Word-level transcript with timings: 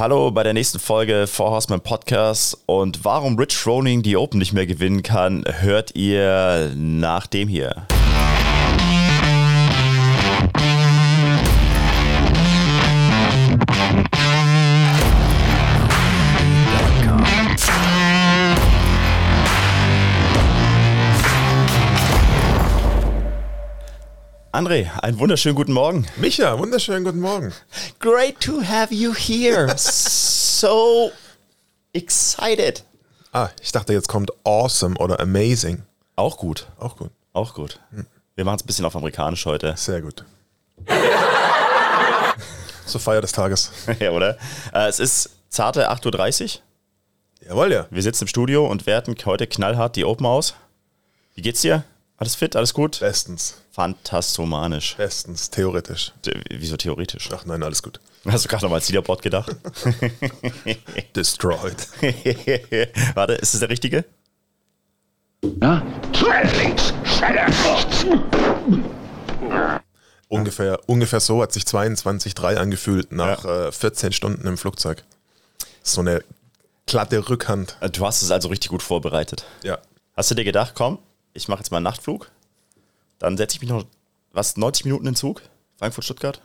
Hallo 0.00 0.30
bei 0.30 0.42
der 0.42 0.54
nächsten 0.54 0.78
Folge 0.78 1.26
Four 1.26 1.50
Horsemen 1.50 1.82
Podcast. 1.82 2.56
Und 2.64 3.04
warum 3.04 3.38
Rich 3.38 3.54
Froning 3.54 4.00
die 4.00 4.16
Open 4.16 4.38
nicht 4.38 4.54
mehr 4.54 4.64
gewinnen 4.64 5.02
kann, 5.02 5.44
hört 5.46 5.94
ihr 5.94 6.72
nach 6.74 7.26
dem 7.26 7.48
hier. 7.48 7.86
André, 24.60 24.90
einen 25.00 25.18
wunderschönen 25.18 25.54
guten 25.54 25.72
Morgen. 25.72 26.06
Micha, 26.18 26.58
wunderschönen 26.58 27.02
guten 27.02 27.20
Morgen. 27.20 27.50
Great 27.98 28.38
to 28.40 28.60
have 28.62 28.94
you 28.94 29.14
here. 29.14 29.74
so 29.78 31.10
excited. 31.94 32.84
Ah, 33.32 33.48
ich 33.62 33.72
dachte, 33.72 33.94
jetzt 33.94 34.08
kommt 34.08 34.30
awesome 34.44 34.98
oder 34.98 35.18
amazing. 35.18 35.84
Auch 36.14 36.36
gut. 36.36 36.66
Auch 36.78 36.98
gut. 36.98 37.10
Auch 37.32 37.54
gut. 37.54 37.80
Wir 38.34 38.44
machen 38.44 38.56
es 38.56 38.62
ein 38.62 38.66
bisschen 38.66 38.84
auf 38.84 38.94
amerikanisch 38.94 39.46
heute. 39.46 39.72
Sehr 39.78 40.02
gut. 40.02 40.26
Zur 42.84 43.00
Feier 43.00 43.22
des 43.22 43.32
Tages. 43.32 43.72
ja, 43.98 44.10
oder? 44.10 44.36
Äh, 44.74 44.88
es 44.88 45.00
ist 45.00 45.30
zarte 45.48 45.90
8.30 45.90 46.42
Uhr. 46.42 47.48
Jawohl, 47.48 47.72
ja. 47.72 47.86
Wir 47.88 48.02
sitzen 48.02 48.24
im 48.24 48.28
Studio 48.28 48.66
und 48.66 48.84
werten 48.84 49.16
heute 49.24 49.46
knallhart 49.46 49.96
die 49.96 50.04
Open 50.04 50.26
aus. 50.26 50.54
Wie 51.34 51.40
geht's 51.40 51.62
dir? 51.62 51.82
Alles 52.20 52.34
fit? 52.34 52.54
Alles 52.54 52.74
gut? 52.74 53.00
Bestens. 53.00 53.54
Fantastomanisch. 53.72 54.94
Bestens. 54.96 55.48
Theoretisch. 55.48 56.12
D- 56.26 56.38
Wieso 56.50 56.76
theoretisch? 56.76 57.30
Ach 57.32 57.46
nein, 57.46 57.62
alles 57.62 57.82
gut. 57.82 57.98
Hast 58.28 58.44
du 58.44 58.48
gerade 58.50 58.64
nochmal 58.66 58.80
als 58.80 58.88
Leaderboard 58.90 59.22
gedacht? 59.22 59.56
Destroyed. 61.16 61.76
Warte, 63.14 63.32
ist 63.34 63.54
das 63.54 63.60
der 63.60 63.70
richtige? 63.70 64.04
Schneller! 67.04 67.46
Ungefähr, 70.28 70.78
ungefähr 70.86 71.20
so 71.20 71.40
hat 71.42 71.52
sich 71.52 71.62
22.3 71.64 72.56
angefühlt 72.56 73.12
nach 73.12 73.46
äh, 73.46 73.72
14 73.72 74.12
Stunden 74.12 74.46
im 74.46 74.58
Flugzeug. 74.58 75.02
So 75.82 76.02
eine 76.02 76.22
glatte 76.84 77.26
Rückhand. 77.30 77.78
Äh, 77.80 77.88
Du 77.88 78.06
hast 78.06 78.20
es 78.20 78.30
also 78.30 78.48
richtig 78.48 78.70
gut 78.70 78.82
vorbereitet. 78.82 79.44
Ja. 79.64 79.78
Hast 80.16 80.30
du 80.30 80.34
dir 80.34 80.44
gedacht, 80.44 80.72
komm, 80.74 80.98
ich 81.40 81.48
mache 81.48 81.60
jetzt 81.60 81.70
mal 81.70 81.78
einen 81.78 81.84
Nachtflug, 81.84 82.30
dann 83.18 83.36
setze 83.36 83.56
ich 83.56 83.60
mich 83.60 83.70
noch, 83.70 83.84
was, 84.32 84.56
90 84.56 84.84
Minuten 84.84 85.06
in 85.06 85.12
den 85.12 85.16
Zug? 85.16 85.42
Frankfurt-Stuttgart? 85.78 86.40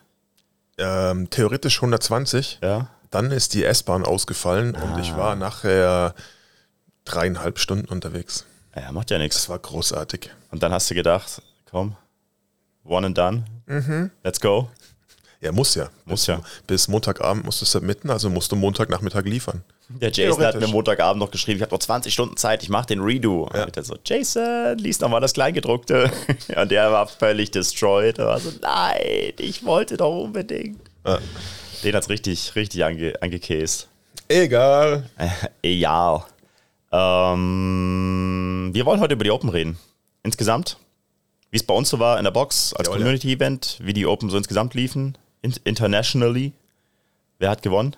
Ähm, 0.78 1.30
theoretisch 1.30 1.78
120. 1.78 2.60
Ja. 2.62 2.90
Dann 3.12 3.32
ist 3.32 3.54
die 3.54 3.64
S-Bahn 3.64 4.04
ausgefallen 4.04 4.76
und 4.76 5.00
ich 5.00 5.16
war 5.16 5.36
nachher 5.36 6.16
dreieinhalb 7.06 7.60
Stunden 7.60 7.88
unterwegs. 7.88 8.46
Ja, 8.76 8.92
macht 8.92 9.12
ja 9.12 9.18
nichts. 9.18 9.38
Das 9.38 9.50
war 9.50 9.60
großartig. 9.60 10.32
Und 10.52 10.64
dann 10.64 10.74
hast 10.74 10.90
du 10.90 10.96
gedacht, 10.96 11.42
komm, 11.70 11.96
one 12.84 13.08
and 13.08 13.18
done, 13.18 13.46
let's 14.24 14.42
go. 14.42 14.70
Ja, 15.46 15.52
muss 15.52 15.76
ja. 15.76 15.90
Muss 16.06 16.22
bis, 16.22 16.28
ja. 16.28 16.42
Bis 16.66 16.88
Montagabend 16.88 17.46
musst 17.46 17.62
du 17.62 17.66
submitten, 17.66 18.10
also 18.10 18.32
musst 18.32 18.52
du 18.52 18.56
Montagnachmittag 18.56 19.26
liefern. 19.26 19.64
Der 19.90 20.12
Jason 20.12 20.44
hat 20.44 20.60
mir. 20.60 20.68
Montagabend 20.68 21.20
noch 21.20 21.30
geschrieben, 21.30 21.58
ich 21.58 21.62
habe 21.62 21.72
noch 21.72 21.80
20 21.80 22.12
Stunden 22.12 22.36
Zeit, 22.36 22.64
ich 22.64 22.70
mache 22.70 22.88
den 22.88 23.00
Redo. 23.00 23.48
Ja. 23.54 23.66
Und 23.66 23.78
ich 23.78 23.86
so, 23.86 23.96
Jason, 24.04 24.76
lies 24.80 25.00
nochmal 25.02 25.22
das 25.22 25.34
Kleingedruckte. 25.34 26.12
Und 26.56 26.72
der 26.72 26.92
war 26.92 27.06
völlig 27.08 27.52
destroyed. 27.52 28.18
Er 28.18 28.26
war 28.26 28.40
so, 28.40 28.50
nein, 28.60 29.34
ich 29.38 29.64
wollte 29.64 29.98
doch 29.98 30.24
unbedingt. 30.24 30.80
Ja. 31.06 31.20
Den 31.84 31.96
hat's 31.96 32.10
richtig, 32.10 32.56
richtig 32.56 32.84
ange, 32.84 33.14
angekäst. 33.22 33.88
Egal. 34.28 35.08
Egal. 35.62 36.24
Ähm, 36.92 38.72
wir 38.74 38.84
wollen 38.88 39.00
heute 39.00 39.14
über 39.14 39.24
die 39.24 39.30
Open 39.30 39.50
reden. 39.50 39.78
Insgesamt, 40.24 40.78
wie 41.52 41.58
es 41.58 41.64
bei 41.64 41.76
uns 41.76 41.90
so 41.90 42.00
war 42.00 42.18
in 42.18 42.24
der 42.24 42.32
Box 42.32 42.74
als. 42.74 42.90
Community-Event, 42.90 43.78
wie 43.84 43.94
die 43.94 44.08
Open 44.08 44.32
so 44.32 44.38
insgesamt 44.38 44.74
liefen, 44.74 45.16
internationally. 45.42 46.54
Wer 47.40 47.50
hat 47.50 47.62
gewonnen? 47.62 47.96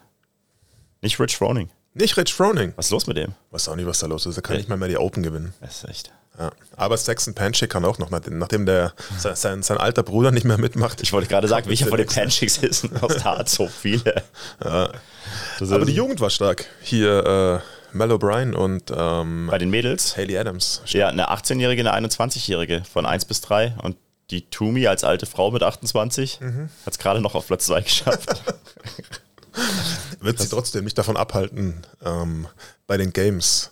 Nicht 1.02 1.20
Rich 1.20 1.38
Froning. 1.38 1.70
Nicht 1.94 2.18
Rich 2.18 2.34
Froning. 2.34 2.74
Was 2.76 2.88
ist 2.88 2.92
los 2.92 3.08
mit 3.08 3.18
dem? 3.18 3.34
Weiß 3.52 3.70
auch 3.70 3.76
nicht, 3.76 3.88
was 3.88 4.00
da 4.00 4.08
los 4.08 4.26
ist. 4.26 4.38
Er 4.38 4.42
kann 4.42 4.58
nicht 4.58 4.70
mal 4.70 4.78
mehr 4.78 4.88
die 4.88 4.98
Open 4.98 5.24
gewinnen. 5.24 5.54
Das 5.62 5.84
ist 5.84 5.90
echt. 5.90 6.12
Ja. 6.38 6.52
Aber 6.76 6.98
Saxon 6.98 7.34
Panchik 7.34 7.72
kann 7.72 7.84
auch 7.84 7.98
noch, 7.98 8.12
nachdem 8.12 8.38
nachdem 8.38 8.66
der, 8.68 8.94
sein, 9.18 9.64
sein, 9.64 9.78
alter 9.78 10.04
Bruder 10.04 10.32
nicht 10.32 10.44
mehr 10.44 10.60
mitmacht. 10.60 11.02
Ich 11.02 11.12
wollte 11.12 11.28
gerade 11.28 11.48
sagen, 11.48 11.68
welcher 11.68 11.88
von 11.88 11.98
den 11.98 12.06
nächste. 12.06 12.22
Panchicks 12.22 12.58
ist 12.58 13.04
aus 13.04 13.16
der 13.16 13.26
Art 13.26 13.50
so 13.50 13.68
viele. 13.68 14.24
Das 14.60 15.72
Aber 15.72 15.86
die 15.86 15.94
Jugend 15.94 16.20
war 16.20 16.30
stark. 16.30 16.66
Hier 16.82 17.64
äh, 17.66 17.96
Mel 17.98 18.12
O'Brien 18.12 18.54
und 18.54 18.92
ähm, 18.96 19.48
bei 19.50 19.58
den 19.58 19.70
Mädels. 19.70 20.16
Haley 20.16 20.38
Adams. 20.38 20.82
Ja, 20.86 21.08
eine 21.08 21.32
18-Jährige, 21.32 21.92
eine 21.92 22.08
21-Jährige 22.08 22.84
von 22.92 23.06
1 23.06 23.26
bis 23.26 23.42
3. 23.42 23.76
Und 23.82 23.98
die 24.30 24.50
Tumi 24.50 24.88
als 24.88 25.04
alte 25.04 25.26
Frau 25.26 25.52
mit 25.52 25.64
28 25.64 26.40
hat 26.42 26.94
es 26.94 27.00
gerade 27.00 27.22
noch 27.22 27.36
auf 27.36 27.48
Platz 27.48 27.66
2 27.68 27.82
geschafft. 27.82 28.44
Wird 30.20 30.40
sie 30.40 30.50
trotzdem 30.50 30.84
nicht 30.84 30.98
davon 30.98 31.18
abhalten, 31.18 31.86
ähm, 32.04 32.48
bei 32.86 32.98
den 32.98 33.12
Games. 33.14 33.72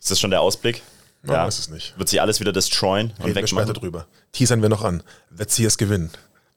Ist 0.00 0.10
das 0.10 0.20
schon 0.20 0.30
der 0.30 0.40
Ausblick? 0.40 0.82
Man 1.22 1.46
weiß 1.46 1.58
es 1.58 1.68
nicht. 1.70 1.98
Wird 1.98 2.08
sie 2.08 2.20
alles 2.20 2.40
wieder 2.40 2.52
destroyen 2.52 3.12
und 3.18 3.24
Reden 3.26 3.34
wir 3.36 3.46
später 3.46 3.62
wegmachen? 3.68 3.80
drüber. 3.80 4.06
Teasern 4.32 4.62
wir 4.62 4.68
noch 4.68 4.82
an. 4.84 5.02
Wird 5.30 5.50
sie 5.50 5.64
es 5.64 5.78
gewinnen? 5.78 6.10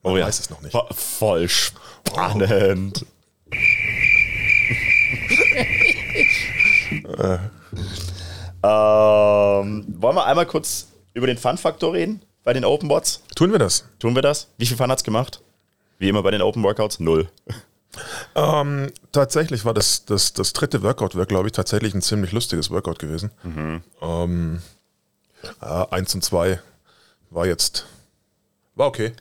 Man 0.04 0.14
Oh 0.14 0.18
ja. 0.18 0.26
weiß 0.26 0.40
es 0.40 0.50
noch 0.50 0.62
nicht. 0.62 0.74
Vo- 0.76 0.92
Voll 0.94 1.48
spannend. 1.50 3.06
ähm, 8.64 9.86
wollen 10.02 10.16
wir 10.16 10.26
einmal 10.26 10.46
kurz 10.46 10.88
über 11.14 11.28
den 11.28 11.38
Fun-Faktor 11.38 11.94
reden 11.94 12.22
bei 12.44 12.54
den 12.54 12.66
Open 12.66 12.88
Bots? 12.90 13.22
Tun 13.36 13.52
wir 13.52 13.60
das? 13.60 13.86
Tun 14.00 14.16
wir 14.16 14.22
das? 14.22 14.48
Wie 14.58 14.66
viel 14.66 14.78
Fun 14.78 14.92
hat's 14.92 15.04
gemacht? 15.04 15.42
Wie 16.00 16.10
immer 16.10 16.24
bei 16.24 16.32
den 16.32 16.42
Open 16.42 16.64
Workouts? 16.64 17.00
Null. 17.00 17.30
Ähm, 18.36 18.92
tatsächlich 19.12 19.66
war 19.66 19.74
das, 19.74 20.06
das, 20.06 20.34
das 20.34 20.54
dritte 20.54 20.82
Workout, 20.82 21.12
glaube 21.28 21.48
ich 21.48 21.52
tatsächlich 21.52 21.94
ein 21.94 22.02
ziemlich 22.02 22.32
lustiges 22.32 22.72
Workout 22.72 23.00
gewesen. 23.00 23.32
Ähm, 24.02 24.62
ja, 25.62 25.88
eins 25.92 26.16
und 26.16 26.24
zwei 26.24 26.62
war 27.30 27.46
jetzt, 27.46 27.86
war 28.76 28.88
okay. 28.88 29.12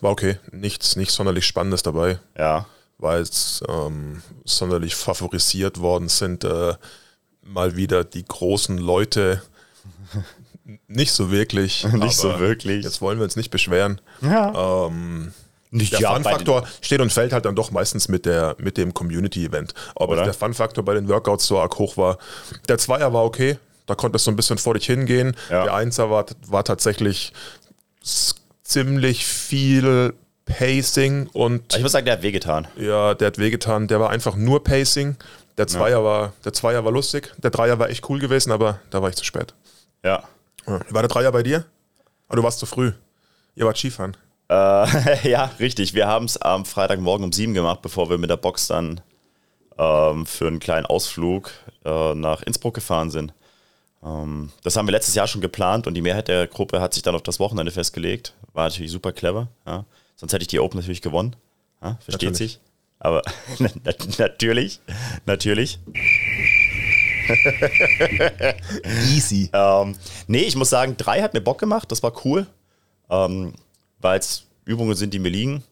War 0.00 0.10
okay. 0.12 0.38
Nichts, 0.52 0.96
nichts 0.96 1.14
sonderlich 1.14 1.46
Spannendes 1.46 1.82
dabei, 1.82 2.18
Ja. 2.38 2.66
weil 2.98 3.22
es 3.22 3.62
ähm, 3.68 4.22
sonderlich 4.44 4.94
favorisiert 4.94 5.80
worden 5.80 6.08
sind. 6.08 6.44
Äh, 6.44 6.74
mal 7.42 7.74
wieder 7.76 8.04
die 8.04 8.24
großen 8.24 8.78
Leute. 8.78 9.42
Nicht 10.88 11.12
so 11.12 11.30
wirklich. 11.30 11.84
Nicht 11.92 12.16
so 12.16 12.30
aber 12.30 12.40
wirklich. 12.40 12.84
Jetzt 12.84 13.00
wollen 13.00 13.18
wir 13.18 13.24
uns 13.24 13.36
nicht 13.36 13.50
beschweren. 13.50 14.00
Ja. 14.22 14.90
Nicht 15.70 15.92
Der 15.92 16.00
ja, 16.00 16.14
Fun-Faktor 16.14 16.66
steht 16.80 17.00
und 17.00 17.12
fällt 17.12 17.32
halt 17.32 17.44
dann 17.44 17.56
doch 17.56 17.72
meistens 17.72 18.08
mit, 18.08 18.26
der, 18.26 18.54
mit 18.58 18.76
dem 18.76 18.94
Community-Event. 18.94 19.74
Jetzt 19.98 20.16
der 20.18 20.34
Fun-Faktor 20.34 20.84
bei 20.84 20.94
den 20.94 21.08
Workouts 21.08 21.46
so 21.46 21.58
arg 21.58 21.76
hoch 21.78 21.96
war. 21.96 22.18
Der 22.68 22.78
Zweier 22.78 23.12
war 23.12 23.24
okay, 23.24 23.58
da 23.86 23.94
konnte 23.96 24.16
es 24.16 24.24
so 24.24 24.30
ein 24.30 24.36
bisschen 24.36 24.56
vor 24.56 24.74
dich 24.74 24.86
hingehen. 24.86 25.36
Ja. 25.50 25.64
Der 25.64 25.74
Einser 25.74 26.10
war, 26.10 26.26
war 26.46 26.64
tatsächlich 26.64 27.32
ziemlich 28.62 29.26
viel 29.26 30.14
Pacing 30.46 31.28
und 31.32 31.74
Ich 31.74 31.82
muss 31.82 31.92
sagen, 31.92 32.04
der 32.04 32.14
hat 32.14 32.22
wehgetan. 32.22 32.68
ja, 32.76 33.14
der 33.14 33.26
hat 33.26 33.38
wehgetan. 33.38 33.88
Der 33.88 33.98
war 33.98 34.10
einfach 34.10 34.36
nur 34.36 34.62
Pacing. 34.62 35.16
Der 35.56 35.66
Zweier, 35.68 36.02
war, 36.02 36.32
der 36.44 36.52
Zweier 36.52 36.84
war 36.84 36.90
lustig, 36.90 37.32
der 37.38 37.50
Dreier 37.50 37.78
war 37.78 37.88
echt 37.88 38.08
cool 38.08 38.18
gewesen, 38.18 38.50
aber 38.50 38.80
da 38.90 39.02
war 39.02 39.08
ich 39.08 39.14
zu 39.14 39.24
spät. 39.24 39.54
Ja. 40.04 40.24
Ja. 40.66 40.80
War 40.90 41.02
der 41.02 41.08
Dreier 41.08 41.32
bei 41.32 41.42
dir? 41.42 41.64
Aber 42.28 42.36
du 42.36 42.42
warst 42.42 42.58
zu 42.58 42.66
früh. 42.66 42.92
Ihr 43.54 43.66
wart 43.66 43.76
Skifahren. 43.78 44.16
Äh, 44.48 45.28
ja, 45.28 45.50
richtig. 45.58 45.94
Wir 45.94 46.06
haben 46.06 46.24
es 46.26 46.36
am 46.36 46.64
Freitagmorgen 46.64 47.24
um 47.24 47.32
sieben 47.32 47.54
gemacht, 47.54 47.82
bevor 47.82 48.10
wir 48.10 48.18
mit 48.18 48.30
der 48.30 48.36
Box 48.36 48.66
dann 48.68 49.00
ähm, 49.78 50.26
für 50.26 50.46
einen 50.46 50.60
kleinen 50.60 50.86
Ausflug 50.86 51.50
äh, 51.84 52.14
nach 52.14 52.42
Innsbruck 52.42 52.74
gefahren 52.74 53.10
sind. 53.10 53.32
Ähm, 54.02 54.50
das 54.62 54.76
haben 54.76 54.86
wir 54.86 54.92
letztes 54.92 55.14
Jahr 55.14 55.26
schon 55.26 55.40
geplant 55.40 55.86
und 55.86 55.94
die 55.94 56.02
Mehrheit 56.02 56.28
der 56.28 56.46
Gruppe 56.46 56.80
hat 56.80 56.94
sich 56.94 57.02
dann 57.02 57.14
auf 57.14 57.22
das 57.22 57.40
Wochenende 57.40 57.72
festgelegt. 57.72 58.34
War 58.52 58.68
natürlich 58.68 58.92
super 58.92 59.12
clever. 59.12 59.48
Ja. 59.66 59.84
Sonst 60.16 60.32
hätte 60.32 60.42
ich 60.42 60.48
die 60.48 60.60
Open 60.60 60.78
natürlich 60.78 61.02
gewonnen. 61.02 61.34
Ja, 61.82 61.96
versteht 62.02 62.30
Natürlich. 62.32 62.52
sich. 62.52 62.60
Aber 63.00 63.22
na- 63.58 63.70
natürlich, 64.18 64.80
natürlich. 65.26 65.78
Easy. 69.14 69.50
Ähm, 69.52 69.96
nee, 70.26 70.42
ich 70.42 70.56
muss 70.56 70.70
sagen, 70.70 70.96
drei 70.96 71.22
hat 71.22 71.34
mir 71.34 71.40
Bock 71.40 71.58
gemacht, 71.58 71.90
das 71.90 72.02
war 72.02 72.12
cool, 72.24 72.46
ähm, 73.10 73.54
weil 74.00 74.18
es 74.18 74.46
Übungen 74.64 74.94
sind, 74.94 75.14
die 75.14 75.18
mir 75.18 75.30
liegen. 75.30 75.62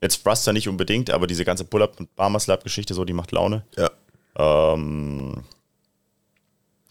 Jetzt 0.00 0.22
Thruster 0.22 0.52
nicht 0.52 0.68
unbedingt, 0.68 1.10
aber 1.10 1.26
diese 1.26 1.44
ganze 1.44 1.64
Pull-Up- 1.64 1.98
und 1.98 2.14
Bar-Muscle-Up-Geschichte 2.14 2.92
so, 2.94 3.04
die 3.04 3.14
macht 3.14 3.32
Laune. 3.32 3.64
Ja. 3.76 3.90
Ähm, 4.36 5.44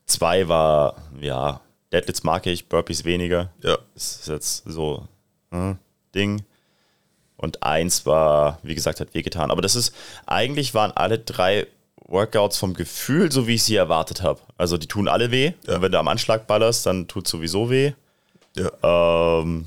zwei 0.06 0.48
war, 0.48 0.96
ja, 1.20 1.62
Deadlifts 1.92 2.24
mag 2.24 2.48
ich, 2.48 2.68
Burpees 2.68 3.06
weniger. 3.06 3.52
Ja. 3.62 3.78
Das 3.94 4.20
ist 4.22 4.28
jetzt 4.28 4.64
so 4.66 5.08
äh, 5.52 5.76
Ding. 6.16 6.44
Und 7.38 7.62
eins 7.62 8.06
war, 8.06 8.60
wie 8.64 8.74
gesagt, 8.74 9.00
hat 9.00 9.14
wehgetan. 9.14 9.52
Aber 9.52 9.62
das 9.62 9.76
ist, 9.76 9.94
eigentlich 10.26 10.74
waren 10.74 10.92
alle 10.92 11.20
drei 11.20 11.68
Workouts 12.14 12.58
vom 12.58 12.74
Gefühl, 12.74 13.32
so 13.32 13.48
wie 13.48 13.56
ich 13.56 13.64
sie 13.64 13.76
erwartet 13.76 14.22
habe. 14.22 14.40
Also 14.58 14.78
die 14.78 14.88
tun 14.88 15.08
alle 15.10 15.32
weh. 15.32 15.54
Ja. 15.68 15.76
Und 15.76 15.82
wenn 15.82 15.92
du 15.92 16.00
am 16.00 16.08
Anschlag 16.08 16.48
ballerst, 16.48 16.86
dann 16.86 17.08
tut 17.08 17.28
sowieso 17.28 17.70
weh. 17.70 17.92
Ja. 18.56 19.40
Ähm, 19.42 19.66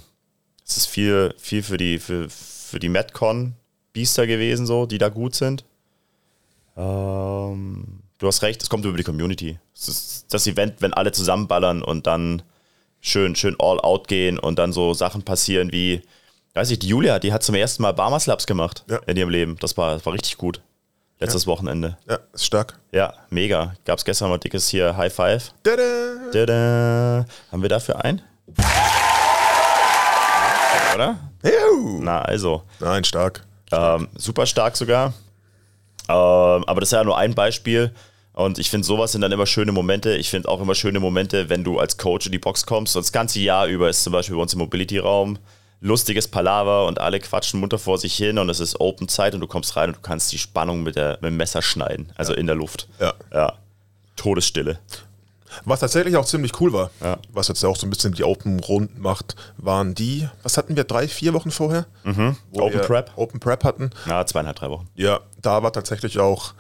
es 0.66 0.76
ist 0.78 0.86
viel, 0.86 1.34
viel 1.38 1.62
für 1.62 1.76
die, 1.76 1.98
für, 1.98 2.28
für 2.30 2.78
die 2.78 2.88
Metcon-Biester 2.88 4.26
gewesen, 4.26 4.64
so, 4.66 4.86
die 4.86 4.98
da 4.98 5.08
gut 5.10 5.34
sind. 5.34 5.64
Ähm, 6.76 8.00
du 8.18 8.26
hast 8.26 8.42
recht, 8.42 8.62
es 8.62 8.68
kommt 8.70 8.84
über 8.84 8.96
die 8.96 9.04
Community. 9.04 9.58
Es 9.74 9.88
ist 9.88 10.26
das 10.30 10.46
Event, 10.46 10.80
wenn 10.80 10.92
alle 10.94 11.12
zusammenballern 11.12 11.82
und 11.82 12.06
dann 12.06 12.42
schön, 13.00 13.36
schön 13.36 13.56
all 13.58 13.80
out 13.80 14.08
gehen 14.08 14.38
und 14.38 14.58
dann 14.58 14.72
so 14.72 14.94
Sachen 14.94 15.22
passieren 15.22 15.72
wie, 15.72 16.02
weiß 16.54 16.70
ich, 16.70 16.78
die 16.78 16.88
Julia, 16.88 17.18
die 17.18 17.32
hat 17.32 17.42
zum 17.42 17.54
ersten 17.54 17.82
Mal 17.82 17.92
Barmer 17.92 18.20
Slaps 18.20 18.46
gemacht 18.46 18.84
Ja. 18.88 18.98
in 19.06 19.16
ihrem 19.16 19.30
Leben. 19.30 19.56
Das 19.60 19.76
war, 19.76 19.94
das 19.94 20.06
war 20.06 20.12
richtig 20.12 20.36
gut. 20.36 20.60
Letztes 21.18 21.46
Wochenende. 21.46 21.96
ja, 22.08 22.18
ist 22.34 22.44
stark. 22.44 22.78
Ja, 22.92 23.14
mega. 23.30 23.74
Gab 23.86 23.98
es 23.98 24.04
gestern 24.04 24.28
mal 24.28 24.38
dickes 24.38 24.68
hier 24.68 24.96
High 24.96 25.12
Five. 25.12 25.52
Tada! 25.62 25.82
Tada. 26.30 27.26
Haben 27.50 27.62
wir 27.62 27.68
dafür 27.70 28.04
ein? 28.04 28.20
Oder? 30.94 31.16
Juhu. 31.42 32.00
Na, 32.02 32.20
also. 32.20 32.62
Nein, 32.80 33.04
stark. 33.04 33.44
Ähm, 33.72 34.08
super 34.14 34.44
stark 34.44 34.76
sogar. 34.76 35.14
Ähm, 36.08 36.64
aber 36.66 36.80
das 36.80 36.88
ist 36.88 36.92
ja 36.92 37.02
nur 37.04 37.16
ein 37.16 37.34
Beispiel. 37.34 37.92
Und 38.34 38.58
ich 38.58 38.68
finde, 38.68 38.86
sowas 38.86 39.12
sind 39.12 39.22
dann 39.22 39.32
immer 39.32 39.46
schöne 39.46 39.72
Momente. 39.72 40.14
Ich 40.16 40.28
finde 40.28 40.48
auch 40.50 40.60
immer 40.60 40.74
schöne 40.74 41.00
Momente, 41.00 41.48
wenn 41.48 41.64
du 41.64 41.78
als 41.78 41.96
Coach 41.96 42.26
in 42.26 42.32
die 42.32 42.38
Box 42.38 42.66
kommst. 42.66 42.94
Und 42.94 43.04
das 43.04 43.12
ganze 43.12 43.40
Jahr 43.40 43.66
über 43.66 43.88
ist 43.88 44.04
zum 44.04 44.12
Beispiel 44.12 44.36
bei 44.36 44.42
uns 44.42 44.52
im 44.52 44.58
Mobility-Raum 44.58 45.38
lustiges 45.80 46.28
Palaver 46.28 46.86
und 46.86 47.00
alle 47.00 47.20
quatschen 47.20 47.60
munter 47.60 47.78
vor 47.78 47.98
sich 47.98 48.14
hin 48.14 48.38
und 48.38 48.48
es 48.48 48.60
ist 48.60 48.80
Open 48.80 49.08
Zeit 49.08 49.34
und 49.34 49.40
du 49.40 49.46
kommst 49.46 49.76
rein 49.76 49.90
und 49.90 49.96
du 49.96 50.00
kannst 50.00 50.32
die 50.32 50.38
Spannung 50.38 50.82
mit, 50.82 50.96
der, 50.96 51.12
mit 51.20 51.24
dem 51.30 51.36
Messer 51.36 51.62
schneiden, 51.62 52.12
also 52.16 52.32
in 52.32 52.46
der 52.46 52.56
Luft. 52.56 52.88
Ja. 53.00 53.14
ja. 53.32 53.52
Todesstille. 54.16 54.78
Was 55.64 55.80
tatsächlich 55.80 56.16
auch 56.16 56.24
ziemlich 56.24 56.60
cool 56.60 56.72
war, 56.72 56.90
Ja. 57.02 57.18
was 57.32 57.48
jetzt 57.48 57.64
auch 57.64 57.76
so 57.76 57.86
ein 57.86 57.90
bisschen 57.90 58.12
die 58.12 58.24
Open 58.24 58.60
rund 58.60 58.98
macht, 58.98 59.36
waren 59.56 59.94
die, 59.94 60.28
was 60.42 60.56
hatten 60.58 60.76
wir, 60.76 60.84
drei, 60.84 61.08
vier 61.08 61.32
Wochen 61.34 61.50
vorher? 61.50 61.86
Mhm. 62.04 62.36
Open 62.52 62.80
Prep. 62.82 63.10
Open 63.16 63.40
Prep 63.40 63.64
hatten. 63.64 63.90
Na, 64.06 64.26
zweieinhalb, 64.26 64.56
drei 64.56 64.70
Wochen. 64.70 64.88
Ja, 64.96 65.20
da 65.40 65.62
war 65.62 65.72
tatsächlich 65.72 66.18
auch, 66.18 66.52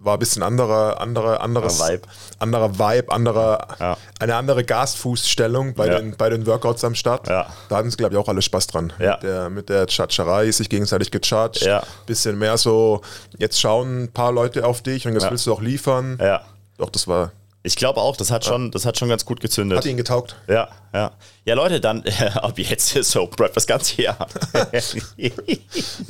war 0.00 0.14
ein 0.14 0.18
bisschen 0.20 0.42
anderer, 0.44 1.00
anderer, 1.00 1.40
anderes, 1.40 1.80
Anderer 1.80 1.94
Vibe. 1.98 2.08
anderer 2.38 2.78
Vibe, 2.78 3.12
anderer, 3.12 3.68
Ja. 3.80 3.96
eine 4.20 4.36
andere 4.36 4.62
Gasfußstellung 4.64 5.74
bei, 5.74 5.86
Ja. 5.88 5.98
den, 5.98 6.16
bei 6.16 6.30
den 6.30 6.46
Workouts 6.46 6.84
am 6.84 6.94
Start. 6.94 7.28
Ja. 7.28 7.46
Da 7.68 7.76
hatten 7.76 7.90
sie, 7.90 7.96
glaube 7.96 8.14
ich, 8.14 8.20
auch 8.20 8.28
alle 8.28 8.42
Spaß 8.42 8.68
dran. 8.68 8.92
Mit 8.98 9.22
der, 9.22 9.50
mit 9.50 9.68
der 9.68 9.86
Chatscherei, 9.86 10.50
sich 10.52 10.68
gegenseitig 10.68 11.10
gecharged. 11.10 11.62
Ja. 11.62 11.82
Bisschen 12.06 12.38
mehr 12.38 12.56
so, 12.58 13.00
jetzt 13.38 13.60
schauen 13.60 14.04
ein 14.04 14.12
paar 14.12 14.32
Leute 14.32 14.64
auf 14.66 14.82
dich 14.82 15.06
und 15.06 15.14
jetzt 15.14 15.30
willst 15.30 15.46
du 15.46 15.52
auch 15.52 15.60
liefern. 15.60 16.18
Ja. 16.20 16.42
Doch, 16.76 16.90
das 16.90 17.08
war, 17.08 17.32
Ich 17.64 17.76
glaube 17.76 18.00
auch, 18.00 18.16
das 18.16 18.30
hat, 18.30 18.44
schon, 18.44 18.70
das 18.70 18.86
hat 18.86 18.98
schon 18.98 19.08
ganz 19.08 19.24
gut 19.24 19.40
gezündet. 19.40 19.78
hat 19.78 19.84
ihn 19.84 19.96
getaugt. 19.96 20.36
Ja, 20.46 20.68
ja. 20.94 21.12
Ja, 21.44 21.54
Leute, 21.54 21.80
dann 21.80 22.04
ab 22.34 22.58
jetzt 22.58 22.94
ist 22.96 23.16
Open 23.16 23.36
Prep 23.36 23.54
das 23.54 23.66
ganze 23.66 24.00
Jahr. 24.02 24.28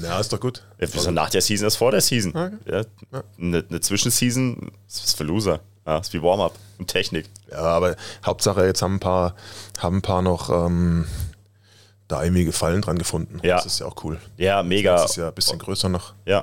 Ja, 0.03 0.19
ist 0.21 0.33
doch 0.33 0.41
gut. 0.41 0.62
Wieso 0.79 1.11
nach 1.11 1.31
der 1.31 1.41
Season 1.41 1.67
ist 1.67 1.77
vor 1.77 1.91
der 1.91 2.00
Season? 2.00 2.59
Ja, 2.67 2.83
eine, 3.39 3.65
eine 3.69 3.81
Zwischenseason 3.81 4.73
das 4.87 5.05
ist 5.05 5.17
für 5.17 5.25
Loser. 5.25 5.61
Ja, 5.87 5.99
ist 5.99 6.12
wie 6.12 6.23
Warm-up 6.23 6.55
und 6.79 6.89
Technik. 6.89 7.27
Ja, 7.51 7.59
aber 7.59 7.97
Hauptsache, 8.25 8.67
jetzt 8.67 8.83
haben 8.83 8.97
ein 8.97 9.01
paar, 9.01 9.35
haben 9.79 9.99
ein 9.99 10.03
paar 10.03 10.23
noch 10.23 10.51
ähm, 10.51 11.06
da 12.08 12.22
irgendwie 12.22 12.44
Gefallen 12.44 12.81
dran 12.81 12.99
gefunden. 12.99 13.38
Ja. 13.43 13.56
Das 13.56 13.66
ist 13.66 13.81
ja 13.81 13.87
auch 13.87 14.02
cool. 14.02 14.19
Ja, 14.38 14.62
mega. 14.62 14.96
Das 14.96 15.10
ist 15.10 15.16
ja 15.16 15.28
ein 15.28 15.34
bisschen 15.34 15.58
größer 15.58 15.88
noch. 15.90 16.14
Ja. 16.25 16.43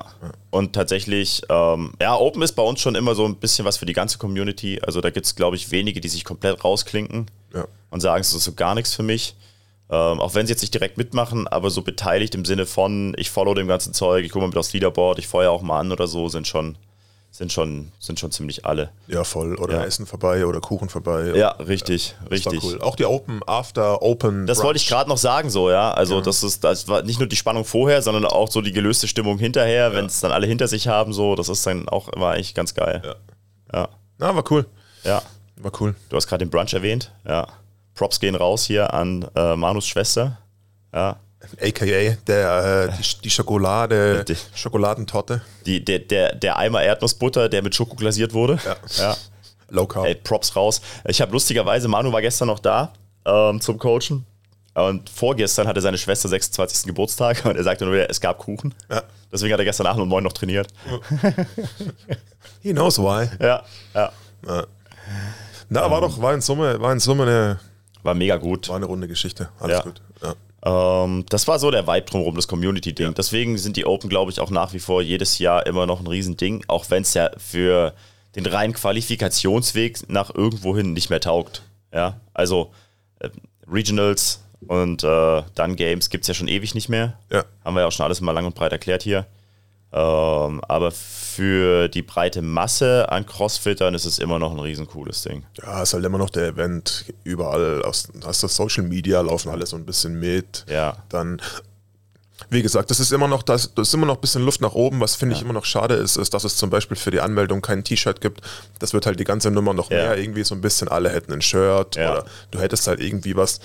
Und 0.52 0.74
tatsächlich, 0.74 1.42
ähm, 1.50 1.94
ja, 2.00 2.16
Open 2.16 2.42
ist 2.44 2.54
bei 2.54 2.62
uns 2.64 2.80
schon 2.80 2.94
immer 2.96 3.16
so 3.16 3.26
ein 3.26 3.36
bisschen 3.36 3.66
was 3.66 3.78
für 3.78 3.86
die 3.88 3.94
ganze 3.94 4.18
Community. 4.20 4.80
Also 4.86 5.02
da 5.02 5.10
gibt 5.10 5.26
es, 5.26 5.36
glaube 5.36 5.56
ich, 5.56 5.72
wenige, 5.72 6.00
die 6.00 6.08
sich 6.10 6.24
komplett 6.24 6.64
rausklinken 6.64 7.26
Ja. 7.54 7.66
und 7.90 8.00
sagen, 8.00 8.22
es 8.22 8.32
ist 8.34 8.44
so 8.44 8.54
gar 8.54 8.76
nichts 8.76 8.94
für 8.94 9.04
mich. 9.04 9.36
Ähm, 9.90 10.20
auch 10.20 10.34
wenn 10.34 10.48
sie 10.48 10.54
jetzt 10.54 10.62
nicht 10.62 10.74
direkt 10.74 10.98
mitmachen, 10.98 11.48
aber 11.48 11.70
so 11.70 11.82
beteiligt 11.84 12.34
im 12.36 12.44
Sinne 12.46 12.66
von, 12.66 13.14
ich 13.18 13.30
follow 13.30 13.54
dem 13.54 13.68
ganzen 13.68 13.94
Zeug, 13.94 14.26
ich 14.26 14.32
gucke 14.32 14.42
mal 14.44 14.48
mit 14.50 14.58
aufs 14.58 14.74
Leaderboard, 14.74 15.20
ich 15.20 15.28
feuer 15.28 15.52
auch 15.52 15.62
mal 15.62 15.80
an 15.80 15.92
oder 15.92 16.08
so, 16.08 16.28
sind 16.28 16.48
schon, 16.48 16.76
sind 17.36 17.52
schon, 17.52 17.92
sind 18.00 18.18
schon 18.18 18.32
ziemlich 18.32 18.66
alle. 18.66 18.92
Ja, 19.08 19.26
voll. 19.26 19.56
Oder 19.58 19.76
Ja. 19.80 19.84
Essen 19.84 20.06
vorbei 20.06 20.46
oder 20.46 20.62
Kuchen 20.62 20.88
vorbei. 20.88 21.34
Ja, 21.36 21.50
richtig, 21.50 22.16
war 22.22 22.32
richtig. 22.32 22.64
cool. 22.64 22.80
Auch 22.82 22.96
die 22.96 23.04
Open 23.06 23.42
After 23.46 24.02
Open. 24.02 24.48
Das 24.48 24.64
wollte 24.64 24.78
ich 24.78 24.84
Brunch. 24.86 24.98
gerade 24.98 25.10
noch 25.10 25.18
sagen, 25.18 25.50
so, 25.50 25.70
ja. 25.70 25.92
Also, 25.92 26.22
das 26.22 26.44
ist, 26.44 26.64
das 26.64 26.88
war 26.88 27.02
nicht 27.02 27.20
nur 27.20 27.28
die 27.28 27.36
Spannung 27.36 27.66
vorher, 27.66 28.02
sondern 28.02 28.24
auch 28.26 28.50
so 28.50 28.62
die 28.62 28.72
gelöste 28.72 29.10
Stimmung 29.10 29.38
hinterher, 29.38 29.94
wenn 29.94 30.06
es 30.06 30.22
dann 30.22 30.32
alle 30.32 30.48
hinter 30.48 30.70
sich 30.70 30.88
haben, 30.88 31.12
so, 31.12 31.36
das 31.36 31.50
ist 31.50 31.66
dann 31.68 31.90
auch 31.90 32.08
immer 32.08 32.30
eigentlich 32.30 32.54
ganz 32.54 32.74
geil. 32.74 33.02
Ja. 33.04 33.16
Ja. 33.82 33.90
Na, 34.18 34.34
war 34.34 34.46
cool. 34.52 34.66
ja. 35.04 35.22
War 35.58 35.72
cool. 35.82 35.96
Du 36.10 36.16
hast 36.16 36.28
gerade 36.28 36.46
den 36.46 36.50
Brunch 36.50 36.74
erwähnt, 36.74 37.12
ja. 37.28 37.48
Props 37.96 38.20
gehen 38.22 38.36
raus 38.36 38.64
hier 38.66 38.94
an 38.94 39.26
äh, 39.36 39.56
Manus 39.58 39.88
Schwester. 39.88 40.38
Ja. 40.94 41.18
AKA 41.62 42.18
der, 42.28 42.90
äh, 42.92 42.98
die, 42.98 43.22
die 43.24 43.30
Schokolade, 43.30 44.24
Die- 44.26 44.36
Schokoladentorte. 44.54 45.42
Die, 45.66 45.84
der, 45.84 46.00
der, 46.00 46.36
der 46.36 46.58
Eimer 46.58 46.82
Erdnussbutter, 46.84 47.50
der 47.50 47.62
mit 47.64 47.76
Schoko 47.76 47.96
glasiert 47.96 48.34
wurde. 48.34 48.60
Ja. 48.66 48.76
ja. 48.98 49.18
Low 49.70 49.88
Carb. 49.88 50.06
Ey, 50.06 50.16
Props 50.16 50.56
raus. 50.56 50.82
Ich 51.08 51.22
habe 51.22 51.32
lustigerweise, 51.32 51.88
Manu 51.88 52.12
war 52.12 52.22
gestern 52.22 52.48
noch 52.48 52.60
da 52.60 52.94
ähm, 53.26 53.60
zum 53.62 53.78
Coachen. 53.80 54.26
Und 54.76 55.10
vorgestern 55.10 55.68
hatte 55.68 55.80
seine 55.80 55.98
Schwester 55.98 56.28
26. 56.28 56.86
Geburtstag 56.86 57.46
und 57.46 57.56
er 57.56 57.64
sagte 57.64 57.86
nur, 57.86 57.94
wieder, 57.94 58.10
es 58.10 58.20
gab 58.20 58.38
Kuchen. 58.40 58.74
Ja. 58.90 59.04
Deswegen 59.32 59.54
hat 59.54 59.60
er 59.60 59.66
gestern 59.66 59.88
Abend 59.88 60.02
um 60.04 60.10
9 60.10 60.22
noch 60.24 60.34
trainiert. 60.34 60.68
He 62.62 62.74
knows 62.74 62.98
why. 63.00 63.30
Ja, 63.42 63.64
ja. 63.94 64.12
Na, 65.70 65.86
Ähm. 65.86 65.92
war 65.92 66.02
doch, 66.02 66.22
war 66.22 66.34
in 66.34 66.42
Summe, 66.42 66.80
war 66.82 66.92
in 66.92 67.00
Summe 67.00 67.24
eine, 67.24 67.60
War 68.04 68.14
mega 68.14 68.38
gut. 68.38 68.70
war 68.70 68.76
eine 68.76 68.86
runde 68.86 69.08
Geschichte. 69.08 69.50
Alles 69.60 69.78
Ja. 69.78 69.84
gut. 69.84 70.02
Ja. 70.22 70.36
Ähm, 70.66 71.26
das 71.30 71.48
war 71.48 71.60
so 71.60 71.70
der 71.72 71.88
Vibe 71.88 72.08
drumherum, 72.10 72.36
das 72.36 72.48
Community-Ding. 72.48 73.14
Deswegen 73.14 73.58
sind 73.58 73.78
die 73.78 73.86
Open, 73.86 74.10
glaube 74.10 74.32
ich, 74.32 74.40
auch 74.40 74.50
nach 74.50 74.74
wie 74.74 74.80
vor 74.80 75.02
jedes 75.02 75.38
Jahr 75.38 75.66
immer 75.68 75.86
noch 75.86 76.00
ein 76.00 76.08
Riesending, 76.08 76.66
auch 76.68 76.90
wenn 76.90 77.04
es 77.04 77.14
ja 77.14 77.30
für 77.38 77.94
den 78.36 78.46
reinen 78.46 78.74
Qualifikationsweg 78.74 80.10
nach 80.10 80.34
irgendwohin 80.34 80.94
nicht 80.94 81.10
mehr 81.10 81.22
taugt. 81.22 81.62
Ja, 81.94 82.20
also 82.34 82.74
äh, 83.20 83.30
Regionals 83.72 84.42
und 84.68 85.04
äh, 85.04 85.44
dann 85.54 85.76
Games 85.76 86.10
gibt 86.10 86.24
es 86.24 86.28
ja 86.28 86.34
schon 86.34 86.48
ewig 86.48 86.76
nicht 86.76 86.90
mehr. 86.90 87.18
Ja. 87.32 87.46
Haben 87.64 87.76
wir 87.76 87.82
ja 87.82 87.88
auch 87.88 87.92
schon 87.92 88.06
alles 88.06 88.20
mal 88.20 88.32
lang 88.32 88.46
und 88.46 88.56
breit 88.56 88.72
erklärt 88.72 89.04
hier. 89.04 89.28
Ähm, 89.98 90.60
aber 90.68 90.92
für 90.92 91.88
die 91.88 92.02
breite 92.02 92.42
Masse 92.42 93.10
an 93.10 93.26
Crossfittern 93.26 93.94
ist 93.94 94.04
es 94.04 94.20
immer 94.20 94.40
noch 94.40 94.52
ein 94.52 94.60
riesen 94.60 94.88
cooles 94.88 95.22
Ding. 95.22 95.46
Ja, 95.64 95.84
ist 95.84 95.94
halt 95.94 96.04
immer 96.04 96.18
noch 96.18 96.30
der 96.30 96.48
Event 96.48 97.06
überall. 97.24 97.82
Aus, 97.84 98.10
aus 98.26 98.42
der 98.42 98.50
Social 98.50 98.84
Media 98.84 99.22
laufen 99.22 99.50
alle 99.50 99.66
so 99.66 99.78
ein 99.78 99.86
bisschen 99.86 100.20
mit. 100.20 100.66
Ja. 100.70 100.98
Dann, 101.08 101.42
wie 102.50 102.62
gesagt, 102.62 102.92
das 102.92 103.00
ist 103.00 103.14
immer 103.14 103.30
noch 103.30 103.42
das, 103.42 103.74
das 103.74 103.88
ist 103.88 103.94
immer 103.94 104.06
noch 104.06 104.16
ein 104.16 104.22
bisschen 104.22 104.44
Luft 104.44 104.60
nach 104.60 104.74
oben. 104.74 105.00
Was 105.00 105.16
finde 105.16 105.34
ich 105.36 105.42
immer 105.42 105.54
noch 105.54 105.64
schade 105.64 105.94
ist, 105.96 106.18
ist, 106.18 106.34
dass 106.34 106.44
es 106.44 106.58
zum 106.58 106.70
Beispiel 106.70 106.98
für 106.98 107.12
die 107.12 107.22
Anmeldung 107.22 107.62
kein 107.62 107.86
T-Shirt 107.86 108.20
gibt. 108.20 108.42
Das 108.80 108.92
wird 108.92 109.06
halt 109.06 109.18
die 109.18 109.24
ganze 109.24 109.50
Nummer 109.50 109.74
noch 109.74 109.90
Ja. 109.92 109.98
mehr 109.98 110.18
irgendwie 110.18 110.44
so 110.44 110.56
ein 110.56 110.62
bisschen. 110.62 110.90
Alle 110.90 111.10
hätten 111.10 111.32
ein 111.32 111.42
Shirt 111.42 111.96
Ja. 111.96 112.12
oder 112.12 112.26
du 112.52 112.60
hättest 112.60 112.88
halt 112.88 113.00
irgendwie 113.00 113.38
was. 113.38 113.62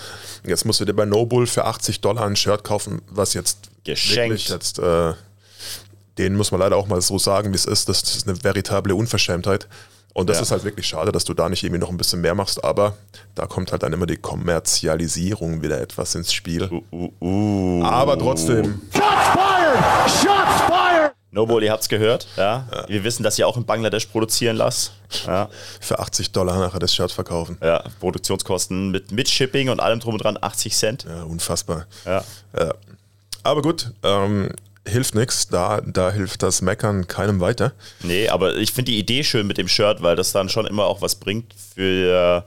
Jetzt 0.47 0.65
musst 0.65 0.79
du 0.79 0.85
dir 0.85 0.95
bei 0.95 1.07
Nobull 1.07 1.49
für 1.49 1.65
80 1.65 2.01
Dollar 2.01 2.25
ein 2.27 2.37
Shirt 2.37 2.63
kaufen, 2.63 3.03
was 3.11 3.35
jetzt 3.35 3.69
Geschenkt. 3.83 4.49
jetzt 4.49 4.79
äh, 4.79 5.15
den 6.19 6.37
muss 6.37 6.51
man 6.51 6.61
leider 6.61 6.77
auch 6.77 6.87
mal 6.87 7.01
so 7.01 7.19
sagen, 7.19 7.53
wie 7.53 7.57
es 7.57 7.65
ist. 7.67 7.89
Das 7.89 8.03
ist 8.03 8.29
eine 8.29 8.43
veritable 8.43 8.95
Unverschämtheit. 8.95 9.69
Und 10.13 10.29
das 10.29 10.39
Ja. 10.39 10.43
ist 10.43 10.51
halt 10.51 10.65
wirklich 10.65 10.87
schade, 10.89 11.13
dass 11.13 11.25
du 11.25 11.35
da 11.35 11.49
nicht 11.49 11.63
irgendwie 11.63 11.81
noch 11.81 11.89
ein 11.91 11.97
bisschen 11.97 12.21
mehr 12.21 12.35
machst, 12.35 12.65
aber 12.65 12.97
da 13.37 13.47
kommt 13.47 13.71
halt 13.71 13.85
dann 13.85 13.93
immer 13.93 14.07
die 14.07 14.17
Kommerzialisierung 14.17 15.63
wieder 15.63 15.81
etwas 15.81 16.15
ins 16.17 16.33
Spiel. 16.33 16.69
Uh, 16.91 17.13
uh. 17.21 17.85
Aber 17.85 18.19
trotzdem, 18.19 18.81
Shots 18.93 19.05
fired! 19.33 20.11
Shots 20.11 20.61
fired! 20.67 21.13
Noble, 21.33 21.65
ihr 21.65 21.71
habt's 21.71 21.89
gehört, 21.89 22.27
ja? 22.37 22.67
Wir 22.89 23.05
wissen, 23.05 23.23
dass 23.23 23.39
ihr 23.39 23.47
auch 23.47 23.57
in 23.57 23.65
Bangladesch 23.65 24.07
produzieren 24.07 24.57
lasst. 24.57 24.95
Ja, 25.29 25.49
für 25.81 26.01
80 26.01 26.33
Dollar 26.33 26.59
nachher 26.59 26.81
das 26.81 26.93
Shirt 26.93 27.13
verkaufen. 27.13 27.57
ja 27.63 27.85
Produktionskosten 28.01 28.91
mit, 28.91 29.13
mit 29.13 29.29
Shipping 29.29 29.69
und 29.69 29.79
allem 29.79 30.01
drum 30.01 30.15
und 30.15 30.25
dran 30.25 30.37
80 30.41 30.75
Cent. 30.77 31.07
Ja, 31.09 31.23
unfassbar. 31.23 31.87
Ja. 32.05 32.25
Ja. 32.59 32.75
Aber 33.45 33.63
gut, 33.63 33.93
ähm, 34.03 34.51
hilft 34.87 35.15
nichts. 35.15 35.49
Da, 35.49 35.81
da 35.81 36.11
hilft 36.11 36.43
das 36.43 36.63
Meckern 36.63 37.07
keinem 37.07 37.41
weiter. 37.41 37.73
Nee, 38.03 38.29
aber 38.29 38.57
ich 38.57 38.73
finde 38.73 38.93
die 38.93 38.99
Idee 38.99 39.25
schön 39.25 39.47
mit 39.47 39.59
dem 39.59 39.69
Shirt, 39.69 40.03
weil 40.03 40.17
das 40.17 40.33
dann 40.33 40.49
schon 40.49 40.67
immer 40.67 40.87
auch 40.87 41.03
was 41.03 41.17
bringt 41.17 41.55
für 41.75 42.45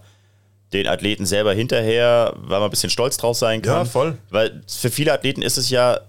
den 0.74 0.88
Athleten 0.88 1.26
selber 1.26 1.54
hinterher, 1.54 2.34
weil 2.36 2.60
man 2.60 2.64
ein 2.64 2.72
bisschen 2.72 2.90
stolz 2.90 3.18
drauf 3.18 3.38
sein 3.38 3.62
kann. 3.62 3.74
Ja, 3.80 3.86
voll. 3.86 4.18
Weil 4.30 4.64
für 4.68 4.90
viele 4.90 5.14
Athleten 5.14 5.44
ist 5.44 5.58
es 5.58 5.70
ja, 5.70 6.00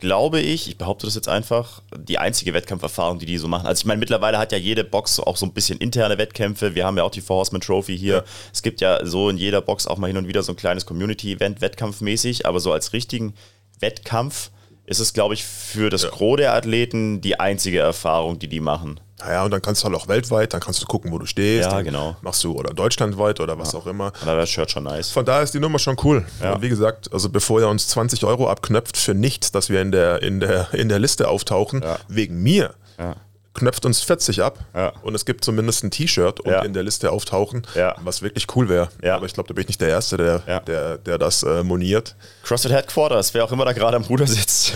glaube 0.00 0.40
ich, 0.40 0.68
ich 0.68 0.76
behaupte 0.76 1.06
das 1.06 1.14
jetzt 1.14 1.28
einfach, 1.28 1.82
die 1.96 2.18
einzige 2.18 2.52
Wettkampferfahrung, 2.52 3.18
die 3.18 3.26
die 3.26 3.38
so 3.38 3.48
machen. 3.48 3.66
Also 3.66 3.80
ich 3.80 3.86
meine, 3.86 4.00
mittlerweile 4.00 4.38
hat 4.38 4.50
ja 4.50 4.58
jede 4.58 4.82
Box 4.82 5.20
auch 5.20 5.36
so 5.36 5.46
ein 5.46 5.52
bisschen 5.52 5.78
interne 5.78 6.18
Wettkämpfe. 6.18 6.74
Wir 6.74 6.84
haben 6.84 6.96
ja 6.96 7.04
auch 7.04 7.10
die 7.10 7.20
Four 7.20 7.36
Horseman 7.36 7.60
Trophy 7.60 7.96
hier. 7.96 8.14
Ja. 8.14 8.24
Es 8.52 8.62
gibt 8.62 8.80
ja 8.80 9.04
so 9.06 9.28
in 9.28 9.36
jeder 9.36 9.60
Box 9.60 9.86
auch 9.86 9.98
mal 9.98 10.08
hin 10.08 10.16
und 10.16 10.26
wieder 10.26 10.42
so 10.42 10.52
ein 10.52 10.56
kleines 10.56 10.84
Community-Event, 10.86 11.60
wettkampfmäßig, 11.60 12.46
aber 12.46 12.60
so 12.60 12.72
als 12.72 12.92
richtigen 12.92 13.34
Wettkampf 13.78 14.50
ist 14.90 14.98
es, 14.98 15.12
glaube 15.12 15.34
ich, 15.34 15.44
für 15.44 15.88
das 15.88 16.06
Gros 16.10 16.36
der 16.36 16.52
Athleten 16.52 17.20
die 17.20 17.38
einzige 17.40 17.78
Erfahrung, 17.78 18.38
die 18.38 18.48
die 18.48 18.60
machen. 18.60 19.00
Naja, 19.20 19.44
und 19.44 19.50
dann 19.50 19.62
kannst 19.62 19.82
du 19.82 19.86
halt 19.86 19.94
auch 19.96 20.08
weltweit, 20.08 20.52
dann 20.54 20.60
kannst 20.60 20.82
du 20.82 20.86
gucken, 20.86 21.12
wo 21.12 21.18
du 21.18 21.26
stehst. 21.26 21.70
Ja, 21.70 21.82
genau. 21.82 22.16
Machst 22.22 22.42
du 22.42 22.52
oder 22.58 22.72
deutschlandweit 22.74 23.38
oder 23.38 23.58
was 23.58 23.74
auch 23.74 23.86
immer. 23.86 24.12
Wäre 24.24 24.38
das 24.38 24.48
Shirt 24.50 24.70
schon 24.70 24.84
nice. 24.84 25.10
Von 25.10 25.24
daher 25.24 25.42
ist 25.42 25.52
die 25.54 25.60
Nummer 25.60 25.78
schon 25.78 25.96
cool. 26.04 26.24
Ja. 26.42 26.54
Und 26.54 26.62
wie 26.62 26.68
gesagt, 26.70 27.12
also 27.12 27.28
bevor 27.28 27.60
er 27.60 27.68
uns 27.68 27.86
20 27.88 28.24
Euro 28.24 28.48
abknöpft 28.50 28.96
für 28.96 29.14
nichts, 29.14 29.52
dass 29.52 29.68
wir 29.68 29.80
in 29.82 29.92
der, 29.92 30.22
in 30.22 30.40
der, 30.40 30.72
in 30.74 30.88
der 30.88 30.98
Liste 30.98 31.28
auftauchen, 31.28 31.82
Ja. 31.82 31.98
wegen 32.08 32.42
mir, 32.42 32.74
Ja. 32.98 33.14
Knöpft 33.52 33.84
uns 33.84 34.00
40 34.02 34.42
ab 34.42 34.58
Ja. 34.74 34.92
und 35.02 35.14
es 35.14 35.24
gibt 35.24 35.44
zumindest 35.44 35.82
ein 35.82 35.90
T-Shirt 35.90 36.38
und 36.40 36.50
Ja. 36.52 36.62
in 36.62 36.72
der 36.72 36.82
Liste 36.84 37.10
auftauchen, 37.10 37.66
Ja. 37.74 37.96
was 38.02 38.22
wirklich 38.22 38.46
cool 38.54 38.68
wäre. 38.68 38.88
Aber 39.04 39.26
ich 39.26 39.34
glaube, 39.34 39.48
da 39.48 39.54
bin 39.54 39.62
ich 39.62 39.68
nicht 39.68 39.80
der 39.80 39.88
Erste, 39.88 40.16
der, 40.16 40.60
der, 40.60 40.98
der 40.98 41.18
das 41.18 41.42
äh, 41.42 41.62
moniert. 41.64 42.14
CrossFit 42.44 42.70
Headquarters, 42.72 43.34
wer 43.34 43.44
auch 43.44 43.52
immer 43.52 43.64
da 43.64 43.72
gerade 43.72 43.96
am 43.96 44.04
Ruder 44.04 44.26
sitzt. 44.26 44.74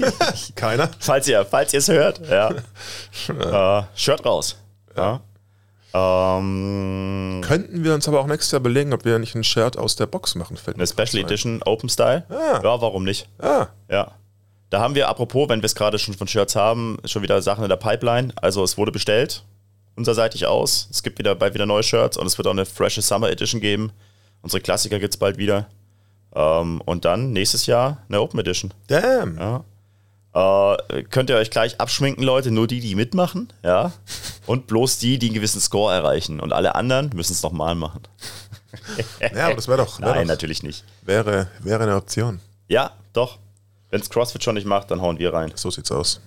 Keiner? 0.56 0.90
falls 0.98 1.28
ihr 1.28 1.44
falls 1.44 1.72
es 1.74 1.88
hört, 1.88 2.20
ja. 2.28 2.50
äh, 3.80 3.84
Shirt 3.94 4.24
raus. 4.24 4.56
Ähm, 5.94 7.40
Könnten 7.46 7.82
wir 7.84 7.94
uns 7.94 8.06
aber 8.08 8.20
auch 8.20 8.26
nächstes 8.26 8.50
Jahr 8.52 8.60
belegen, 8.60 8.92
ob 8.92 9.04
wir 9.04 9.18
nicht 9.18 9.34
ein 9.34 9.44
Shirt 9.44 9.78
aus 9.78 9.96
der 9.96 10.06
Box 10.06 10.34
machen. 10.34 10.56
Fällt 10.56 10.76
eine 10.76 10.86
Special. 10.86 11.24
Edition 11.24 11.62
Open 11.64 11.88
Style. 11.88 12.24
Ah. 12.28 12.60
Ja, 12.62 12.80
warum 12.80 13.04
nicht? 13.04 13.28
Ah, 13.38 13.68
Ja. 13.88 14.12
Da 14.70 14.80
haben 14.80 14.94
wir, 14.94 15.08
apropos, 15.08 15.48
wenn 15.48 15.60
wir 15.62 15.66
es 15.66 15.74
gerade 15.74 15.98
schon 15.98 16.14
von 16.14 16.28
Shirts 16.28 16.54
haben, 16.54 16.98
schon 17.04 17.22
wieder 17.22 17.40
Sachen 17.40 17.64
in 17.64 17.70
der 17.70 17.76
Pipeline. 17.76 18.32
Also 18.36 18.62
es 18.62 18.76
wurde 18.76 18.92
bestellt, 18.92 19.42
unserseitig 19.96 20.46
aus. 20.46 20.88
Es 20.90 21.02
gibt 21.02 21.18
wieder 21.18 21.34
bald 21.34 21.54
wieder 21.54 21.66
neue 21.66 21.82
Shirts 21.82 22.16
und 22.16 22.26
es 22.26 22.36
wird 22.36 22.46
auch 22.46 22.52
eine 22.52 22.66
frische 22.66 23.02
Summer 23.02 23.30
Edition 23.30 23.60
geben. 23.60 23.92
Unsere 24.42 24.60
Klassiker 24.60 24.98
gibt 24.98 25.14
es 25.14 25.18
bald 25.18 25.38
wieder. 25.38 25.68
Ähm, 26.34 26.82
und 26.84 27.04
dann 27.04 27.32
nächstes 27.32 27.66
Jahr 27.66 28.02
eine 28.08 28.20
Open 28.20 28.40
Edition. 28.40 28.72
damn. 28.88 29.38
Ja. 29.38 29.64
Äh, 30.34 31.02
könnt 31.04 31.30
ihr 31.30 31.36
euch 31.36 31.50
gleich 31.50 31.80
abschminken, 31.80 32.22
Leute, 32.22 32.50
nur 32.50 32.66
die, 32.66 32.80
die 32.80 32.94
mitmachen, 32.94 33.52
ja. 33.64 33.92
Und 34.46 34.66
bloß 34.66 34.98
die, 34.98 35.18
die 35.18 35.26
einen 35.26 35.34
gewissen 35.34 35.60
Score 35.60 35.92
erreichen. 35.92 36.40
Und 36.40 36.52
alle 36.52 36.74
anderen 36.74 37.10
müssen 37.14 37.32
es 37.32 37.42
nochmal 37.42 37.74
machen. 37.74 38.02
Ja, 39.34 39.46
aber 39.46 39.56
das 39.56 39.68
wäre 39.68 39.78
doch, 39.78 39.98
wär 40.00 40.08
Nein, 40.14 40.18
doch 40.26 40.34
natürlich 40.34 40.62
nicht. 40.62 40.84
wäre, 41.02 41.48
wäre 41.60 41.82
eine 41.82 41.96
Option. 41.96 42.40
Ja, 42.68 42.92
doch. 43.14 43.38
Wenn 43.90 44.00
es 44.00 44.10
CrossFit 44.10 44.42
schon 44.44 44.54
nicht 44.54 44.66
macht, 44.66 44.90
dann 44.90 45.00
hauen 45.00 45.18
wir 45.18 45.32
rein. 45.32 45.52
So 45.54 45.70
sieht's 45.70 45.90
aus. 45.90 46.20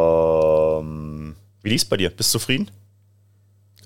Ähm, 0.00 1.36
wie 1.62 1.68
lief's 1.70 1.84
bei 1.84 1.96
dir? 1.96 2.10
Bist 2.10 2.32
du 2.34 2.38
zufrieden? 2.38 2.70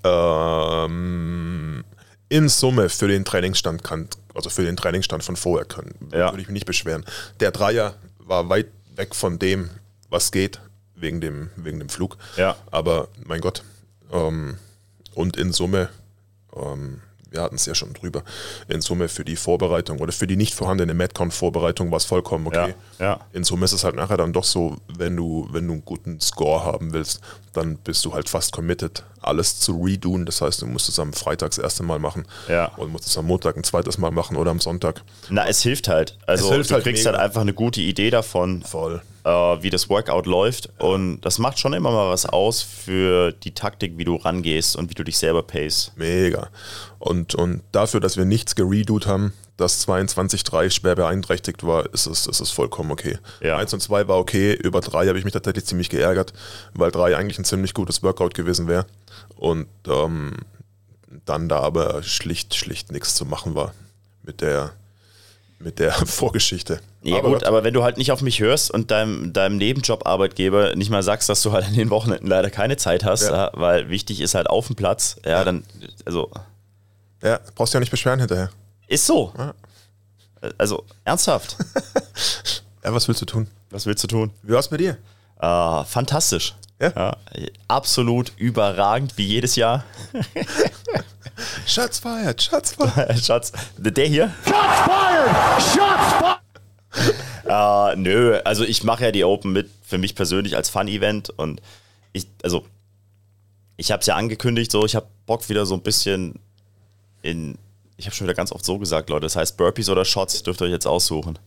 Ähm, 0.04 1.84
in 2.28 2.49
Summe 2.49 2.88
für 2.88 3.08
den 3.08 3.25
Trainingsstand 3.25 3.82
kann, 3.84 4.08
also 4.34 4.50
für 4.50 4.62
den 4.64 4.76
Trainingsstand 4.76 5.25
von 5.25 5.37
vorher 5.37 5.66
können, 5.66 5.94
Ja. 6.12 6.30
würde 6.32 6.42
ich 6.42 6.49
mich 6.49 6.54
nicht 6.54 6.66
beschweren. 6.66 7.04
Der 7.40 7.50
Dreier 7.52 7.94
war 8.18 8.49
weit 8.49 8.66
weg 8.94 9.14
von 9.14 9.38
dem, 9.38 9.70
was 10.11 10.30
geht, 10.32 10.61
wegen 10.94 11.20
dem, 11.20 11.50
wegen 11.56 11.78
dem 11.78 11.88
Flug. 11.88 12.16
Ja. 12.37 12.56
Aber 12.70 13.08
mein 13.25 13.40
Gott. 13.40 13.62
Ähm, 14.12 14.58
und 15.14 15.37
in 15.37 15.52
Summe, 15.52 15.88
ähm, 16.54 17.00
wir 17.34 17.42
hatten 17.42 17.56
es 17.56 17.66
ja 17.66 17.74
schon 17.74 17.92
drüber, 17.92 18.22
in 18.68 18.80
Summe 18.80 19.08
für 19.08 19.24
die 19.24 19.36
Vorbereitung 19.36 19.98
oder 19.98 20.12
für 20.12 20.26
die 20.26 20.36
nicht 20.36 20.54
vorhandene 20.54 20.94
Metcon-Vorbereitung 20.94 21.90
war 21.90 21.96
es 21.98 22.04
vollkommen 22.04 22.46
okay. 22.46 22.74
Ja, 22.98 23.04
ja. 23.04 23.20
In 23.32 23.42
Summe 23.44 23.64
ist 23.64 23.72
es 23.72 23.82
halt 23.84 23.96
nachher 23.96 24.16
dann 24.16 24.32
doch 24.32 24.44
so, 24.44 24.76
wenn 24.96 25.16
du, 25.16 25.48
wenn 25.50 25.66
du 25.66 25.72
einen 25.74 25.84
guten 25.84 26.20
Score 26.20 26.64
haben 26.64 26.92
willst, 26.92 27.20
dann 27.52 27.76
bist 27.76 28.04
du 28.04 28.14
halt 28.14 28.28
fast 28.28 28.52
committed, 28.52 29.02
alles 29.20 29.58
zu 29.60 29.80
redoen. 29.82 30.26
Das 30.26 30.40
heißt, 30.40 30.62
du 30.62 30.66
musst 30.66 30.88
es 30.88 30.98
am 30.98 31.12
Freitag 31.12 31.50
das 31.50 31.58
erste 31.58 31.82
Mal 31.82 31.98
machen 31.98 32.24
Ja. 32.48 32.66
und 32.76 32.92
musst 32.92 33.06
es 33.06 33.18
am 33.18 33.26
Montag 33.26 33.56
ein 33.56 33.64
zweites 33.64 33.98
Mal 33.98 34.10
machen 34.12 34.36
oder 34.36 34.50
am 34.52 34.60
Sonntag. 34.60 35.02
Na, 35.28 35.46
es 35.48 35.60
hilft 35.62 35.88
halt. 35.88 36.16
Also 36.26 36.46
Es 36.46 36.52
hilft 36.52 36.70
du 36.70 36.74
halt 36.74 36.84
kriegst 36.84 37.04
mega. 37.04 37.16
halt 37.18 37.24
einfach 37.28 37.40
eine 37.40 37.52
gute 37.54 37.80
Idee 37.80 38.10
davon, 38.10 38.62
Voll. 38.62 39.02
Äh, 39.24 39.30
wie 39.30 39.70
das 39.70 39.88
Workout 39.88 40.26
läuft. 40.26 40.68
Und 40.78 41.20
das 41.22 41.38
macht 41.38 41.58
schon 41.58 41.72
immer 41.72 41.90
mal 41.90 42.10
was 42.10 42.26
aus 42.26 42.62
für 42.62 43.32
die 43.32 43.52
Taktik, 43.52 43.98
wie 43.98 44.04
du 44.04 44.16
rangehst 44.16 44.76
und 44.76 44.90
wie 44.90 44.94
du 44.94 45.04
dich 45.04 45.18
selber 45.18 45.42
pace. 45.42 45.92
Mega. 45.96 46.48
Und, 46.98 47.34
und 47.34 47.62
dafür, 47.72 48.00
dass 48.00 48.16
wir 48.16 48.24
nichts 48.24 48.54
geredoed 48.54 49.06
haben, 49.06 49.32
das 49.56 49.86
22-3 49.86 50.70
schwer 50.70 50.96
beeinträchtigt 50.96 51.64
war, 51.64 51.92
ist 51.92 52.06
es, 52.06 52.26
ist 52.26 52.40
es 52.40 52.50
vollkommen 52.50 52.90
okay. 52.90 53.18
Ja. 53.40 53.56
1 53.56 53.72
und 53.74 53.80
2 53.80 54.08
war 54.08 54.18
okay, 54.18 54.52
über 54.54 54.80
3 54.80 55.06
habe 55.06 55.18
ich 55.18 55.24
mich 55.24 55.32
tatsächlich 55.32 55.64
ziemlich 55.64 55.90
geärgert, 55.90 56.32
weil 56.74 56.90
3 56.90 57.16
eigentlich 57.16 57.38
ein 57.38 57.44
ziemlich 57.44 57.72
gutes 57.72 58.02
Workout 58.02 58.34
gewesen 58.34 58.66
wäre. 58.66 58.86
Und 59.36 59.68
ähm, 59.86 60.38
dann 61.24 61.48
da 61.48 61.60
aber 61.60 62.02
schlicht, 62.02 62.54
schlicht 62.54 62.90
nichts 62.90 63.14
zu 63.14 63.24
machen 63.24 63.54
war 63.54 63.74
mit 64.22 64.40
der, 64.40 64.72
mit 65.58 65.78
der 65.78 65.92
Vorgeschichte. 66.06 66.80
Ja 67.06 67.18
aber 67.18 67.28
gut, 67.30 67.44
aber 67.44 67.64
wenn 67.64 67.75
du 67.75 67.82
halt 67.82 67.99
nicht 67.99 68.11
auf 68.12 68.23
mich 68.23 68.40
hörst 68.40 68.70
und 68.70 68.90
deinem, 68.90 69.32
deinem 69.32 69.58
Nebenjob-Arbeitgeber 69.58 70.75
nicht 70.75 70.90
mal 70.90 71.02
sagst, 71.02 71.28
dass 71.28 71.42
du 71.42 71.52
halt 71.52 71.66
an 71.66 71.75
den 71.75 71.90
Wochenenden 71.90 72.26
leider 72.26 72.49
keine 72.50 72.76
Zeit 72.78 73.04
hast, 73.04 73.23
Ja. 73.28 73.37
ja, 73.37 73.50
weil 73.52 73.90
wichtig 73.90 74.20
ist 74.20 74.34
halt 74.34 74.49
auf 74.49 74.68
dem 74.68 74.76
Platz, 74.76 75.16
ja, 75.25 75.44
dann, 75.44 75.64
also, 76.06 76.30
ja, 77.23 77.40
brauchst 77.54 77.75
du 77.75 77.76
ja 77.76 77.80
nicht 77.80 77.90
beschweren 77.90 78.20
hinterher. 78.20 78.50
ist 78.88 79.06
so. 79.06 79.32
Ja. 79.37 79.54
Also, 80.58 80.84
ernsthaft. 81.04 81.56
Ja, 82.84 82.92
was 82.92 83.08
willst 83.08 83.23
du 83.23 83.25
tun? 83.25 83.46
Was 83.70 83.87
willst 83.87 84.04
du 84.04 84.08
tun? 84.08 84.30
Wie 84.42 84.52
war's 84.52 84.70
mit 84.70 84.78
dir? 84.78 84.99
Äh, 85.40 85.84
fantastisch. 85.84 86.54
Ja? 86.78 87.16
absolut 87.66 88.32
überragend, 88.37 89.16
wie 89.16 89.25
jedes 89.26 89.56
Jahr. 89.56 89.84
Schatz 91.66 91.99
feiert, 92.00 92.42
Schatz 92.42 92.73
feiert. 92.75 93.18
Schatz, 93.25 93.52
der 93.78 94.06
hier? 94.06 94.34
Shots 94.44 94.54
fired! 94.84 95.62
Shots 95.62 96.12
fired! 96.18 96.43
Äh, 97.46 97.96
nö, 97.96 98.40
also 98.44 98.64
ich 98.64 98.84
mache 98.84 99.04
ja 99.04 99.12
die 99.12 99.22
Open 99.22 99.52
mit 99.52 99.68
für 99.82 99.98
mich 99.98 100.14
persönlich 100.14 100.56
als 100.56 100.70
Fun-Event 100.70 101.28
und 101.28 101.60
ich, 102.14 102.26
also 102.42 102.64
ich 103.76 103.92
habe 103.92 104.00
es 104.00 104.06
ja 104.06 104.16
angekündigt, 104.16 104.70
so 104.70 104.86
ich 104.86 104.96
habe 104.96 105.06
Bock 105.26 105.46
wieder 105.50 105.66
so 105.66 105.74
ein 105.74 105.82
bisschen 105.82 106.38
in, 107.20 107.58
ich 107.98 108.06
habe 108.06 108.16
schon 108.16 108.26
wieder 108.26 108.34
ganz 108.34 108.50
oft 108.50 108.64
so 108.64 108.78
gesagt, 108.78 109.10
Leute, 109.10 109.26
das 109.26 109.36
heißt 109.36 109.58
Burpees 109.58 109.90
oder 109.90 110.06
Shots, 110.06 110.42
dürft 110.42 110.62
ihr 110.62 110.66
euch 110.66 110.72
jetzt 110.72 110.86
aussuchen. 110.86 111.38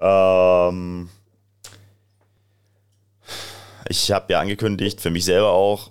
Ähm, 0.00 1.10
ich 3.88 4.10
habe 4.10 4.32
ja 4.32 4.40
angekündigt, 4.40 5.00
für 5.00 5.10
mich 5.10 5.26
selber 5.26 5.50
auch, 5.50 5.90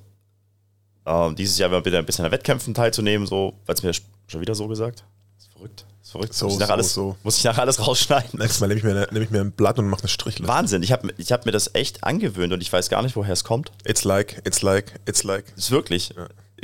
ähm, 1.06 1.36
dieses 1.36 1.58
Jahr 1.58 1.86
wieder 1.86 2.00
ein 2.00 2.06
bisschen 2.06 2.26
an 2.26 2.32
Wettkämpfen 2.32 2.74
teilzunehmen, 2.74 3.28
so, 3.28 3.54
weil 3.66 3.76
es 3.76 3.84
mir 3.84 3.94
schon 4.28 4.42
wieder 4.42 4.56
so 4.56 4.68
gesagt. 4.68 5.04
Ist 5.38 5.52
verrückt. 5.52 5.86
Verrückt. 6.14 6.36
So, 6.36 6.46
muss, 6.46 6.54
ich 6.54 6.60
nach 6.60 6.68
so, 6.68 6.74
alles, 6.74 6.94
so. 6.94 7.18
muss 7.24 7.38
ich 7.40 7.44
nach 7.44 7.58
alles 7.58 7.88
rausschneiden. 7.88 8.40
Nächstes 8.40 8.62
Mal 8.62 8.68
nehme 8.68 8.78
ich, 8.78 8.84
mir, 8.84 9.08
nehme 9.12 9.26
ich 9.26 9.32
mir 9.32 9.42
ein 9.42 9.52
Blatt 9.52 9.80
und 9.80 9.90
mache 9.90 10.02
eine 10.02 10.10
Strichliste. 10.10 10.48
Wahnsinn, 10.48 10.84
ich 10.84 10.92
habe 10.92 11.12
ich 11.18 11.32
hab 11.32 11.48
mir 11.48 11.52
das 11.52 11.74
echt 11.74 12.04
angewöhnt 12.04 12.54
und 12.54 12.62
ich 12.62 12.72
weiß 12.72 12.90
gar 12.90 13.02
nicht, 13.02 13.16
woher 13.16 13.34
es 13.34 13.44
kommt. 13.44 13.72
It's 13.84 14.04
like, 14.04 14.40
it's 14.46 14.62
like, 14.62 15.00
it's 15.08 15.24
like. 15.24 15.46
Ist 15.58 15.72
wirklich 15.72 16.14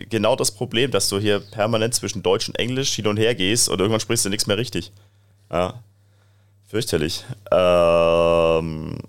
genau 0.07 0.35
das 0.35 0.51
Problem, 0.51 0.91
dass 0.91 1.09
du 1.09 1.17
hier 1.17 1.39
permanent 1.39 1.95
zwischen 1.95 2.21
Deutsch 2.21 2.47
und 2.47 2.59
Englisch 2.59 2.93
hin 2.93 3.07
und 3.07 3.17
her 3.17 3.33
gehst 3.33 3.69
und 3.69 3.79
irgendwann 3.79 3.99
sprichst 3.99 4.23
du 4.23 4.29
nichts 4.29 4.45
mehr 4.45 4.59
richtig. 4.59 4.91
Ja. 5.51 5.81
Fürchterlich. 6.67 7.25
Ähm, 7.51 8.99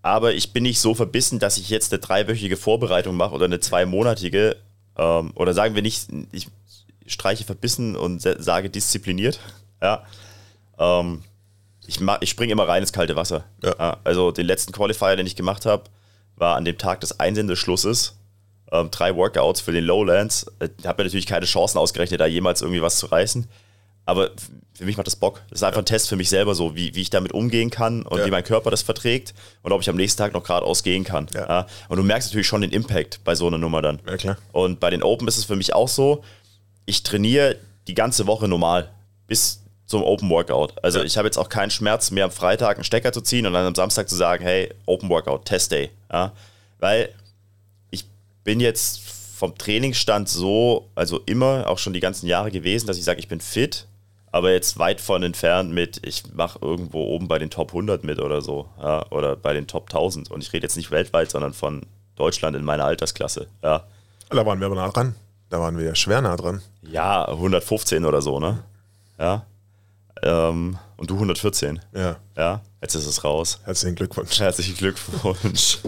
aber 0.00 0.32
ich 0.32 0.54
bin 0.54 0.62
nicht 0.62 0.80
so 0.80 0.94
verbissen, 0.94 1.40
dass 1.40 1.58
ich 1.58 1.68
jetzt 1.68 1.92
eine 1.92 2.00
dreiwöchige 2.00 2.56
Vorbereitung 2.56 3.18
mache 3.18 3.34
oder 3.34 3.44
eine 3.44 3.60
zweimonatige. 3.60 4.56
Ähm, 4.96 5.32
oder 5.34 5.52
sagen 5.52 5.74
wir 5.74 5.82
nicht, 5.82 6.08
ich 6.32 6.48
streiche 7.12 7.44
verbissen 7.44 7.96
und 7.96 8.20
sage 8.22 8.70
diszipliniert. 8.70 9.38
Ja. 9.82 10.04
Ähm, 10.78 11.22
ich 11.86 12.00
ich 12.20 12.30
springe 12.30 12.52
immer 12.52 12.68
rein 12.68 12.82
ins 12.82 12.92
kalte 12.92 13.16
Wasser. 13.16 13.44
Ja. 13.62 13.98
also 14.04 14.30
den 14.30 14.46
letzten 14.46 14.72
Qualifier, 14.72 15.16
den 15.16 15.26
ich 15.26 15.36
gemacht 15.36 15.66
habe, 15.66 15.84
war 16.36 16.56
an 16.56 16.64
dem 16.64 16.78
Tag 16.78 17.00
des 17.00 17.18
Einsendeschlusses. 17.20 18.16
Ähm, 18.70 18.90
drei 18.90 19.14
Workouts 19.16 19.60
für 19.60 19.72
den 19.72 19.84
Lowlands. 19.84 20.46
Ich 20.60 20.86
habe 20.86 21.02
mir 21.02 21.06
natürlich 21.06 21.26
keine 21.26 21.44
Chancen 21.44 21.78
ausgerechnet, 21.78 22.20
da 22.20 22.26
jemals 22.26 22.62
irgendwie 22.62 22.80
was 22.82 22.96
zu 22.96 23.06
reißen. 23.06 23.46
Aber 24.04 24.30
für 24.74 24.84
mich 24.84 24.96
macht 24.96 25.06
das 25.06 25.14
Bock. 25.16 25.42
Das 25.50 25.60
ist 25.60 25.62
einfach 25.62 25.80
ein 25.80 25.84
Test 25.86 26.08
für 26.08 26.16
mich 26.16 26.28
selber 26.28 26.54
so, 26.54 26.74
wie, 26.74 26.94
wie 26.94 27.02
ich 27.02 27.10
damit 27.10 27.32
umgehen 27.32 27.70
kann 27.70 28.02
und 28.02 28.18
Ja. 28.18 28.26
wie 28.26 28.30
mein 28.30 28.42
Körper 28.42 28.70
das 28.70 28.82
verträgt 28.82 29.34
und 29.62 29.70
ob 29.72 29.80
ich 29.80 29.88
am 29.90 29.96
nächsten 29.96 30.18
Tag 30.18 30.32
noch 30.32 30.42
geradeaus 30.42 30.82
gehen 30.82 31.04
kann. 31.04 31.28
Ja. 31.34 31.46
Ja. 31.48 31.66
Und 31.88 31.98
du 31.98 32.02
merkst 32.02 32.30
natürlich 32.30 32.46
schon 32.48 32.62
den 32.62 32.72
Impact 32.72 33.20
bei 33.24 33.34
so 33.34 33.46
einer 33.46 33.58
Nummer 33.58 33.82
dann. 33.82 34.00
Ja. 34.20 34.36
Und 34.52 34.80
bei 34.80 34.90
den 34.90 35.02
Open 35.02 35.28
ist 35.28 35.36
es 35.38 35.44
für 35.44 35.54
mich 35.54 35.74
auch 35.74 35.88
so, 35.88 36.24
ich 36.92 37.02
trainiere 37.02 37.56
die 37.88 37.94
ganze 37.94 38.26
Woche 38.26 38.46
normal 38.48 38.90
bis 39.26 39.62
zum 39.86 40.02
Open 40.02 40.28
Workout. 40.28 40.74
Also 40.84 40.98
Ja. 40.98 41.04
ich 41.04 41.16
habe 41.16 41.26
jetzt 41.26 41.38
auch 41.38 41.48
keinen 41.48 41.70
Schmerz, 41.70 42.10
mir 42.10 42.24
am 42.24 42.30
Freitag 42.30 42.76
einen 42.76 42.84
Stecker 42.84 43.12
zu 43.14 43.22
ziehen 43.22 43.46
und 43.46 43.54
dann 43.54 43.66
am 43.66 43.74
Samstag 43.74 44.08
zu 44.10 44.14
sagen, 44.14 44.44
hey, 44.44 44.70
Open 44.84 45.08
Workout, 45.08 45.46
Test 45.46 45.72
Day. 45.72 45.90
Ja? 46.12 46.32
Weil 46.80 47.08
ich 47.90 48.04
bin 48.44 48.60
jetzt 48.60 49.00
vom 49.00 49.56
Trainingsstand 49.56 50.28
so, 50.28 50.88
also 50.94 51.20
immer, 51.24 51.66
auch 51.66 51.78
schon 51.78 51.94
die 51.94 52.00
ganzen 52.00 52.26
Jahre 52.26 52.50
gewesen, 52.50 52.86
dass 52.86 52.98
ich 52.98 53.04
sage, 53.04 53.20
ich 53.20 53.28
bin 53.28 53.40
fit, 53.40 53.86
aber 54.30 54.52
jetzt 54.52 54.78
weit 54.78 55.00
von 55.00 55.22
entfernt 55.22 55.72
mit, 55.72 56.06
ich 56.06 56.22
mache 56.34 56.58
irgendwo 56.60 57.04
oben 57.04 57.26
bei 57.26 57.38
den 57.38 57.48
Top 57.48 57.68
100 57.70 58.04
mit 58.04 58.20
oder 58.20 58.42
so, 58.42 58.68
ja, 58.82 59.10
oder 59.10 59.34
bei 59.34 59.54
den 59.54 59.66
Top 59.66 59.84
1000. 59.88 60.30
Und 60.30 60.42
ich 60.42 60.52
rede 60.52 60.64
jetzt 60.66 60.76
nicht 60.76 60.90
weltweit, 60.90 61.30
sondern 61.30 61.54
von 61.54 61.86
Deutschland 62.16 62.54
in 62.54 62.64
meiner 62.64 62.84
Altersklasse. 62.84 63.48
Ja, 63.62 63.84
Da 64.28 64.44
waren 64.46 64.60
wir 64.60 64.66
aber 64.66 64.76
nah 64.76 64.88
dran. 64.90 65.14
Da 65.52 65.60
waren 65.60 65.76
wir 65.76 65.94
schwer 65.94 66.22
nah 66.22 66.34
dran. 66.34 66.62
ja 66.80 67.28
115 67.28 68.06
oder 68.06 68.22
so, 68.22 68.40
ne? 68.40 68.64
Ja. 69.18 69.44
Ähm, 70.22 70.78
und 70.96 71.10
du 71.10 71.14
114. 71.14 71.78
Ja. 71.94 72.16
Ja, 72.38 72.62
jetzt 72.80 72.94
ist 72.94 73.04
es 73.04 73.22
raus. 73.22 73.60
Herzlichen 73.64 73.94
Glückwunsch. 73.94 74.40
Herzlichen 74.40 74.74
Glückwunsch. 74.78 75.80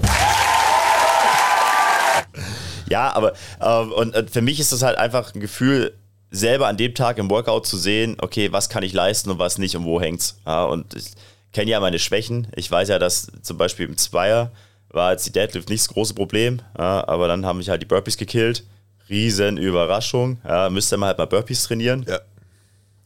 ja, 2.90 3.10
aber 3.14 3.32
ähm, 3.58 3.92
und 3.92 4.30
für 4.30 4.42
mich 4.42 4.60
ist 4.60 4.70
das 4.72 4.82
halt 4.82 4.98
einfach 4.98 5.34
ein 5.34 5.40
Gefühl, 5.40 5.94
selber 6.30 6.68
an 6.68 6.76
dem 6.76 6.94
Tag 6.94 7.16
im 7.16 7.30
Workout 7.30 7.66
zu 7.66 7.78
sehen, 7.78 8.18
okay, 8.20 8.52
was 8.52 8.68
kann 8.68 8.82
ich 8.82 8.92
leisten 8.92 9.30
und 9.30 9.38
was 9.38 9.56
nicht 9.56 9.74
und 9.78 9.86
wo 9.86 9.98
hängt's. 9.98 10.36
Ja, 10.44 10.64
und 10.64 10.92
ich 10.92 11.12
kenne 11.54 11.70
ja 11.70 11.80
meine 11.80 11.98
Schwächen. 11.98 12.48
Ich 12.54 12.70
weiß 12.70 12.90
ja, 12.90 12.98
dass 12.98 13.28
zum 13.40 13.56
Beispiel 13.56 13.86
im 13.88 13.96
Zweier 13.96 14.50
war 14.90 15.12
jetzt 15.12 15.24
die 15.24 15.32
Deadlift 15.32 15.70
nicht 15.70 15.84
das 15.84 15.94
große 15.94 16.12
Problem, 16.12 16.60
ja, 16.76 17.08
aber 17.08 17.28
dann 17.28 17.46
haben 17.46 17.56
mich 17.56 17.70
halt 17.70 17.80
die 17.80 17.86
Burpees 17.86 18.18
gekillt. 18.18 18.62
Riesen 19.08 19.58
Überraschung. 19.58 20.38
Ja, 20.44 20.70
müsste 20.70 20.96
man 20.96 21.08
halt 21.08 21.18
mal 21.18 21.26
Burpees 21.26 21.64
trainieren. 21.64 22.04
Ja. 22.08 22.20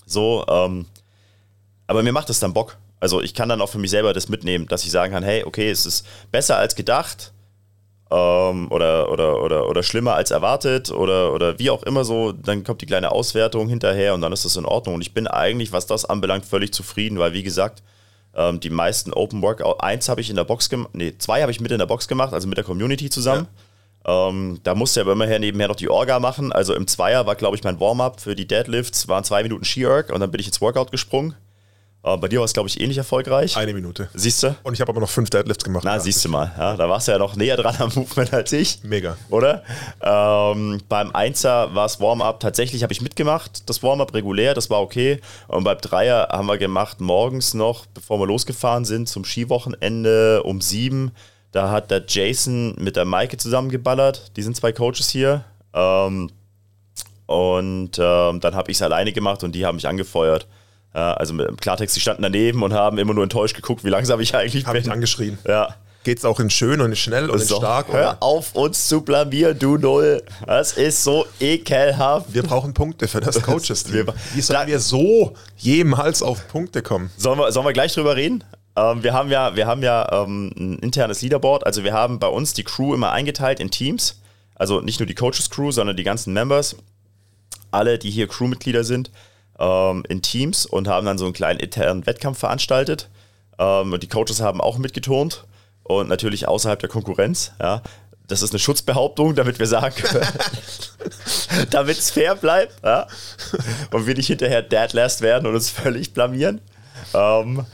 So, 0.06 0.44
ähm, 0.48 0.86
aber 1.86 2.02
mir 2.02 2.12
macht 2.12 2.30
es 2.30 2.40
dann 2.40 2.54
Bock. 2.54 2.76
Also 3.00 3.22
ich 3.22 3.34
kann 3.34 3.48
dann 3.48 3.60
auch 3.60 3.68
für 3.68 3.78
mich 3.78 3.90
selber 3.90 4.12
das 4.12 4.28
mitnehmen, 4.28 4.66
dass 4.66 4.84
ich 4.84 4.90
sagen 4.90 5.12
kann, 5.12 5.22
hey, 5.22 5.44
okay, 5.44 5.70
es 5.70 5.86
ist 5.86 6.06
besser 6.30 6.56
als 6.56 6.74
gedacht 6.74 7.32
ähm, 8.10 8.70
oder, 8.70 9.10
oder, 9.10 9.42
oder, 9.42 9.68
oder 9.68 9.82
schlimmer 9.82 10.14
als 10.14 10.30
erwartet 10.30 10.90
oder, 10.90 11.32
oder 11.32 11.58
wie 11.58 11.70
auch 11.70 11.82
immer 11.82 12.04
so, 12.04 12.32
dann 12.32 12.64
kommt 12.64 12.80
die 12.80 12.86
kleine 12.86 13.12
Auswertung 13.12 13.68
hinterher 13.68 14.14
und 14.14 14.20
dann 14.20 14.32
ist 14.32 14.44
das 14.44 14.56
in 14.56 14.64
Ordnung. 14.64 14.96
Und 14.96 15.02
ich 15.02 15.14
bin 15.14 15.26
eigentlich, 15.26 15.72
was 15.72 15.86
das 15.86 16.04
anbelangt, 16.04 16.46
völlig 16.46 16.72
zufrieden, 16.72 17.18
weil 17.18 17.32
wie 17.32 17.42
gesagt, 17.42 17.82
ähm, 18.34 18.60
die 18.60 18.70
meisten 18.70 19.12
Open 19.12 19.42
Workout, 19.42 19.82
eins 19.82 20.08
habe 20.08 20.20
ich 20.20 20.30
in 20.30 20.36
der 20.36 20.44
Box 20.44 20.68
gemacht, 20.68 20.90
nee, 20.94 21.14
zwei 21.18 21.42
habe 21.42 21.52
ich 21.52 21.60
mit 21.60 21.70
in 21.70 21.78
der 21.78 21.86
Box 21.86 22.08
gemacht, 22.08 22.32
also 22.32 22.48
mit 22.48 22.56
der 22.56 22.64
Community 22.64 23.10
zusammen. 23.10 23.46
Ähm, 24.08 24.58
da 24.62 24.74
musste 24.74 25.02
aber 25.02 25.12
immerher 25.12 25.38
nebenher 25.38 25.68
noch 25.68 25.76
die 25.76 25.90
Orga 25.90 26.18
machen. 26.18 26.50
Also 26.50 26.74
im 26.74 26.86
Zweier 26.86 27.26
war, 27.26 27.34
glaube 27.36 27.56
ich, 27.56 27.62
mein 27.64 27.78
Warm-up 27.78 28.20
für 28.22 28.34
die 28.34 28.46
Deadlifts, 28.48 29.06
waren 29.06 29.22
zwei 29.22 29.42
Minuten 29.42 29.64
Ski-Erg 29.66 30.10
und 30.10 30.20
dann 30.20 30.30
bin 30.30 30.40
ich 30.40 30.46
ins 30.46 30.60
Workout 30.62 30.90
gesprungen. 30.90 31.34
Äh, 32.04 32.16
bei 32.16 32.28
dir 32.28 32.38
war 32.38 32.44
es, 32.46 32.54
glaube 32.54 32.68
ich, 32.70 32.80
ähnlich 32.80 32.96
erfolgreich. 32.96 33.56
Eine 33.56 33.74
Minute. 33.74 34.08
Siehst 34.14 34.42
du? 34.44 34.54
Und 34.62 34.72
ich 34.72 34.80
habe 34.80 34.92
aber 34.92 35.00
noch 35.00 35.10
fünf 35.10 35.28
Deadlifts 35.28 35.62
gemacht. 35.64 35.82
Na, 35.84 35.96
Ja. 35.96 36.00
siehst 36.00 36.24
du 36.24 36.30
mal. 36.30 36.50
Ja, 36.56 36.76
da 36.76 36.88
warst 36.88 37.08
du 37.08 37.12
ja 37.12 37.18
noch 37.18 37.36
näher 37.36 37.56
dran 37.58 37.74
am 37.80 37.90
Movement 37.94 38.32
als 38.32 38.50
ich. 38.52 38.78
Mega. 38.82 39.18
Oder? 39.28 39.62
Ähm, 40.00 40.80
beim 40.88 41.10
Einser 41.14 41.74
war 41.74 41.84
es 41.86 42.00
Warm-up. 42.00 42.40
Tatsächlich 42.40 42.82
habe 42.84 42.92
ich 42.94 43.02
mitgemacht, 43.02 43.68
das 43.68 43.82
Warm-up 43.82 44.14
regulär, 44.14 44.54
das 44.54 44.70
war 44.70 44.80
okay. 44.80 45.20
Und 45.48 45.64
beim 45.64 45.78
Dreier 45.78 46.28
haben 46.30 46.46
wir 46.46 46.56
gemacht 46.56 47.00
morgens 47.00 47.52
noch, 47.52 47.84
bevor 47.86 48.18
wir 48.20 48.26
losgefahren 48.26 48.84
sind, 48.86 49.08
zum 49.08 49.24
Skiwochenende 49.24 50.42
um 50.44 50.60
sieben. 50.62 51.10
Da 51.52 51.70
hat 51.70 51.90
der 51.90 52.04
Jason 52.06 52.74
mit 52.78 52.96
der 52.96 53.04
Maike 53.04 53.36
zusammengeballert. 53.36 54.36
Die 54.36 54.42
sind 54.42 54.56
zwei 54.56 54.72
Coaches 54.72 55.08
hier. 55.08 55.44
Ähm, 55.72 56.30
und 57.26 57.98
ähm, 57.98 58.40
dann 58.40 58.54
habe 58.54 58.70
ich 58.70 58.78
es 58.78 58.82
alleine 58.82 59.12
gemacht 59.12 59.42
und 59.44 59.52
die 59.52 59.66
haben 59.66 59.76
mich 59.76 59.86
angefeuert. 59.86 60.46
Ja, 60.94 61.12
also 61.14 61.34
mit 61.34 61.46
dem 61.46 61.56
Klartext, 61.56 61.94
die 61.96 62.00
standen 62.00 62.22
daneben 62.22 62.62
und 62.62 62.72
haben 62.72 62.96
immer 62.98 63.12
nur 63.14 63.22
enttäuscht 63.22 63.54
geguckt, 63.54 63.84
wie 63.84 63.90
langsam 63.90 64.20
ich 64.20 64.34
eigentlich 64.34 64.66
ich 64.66 64.72
bin. 64.72 64.90
angeschrien. 64.90 65.38
Ja. 65.46 65.74
Geht's 66.04 66.24
auch 66.24 66.40
in 66.40 66.48
schön 66.48 66.80
und 66.80 66.90
in 66.90 66.96
schnell 66.96 67.28
und 67.28 67.40
in 67.40 67.46
So, 67.46 67.56
stark? 67.56 67.88
hör 67.88 67.94
Oder? 68.12 68.16
auf, 68.22 68.54
uns 68.54 68.88
zu 68.88 69.02
blamieren, 69.02 69.58
du 69.58 69.76
Null. 69.76 70.22
Das 70.46 70.72
ist 70.72 71.04
so 71.04 71.26
ekelhaft. 71.38 72.32
Wir 72.32 72.42
brauchen 72.44 72.72
Punkte 72.72 73.08
für 73.08 73.20
das 73.20 73.42
Coaches. 73.42 73.92
Wir- 73.92 74.06
Wie 74.32 74.40
sollen 74.40 74.66
wir 74.68 74.78
so 74.80 75.34
jemals 75.58 76.22
auf 76.22 76.48
Punkte 76.48 76.80
kommen? 76.82 77.10
Sollen 77.18 77.38
wir, 77.38 77.52
sollen 77.52 77.66
wir 77.66 77.72
gleich 77.74 77.92
drüber 77.92 78.16
reden? 78.16 78.42
Ähm, 78.78 79.02
wir 79.02 79.12
haben 79.12 79.30
ja, 79.30 79.56
wir 79.56 79.66
haben 79.66 79.82
ja 79.82 80.06
ähm, 80.12 80.52
ein 80.56 80.78
internes 80.78 81.22
Leaderboard. 81.22 81.66
Also 81.66 81.82
wir 81.84 81.92
haben 81.92 82.18
bei 82.18 82.28
uns 82.28 82.52
die 82.52 82.64
Crew 82.64 82.94
immer 82.94 83.10
eingeteilt 83.10 83.60
in 83.60 83.70
Teams. 83.70 84.20
Also 84.54 84.80
nicht 84.80 85.00
nur 85.00 85.06
die 85.06 85.14
Coaches-Crew, 85.14 85.70
sondern 85.72 85.96
die 85.96 86.04
ganzen 86.04 86.32
Members. 86.32 86.76
Alle, 87.70 87.98
die 87.98 88.10
hier 88.10 88.28
Crewmitglieder 88.28 88.84
sind, 88.84 89.10
ähm, 89.58 90.04
in 90.08 90.22
Teams 90.22 90.64
und 90.64 90.88
haben 90.88 91.06
dann 91.06 91.18
so 91.18 91.24
einen 91.24 91.34
kleinen 91.34 91.60
internen 91.60 92.06
Wettkampf 92.06 92.38
veranstaltet. 92.38 93.08
Ähm, 93.58 93.92
und 93.92 94.02
die 94.02 94.08
Coaches 94.08 94.40
haben 94.40 94.60
auch 94.60 94.78
mitgeturnt 94.78 95.44
und 95.82 96.08
natürlich 96.08 96.46
außerhalb 96.46 96.78
der 96.78 96.88
Konkurrenz. 96.88 97.52
Ja. 97.60 97.82
Das 98.26 98.42
ist 98.42 98.52
eine 98.52 98.58
Schutzbehauptung, 98.58 99.34
damit 99.34 99.58
wir 99.58 99.66
sagen 99.66 99.94
können, 99.94 100.26
damit 101.70 101.98
es 101.98 102.10
fair 102.10 102.34
bleibt 102.34 102.74
ja. 102.84 103.06
und 103.90 104.06
wir 104.06 104.14
nicht 104.14 104.26
hinterher 104.26 104.60
deadlast 104.62 105.22
werden 105.22 105.46
und 105.46 105.54
uns 105.54 105.70
völlig 105.70 106.12
blamieren. 106.12 106.60
Ähm, 107.14 107.64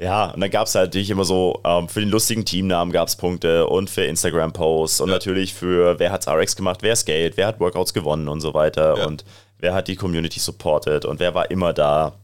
ja, 0.00 0.30
und 0.30 0.40
dann 0.40 0.50
gab 0.50 0.66
es 0.66 0.74
halt 0.74 0.88
natürlich 0.88 1.10
immer 1.10 1.24
so, 1.24 1.60
ähm, 1.64 1.88
für 1.88 2.00
den 2.00 2.08
lustigen 2.08 2.44
Teamnamen 2.44 2.90
gab 2.92 3.08
es 3.08 3.16
Punkte 3.16 3.66
und 3.66 3.90
für 3.90 4.04
Instagram-Posts 4.04 5.00
und 5.02 5.10
natürlich 5.10 5.52
für 5.54 5.98
wer 5.98 6.10
hat's 6.10 6.26
RX 6.26 6.56
gemacht, 6.56 6.78
wer 6.82 6.96
scaled, 6.96 7.36
wer 7.36 7.46
hat 7.48 7.60
Workouts 7.60 7.92
gewonnen 7.92 8.28
und 8.28 8.40
so 8.40 8.54
weiter 8.54 8.96
Ja. 8.98 9.06
und 9.06 9.24
wer 9.58 9.74
hat 9.74 9.88
die 9.88 9.96
Community 9.96 10.40
supported 10.40 11.04
und 11.04 11.20
wer 11.20 11.34
war 11.34 11.50
immer 11.50 11.72
da. 11.72 12.14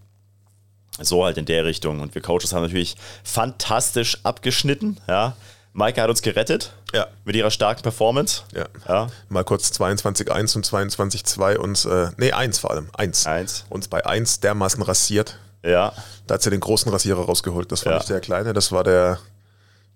So 0.98 1.22
halt 1.26 1.36
in 1.36 1.44
der 1.44 1.66
Richtung. 1.66 2.00
Und 2.00 2.14
wir 2.14 2.22
Coaches 2.22 2.54
haben 2.54 2.62
natürlich 2.62 2.96
fantastisch 3.22 4.16
abgeschnitten. 4.22 4.96
Ja. 5.06 5.36
Maike 5.74 6.00
hat 6.00 6.08
uns 6.08 6.22
gerettet 6.22 6.72
Ja. 6.94 7.06
mit 7.26 7.36
ihrer 7.36 7.50
starken 7.50 7.82
Performance. 7.82 8.44
Ja. 8.54 8.64
Ja. 8.88 9.06
Mal 9.28 9.44
kurz 9.44 9.70
22.1 9.72 10.56
und 10.56 10.64
22.2 10.64 11.58
uns, 11.58 11.84
äh, 11.84 12.08
nee, 12.16 12.32
1 12.32 12.58
vor 12.58 12.70
allem, 12.70 12.88
1. 12.96 13.26
Eins. 13.26 13.66
Uns 13.68 13.88
bei 13.88 14.06
1 14.06 14.40
dermaßen 14.40 14.82
rasiert. 14.82 15.38
Ja. 15.66 15.92
Da 16.26 16.34
hat 16.34 16.42
sie 16.42 16.50
den 16.50 16.60
großen 16.60 16.90
Rasierer 16.92 17.24
rausgeholt. 17.24 17.70
Das 17.72 17.84
war 17.84 17.92
Ja. 17.92 17.98
nicht 17.98 18.08
der 18.10 18.20
kleine, 18.20 18.52
das 18.52 18.70
war 18.72 18.84
der. 18.84 19.18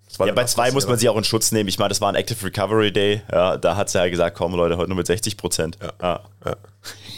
Das 0.09 0.19
war 0.19 0.27
Ja, 0.27 0.33
der 0.33 0.43
bei 0.43 0.47
zwei 0.47 0.73
muss 0.73 0.87
man 0.89 0.99
sie 0.99 1.09
auch 1.09 1.17
in 1.17 1.23
Schutz 1.25 1.53
nehmen. 1.53 1.69
Ich 1.69 1.79
meine, 1.79 1.91
das 1.91 2.01
war 2.01 2.09
ein 2.09 2.17
Active 2.17 2.45
Recovery 2.45 2.93
Day. 2.93 3.23
Ja, 3.31 3.57
da 3.57 3.77
hat 3.77 3.89
sie 3.91 3.99
ja 3.99 4.09
gesagt, 4.09 4.37
komm 4.37 4.55
Leute, 4.55 4.77
heute 4.77 4.89
nur 4.89 4.97
mit 4.97 5.07
60 5.07 5.37
Prozent. 5.37 5.79
Ja. 5.81 6.21
Ja. 6.45 6.57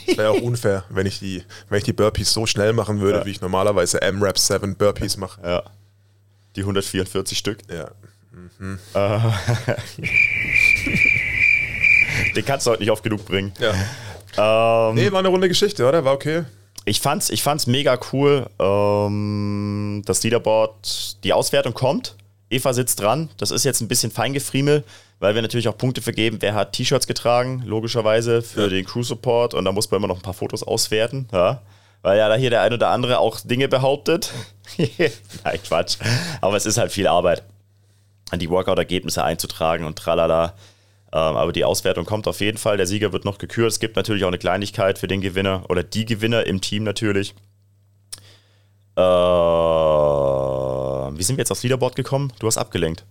Es 0.07 0.17
wäre 0.19 0.31
auch 0.31 0.41
unfair, 0.43 0.85
wenn 0.91 1.07
ich, 1.07 1.19
die, 1.21 1.43
wenn 1.71 1.79
ich 1.79 1.85
die 1.85 1.93
Burpees 1.95 2.33
so 2.33 2.45
schnell 2.45 2.73
machen 2.75 3.01
würde, 3.01 3.21
Ja. 3.21 3.25
wie 3.25 3.31
ich 3.31 3.41
normalerweise 3.41 4.03
M-Rap 4.03 4.39
7 4.39 4.77
Burpees 4.77 5.17
mache. 5.17 5.41
ja. 5.43 5.63
Die 6.57 6.61
144 6.63 7.39
Stück. 7.39 7.59
Ja. 7.73 7.89
Den 12.37 12.45
kannst 12.45 12.67
du 12.67 12.71
heute 12.73 12.81
nicht 12.83 12.91
oft 12.91 13.03
genug 13.03 13.25
bringen. 13.27 13.53
ja. 13.59 13.71
Ähm, 14.89 14.95
Nee, 14.95 15.13
war 15.13 15.19
eine 15.21 15.29
runde 15.29 15.49
Geschichte, 15.49 15.87
oder? 15.87 16.05
War 16.05 16.15
okay. 16.15 16.45
Ich 16.85 17.01
fand's, 17.01 17.31
ich 17.31 17.43
fand's 17.43 17.67
mega 17.67 17.99
cool. 18.13 18.47
Ähm, 18.59 20.03
das 20.05 20.23
Leaderboard, 20.23 21.23
die 21.25 21.33
Auswertung 21.33 21.75
kommt. 21.75 22.17
Eva 22.51 22.73
sitzt 22.75 23.01
dran. 23.01 23.31
Das 23.39 23.51
ist 23.51 23.65
jetzt 23.65 23.81
ein 23.81 23.89
bisschen 23.89 24.11
Feingefriemel, 24.11 24.85
weil 25.21 25.35
wir 25.35 25.43
natürlich 25.43 25.69
auch 25.69 25.79
Punkte 25.79 26.03
vergeben. 26.03 26.39
Wer 26.41 26.55
hat 26.55 26.73
T-Shirts 26.75 27.07
getragen, 27.07 27.63
logischerweise, 27.65 28.43
für 28.43 28.63
Ja. 28.65 28.69
den 28.69 28.85
Crew 28.85 29.03
Support. 29.03 29.55
Und 29.55 29.65
da 29.65 29.73
muss 29.73 29.91
man 29.91 29.99
immer 29.99 30.09
noch 30.09 30.17
ein 30.17 30.23
paar 30.23 30.35
Fotos 30.35 30.63
auswerten. 30.63 31.29
Ja? 31.33 31.63
Weil 32.03 32.19
ja 32.19 32.29
da 32.29 32.35
hier 32.35 32.51
der 32.51 32.63
ein 32.63 32.73
oder 32.73 32.89
andere 32.91 33.21
auch 33.21 33.41
Dinge 33.41 33.69
behauptet. 33.69 34.33
Nein, 34.77 35.61
Quatsch. 35.67 35.97
Aber 36.41 36.57
es 36.57 36.67
ist 36.67 36.77
halt 36.79 36.93
viel 36.93 37.07
Arbeit, 37.07 37.43
an 38.31 38.39
die 38.39 38.51
Workout-Ergebnisse 38.51 39.23
einzutragen 39.25 39.85
und 39.85 39.97
tralala. 39.97 40.55
Ähm, 41.15 41.37
aber 41.37 41.53
die 41.53 41.65
Auswertung 41.65 42.07
kommt 42.07 42.27
auf 42.27 42.41
jeden 42.41 42.57
Fall. 42.59 42.77
Der 42.79 42.87
Sieger 42.87 43.13
wird 43.13 43.25
noch 43.25 43.39
gekürt. 43.39 43.69
Es 43.71 43.81
gibt 43.81 43.97
natürlich 43.97 44.25
auch 44.25 44.29
eine 44.29 44.39
Kleinigkeit 44.39 44.99
für 44.99 45.09
den 45.09 45.21
Gewinner 45.21 45.65
oder 45.69 45.83
die 45.83 46.07
Gewinner 46.07 46.47
im 46.47 46.61
Team 46.61 46.85
natürlich. 46.85 47.35
Äh, 48.97 49.03
wie 51.19 51.23
sind 51.23 51.37
wir 51.37 51.43
jetzt 51.43 51.51
aufs 51.53 51.63
Leaderboard 51.63 51.97
gekommen? 51.97 52.33
Du 52.39 52.47
hast 52.47 52.57
abgelenkt. 52.59 53.05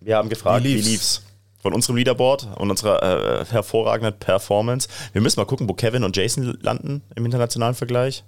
Wir 0.00 0.16
haben 0.16 0.28
gefragt, 0.28 0.64
Wie 0.64 0.68
wie 0.70 0.74
lief's? 0.74 0.88
lief's? 0.88 1.22
Von 1.62 1.74
unserem 1.74 1.96
Leaderboard 1.96 2.48
und 2.56 2.70
unserer 2.70 3.02
äh, 3.40 3.44
hervorragenden 3.44 4.18
Performance. 4.18 4.88
Wir 5.12 5.20
müssen 5.20 5.38
mal 5.38 5.44
gucken, 5.44 5.68
wo 5.68 5.74
Kevin 5.74 6.04
und 6.04 6.16
Jason 6.16 6.58
landen 6.62 7.02
im 7.16 7.24
internationalen 7.26 7.74
Vergleich. 7.74 8.24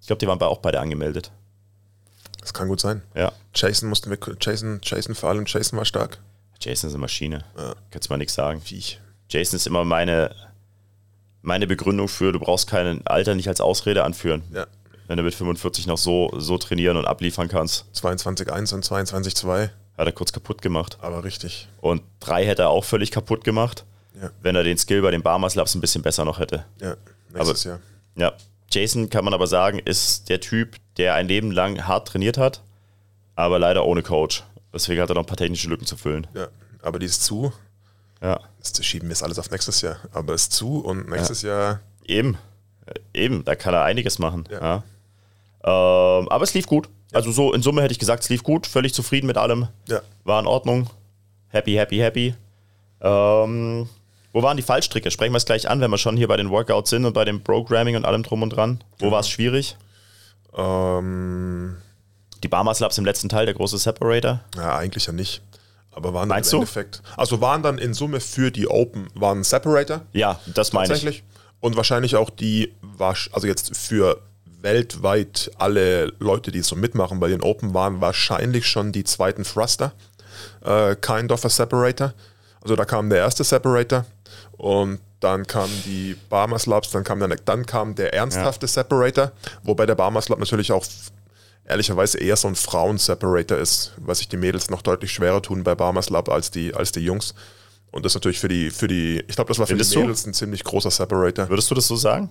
Ich 0.00 0.08
glaube, 0.08 0.18
die 0.18 0.26
waren 0.26 0.40
auch 0.42 0.58
beide 0.58 0.80
angemeldet. 0.80 1.30
Das 2.40 2.52
kann 2.52 2.68
gut 2.68 2.80
sein. 2.80 3.02
Ja. 3.14 3.32
Jason 3.54 3.88
mussten 3.88 4.10
wir. 4.10 4.18
Jason, 4.40 4.80
Jason 4.82 5.14
vor 5.14 5.28
allem, 5.30 5.44
Jason 5.46 5.78
war 5.78 5.84
stark. 5.84 6.18
Jason 6.64 6.88
ist 6.88 6.94
eine 6.94 7.00
Maschine. 7.02 7.44
Ja. 7.56 7.74
Kannst 7.90 8.08
du 8.08 8.12
mal 8.12 8.16
nichts 8.18 8.34
sagen. 8.34 8.60
Viech. 8.60 9.00
Jason 9.28 9.56
ist 9.56 9.66
immer 9.66 9.84
meine, 9.84 10.34
meine 11.42 11.66
Begründung 11.66 12.08
für, 12.08 12.32
du 12.32 12.40
brauchst 12.40 12.68
kein 12.68 13.06
Alter 13.06 13.34
nicht 13.34 13.48
als 13.48 13.60
Ausrede 13.60 14.04
anführen. 14.04 14.42
Ja. 14.52 14.66
Wenn 15.06 15.18
du 15.18 15.22
mit 15.22 15.34
45 15.34 15.86
noch 15.86 15.98
so, 15.98 16.30
so 16.38 16.56
trainieren 16.56 16.96
und 16.96 17.04
abliefern 17.06 17.48
kannst, 17.48 17.84
22.1 17.94 18.74
und 18.74 18.84
22.2, 18.84 19.68
hat 19.98 20.06
er 20.06 20.12
kurz 20.12 20.32
kaputt 20.32 20.62
gemacht. 20.62 20.96
aber 21.02 21.22
richtig. 21.24 21.68
Und 21.80 22.02
drei 22.20 22.46
hätte 22.46 22.62
er 22.62 22.70
auch 22.70 22.84
völlig 22.84 23.10
kaputt 23.10 23.44
gemacht, 23.44 23.84
Ja. 24.20 24.30
wenn 24.40 24.56
er 24.56 24.62
den 24.64 24.78
Skill 24.78 25.02
bei 25.02 25.10
den 25.10 25.22
Barmas 25.22 25.54
Labs 25.54 25.74
ein 25.74 25.80
bisschen 25.82 26.02
besser 26.02 26.24
noch 26.24 26.38
hätte. 26.38 26.64
Ja. 26.80 26.96
Nächstes 27.32 27.64
Jahr. 27.64 27.80
Ja. 28.16 28.32
Jason 28.70 29.10
kann 29.10 29.24
man 29.24 29.34
aber 29.34 29.46
sagen, 29.46 29.78
ist 29.78 30.28
der 30.30 30.40
Typ, 30.40 30.76
der 30.96 31.14
ein 31.14 31.28
Leben 31.28 31.50
lang 31.52 31.86
hart 31.86 32.08
trainiert 32.08 32.38
hat, 32.38 32.62
aber 33.36 33.58
leider 33.58 33.84
ohne 33.84 34.02
Coach. 34.02 34.42
Deswegen 34.74 35.00
hat 35.00 35.08
er 35.08 35.14
noch 35.14 35.22
ein 35.22 35.26
paar 35.26 35.36
technische 35.36 35.68
Lücken 35.68 35.86
zu 35.86 35.96
füllen. 35.96 36.26
Ja. 36.34 36.48
Aber 36.82 36.98
die 36.98 37.06
ist 37.06 37.22
zu. 37.24 37.52
Ja. 38.20 38.40
Das 38.58 38.84
schieben 38.84 39.08
wir 39.08 39.12
es 39.12 39.22
alles 39.22 39.38
auf 39.38 39.50
nächstes 39.50 39.80
Jahr. 39.80 39.98
Aber 40.12 40.34
ist 40.34 40.52
zu 40.52 40.80
und 40.80 41.08
nächstes 41.08 41.42
Jahr. 41.42 41.80
Eben. 42.04 42.36
Äh, 42.86 43.22
Eben, 43.24 43.44
da 43.44 43.54
kann 43.54 43.72
er 43.72 43.84
einiges 43.84 44.18
machen. 44.18 44.44
Ja. 44.50 44.60
Ja. 44.60 46.18
Ähm, 46.18 46.28
aber 46.28 46.44
es 46.44 46.52
lief 46.54 46.66
gut. 46.66 46.88
Also 47.12 47.30
so 47.30 47.52
in 47.52 47.62
Summe 47.62 47.82
hätte 47.82 47.92
ich 47.92 47.98
gesagt, 47.98 48.24
es 48.24 48.28
lief 48.28 48.42
gut, 48.42 48.66
völlig 48.66 48.92
zufrieden 48.92 49.26
mit 49.26 49.38
allem. 49.38 49.68
Ja. 49.88 50.00
War 50.24 50.40
in 50.40 50.46
Ordnung. 50.46 50.90
Happy, 51.48 51.74
happy, 51.74 51.98
happy. 51.98 52.34
Ähm, 53.00 53.88
wo 54.32 54.42
waren 54.42 54.56
die 54.56 54.64
Fallstricke? 54.64 55.10
Sprechen 55.12 55.32
wir 55.32 55.36
es 55.36 55.46
gleich 55.46 55.68
an, 55.68 55.80
wenn 55.80 55.90
wir 55.90 55.98
schon 55.98 56.16
hier 56.16 56.26
bei 56.26 56.36
den 56.36 56.50
Workouts 56.50 56.90
sind 56.90 57.04
und 57.04 57.12
bei 57.12 57.24
dem 57.24 57.44
Programming 57.44 57.94
und 57.94 58.04
allem 58.04 58.24
drum 58.24 58.42
und 58.42 58.50
dran. 58.50 58.82
Wo 58.98 59.12
war 59.12 59.20
es 59.20 59.28
schwierig? 59.28 59.76
Ähm, 60.56 61.76
Die 62.44 62.48
Barmer 62.48 62.74
Slabs 62.74 62.98
im 62.98 63.06
letzten 63.06 63.30
Teil, 63.30 63.46
der 63.46 63.54
große 63.54 63.78
Separator. 63.78 64.40
ja, 64.54 64.76
eigentlich 64.76 65.06
ja 65.06 65.14
nicht. 65.14 65.40
Aber 65.92 66.12
waren 66.12 66.28
dann 66.28 66.36
Meinst 66.36 66.52
im 66.52 66.58
du? 66.58 66.62
Endeffekt. 66.62 67.02
Also 67.16 67.40
waren 67.40 67.62
dann 67.62 67.78
in 67.78 67.94
Summe 67.94 68.20
für 68.20 68.50
die 68.50 68.68
Open, 68.68 69.08
waren 69.14 69.42
Separator. 69.42 70.02
Ja, 70.12 70.38
das 70.52 70.74
meine 70.74 70.84
ich. 70.84 70.90
tatsächlich. 70.90 71.24
Und 71.60 71.76
wahrscheinlich 71.76 72.16
auch 72.16 72.28
die, 72.28 72.74
also 72.98 73.46
jetzt 73.46 73.74
für 73.74 74.20
weltweit 74.60 75.52
alle 75.56 76.12
Leute, 76.18 76.52
die 76.52 76.60
so 76.60 76.76
mitmachen 76.76 77.18
bei 77.18 77.28
den 77.28 77.40
Open, 77.40 77.72
waren 77.72 78.02
wahrscheinlich 78.02 78.66
schon 78.66 78.92
die 78.92 79.04
zweiten 79.04 79.44
Thruster. 79.44 79.92
Äh, 80.62 80.96
kind 80.96 81.32
of 81.32 81.46
a 81.46 81.48
Separator. 81.48 82.12
Also 82.60 82.76
da 82.76 82.84
kam 82.84 83.08
der 83.08 83.20
erste 83.20 83.42
Separator 83.42 84.04
und 84.58 85.00
dann 85.20 85.46
kamen 85.46 85.72
die 85.86 86.14
Barmer 86.28 86.58
Slabs, 86.58 86.90
dann 86.90 87.04
kam, 87.04 87.20
dann, 87.20 87.34
dann 87.46 87.64
kam 87.64 87.94
der 87.94 88.12
ernsthafte 88.12 88.66
Separator, 88.66 89.32
wobei 89.62 89.86
der 89.86 89.94
Barmer 89.94 90.20
Slab 90.20 90.38
natürlich 90.38 90.72
auch 90.72 90.84
ehrlicherweise 91.66 92.18
eher 92.18 92.36
so 92.36 92.48
ein 92.48 92.54
Frauen-Separator 92.54 93.58
ist, 93.58 93.92
was 93.98 94.18
sich 94.18 94.28
die 94.28 94.36
Mädels 94.36 94.70
noch 94.70 94.82
deutlich 94.82 95.12
schwerer 95.12 95.42
tun 95.42 95.64
bei 95.64 95.74
Barmer 95.74 96.02
Slab 96.02 96.28
als 96.28 96.50
die, 96.50 96.74
als 96.74 96.92
die 96.92 97.00
Jungs. 97.00 97.34
Und 97.90 98.04
das 98.04 98.10
ist 98.12 98.16
natürlich 98.16 98.40
für 98.40 98.48
die, 98.48 98.70
für 98.70 98.88
die, 98.88 99.22
ich 99.28 99.36
glaube, 99.36 99.48
das 99.48 99.58
war 99.58 99.66
für 99.66 99.70
Findest 99.72 99.92
die 99.92 99.96
du? 99.96 100.00
Mädels 100.02 100.26
ein 100.26 100.34
ziemlich 100.34 100.64
großer 100.64 100.90
Separator. 100.90 101.48
Würdest 101.48 101.70
du 101.70 101.74
das 101.74 101.86
so 101.86 101.96
sagen? 101.96 102.30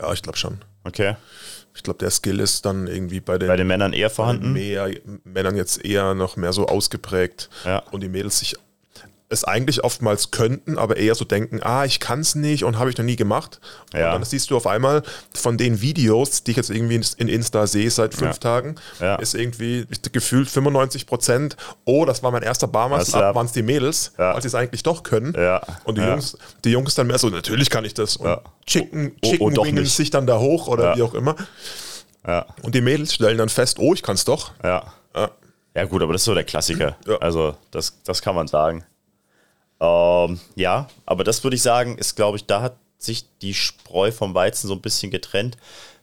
Ja, 0.00 0.12
ich 0.12 0.22
glaube 0.22 0.38
schon. 0.38 0.58
Okay. 0.84 1.16
Ich 1.74 1.82
glaube, 1.84 1.98
der 2.00 2.10
Skill 2.10 2.40
ist 2.40 2.64
dann 2.66 2.88
irgendwie 2.88 3.20
bei 3.20 3.38
den, 3.38 3.46
Bei 3.48 3.56
den 3.56 3.68
Männern 3.68 3.92
eher 3.92 4.10
vorhanden? 4.10 4.52
mehr, 4.52 4.90
Männern 5.22 5.54
jetzt 5.56 5.84
eher 5.84 6.14
noch 6.14 6.36
mehr 6.36 6.52
so 6.52 6.66
ausgeprägt 6.66 7.48
Ja. 7.64 7.78
und 7.92 8.00
die 8.02 8.08
Mädels 8.08 8.40
sich 8.40 8.56
es 9.30 9.44
eigentlich 9.44 9.84
oftmals 9.84 10.30
könnten, 10.30 10.78
aber 10.78 10.96
eher 10.96 11.14
so 11.14 11.24
denken, 11.26 11.60
ah, 11.62 11.84
ich 11.84 12.00
kann 12.00 12.20
es 12.20 12.34
nicht 12.34 12.64
und 12.64 12.78
habe 12.78 12.88
ich 12.88 12.96
noch 12.96 13.04
nie 13.04 13.16
gemacht. 13.16 13.60
Ja. 13.92 14.06
Und 14.14 14.20
dann 14.20 14.24
siehst 14.24 14.50
du 14.50 14.56
auf 14.56 14.66
einmal 14.66 15.02
von 15.34 15.58
den 15.58 15.82
Videos, 15.82 16.44
die 16.44 16.52
ich 16.52 16.56
jetzt 16.56 16.70
irgendwie 16.70 17.00
in 17.18 17.28
Insta 17.28 17.66
sehe 17.66 17.90
seit 17.90 18.14
fünf 18.14 18.36
Ja. 18.36 18.40
Tagen, 18.40 18.76
Ja. 19.00 19.16
ist 19.16 19.34
irgendwie 19.34 19.86
gefühlt 20.12 20.48
95 20.48 21.06
Prozent, 21.06 21.56
oh, 21.84 22.06
das 22.06 22.22
war 22.22 22.30
mein 22.30 22.42
erster 22.42 22.68
Barmaß, 22.68 23.08
Slap. 23.08 23.34
waren 23.34 23.44
es 23.46 23.52
die 23.52 23.62
Mädels, 23.62 24.12
Ja. 24.18 24.32
weil 24.34 24.40
sie 24.40 24.48
es 24.48 24.54
eigentlich 24.54 24.82
doch 24.82 25.02
können. 25.02 25.34
Und 25.84 25.98
die. 25.98 26.02
Jungs, 26.02 26.38
die 26.64 26.70
Jungs 26.70 26.94
dann 26.94 27.06
mehr 27.08 27.18
so, 27.18 27.28
natürlich 27.28 27.68
kann 27.68 27.84
ich 27.84 27.92
das. 27.92 28.16
Und 28.16 28.26
Ja. 28.28 28.40
Chicken, 28.66 29.12
Oh, 29.22 29.34
oh, 29.40 29.50
Chicken 29.50 29.74
nicht. 29.74 29.94
sich 29.94 30.10
dann 30.10 30.26
da 30.26 30.38
hoch 30.38 30.68
oder 30.68 30.96
wie 30.96 31.02
auch 31.02 31.12
immer. 31.14 31.36
Und 32.62 32.74
die 32.74 32.80
Mädels 32.80 33.14
stellen 33.14 33.36
dann 33.38 33.48
fest, 33.48 33.78
oh, 33.78 33.92
ich 33.94 34.02
kann 34.02 34.14
es 34.14 34.24
doch. 34.24 34.52
Ja. 34.64 34.92
Ja. 35.74 35.84
Gut, 35.84 36.02
aber 36.02 36.12
das 36.12 36.22
ist 36.22 36.26
so 36.26 36.34
der 36.34 36.44
Klassiker. 36.44 36.96
Also, 37.20 37.56
das, 37.70 37.98
das 38.04 38.20
kann 38.22 38.34
man 38.34 38.48
sagen. 38.48 38.84
Ähm, 39.80 40.40
ja, 40.56 40.88
aber 41.06 41.24
das 41.24 41.44
würde 41.44 41.56
ich 41.56 41.62
sagen, 41.62 41.98
ist, 41.98 42.16
glaube 42.16 42.36
ich, 42.36 42.46
da 42.46 42.62
hat 42.62 42.76
sich 42.98 43.26
die 43.42 43.54
Spreu 43.54 44.10
vom 44.10 44.34
Weizen 44.34 44.66
so 44.68 44.74
ein 44.74 44.80
bisschen 44.80 45.10
getrennt, 45.10 45.56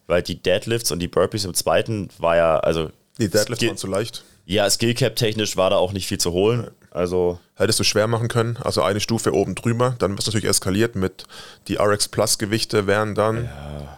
weil 0.08 0.22
die 0.22 0.42
Deadlifts 0.42 0.92
und 0.92 1.00
die 1.00 1.08
Burpees 1.10 1.46
im 1.46 1.54
zweiten 1.54 2.10
war 2.18 2.36
ja, 2.38 2.60
also. 2.60 2.90
Die 3.20 3.30
Deadlifts 3.30 3.56
Skill- 3.58 3.70
waren 3.70 3.78
zu 3.78 3.88
leicht. 3.88 4.24
Ja, 4.48 4.70
Skillcap-technisch 4.70 5.58
war 5.58 5.72
da 5.72 5.78
auch 5.78 5.92
nicht 5.92 6.08
viel 6.08 6.20
zu 6.20 6.32
holen. 6.32 6.70
Also, 6.92 7.40
Hättest 7.56 7.80
du 7.80 7.84
schwer 7.84 8.08
machen 8.08 8.28
können, 8.28 8.58
also 8.62 8.82
eine 8.84 9.00
Stufe 9.00 9.34
oben 9.34 9.56
drüber, 9.56 9.96
dann 10.00 10.16
wirst 10.18 10.28
du 10.28 10.32
natürlich 10.32 10.50
eskaliert 10.50 10.96
mit 10.96 11.26
die 11.68 11.76
RX 11.78 12.08
Plus 12.10 12.38
Gewichte 12.38 12.86
wären 12.88 13.16
dann 13.16 13.50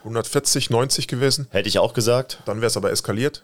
140, 0.04 0.70
90 0.70 1.08
gewesen. 1.08 1.48
hätte 1.52 1.68
ich 1.68 1.80
auch 1.80 1.94
gesagt. 1.94 2.40
Dann 2.46 2.58
wäre 2.58 2.68
es 2.68 2.78
aber 2.78 2.92
eskaliert. 2.92 3.44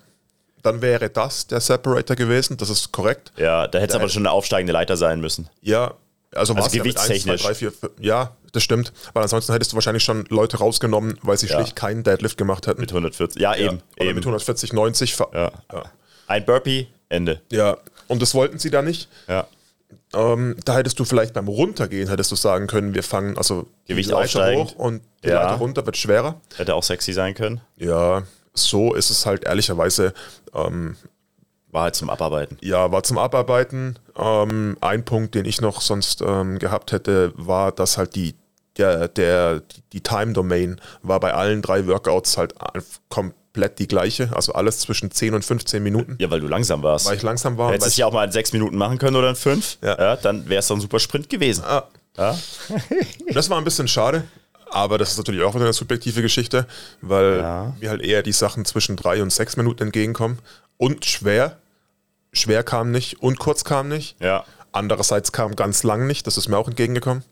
Dann 0.64 0.82
wäre 0.82 1.10
das 1.10 1.46
der 1.48 1.60
Separator 1.60 2.16
gewesen, 2.16 2.58
das 2.58 2.70
ist 2.70 2.92
korrekt. 2.92 3.32
Ja, 3.36 3.68
da 3.68 3.80
hätte 3.80 3.92
es 3.92 3.96
aber 4.00 4.08
schon 4.10 4.22
eine 4.24 4.32
aufsteigende 4.32 4.72
Leiter 4.74 4.96
sein 4.98 5.20
müssen. 5.20 5.50
Ja, 5.62 5.94
also, 6.36 6.56
war's 6.56 6.74
ja 6.74 6.84
mit 6.84 6.98
eins, 6.98 7.08
gewichtstechnisch. 7.08 7.42
zwei, 7.42 7.48
drei, 7.50 7.56
vier, 7.56 7.72
fünf- 7.72 7.94
ja, 8.00 8.36
das 8.52 8.64
stimmt. 8.64 8.94
Weil 9.14 9.24
ansonsten 9.24 9.54
hättest 9.54 9.72
du 9.72 9.76
wahrscheinlich 9.76 10.04
schon 10.04 10.26
Leute 10.30 10.58
rausgenommen, 10.58 11.18
weil 11.22 11.38
sie 11.38 11.48
Ja. 11.48 11.56
schlicht 11.58 11.76
keinen 11.76 12.04
Deadlift 12.04 12.38
gemacht 12.38 12.68
hätten. 12.68 12.82
Mit 12.82 12.92
140. 12.92 13.42
Ja, 13.42 13.56
ja. 13.56 13.68
eben. 13.72 13.82
Oder 13.98 14.06
eben. 14.10 14.16
mit 14.16 14.26
140, 14.26 14.74
90. 14.74 15.16
ver- 15.16 15.30
ja. 15.34 15.52
Ja. 15.72 15.84
Ein 16.28 16.46
Burpee, 16.46 16.88
Ende. 17.10 17.42
ja, 17.52 17.78
und 18.08 18.22
das 18.22 18.34
wollten 18.34 18.58
sie 18.60 18.70
da 18.72 18.82
nicht. 18.82 19.08
Ja. 19.28 19.48
Ähm, 20.16 20.56
da 20.66 20.76
hättest 20.78 21.00
du 21.00 21.06
vielleicht 21.06 21.34
beim 21.34 21.48
Runtergehen, 21.48 22.08
hättest 22.10 22.32
du 22.32 22.36
sagen 22.36 22.68
können, 22.68 22.94
wir 22.94 23.04
fangen 23.04 23.36
also 23.38 23.68
Gewicht 23.88 24.10
die 24.10 24.14
Leiter 24.14 24.54
hoch 24.56 24.74
und 24.76 25.02
die 25.24 25.30
Ja. 25.30 25.42
Leiter 25.44 25.56
runter 25.56 25.86
wird 25.86 25.98
schwerer. 25.98 26.40
Hätte 26.56 26.76
auch 26.76 26.84
sexy 26.84 27.14
sein 27.14 27.34
können. 27.34 27.62
Ja, 27.78 28.24
so 28.54 28.94
ist 28.94 29.10
es 29.10 29.26
halt 29.26 29.44
ehrlicherweise, 29.46 30.14
ähm, 30.54 30.96
War 31.74 31.84
halt 31.84 31.96
zum 31.96 32.10
Abarbeiten. 32.10 32.58
ja, 32.62 32.92
war 32.92 33.04
zum 33.04 33.18
Abarbeiten. 33.18 34.00
Ähm, 34.16 34.78
ein 34.80 35.04
Punkt, 35.04 35.34
den 35.36 35.44
ich 35.46 35.60
noch 35.60 35.82
sonst 35.82 36.22
ähm, 36.22 36.60
gehabt 36.60 36.92
hätte, 36.92 37.34
war, 37.36 37.72
dass 37.72 37.98
halt 37.98 38.16
die, 38.16 38.36
der, 38.78 39.08
der, 39.08 39.62
die, 39.92 40.02
Time 40.02 40.34
Domain 40.34 40.80
war 41.02 41.20
bei 41.20 41.34
allen 41.34 41.62
drei 41.64 41.86
Workouts 41.88 42.38
halt 42.38 42.54
einfach 42.62 43.00
komplett 43.10 43.80
die 43.80 43.88
gleiche. 43.88 44.30
Also 44.36 44.54
alles 44.54 44.80
zwischen 44.80 45.10
10 45.10 45.34
und 45.34 45.44
15 45.44 45.82
Minuten, 45.82 46.16
Ja, 46.20 46.30
weil 46.30 46.40
du 46.42 46.48
langsam 46.48 46.84
warst. 46.84 47.08
weil 47.08 47.16
ich 47.18 47.24
langsam 47.24 47.58
war. 47.58 47.70
Hättest 47.70 47.82
weil 47.82 47.90
es 47.90 47.98
ja 47.98 48.06
auch 48.06 48.14
mal 48.14 48.24
in 48.26 48.32
sechs 48.32 48.54
Minuten 48.54 48.78
machen 48.78 49.00
können 49.00 49.16
oder 49.16 49.30
in 49.32 49.36
fünf, 49.36 49.78
ja. 49.82 49.98
Ja. 50.00 50.16
dann 50.16 50.48
wäre 50.48 50.60
es 50.60 50.68
doch 50.68 50.76
ein 50.76 50.82
super 50.82 51.00
Sprint 51.00 51.28
gewesen. 51.30 51.64
ah, 51.66 51.88
Ja? 52.18 52.38
Das 53.34 53.50
war 53.50 53.58
ein 53.58 53.64
bisschen 53.64 53.88
schade, 53.88 54.24
aber 54.70 55.00
das 55.00 55.12
ist 55.12 55.18
natürlich 55.18 55.42
auch 55.42 55.56
wieder 55.56 55.66
eine 55.66 55.74
subjektive 55.74 56.22
Geschichte, 56.22 56.68
weil 57.02 57.40
Ja. 57.40 57.74
mir 57.82 57.90
halt 57.90 58.02
eher 58.04 58.22
die 58.22 58.32
Sachen 58.32 58.64
zwischen 58.66 58.96
drei 58.96 59.24
und 59.24 59.32
sechs 59.34 59.58
Minuten 59.58 59.82
entgegenkommen. 59.84 60.38
Und 60.78 61.06
schwer. 61.06 61.58
Schwer 62.34 62.64
kam 62.64 62.92
nicht 62.92 63.22
und 63.22 63.40
kurz 63.40 63.64
kam 63.64 63.88
nicht. 63.88 64.20
ja. 64.22 64.44
Andererseits 64.76 65.32
kam 65.32 65.56
ganz 65.56 65.84
lang 65.84 66.08
nicht, 66.08 66.26
das 66.26 66.36
ist 66.36 66.48
mir 66.50 66.58
auch 66.58 66.68
entgegengekommen. 66.68 67.24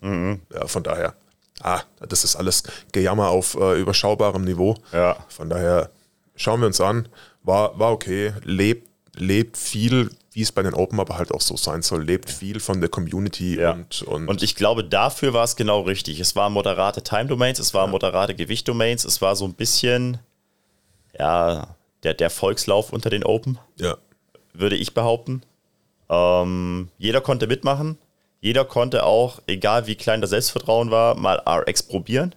Ja, 0.54 0.68
von 0.68 0.84
daher, 0.84 1.16
ah, 1.64 1.82
das 2.08 2.24
ist 2.24 2.36
alles 2.36 2.62
Gejammer 2.92 3.30
auf 3.30 3.56
äh, 3.56 3.80
überschaubarem 3.80 4.44
Niveau. 4.44 4.76
Ja. 4.94 5.16
Von 5.28 5.50
daher 5.50 5.90
schauen 6.36 6.60
wir 6.60 6.68
uns 6.68 6.80
an. 6.80 7.08
War, 7.42 7.80
war 7.80 7.94
okay, 7.94 8.34
lebt, 8.44 8.88
lebt 9.16 9.58
viel, 9.58 10.12
wie 10.34 10.44
es 10.44 10.52
bei 10.52 10.62
den 10.62 10.76
Open 10.76 11.00
aber 11.00 11.18
halt 11.18 11.32
auch 11.32 11.42
so 11.42 11.58
sein 11.58 11.82
soll, 11.82 12.04
lebt 12.04 12.30
viel 12.30 12.60
von 12.60 12.80
der 12.80 12.90
Community 12.92 13.60
Ja. 13.60 13.72
und, 13.72 14.04
und, 14.04 14.28
Und 14.28 14.44
ich 14.44 14.54
glaube, 14.56 14.84
dafür 14.84 15.34
war 15.34 15.44
es 15.44 15.56
genau 15.56 15.82
richtig. 15.82 16.20
Es 16.20 16.36
waren 16.36 16.54
moderate 16.54 17.02
Time-Domains, 17.02 17.58
es 17.58 17.74
waren 17.74 17.90
moderate 17.90 18.36
Gewicht-Domains, 18.36 19.04
es 19.04 19.20
war 19.20 19.36
so 19.36 19.46
ein 19.46 19.56
bisschen, 19.56 20.20
ja, 21.18 21.76
der, 22.04 22.14
der 22.14 22.30
Volkslauf 22.30 22.94
unter 22.94 23.10
den 23.10 23.24
Open, 23.24 23.58
ja. 23.78 23.98
Würde 24.54 24.76
ich 24.76 24.94
behaupten. 24.94 25.42
Ähm, 26.10 26.90
jeder 26.98 27.22
konnte 27.22 27.48
mitmachen. 27.48 27.98
Jeder 28.42 28.66
konnte 28.66 29.04
auch, 29.06 29.40
egal 29.48 29.86
wie 29.88 29.96
klein 29.96 30.20
das 30.22 30.32
Selbstvertrauen 30.32 30.90
war, 30.92 31.16
mal 31.16 31.42
RX 31.48 31.84
probieren. 31.84 32.34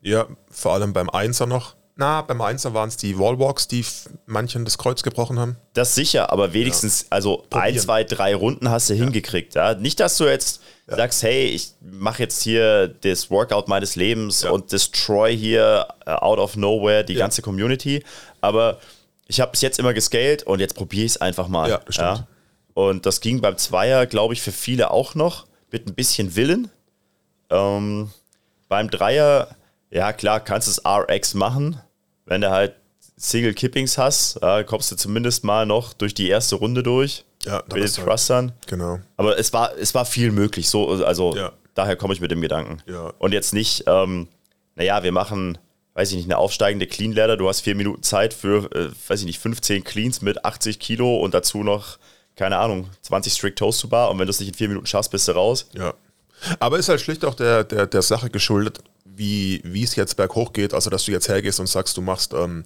Ja, 0.00 0.26
vor 0.50 0.74
allem 0.74 0.92
beim 0.92 1.10
Einser 1.10 1.46
noch. 1.46 1.74
Na, 1.94 2.22
beim 2.22 2.40
Einser 2.40 2.72
waren 2.72 2.88
es 2.88 2.96
die 2.96 3.18
Wallwalks, 3.18 3.68
die 3.68 3.84
manchen 4.26 4.64
das 4.64 4.78
Kreuz 4.78 5.02
gebrochen 5.02 5.38
haben. 5.38 5.56
Das 5.74 5.94
sicher, 5.94 6.32
aber 6.32 6.52
wenigstens, 6.54 7.06
also 7.10 7.42
ein, 7.42 7.48
Probieren. 7.50 7.78
zwei, 7.78 8.04
drei 8.04 8.34
Runden 8.34 8.70
hast 8.70 8.88
du 8.90 8.94
hingekriegt. 8.94 9.54
Ja? 9.54 9.74
Nicht, 9.74 10.00
dass 10.00 10.16
du 10.16 10.24
jetzt 10.24 10.62
sagst, 10.86 11.22
hey, 11.22 11.46
ich 11.48 11.72
mache 11.80 12.22
jetzt 12.22 12.42
hier 12.42 12.88
das 12.88 13.30
Workout 13.30 13.68
meines 13.68 13.94
Lebens 13.94 14.42
Ja. 14.42 14.50
und 14.50 14.72
destroy 14.72 15.36
hier 15.36 15.86
äh, 16.06 16.10
out 16.12 16.38
of 16.38 16.56
nowhere 16.56 17.04
die 17.04 17.12
Ja. 17.12 17.18
ganze 17.20 17.42
Community. 17.42 18.02
Aber 18.40 18.78
ich 19.32 19.40
habe 19.40 19.50
bis 19.52 19.62
jetzt 19.62 19.78
immer 19.78 19.94
gescaled 19.94 20.42
und 20.42 20.60
jetzt 20.60 20.74
probiere 20.74 21.06
ich 21.06 21.12
es 21.12 21.20
einfach 21.20 21.48
mal. 21.48 21.70
Ja, 21.70 21.78
das 21.78 21.94
stimmt. 21.94 22.24
Und 22.74 23.06
das 23.06 23.20
ging 23.22 23.40
beim 23.40 23.56
Zweier, 23.56 24.04
glaube 24.06 24.34
ich, 24.34 24.42
für 24.42 24.52
viele 24.52 24.90
auch 24.90 25.14
noch 25.14 25.46
mit 25.70 25.86
ein 25.86 25.94
bisschen 25.94 26.36
Willen. 26.36 26.70
Ähm, 27.50 28.10
beim 28.68 28.90
Dreier, 28.90 29.48
ja 29.90 30.12
klar, 30.12 30.40
kannst 30.40 30.68
du 30.68 30.70
es 30.72 30.82
RX 30.86 31.34
machen. 31.34 31.80
Wenn 32.26 32.40
du 32.42 32.50
halt 32.50 32.74
Single 33.16 33.54
Kippings 33.54 33.98
hast, 33.98 34.38
ja, 34.42 34.62
kommst 34.64 34.90
du 34.92 34.96
zumindest 34.96 35.44
mal 35.44 35.64
noch 35.66 35.92
durch 35.92 36.12
die 36.14 36.28
erste 36.28 36.56
Runde 36.56 36.82
durch. 36.82 37.24
Ja, 37.44 37.62
da 37.68 37.74
mit 37.74 37.84
den 37.84 37.90
du 37.90 37.96
halt- 37.98 38.06
Thrustern. 38.08 38.52
Genau. 38.66 39.00
Aber 39.16 39.38
es 39.38 39.52
war, 39.52 39.76
es 39.78 39.94
war 39.94 40.04
viel 40.04 40.30
möglich. 40.30 40.68
So, 40.68 40.88
also 41.04 41.34
Ja. 41.36 41.52
daher 41.74 41.96
komme 41.96 42.14
ich 42.14 42.20
mit 42.20 42.30
dem 42.30 42.40
Gedanken. 42.40 42.82
Ja. 42.86 43.12
Und 43.18 43.32
jetzt 43.32 43.52
nicht, 43.54 43.84
ähm, 43.86 44.28
naja, 44.76 45.02
wir 45.02 45.12
machen, 45.12 45.58
weiß 45.94 46.10
ich 46.10 46.16
nicht, 46.16 46.24
eine 46.26 46.38
aufsteigende 46.38 46.86
Clean 46.86 47.12
Ladder. 47.12 47.36
Du 47.36 47.48
hast 47.48 47.60
vier 47.60 47.74
Minuten 47.74 48.02
Zeit 48.02 48.32
für, 48.34 48.70
äh, 48.74 48.90
weiß 49.08 49.20
ich 49.20 49.26
nicht, 49.26 49.38
15 49.40 49.84
Cleans 49.84 50.22
mit 50.22 50.44
80 50.44 50.78
Kilo 50.78 51.16
und 51.18 51.34
dazu 51.34 51.62
noch, 51.62 51.98
keine 52.36 52.56
Ahnung, 52.58 52.88
20 53.02 53.32
Strict 53.32 53.56
Toes 53.56 53.78
to 53.78 53.88
Bar. 53.88 54.10
Und 54.10 54.18
wenn 54.18 54.26
du 54.26 54.30
es 54.30 54.40
nicht 54.40 54.48
in 54.50 54.54
vier 54.54 54.68
Minuten 54.68 54.86
schaffst, 54.86 55.10
bist 55.10 55.28
du 55.28 55.32
raus. 55.32 55.66
Ja. 55.74 55.94
Aber 56.60 56.78
ist 56.78 56.88
halt 56.88 57.00
schlicht 57.00 57.24
auch 57.24 57.34
der, 57.34 57.64
der, 57.64 57.86
der 57.86 58.02
Sache 58.02 58.30
geschuldet, 58.30 58.78
wie 59.04 59.60
wie 59.64 59.82
es 59.84 59.94
jetzt 59.94 60.16
berghoch 60.16 60.52
geht. 60.52 60.72
Also, 60.74 60.88
dass 60.90 61.04
du 61.04 61.12
jetzt 61.12 61.28
hergehst 61.28 61.60
und 61.60 61.66
sagst, 61.68 61.96
du 61.96 62.00
machst, 62.00 62.32
ähm, 62.32 62.64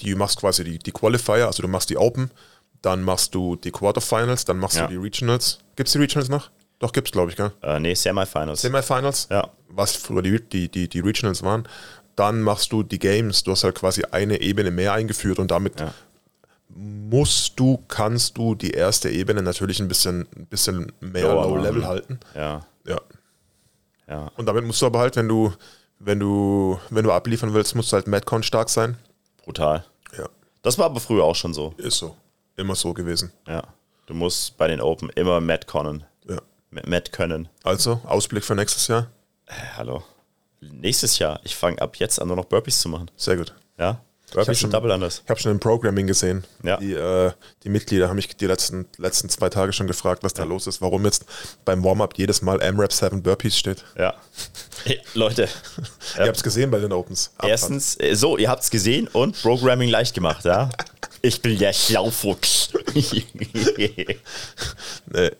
die, 0.00 0.14
machst 0.14 0.38
quasi 0.38 0.62
die, 0.62 0.78
die 0.78 0.92
Qualifier, 0.92 1.46
also 1.46 1.62
du 1.62 1.68
machst 1.68 1.88
die 1.90 1.96
Open, 1.96 2.30
dann 2.82 3.02
machst 3.02 3.34
du 3.34 3.56
die 3.56 3.70
Quarterfinals, 3.70 4.44
dann 4.44 4.58
machst 4.58 4.76
Ja. 4.76 4.86
du 4.86 4.92
die 4.92 4.98
Regionals. 4.98 5.58
Gibt 5.74 5.88
es 5.88 5.92
die 5.94 5.98
Regionals 5.98 6.28
noch? 6.28 6.50
Doch, 6.78 6.92
gibt's, 6.92 7.10
glaube 7.10 7.30
ich, 7.30 7.36
gell? 7.38 7.52
Äh, 7.62 7.80
nee, 7.80 7.94
Semifinals. 7.94 8.60
Semifinals, 8.60 9.28
Ja. 9.30 9.48
was 9.70 9.96
früher 9.96 10.20
die, 10.20 10.38
die, 10.40 10.68
die, 10.68 10.88
die 10.88 11.00
Regionals 11.00 11.42
waren. 11.42 11.66
Dann 12.16 12.40
machst 12.42 12.72
du 12.72 12.82
die 12.82 12.98
Games, 12.98 13.42
du 13.44 13.52
hast 13.52 13.62
halt 13.64 13.74
quasi 13.76 14.02
eine 14.10 14.40
Ebene 14.40 14.70
mehr 14.70 14.92
eingeführt 14.94 15.38
und 15.38 15.50
damit 15.50 15.78
Ja. 15.80 15.92
musst 16.68 17.58
du, 17.60 17.78
kannst 17.88 18.36
du 18.38 18.54
die 18.54 18.70
erste 18.72 19.08
Ebene 19.10 19.42
natürlich 19.42 19.80
ein 19.80 19.88
bisschen, 19.88 20.26
ein 20.36 20.46
bisschen 20.46 20.92
mehr 21.00 21.32
Low-Level 21.34 21.86
halten. 21.86 22.18
ja, 22.34 22.66
Ja. 22.86 23.00
ja. 24.08 24.30
Und 24.36 24.46
damit 24.46 24.64
musst 24.64 24.82
du 24.82 24.86
aber 24.86 24.98
halt, 25.00 25.16
wenn 25.16 25.28
du, 25.28 25.52
wenn 25.98 26.18
du, 26.20 26.78
wenn 26.90 27.04
du 27.04 27.12
abliefern 27.12 27.54
willst, 27.54 27.74
musst 27.74 27.92
du 27.92 27.96
halt 27.96 28.06
Madcon 28.06 28.42
stark 28.42 28.68
sein. 28.70 28.96
Brutal. 29.44 29.84
Ja. 30.16 30.28
Das 30.62 30.78
war 30.78 30.86
aber 30.86 31.00
früher 31.00 31.24
auch 31.24 31.36
schon 31.36 31.54
so. 31.54 31.74
Ist 31.76 31.98
so. 31.98 32.16
Immer 32.56 32.74
so 32.74 32.92
gewesen. 32.94 33.32
Ja. 33.46 33.62
Du 34.06 34.14
musst 34.14 34.56
bei 34.56 34.66
den 34.68 34.80
Open 34.80 35.10
immer 35.10 35.40
Matt 35.40 35.66
können. 35.66 36.04
Ja. 36.28 36.38
Matt 36.70 37.12
können. 37.12 37.48
Also, 37.62 38.00
Ausblick 38.04 38.44
für 38.44 38.54
nächstes 38.54 38.88
Jahr? 38.88 39.08
Äh, 39.46 39.52
hallo. 39.76 40.02
Nächstes 40.60 41.18
Jahr, 41.18 41.40
ich 41.44 41.54
fange 41.56 41.80
ab 41.80 41.96
jetzt 41.96 42.20
an, 42.20 42.28
nur 42.28 42.36
noch 42.36 42.46
Burpees 42.46 42.80
zu 42.80 42.88
machen. 42.88 43.10
Sehr 43.16 43.36
gut. 43.36 43.54
Ja. 43.78 44.00
Burpees 44.32 44.58
schon- 44.58 44.68
und 44.68 44.74
Double 44.74 44.90
Unders. 44.90 45.22
Ich 45.24 45.30
habe 45.30 45.38
schon 45.38 45.52
im 45.52 45.60
Programming 45.60 46.06
gesehen. 46.08 46.42
Ja. 46.64 46.76
Die, 46.78 46.92
äh, 46.94 47.30
die 47.62 47.68
Mitglieder 47.68 48.08
haben 48.08 48.16
mich 48.16 48.26
die 48.36 48.46
letzten, 48.46 48.86
letzten 48.98 49.28
zwei 49.28 49.48
Tage 49.50 49.72
schon 49.72 49.86
gefragt, 49.86 50.24
was 50.24 50.34
da 50.34 50.42
los 50.42 50.66
ist, 50.66 50.80
warum 50.82 51.04
jetzt 51.04 51.24
beim 51.64 51.84
Warm-Up 51.84 52.14
jedes 52.18 52.42
Mal 52.42 52.60
AMRAP 52.60 52.92
7 52.92 53.22
Burpees 53.22 53.56
steht. 53.58 53.84
Ja. 53.98 54.14
Hey, 54.84 55.00
Leute, 55.14 55.48
Ihr 56.16 56.26
habt 56.26 56.36
es 56.36 56.44
gesehen 56.44 56.70
bei 56.70 56.78
den 56.78 56.92
Opens. 56.92 57.30
Abfahrt. 57.36 57.50
erstens, 57.50 57.98
äh, 57.98 58.14
so, 58.14 58.36
ihr 58.38 58.48
habt 58.48 58.62
es 58.62 58.70
gesehen 58.70 59.08
und 59.08 59.40
Programming 59.42 59.88
leicht 59.88 60.14
gemacht, 60.14 60.44
ja? 60.44 60.70
Ich 61.22 61.42
bin 61.42 61.58
der 61.58 61.72
Schlaufuchs. 61.72 62.70
Nee, 65.06 65.30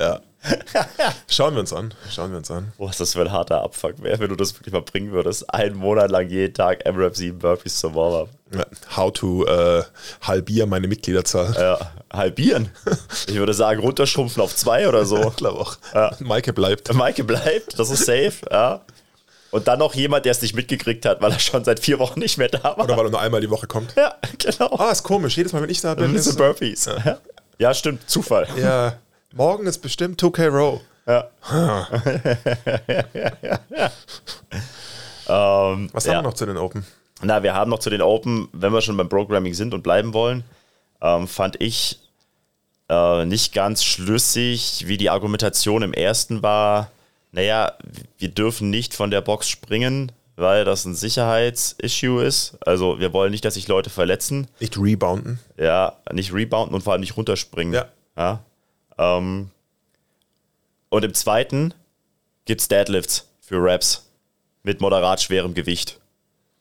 ja. 0.00 0.20
Schauen 1.28 1.54
wir 1.54 1.60
uns 1.60 1.72
an. 1.72 1.94
Schauen 2.10 2.30
wir 2.30 2.38
uns 2.38 2.50
an. 2.50 2.72
Was 2.78 2.98
das 2.98 3.12
für 3.14 3.22
ein 3.22 3.32
harter 3.32 3.62
Abfuck 3.62 4.02
wäre, 4.02 4.18
wenn 4.18 4.28
du 4.28 4.36
das 4.36 4.54
wirklich 4.54 4.72
mal 4.72 4.82
bringen 4.82 5.12
würdest. 5.12 5.52
Einen 5.52 5.76
Monat 5.76 6.10
lang 6.10 6.28
jeden 6.28 6.54
Tag 6.54 6.84
MRAP 6.84 7.16
7 7.16 7.38
Burpees 7.38 7.78
zum 7.80 7.94
Warm-Up. 7.94 8.28
Ja, 8.54 8.64
How 8.96 9.12
to 9.12 9.44
äh, 9.46 9.82
halbieren 10.22 10.70
meine 10.70 10.86
Mitgliederzahl. 10.88 11.54
Ja, 11.58 11.78
halbieren. 12.12 12.70
Ich 13.28 13.34
würde 13.34 13.54
sagen, 13.54 13.80
runterschrumpfen 13.80 14.40
auf 14.42 14.54
zwei 14.54 14.88
oder 14.88 15.04
so. 15.04 15.28
Ich 15.30 15.36
glaube 15.36 15.58
auch. 15.58 15.76
Maike 16.20 16.52
bleibt. 16.52 16.92
Maike 16.94 17.24
bleibt, 17.24 17.78
das 17.78 17.90
ist 17.90 18.04
safe, 18.06 18.34
ja. 18.50 18.82
Und 19.50 19.66
dann 19.68 19.78
noch 19.78 19.94
jemand, 19.94 20.24
der 20.24 20.32
es 20.32 20.42
nicht 20.42 20.54
mitgekriegt 20.54 21.04
hat, 21.06 21.20
weil 21.22 21.32
er 21.32 21.38
schon 21.38 21.64
seit 21.64 21.80
vier 21.80 21.98
Wochen 21.98 22.20
nicht 22.20 22.36
mehr 22.38 22.48
da 22.48 22.62
war. 22.62 22.80
Oder 22.84 22.96
weil 22.96 23.06
er 23.06 23.10
nur 23.10 23.20
einmal 23.20 23.40
die 23.40 23.50
Woche 23.50 23.66
kommt. 23.66 23.94
ja, 23.96 24.14
genau. 24.38 24.76
Ah, 24.76 24.90
ist 24.92 25.02
komisch. 25.02 25.36
Jedes 25.36 25.52
Mal, 25.52 25.62
wenn 25.62 25.70
ich 25.70 25.80
da 25.80 25.94
bin, 25.94 26.12
Diese 26.12 26.34
Burpees. 26.36 26.84
Ja. 26.86 27.18
ja, 27.58 27.74
stimmt, 27.74 28.08
Zufall. 28.08 28.46
ja, 28.60 28.98
morgen 29.34 29.66
ist 29.66 29.78
bestimmt 29.78 30.22
2K 30.22 30.48
Row. 30.48 30.80
Ja. 31.06 31.28
ähm, 35.28 35.88
Was 35.92 36.04
ja. 36.04 36.14
haben 36.14 36.18
wir 36.18 36.22
noch 36.22 36.34
zu 36.34 36.46
den 36.46 36.56
Open? 36.56 36.84
Na, 37.22 37.42
wir 37.42 37.54
haben 37.54 37.70
noch 37.70 37.78
zu 37.78 37.90
den 37.90 38.02
Open, 38.02 38.48
wenn 38.52 38.72
wir 38.72 38.80
schon 38.80 38.96
beim 38.96 39.08
Programming 39.08 39.54
sind 39.54 39.72
und 39.72 39.82
bleiben 39.82 40.12
wollen, 40.12 40.44
ähm, 41.00 41.28
fand 41.28 41.60
ich 41.60 42.00
äh, 42.88 43.24
nicht 43.24 43.54
ganz 43.54 43.84
schlüssig, 43.84 44.84
wie 44.86 44.96
die 44.96 45.10
Argumentation 45.10 45.82
im 45.82 45.92
ersten 45.92 46.42
war. 46.42 46.90
Naja, 47.32 47.72
wir 48.18 48.28
dürfen 48.28 48.70
nicht 48.70 48.94
von 48.94 49.10
der 49.10 49.20
Box 49.20 49.48
springen, 49.48 50.12
weil 50.36 50.64
das 50.64 50.84
ein 50.84 50.94
Sicherheitsissue 50.94 52.22
ist. 52.22 52.58
Also 52.60 52.98
wir 52.98 53.12
wollen 53.12 53.30
nicht, 53.30 53.44
dass 53.44 53.54
sich 53.54 53.68
Leute 53.68 53.90
verletzen. 53.90 54.48
Nicht 54.60 54.78
rebounden. 54.78 55.38
Ja, 55.56 55.94
nicht 56.12 56.32
rebounden 56.32 56.74
und 56.74 56.82
vor 56.82 56.92
allem 56.92 57.00
nicht 57.00 57.16
runterspringen. 57.16 57.74
Ja. 57.74 57.86
ja? 58.16 58.40
Ähm, 58.98 59.50
und 60.88 61.04
im 61.04 61.14
zweiten 61.14 61.74
gibt 62.44 62.60
es 62.60 62.68
Deadlifts 62.68 63.28
für 63.40 63.62
Raps 63.62 64.08
mit 64.62 64.80
moderat 64.80 65.20
schwerem 65.22 65.54
Gewicht. 65.54 66.00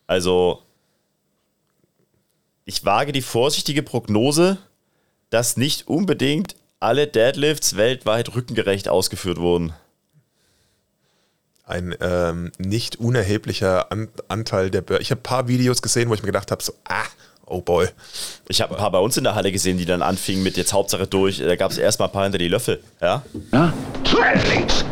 Also, 0.08 0.62
ich 2.66 2.86
wage 2.86 3.12
die 3.12 3.22
vorsichtige 3.22 3.84
Prognose, 3.84 4.58
dass 5.30 5.58
nicht 5.58 5.88
unbedingt 5.88 6.56
alle 6.80 7.08
Deadlifts 7.08 7.78
weltweit 7.78 8.36
rückengerecht 8.36 8.90
ausgeführt 8.90 9.38
wurden. 9.38 9.74
Ein 11.64 11.96
ähm, 12.00 12.52
nicht 12.60 12.98
unerheblicher 12.98 13.92
An 13.92 14.10
Anteil 14.28 14.70
der 14.70 14.82
Bör 14.82 15.02
Ich 15.02 15.10
habe 15.10 15.20
ein 15.20 15.24
paar 15.24 15.48
Videos 15.48 15.82
gesehen, 15.82 16.10
wo 16.10 16.14
ich 16.14 16.22
mir 16.22 16.28
gedacht 16.28 16.52
habe, 16.52 16.62
so, 16.62 16.74
ah, 16.88 17.06
oh 17.46 17.62
boy. 17.62 17.88
Ich 18.48 18.62
habe 18.62 18.76
ein 18.76 18.78
paar 18.78 18.92
bei 18.92 19.00
uns 19.00 19.18
in 19.18 19.24
der 19.24 19.36
Halle 19.36 19.52
gesehen, 19.52 19.78
die 19.78 19.86
dann 19.86 20.02
anfingen 20.02 20.44
mit 20.44 20.58
jetzt 20.58 20.74
Hauptsache 20.74 21.08
durch. 21.08 21.40
Da 21.40 21.56
gab 21.56 21.72
es 21.72 21.78
erstmal 21.78 22.10
ein 22.10 22.12
paar 22.12 22.24
hinter 22.24 22.38
die 22.38 22.48
Löffel. 22.48 22.82
Ja? 23.02 23.24
Rechts. 24.14 24.86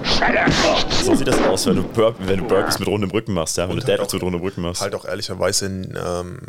So 1.04 1.16
sieht 1.16 1.28
das 1.28 1.40
aus, 1.42 1.66
wenn 1.66 1.78
du, 1.78 1.84
Burp 1.84 2.16
wenn 2.20 2.40
du 2.40 2.46
Burpees 2.46 2.80
mit 2.80 2.88
rundem 2.88 3.12
Rücken 3.12 3.34
machst, 3.34 3.58
ja? 3.58 3.64
wenn 3.68 3.76
du 3.76 3.82
halt 3.82 3.88
Deadlifts 3.88 4.14
auch- 4.14 4.18
mit 4.18 4.24
rundem 4.24 4.42
Rücken 4.42 4.62
machst. 4.62 4.82
Halt 4.82 4.96
auch 4.96 5.06
ehrlicherweise 5.06 5.66
ähm, 5.66 6.40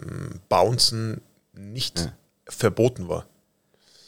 Bouncen 0.48 1.20
nicht 1.52 2.10
verboten 2.48 3.08
war. 3.08 3.26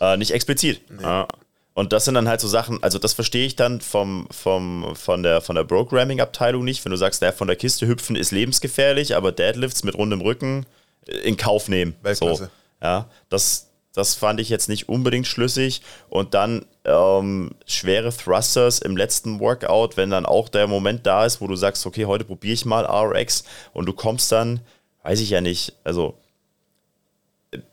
Äh, 0.01 0.17
nicht 0.17 0.31
explizit. 0.33 0.81
Ja. 1.01 1.27
Und 1.75 1.93
das 1.93 2.07
sind 2.07 2.15
dann 2.15 2.27
halt 2.29 2.41
so 2.41 2.49
Sachen, 2.49 2.83
also 2.83 2.99
das 2.99 3.13
verstehe 3.13 3.47
ich 3.47 3.55
dann 3.55 3.83
vom, 3.83 4.29
vom, 4.31 4.97
von 4.97 5.23
der, 5.23 5.43
von 5.43 5.57
der 5.57 5.65
Programming-Abteilung 5.65 6.65
nicht, 6.65 6.83
wenn 6.85 6.91
du 6.91 6.97
sagst, 6.97 7.21
naja, 7.21 7.33
von 7.33 7.49
der 7.49 7.57
Kiste 7.57 7.87
hüpfen 7.87 8.17
ist 8.17 8.31
lebensgefährlich, 8.31 9.15
aber 9.15 9.31
Deadlifts 9.31 9.85
mit 9.85 9.95
rundem 9.95 10.23
Rücken 10.23 10.65
in 11.09 11.37
Kauf 11.37 11.69
nehmen. 11.69 11.95
Weltklasse. 12.03 12.45
So. 12.45 12.51
Ja, 12.87 13.09
das, 13.29 13.71
das 13.95 14.15
fand 14.15 14.41
ich 14.41 14.49
jetzt 14.49 14.69
nicht 14.69 14.89
unbedingt 14.89 15.27
schlüssig. 15.27 15.83
Und 16.09 16.35
dann 16.35 16.67
ähm, 16.85 17.53
schwere 17.67 18.15
Thrusters 18.15 18.79
im 18.79 18.97
letzten 18.97 19.41
Workout, 19.41 19.97
wenn 19.97 20.11
dann 20.11 20.27
auch 20.27 20.49
der 20.49 20.67
Moment 20.67 21.07
da 21.07 21.25
ist, 21.25 21.41
wo 21.41 21.47
du 21.47 21.57
sagst, 21.57 21.87
okay, 21.87 22.05
heute 22.07 22.25
probiere 22.25 22.55
ich 22.55 22.65
mal 22.65 22.85
RX 22.85 23.45
und 23.73 23.87
du 23.87 23.93
kommst 23.93 24.31
dann, 24.33 24.61
weiß 25.03 25.21
ich 25.21 25.31
ja 25.31 25.41
nicht, 25.41 25.75
also 25.85 26.19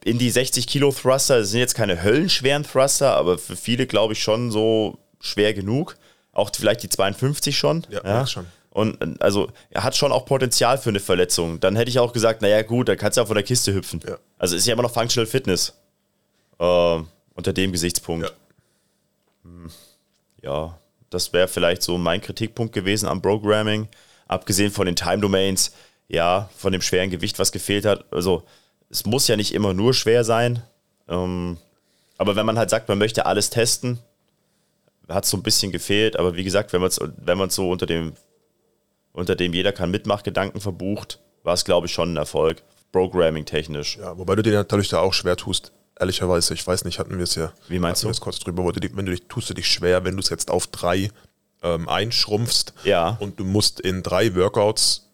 in 0.04 0.18
die 0.18 0.30
60 0.30 0.68
Kilo 0.68 0.92
Thruster, 0.92 1.40
das 1.40 1.50
sind 1.50 1.60
jetzt 1.60 1.76
keine 1.76 2.04
höllenschweren 2.04 2.64
Thruster, 2.64 3.16
aber 3.16 3.38
für 3.38 3.56
viele 3.56 3.88
glaube 3.88 4.14
ich 4.14 4.24
schon 4.24 4.52
so 4.52 4.98
schwer 5.20 5.54
genug. 5.54 5.98
Auch 6.32 6.50
vielleicht 6.56 6.84
die 6.84 6.90
52 6.90 7.58
schon. 7.58 7.86
Ja, 7.90 8.02
merkst 8.04 8.34
schon. 8.34 8.48
Und 8.74 9.22
also 9.22 9.52
er 9.70 9.84
hat 9.84 9.96
schon 9.96 10.12
auch 10.12 10.26
Potenzial 10.26 10.80
für 10.80 10.90
eine 10.90 11.00
Verletzung. 11.00 11.60
Dann 11.60 11.76
hätte 11.76 11.90
ich 11.90 12.00
auch 12.00 12.12
gesagt, 12.12 12.42
naja 12.42 12.64
gut, 12.64 12.90
dann 12.90 12.98
kannst 12.98 13.18
du 13.18 13.22
auch 13.22 13.28
von 13.28 13.36
der 13.36 13.44
Kiste 13.44 13.72
hüpfen. 13.74 14.02
Ja. 14.06 14.18
Also 14.40 14.56
ist 14.56 14.66
ja 14.66 14.74
immer 14.74 14.82
noch 14.82 14.94
Functional 14.94 15.28
Fitness. 15.28 15.74
Äh, 16.60 17.00
unter 17.36 17.54
dem 17.54 17.72
Gesichtspunkt. 17.72 18.26
Ja. 18.26 18.32
Hm, 19.44 19.72
ja, 20.42 20.80
das 21.12 21.34
wäre 21.34 21.48
vielleicht 21.48 21.84
so 21.84 22.00
mein 22.00 22.22
Kritikpunkt 22.22 22.74
gewesen 22.74 23.08
am 23.08 23.22
Programming. 23.22 23.88
Abgesehen 24.28 24.72
von 24.72 24.88
den 24.88 24.96
Time 24.96 25.20
Domains, 25.20 25.74
ja, 26.08 26.50
von 26.58 26.72
dem 26.72 26.82
schweren 26.82 27.12
Gewicht, 27.12 27.38
was 27.38 27.52
gefehlt 27.52 27.86
hat. 27.86 28.06
Also 28.12 28.44
es 28.90 29.06
muss 29.06 29.28
ja 29.28 29.36
nicht 29.36 29.54
immer 29.54 29.76
nur 29.76 29.94
schwer 29.94 30.24
sein. 30.24 30.64
Ähm, 31.08 31.58
aber 32.18 32.36
wenn 32.36 32.46
man 32.46 32.58
halt 32.58 32.72
sagt, 32.72 32.90
man 32.90 32.98
möchte 32.98 33.28
alles 33.28 33.52
testen, 33.52 34.00
hat 35.08 35.26
es 35.26 35.30
so 35.30 35.38
ein 35.38 35.44
bisschen 35.44 35.72
gefehlt. 35.72 36.18
Aber 36.18 36.36
wie 36.36 36.44
gesagt, 36.44 36.74
wenn 36.74 36.82
man 36.82 36.90
es 36.90 37.00
wenn 37.18 37.38
man's 37.38 37.54
so 37.54 37.70
unter 37.70 37.86
dem, 37.86 38.14
unter 39.14 39.36
dem 39.36 39.54
jeder 39.54 39.72
kann 39.72 39.92
Mitmachgedanken 39.92 40.60
verbucht, 40.62 41.20
war 41.44 41.54
es, 41.54 41.64
glaube 41.66 41.88
ich, 41.88 41.94
schon 41.94 42.14
ein 42.14 42.18
Erfolg. 42.18 42.64
Programming-technisch. 42.92 43.98
Ja, 43.98 44.18
wobei 44.18 44.36
du 44.36 44.44
dir 44.44 44.54
natürlich 44.54 44.90
da 44.90 45.00
auch 45.00 45.14
schwer 45.14 45.36
tust. 45.36 45.72
Ehrlicherweise, 46.00 46.54
ich 46.54 46.66
weiß 46.66 46.86
nicht, 46.86 47.00
hatten 47.00 47.18
wir 47.18 47.24
es 47.24 47.36
ja. 47.36 47.52
Wie 47.68 47.80
meinst 47.80 48.04
wir 48.04 48.08
du? 48.08 48.12
es 48.12 48.22
kurz 48.22 48.40
drüber, 48.40 48.64
wenn 48.66 49.06
du 49.06 49.12
dich, 49.12 49.24
tust 49.28 49.50
du 49.50 49.54
dich 49.56 49.68
schwer, 49.68 50.04
wenn 50.04 50.16
du 50.16 50.22
es 50.22 50.30
jetzt 50.30 50.52
auf 50.52 50.68
drei 50.68 51.10
ähm, 51.64 51.88
einschrumpfst 51.90 52.74
Ja. 52.84 53.18
und 53.20 53.40
du 53.40 53.46
musst 53.46 53.80
in 53.80 54.04
drei 54.04 54.36
Workouts 54.36 55.10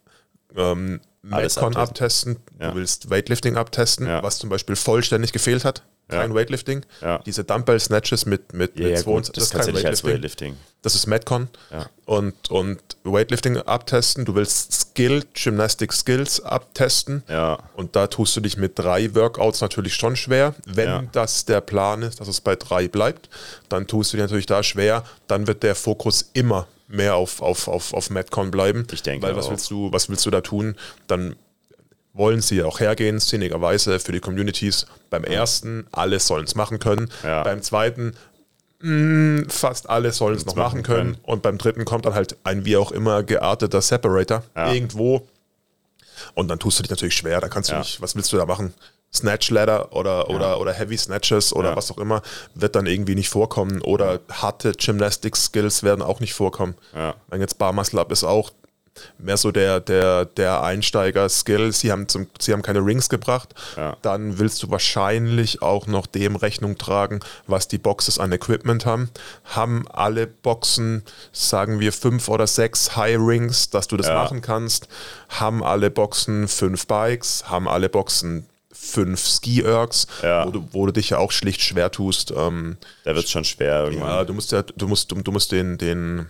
ähm, 0.55 0.99
Metcon 1.21 1.75
abtesten. 1.75 1.75
abtesten, 1.77 2.37
Ja. 2.59 2.71
du 2.71 2.75
willst 2.77 3.09
Weightlifting 3.09 3.55
abtesten, 3.57 4.07
Ja. 4.07 4.23
was 4.23 4.39
zum 4.39 4.49
Beispiel 4.49 4.75
vollständig 4.75 5.31
gefehlt 5.31 5.63
hat. 5.65 5.83
Kein 6.09 6.31
Ja. 6.31 6.35
Weightlifting. 6.35 6.85
Ja. 7.01 7.19
Diese 7.19 7.43
Dumbbell-Snatches 7.43 8.25
mit, 8.25 8.53
mit, 8.53 8.77
Ja, 8.77 8.85
mit 8.87 8.91
ja, 8.97 9.01
gut, 9.03 9.25
22, 9.25 9.33
das 9.35 9.49
kannst 9.51 9.67
du 9.69 9.73
nicht 9.73 9.85
als 9.85 10.03
Weightlifting. 10.03 10.57
Das 10.81 10.95
ist 10.95 11.07
Metcon. 11.07 11.49
Und, 12.05 12.49
und 12.49 12.79
Weightlifting 13.03 13.57
abtesten. 13.57 14.25
Du 14.25 14.33
willst 14.33 14.71
Skill, 14.73 15.23
Gymnastic 15.33 15.93
Skills 15.93 16.41
abtesten. 16.41 17.23
Ja. 17.27 17.59
Und 17.75 17.95
da 17.95 18.07
tust 18.07 18.35
du 18.35 18.41
dich 18.41 18.57
mit 18.57 18.79
drei 18.79 19.13
Workouts 19.13 19.61
natürlich 19.61 19.93
schon 19.95 20.15
schwer. 20.15 20.55
Wenn 20.65 21.09
das 21.11 21.45
der 21.45 21.61
Plan 21.61 22.01
ist, 22.01 22.19
dass 22.21 22.27
es 22.27 22.41
bei 22.41 22.55
drei 22.55 22.87
bleibt, 22.87 23.29
dann 23.67 23.87
tust 23.87 24.13
du 24.13 24.17
dir 24.17 24.23
natürlich 24.23 24.45
da 24.45 24.63
schwer. 24.63 25.03
Dann 25.27 25.47
wird 25.47 25.63
der 25.63 25.75
Fokus 25.75 26.29
immer 26.33 26.67
mehr 26.87 27.15
auf, 27.15 27.41
auf, 27.41 27.67
auf, 27.67 27.93
auf 27.93 28.09
Metcon 28.09 28.49
bleiben. 28.49 28.87
Ich 28.91 29.03
denke 29.03 29.27
Weil 29.27 29.35
was 29.35 29.45
auch. 29.45 29.51
willst 29.51 29.69
du, 29.69 29.91
was 29.91 30.09
willst 30.09 30.25
du 30.25 30.31
da 30.31 30.41
tun? 30.41 30.75
Dann 31.07 31.35
wollen 32.13 32.41
sie 32.41 32.57
ja 32.57 32.65
auch 32.65 32.79
hergehen, 32.79 33.19
sinnigerweise 33.19 33.99
für 33.99 34.11
die 34.11 34.19
Communities. 34.19 34.85
Beim 35.09 35.23
ersten, 35.23 35.85
alle 35.91 36.19
sollen 36.19 36.45
es 36.45 36.55
machen 36.55 36.79
können. 36.79 37.09
Ja. 37.23 37.43
Beim 37.43 37.61
zweiten, 37.61 38.13
mh, 38.81 39.43
fast 39.49 39.89
alle 39.89 40.11
sollen 40.11 40.35
es 40.35 40.45
noch 40.45 40.55
machen 40.55 40.83
können. 40.83 41.13
können. 41.13 41.17
Und 41.23 41.41
beim 41.41 41.57
dritten 41.57 41.85
kommt 41.85 42.05
dann 42.05 42.13
halt 42.15 42.35
ein 42.43 42.65
wie 42.65 42.77
auch 42.77 42.91
immer 42.91 43.23
gearteter 43.23 43.81
Separator 43.81 44.43
Ja. 44.55 44.73
irgendwo. 44.73 45.27
Und 46.33 46.49
dann 46.49 46.59
tust 46.59 46.79
du 46.79 46.83
dich 46.83 46.89
natürlich 46.89 47.15
schwer. 47.15 47.39
Da 47.41 47.47
kannst 47.47 47.69
du 47.69 47.73
Ja. 47.73 47.79
nicht, 47.79 48.01
was 48.01 48.15
willst 48.15 48.31
du 48.33 48.37
da 48.37 48.45
machen? 48.45 48.73
Snatch 49.11 49.49
Ladder 49.49 49.91
oder, 49.95 50.29
oder, 50.29 50.59
oder 50.59 50.71
Heavy 50.71 50.95
Snatches 50.97 51.51
oder 51.53 51.69
Ja. 51.71 51.75
was 51.75 51.89
auch 51.91 51.97
immer, 51.97 52.21
wird 52.53 52.75
dann 52.75 52.85
irgendwie 52.85 53.15
nicht 53.15 53.29
vorkommen. 53.29 53.81
Oder 53.81 54.19
harte 54.31 54.73
Gymnastic 54.73 55.35
Skills 55.35 55.81
werden 55.81 56.01
auch 56.03 56.19
nicht 56.19 56.33
vorkommen. 56.33 56.75
Ja. 56.93 57.15
Wenn 57.27 57.41
jetzt 57.41 57.57
Bar 57.57 57.73
Muscle 57.73 57.99
Up 57.99 58.11
ist 58.11 58.23
auch 58.23 58.51
mehr 59.17 59.37
so 59.37 59.51
der, 59.51 59.79
der, 59.79 60.25
der 60.25 60.61
Einsteiger-Skill. 60.63 61.71
Sie 61.73 61.91
haben, 61.91 62.07
zum, 62.07 62.27
sie 62.39 62.53
haben 62.53 62.61
keine 62.61 62.79
Rings 62.85 63.09
gebracht. 63.09 63.53
Ja. 63.77 63.97
Dann 64.01 64.37
willst 64.39 64.61
du 64.63 64.69
wahrscheinlich 64.71 65.61
auch 65.61 65.87
noch 65.87 66.05
dem 66.07 66.35
Rechnung 66.35 66.77
tragen, 66.77 67.19
was 67.47 67.67
die 67.67 67.77
Boxes 67.77 68.19
an 68.19 68.31
Equipment 68.31 68.85
haben. 68.85 69.09
Haben 69.45 69.85
alle 69.89 70.27
Boxen, 70.27 71.03
sagen 71.31 71.79
wir, 71.79 71.93
fünf 71.93 72.27
oder 72.29 72.47
sechs 72.47 72.95
High 72.95 73.17
Rings, 73.19 73.69
dass 73.69 73.87
du 73.87 73.97
das 73.97 74.07
Ja. 74.07 74.15
machen 74.15 74.41
kannst. 74.41 74.87
Haben 75.29 75.63
alle 75.63 75.89
Boxen 75.89 76.47
fünf 76.47 76.87
Bikes. 76.87 77.49
Haben 77.49 77.67
alle 77.67 77.89
Boxen 77.89 78.45
fünf 78.71 79.27
Ski-Ergs, 79.27 80.07
Ja. 80.23 80.45
wo, 80.47 80.51
du, 80.51 80.67
wo 80.71 80.85
du 80.85 80.93
dich 80.93 81.09
ja 81.09 81.17
auch 81.17 81.31
schlicht 81.33 81.61
schwer 81.61 81.91
tust. 81.91 82.31
Ähm, 82.31 82.77
Da 83.03 83.13
wird 83.13 83.25
es 83.25 83.31
schon 83.31 83.43
schwer 83.43 83.83
irgendwann. 83.83 84.07
ja, 84.09 84.23
du 84.23 84.33
musst 84.33 84.51
ja, 84.53 84.61
du 84.61 84.87
musst, 84.87 85.11
du, 85.11 85.15
du 85.21 85.31
musst 85.33 85.51
den, 85.51 85.77
den, 85.77 86.27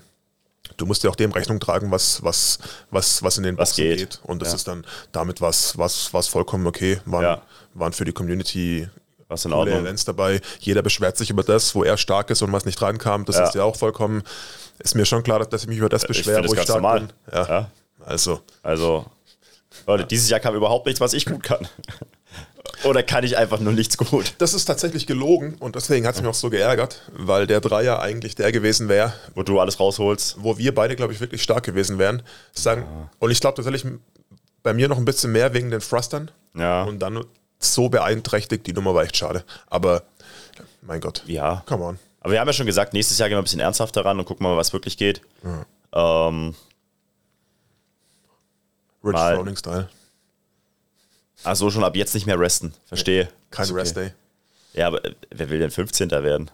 du 0.77 0.85
musst 0.85 1.03
ja 1.03 1.09
auch 1.09 1.15
dem 1.15 1.31
Rechnung 1.31 1.59
tragen, 1.59 1.91
was, 1.91 2.23
was, 2.23 2.59
was, 2.91 3.21
was 3.23 3.37
in 3.37 3.43
den 3.43 3.57
Was 3.57 3.69
Boxen 3.71 3.83
geht. 3.83 3.97
geht. 3.97 4.19
Und 4.23 4.41
das 4.41 4.49
Ja. 4.49 4.55
ist 4.55 4.67
dann 4.67 4.85
damit 5.11 5.41
was, 5.41 5.77
was, 5.77 6.13
was 6.13 6.27
vollkommen 6.27 6.67
okay. 6.67 6.99
Waren, 7.05 7.23
Ja. 7.23 7.41
waren 7.73 7.93
für 7.93 8.05
die 8.05 8.13
Community 8.13 8.87
Was 9.27 9.45
in 9.45 9.53
Ordnung. 9.53 9.79
Events 9.81 10.05
dabei. 10.05 10.41
Jeder 10.59 10.81
beschwert 10.81 11.17
sich 11.17 11.29
über 11.29 11.43
das, 11.43 11.75
wo 11.75 11.83
er 11.83 11.97
stark 11.97 12.29
ist 12.29 12.41
und 12.41 12.51
was 12.51 12.65
nicht 12.65 12.81
rankam. 12.81 13.25
Das 13.25 13.35
Ja. 13.37 13.43
ist 13.47 13.55
ja 13.55 13.63
auch 13.63 13.75
vollkommen. 13.75 14.23
Ist 14.79 14.95
mir 14.95 15.05
schon 15.05 15.21
klar, 15.23 15.39
dass 15.45 15.63
ich 15.63 15.67
mich 15.67 15.77
über 15.77 15.89
das 15.89 16.05
beschwere, 16.07 16.39
wo 16.39 16.53
das 16.53 16.53
ich 16.53 16.61
stark 16.63 16.77
normal. 16.81 16.99
bin. 17.01 17.09
Ja. 17.33 17.69
Also, 18.05 18.41
Also, 18.63 19.05
Leute, 19.85 20.05
dieses 20.05 20.29
Jahr 20.29 20.39
kam 20.39 20.55
überhaupt 20.55 20.85
nichts, 20.85 20.99
was 21.01 21.13
ich 21.13 21.25
gut 21.25 21.43
kann. 21.43 21.67
Oder 22.83 23.03
kann 23.03 23.23
ich 23.23 23.37
einfach 23.37 23.59
nur 23.59 23.73
nichts 23.73 23.97
gut? 23.97 24.33
das 24.37 24.53
ist 24.53 24.65
tatsächlich 24.65 25.05
gelogen 25.07 25.55
und 25.59 25.75
deswegen 25.75 26.05
hat 26.07 26.15
es 26.15 26.21
mich 26.21 26.29
auch 26.29 26.33
so 26.33 26.49
geärgert, 26.49 27.01
weil 27.11 27.45
der 27.47 27.59
Dreier 27.61 27.99
eigentlich 28.01 28.35
der 28.35 28.51
gewesen 28.51 28.87
wäre, 28.89 29.13
Wo 29.35 29.43
du 29.43 29.59
alles 29.59 29.79
rausholst. 29.79 30.37
wo 30.39 30.57
wir 30.57 30.73
beide, 30.73 30.95
glaube 30.95 31.13
ich, 31.13 31.19
wirklich 31.19 31.43
stark 31.43 31.63
gewesen 31.65 31.97
wären. 31.99 32.23
Sagen, 32.53 32.85
Und 33.19 33.31
ich 33.31 33.39
glaube 33.41 33.55
tatsächlich 33.55 33.85
bei 34.63 34.73
mir 34.73 34.87
noch 34.87 34.97
ein 34.97 35.05
bisschen 35.05 35.31
mehr 35.31 35.53
wegen 35.53 35.71
den 35.71 35.79
Thrustern. 35.81 36.31
Ja. 36.55 36.83
Und 36.83 36.99
dann 36.99 37.23
so 37.59 37.89
beeinträchtigt, 37.89 38.65
die 38.67 38.73
Nummer 38.73 38.93
war 38.95 39.03
echt 39.03 39.17
schade. 39.17 39.43
Aber 39.67 40.03
mein 40.81 41.01
Gott. 41.01 41.23
Ja. 41.27 41.63
Come 41.65 41.83
on. 41.83 41.99
Aber 42.21 42.33
wir 42.33 42.39
haben 42.39 42.47
ja 42.47 42.53
schon 42.53 42.65
gesagt, 42.65 42.93
nächstes 42.93 43.17
Jahr 43.17 43.29
gehen 43.29 43.35
wir 43.35 43.41
ein 43.41 43.45
bisschen 43.45 43.59
ernsthafter 43.61 44.03
ran 44.03 44.19
und 44.19 44.25
gucken 44.25 44.43
mal, 44.45 44.57
was 44.57 44.73
wirklich 44.73 44.97
geht. 44.97 45.21
Ähm, 45.93 46.53
Rich 49.03 49.17
Froning 49.17 49.55
Style. 49.55 49.89
Also 51.43 51.69
schon 51.69 51.83
ab 51.83 51.95
jetzt 51.95 52.13
nicht 52.13 52.25
mehr 52.25 52.39
resten. 52.39 52.73
Verstehe. 52.85 53.29
Kein 53.51 53.65
okay. 53.65 53.73
Rest 53.73 53.97
Day. 53.97 54.13
Ja, 54.73 54.87
aber 54.87 55.03
äh, 55.05 55.15
wer 55.31 55.49
will 55.49 55.59
denn 55.59 55.71
15. 55.71 56.11
werden? 56.11 56.51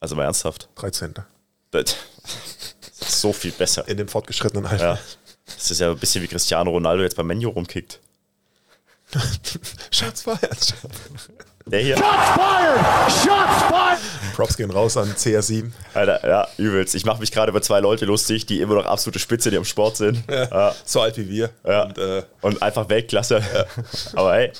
Also 0.00 0.16
mal 0.16 0.24
ernsthaft. 0.24 0.68
13. 0.76 1.14
Das 1.70 1.96
ist 3.00 3.20
so 3.20 3.32
viel 3.32 3.52
besser. 3.52 3.86
In 3.88 3.96
dem 3.96 4.08
fortgeschrittenen 4.08 4.66
Alter. 4.66 4.94
Ja. 4.94 4.98
Das 5.46 5.70
ist 5.70 5.80
ja 5.80 5.90
ein 5.90 5.98
bisschen 5.98 6.22
wie 6.22 6.28
Cristiano 6.28 6.70
Ronaldo 6.70 7.02
jetzt 7.02 7.16
beim 7.16 7.26
Menu 7.26 7.48
rumkickt. 7.48 8.00
Schatz 9.90 10.22
feiert. 10.22 10.74
Der 11.70 11.80
hier. 11.80 11.96
Shots 11.96 12.28
fired! 12.34 13.12
Shots 13.12 13.62
fired! 13.68 13.98
Props 14.34 14.56
gehen 14.56 14.70
raus 14.70 14.96
an 14.96 15.12
CR7. 15.14 15.72
Alter, 15.94 16.26
ja, 16.26 16.46
übelst. 16.58 16.94
Ich 16.94 17.04
mache 17.04 17.18
mich 17.20 17.32
gerade 17.32 17.50
über 17.50 17.60
zwei 17.60 17.80
Leute 17.80 18.04
lustig, 18.04 18.46
die 18.46 18.60
immer 18.60 18.76
noch 18.76 18.86
absolute 18.86 19.18
Spitze, 19.18 19.50
die 19.50 19.56
am 19.56 19.64
Sport 19.64 19.96
sind. 19.96 20.22
Ja. 20.38 20.74
So 20.84 21.00
alt 21.00 21.16
wie 21.16 21.28
wir. 21.28 21.50
Ja. 21.66 21.82
Und 21.82 21.98
äh, 21.98 22.22
Und 22.40 22.62
einfach 22.62 22.88
Weltklasse. 22.88 23.42
Aber 24.14 24.34
hey, 24.34 24.52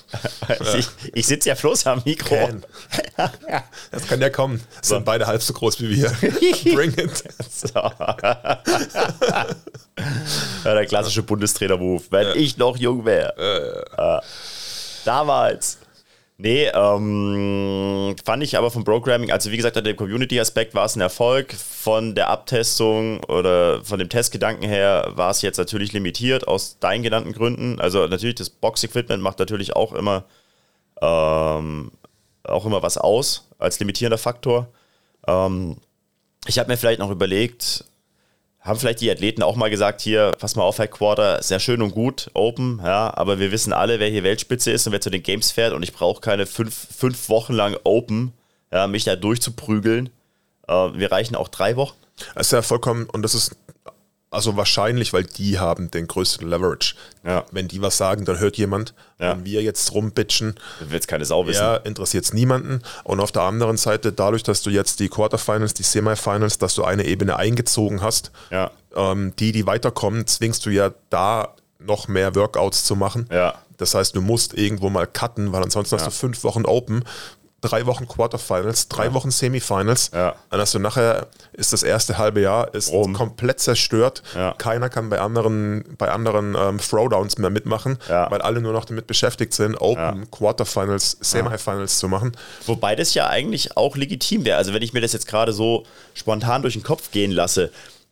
ich, 0.77 0.89
ich 1.15 1.27
sitze 1.27 1.49
ja 1.49 1.55
bloß 1.55 1.87
am 1.87 2.03
Mikro. 2.05 2.35
Ken. 2.35 2.65
Das 3.91 4.07
kann 4.09 4.21
ja 4.21 4.29
kommen. 4.29 4.61
Sind 4.83 5.05
beide 5.05 5.27
halb 5.27 5.41
so 5.41 5.53
groß 5.53 5.81
wie 5.81 5.97
wir. 5.97 6.11
Bring 6.75 6.93
it. 6.99 7.23
So. 7.49 7.69
ja, 7.75 8.59
der 10.65 10.87
klassische 10.87 11.23
Bundestrainer-Move. 11.23 12.03
Wenn 12.11 12.37
ich 12.37 12.59
noch 12.59 12.77
jung 12.77 13.05
wäre. 13.05 13.87
Äh, 13.97 14.21
damals. 15.05 15.79
Nee, 16.41 16.69
ähm, 16.73 18.15
fand 18.25 18.45
ich 18.45 18.57
aber 18.57 18.71
vom 18.71 18.85
Programming, 18.85 19.33
also 19.33 19.51
wie 19.51 19.57
gesagt, 19.57 19.75
der 19.75 19.97
Community-Aspekt 19.97 20.73
war 20.73 20.85
es 20.85 20.95
ein 20.95 21.01
Erfolg. 21.01 21.53
Von 21.53 22.15
der 22.15 22.29
Abtestung 22.29 23.25
oder 23.25 23.85
von 23.85 23.99
dem 23.99 24.09
Testgedanken 24.09 24.69
her 24.69 25.11
war 25.17 25.31
es 25.31 25.43
jetzt 25.43 25.59
natürlich 25.59 25.93
limitiert 25.93 26.47
aus 26.47 26.79
deinen 26.79 27.03
genannten 27.03 27.33
Gründen. 27.33 27.81
Also 27.81 28.07
natürlich 28.07 28.37
das 28.37 28.51
Box-Equipment 28.51 29.21
macht 29.21 29.41
natürlich 29.41 29.75
auch 29.75 29.93
immer, 29.93 30.27
ähm, 31.03 31.91
auch 32.45 32.67
immer 32.67 32.83
was 32.85 32.99
aus 32.99 33.49
als 33.59 33.81
limitierender 33.81 34.19
Faktor. 34.19 34.69
Ähm, 35.27 35.79
ich 36.47 36.61
habe 36.61 36.71
mir 36.71 36.77
vielleicht 36.77 37.01
noch 37.01 37.11
überlegt, 37.11 37.85
haben 38.61 38.79
vielleicht 38.79 39.01
die 39.01 39.11
Athleten 39.11 39.43
auch 39.43 39.57
mal 39.57 39.71
gesagt, 39.71 40.01
hier, 40.01 40.33
pass 40.39 40.57
mal 40.57 40.63
auf, 40.63 40.79
Headquarter, 40.79 41.43
sehr 41.43 41.61
schön 41.61 41.81
und 41.81 41.93
gut, 41.93 42.31
Open, 42.35 42.81
ja, 42.85 43.17
aber 43.17 43.39
wir 43.39 43.53
wissen 43.53 43.73
alle, 43.73 44.01
wer 44.01 44.09
hier 44.09 44.25
Weltspitze 44.25 44.71
ist 44.71 44.87
und 44.87 44.93
wer 44.93 45.01
zu 45.01 45.11
den 45.11 45.23
Games 45.23 45.51
fährt 45.51 45.73
und 45.73 45.83
ich 45.83 45.93
brauche 45.93 46.21
keine 46.21 46.47
fünf, 46.47 46.75
fünf 46.75 47.29
Wochen 47.29 47.55
lang 47.55 47.77
Open, 47.85 48.33
ja, 48.73 48.87
mich 48.87 49.05
da 49.05 49.17
durchzuprügeln. 49.17 50.11
Äh, 50.67 50.73
wir 50.73 51.11
reichen 51.11 51.35
auch 51.37 51.49
drei 51.49 51.77
Wochen. 51.77 51.97
Das 52.35 52.49
ist 52.49 52.53
ja 52.53 52.63
vollkommen, 52.63 53.09
und 53.11 53.23
das 53.23 53.35
ist 53.35 53.57
also 54.31 54.57
wahrscheinlich, 54.57 55.13
weil 55.13 55.25
die 55.25 55.59
haben 55.59 55.91
den 55.91 56.07
größten 56.07 56.49
Leverage. 56.49 56.95
Ja. 57.25 57.45
Wenn 57.51 57.67
die 57.69 57.81
was 57.81 57.97
sagen, 57.97 58.25
dann 58.25 58.39
hört 58.39 58.57
jemand. 58.59 58.93
Ja. 59.19 59.33
Wenn 59.33 59.45
wir 59.45 59.63
jetzt 59.63 59.93
rumbitchen, 59.95 60.55
Will 60.81 60.93
jetzt 60.93 61.09
keine 61.09 61.25
Sau 61.25 61.47
wissen. 61.47 61.61
ja, 61.63 61.77
interessiert 61.77 62.25
es 62.25 62.33
niemanden. 62.35 62.83
Und 63.05 63.21
auf 63.21 63.33
der 63.33 63.43
anderen 63.43 63.77
Seite, 63.79 64.13
dadurch, 64.13 64.43
dass 64.43 64.63
du 64.63 64.71
jetzt 64.71 65.01
die 65.01 65.09
Quarterfinals, 65.09 65.75
die 65.75 65.83
Semifinals, 65.83 66.59
dass 66.59 66.75
du 66.75 66.85
eine 66.85 67.05
Ebene 67.07 67.37
eingezogen 67.37 68.03
hast, 68.03 68.31
Ja. 68.51 68.71
ähm, 68.95 69.33
die, 69.39 69.53
die 69.53 69.67
weiterkommen, 69.67 70.27
zwingst 70.27 70.67
du 70.67 70.71
ja 70.71 70.91
da 71.11 71.55
noch 71.79 72.07
mehr 72.09 72.35
Workouts 72.35 72.85
zu 72.85 72.97
machen. 72.97 73.29
Ja. 73.33 73.55
Das 73.79 73.95
heißt, 73.95 74.17
du 74.17 74.21
musst 74.21 74.55
irgendwo 74.55 74.91
mal 74.91 75.07
cutten, 75.07 75.53
weil 75.53 75.63
ansonsten 75.63 75.95
hast 75.97 76.07
du 76.07 76.11
fünf 76.11 76.43
Wochen 76.43 76.65
Open, 76.65 77.05
drei 77.61 77.87
Wochen 77.87 78.07
Quarterfinals, 78.07 78.89
drei 78.89 79.13
Wochen 79.15 79.31
Semifinals. 79.31 80.11
Ja. 80.15 80.37
Dann 80.51 80.61
hast 80.61 80.75
du 80.75 80.79
nachher, 80.79 81.27
ist 81.53 81.73
das 81.73 81.83
erste 81.83 82.17
halbe 82.19 82.41
Jahr 82.41 82.73
ist 82.75 82.93
Rum. 82.93 83.13
komplett 83.15 83.59
zerstört. 83.61 84.23
Ja. 84.35 84.53
Keiner 84.59 84.89
kann 84.89 85.09
bei 85.11 85.21
anderen, 85.21 85.85
bei 85.99 86.11
anderen 86.11 86.55
ähm, 86.59 86.79
Throwdowns 86.79 87.39
mehr 87.39 87.51
mitmachen, 87.51 87.99
Ja. 88.09 88.31
weil 88.31 88.41
alle 88.43 88.61
nur 88.61 88.73
noch 88.73 88.85
damit 88.85 89.07
beschäftigt 89.09 89.53
sind, 89.55 89.75
Open, 89.81 90.31
Quarterfinals, 90.31 91.17
Semifinals 91.21 91.99
zu 91.99 92.09
machen. 92.09 92.33
Wobei 92.67 92.95
das 92.95 93.15
ja 93.15 93.29
eigentlich 93.29 93.77
auch 93.77 93.97
legitim 93.97 94.45
wäre. 94.45 94.57
Also 94.59 94.73
wenn 94.73 94.83
ich 94.83 94.93
mir 94.93 95.01
das 95.01 95.13
jetzt 95.13 95.27
gerade 95.27 95.53
so 95.53 95.85
spontan 96.15 96.63
durch 96.63 96.75
den 96.75 96.83
Kopf 96.85 97.11
gehen 97.11 97.33
lasse, 97.33 97.71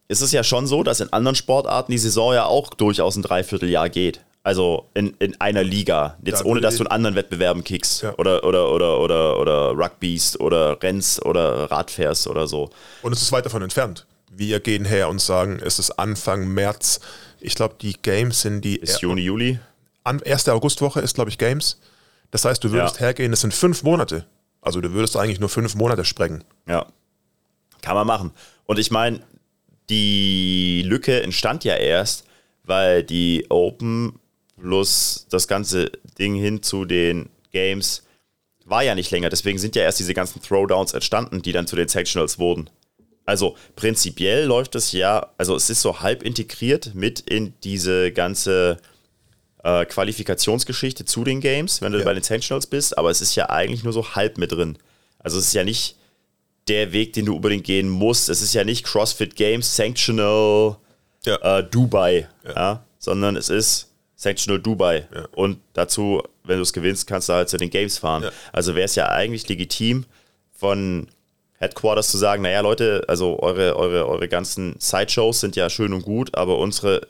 ist 0.09 0.21
es 0.21 0.33
ja 0.33 0.45
schon 0.45 0.67
so, 0.67 0.83
dass 0.83 1.01
in 1.01 1.13
anderen 1.13 1.35
Sportarten 1.35 1.91
die 1.93 1.99
Saison 1.99 2.33
ja 2.35 2.45
auch 2.47 2.71
durchaus 2.75 3.17
ein 3.17 3.23
Dreivierteljahr 3.23 3.89
geht. 3.91 4.21
Also 4.47 4.89
in, 4.95 5.09
in 5.19 5.35
einer 5.41 5.65
Liga. 5.65 6.17
Jetzt 6.23 6.43
Da 6.43 6.45
ohne, 6.45 6.61
dass 6.61 6.77
du 6.77 6.85
in 6.85 6.87
anderen 6.87 7.17
Wettbewerben 7.17 7.65
kickst. 7.65 8.03
Ja. 8.03 8.15
Oder, 8.17 8.45
oder, 8.45 8.71
oder, 8.71 9.01
oder, 9.01 9.41
oder 9.41 9.71
Rugbyst 9.73 10.39
oder 10.39 10.81
rennst 10.81 11.25
oder 11.27 11.69
Radfährst 11.69 12.29
oder 12.29 12.47
so. 12.47 12.71
Und 13.03 13.13
es 13.13 13.21
ist 13.23 13.33
weit 13.33 13.45
davon 13.45 13.63
entfernt. 13.63 14.07
Wir 14.31 14.61
gehen 14.61 14.85
her 14.85 15.09
und 15.09 15.21
sagen, 15.21 15.59
es 15.65 15.81
ist 15.81 15.91
Anfang 15.99 16.47
März. 16.47 17.01
Ich 17.41 17.57
glaube, 17.57 17.75
die 17.81 17.95
Games 18.01 18.43
sind 18.43 18.61
die 18.65 18.79
Bis 18.79 19.01
Juni, 19.01 19.23
Juli. 19.23 19.59
an, 20.05 20.21
erste 20.21 20.53
Augustwoche 20.53 21.01
ist, 21.01 21.15
glaube 21.17 21.31
ich, 21.31 21.39
Games. 21.39 21.81
Das 22.31 22.45
heißt, 22.45 22.63
du 22.63 22.71
würdest 22.71 22.95
Ja. 22.97 23.07
hergehen, 23.07 23.33
es 23.33 23.41
sind 23.41 23.53
fünf 23.53 23.83
Monate. 23.83 24.27
Also 24.61 24.81
du 24.81 24.93
würdest 24.93 25.17
eigentlich 25.17 25.41
nur 25.41 25.49
fünf 25.49 25.75
Monate 25.75 26.05
sprengen. 26.05 26.45
Ja. 26.69 26.87
Kann 27.83 27.97
man 27.97 28.07
machen. 28.07 28.31
Und 28.67 28.79
ich 28.79 28.93
meine, 28.93 29.23
die 29.91 30.83
Lücke 30.87 31.21
entstand 31.23 31.65
ja 31.65 31.75
erst, 31.75 32.27
weil 32.63 33.03
die 33.03 33.47
Open 33.49 34.21
plus 34.61 35.27
das 35.31 35.49
ganze 35.49 35.91
Ding 36.19 36.35
hin 36.35 36.63
zu 36.63 36.85
den 36.85 37.29
Games 37.53 38.03
war 38.65 38.83
ja 38.83 38.95
nicht 38.95 39.11
länger. 39.11 39.29
Deswegen 39.29 39.59
sind 39.59 39.77
ja 39.77 39.83
erst 39.83 39.99
diese 40.01 40.15
ganzen 40.15 40.43
Throwdowns 40.43 40.93
entstanden, 40.93 41.43
die 41.43 41.53
dann 41.53 41.67
zu 41.67 41.77
den 41.77 41.89
Sectionals 41.89 42.39
wurden. 42.39 42.69
Also 43.25 43.57
prinzipiell 43.75 44.45
läuft 44.45 44.75
es 44.75 44.93
ja, 44.93 45.31
also 45.39 45.57
es 45.57 45.69
ist 45.71 45.83
so 45.83 46.01
halb 46.01 46.23
integriert 46.23 46.95
mit 46.95 47.21
in 47.21 47.55
diese 47.65 48.13
ganze 48.13 48.79
äh, 49.65 49.85
Qualifikationsgeschichte 49.85 51.05
zu 51.05 51.25
den 51.25 51.41
Games, 51.41 51.83
wenn 51.83 51.93
du 51.93 51.99
Ja. 51.99 52.05
bei 52.05 52.15
den 52.15 52.23
Sectionals 52.23 52.67
bist, 52.67 52.97
aber 52.99 53.11
es 53.11 53.21
ist 53.21 53.35
ja 53.35 53.51
eigentlich 53.51 53.83
nur 53.85 53.93
so 53.93 54.15
halb 54.15 54.39
mit 54.39 54.53
drin. 54.53 54.79
Also 55.19 55.39
es 55.39 55.47
ist 55.49 55.55
ja 55.55 55.65
nicht 55.65 55.97
der 56.69 56.93
Weg, 56.93 57.13
den 57.15 57.27
du 57.27 57.35
unbedingt 57.37 57.65
gehen 57.65 57.89
musst. 57.89 58.29
Es 58.29 58.43
ist 58.43 58.55
ja 58.55 58.65
nicht 58.65 58.85
CrossFit 58.85 59.35
Games 59.37 59.75
Sanctional 59.77 60.77
Ja. 61.25 61.59
äh, 61.59 61.65
Dubai, 61.69 62.29
ja. 62.45 62.85
sondern 62.99 63.37
es 63.37 63.49
ist 63.49 63.89
Sanctional 64.17 64.61
Dubai. 64.61 65.07
Ja. 65.15 65.29
Und 65.35 65.61
dazu, 65.75 66.23
wenn 66.43 66.57
du 66.57 66.63
es 66.63 66.73
gewinnst, 66.73 67.07
kannst 67.07 67.29
du 67.29 67.35
halt 67.35 67.49
zu 67.49 67.59
den 67.59 67.71
Games 67.71 67.99
fahren. 67.99 68.25
Ja. 68.25 68.31
Also 68.53 68.75
wäre 68.75 68.87
es 68.87 68.95
ja 68.95 69.09
eigentlich 69.09 69.49
legitim 69.49 70.07
von 70.53 71.09
Headquarters 71.59 72.09
zu 72.09 72.19
sagen, 72.19 72.43
naja 72.43 72.61
Leute, 72.61 73.05
also 73.09 73.39
eure, 73.41 73.77
eure, 73.77 74.07
eure 74.07 74.29
ganzen 74.29 74.75
Sideshows 74.79 75.41
sind 75.41 75.57
ja 75.57 75.71
schön 75.71 75.93
und 75.93 76.03
gut, 76.03 76.35
aber 76.35 76.59
unsere 76.59 77.07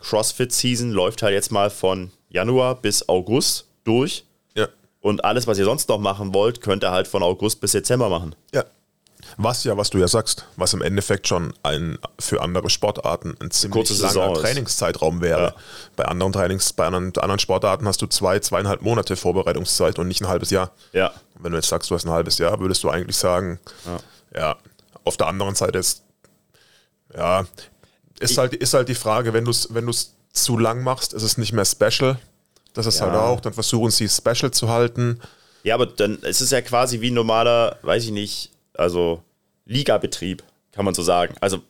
CrossFit-Season 0.00 0.90
läuft 0.90 1.22
halt 1.22 1.34
jetzt 1.34 1.50
mal 1.50 1.70
von 1.70 2.10
Januar 2.28 2.76
bis 2.76 3.08
August 3.08 3.66
durch. 3.84 4.24
Ja. 4.54 4.68
Und 5.00 5.24
alles, 5.24 5.46
was 5.46 5.58
ihr 5.58 5.64
sonst 5.64 5.88
noch 5.88 5.98
machen 5.98 6.34
wollt, 6.34 6.60
könnt 6.60 6.84
ihr 6.84 6.90
halt 6.90 7.08
von 7.08 7.22
August 7.22 7.60
bis 7.60 7.72
Dezember 7.72 8.08
machen. 8.08 8.34
Ja. 8.54 8.64
Was 9.36 9.64
ja, 9.64 9.76
was 9.76 9.90
du 9.90 9.98
ja 9.98 10.08
sagst, 10.08 10.46
was 10.56 10.72
im 10.74 10.82
Endeffekt 10.82 11.28
schon 11.28 11.52
ein 11.62 11.98
für 12.18 12.40
andere 12.40 12.70
Sportarten 12.70 13.36
ein 13.40 13.50
ziemlich 13.50 13.88
langer 13.90 14.08
Saison 14.08 14.34
ist. 14.36 14.42
Trainingszeitraum 14.42 15.20
wäre. 15.20 15.42
Ja. 15.42 15.54
Bei 15.96 16.04
anderen 16.06 16.32
Trainings, 16.32 16.72
bei 16.72 16.86
anderen, 16.86 17.14
anderen 17.16 17.38
Sportarten 17.38 17.86
hast 17.86 18.00
du 18.00 18.06
zwei, 18.06 18.38
zweieinhalb 18.38 18.82
Monate 18.82 19.16
Vorbereitungszeit 19.16 19.98
und 19.98 20.08
nicht 20.08 20.20
ein 20.22 20.28
halbes 20.28 20.50
Jahr. 20.50 20.72
Ja. 20.92 21.12
Wenn 21.38 21.52
du 21.52 21.58
jetzt 21.58 21.68
sagst, 21.68 21.90
du 21.90 21.94
hast 21.94 22.04
ein 22.04 22.10
halbes 22.10 22.38
Jahr, 22.38 22.58
würdest 22.60 22.82
du 22.84 22.90
eigentlich 22.90 23.16
sagen, 23.16 23.58
ja, 24.34 24.56
auf 25.04 25.16
der 25.16 25.26
anderen 25.26 25.54
Seite 25.54 25.78
ist, 25.78 26.02
ja, 27.16 27.44
ist, 28.20 28.38
halt, 28.38 28.54
ist 28.54 28.74
halt 28.74 28.88
die 28.88 28.94
Frage, 28.94 29.32
wenn 29.32 29.44
du 29.44 29.50
es 29.50 29.72
wenn 29.74 29.86
du's 29.86 30.14
zu 30.32 30.58
lang 30.58 30.82
machst, 30.82 31.12
ist 31.14 31.22
es 31.22 31.38
nicht 31.38 31.52
mehr 31.52 31.64
special. 31.64 32.18
Das 32.74 32.86
ist 32.86 33.00
Ja. 33.00 33.06
halt 33.06 33.16
auch, 33.16 33.40
dann 33.40 33.52
versuchen 33.52 33.90
sie 33.90 34.08
special 34.08 34.50
zu 34.50 34.68
halten. 34.68 35.20
Ja, 35.64 35.74
aber 35.74 35.86
dann 35.86 36.18
es 36.22 36.40
ist 36.40 36.52
ja 36.52 36.60
quasi 36.60 37.00
wie 37.00 37.10
ein 37.10 37.14
normaler, 37.14 37.78
weiß 37.82 38.04
ich 38.04 38.10
nicht, 38.10 38.50
also 38.78 39.22
Ligabetrieb, 39.66 40.42
kann 40.72 40.84
man 40.84 40.94
so 40.94 41.02
sagen. 41.02 41.34
Also 41.40 41.60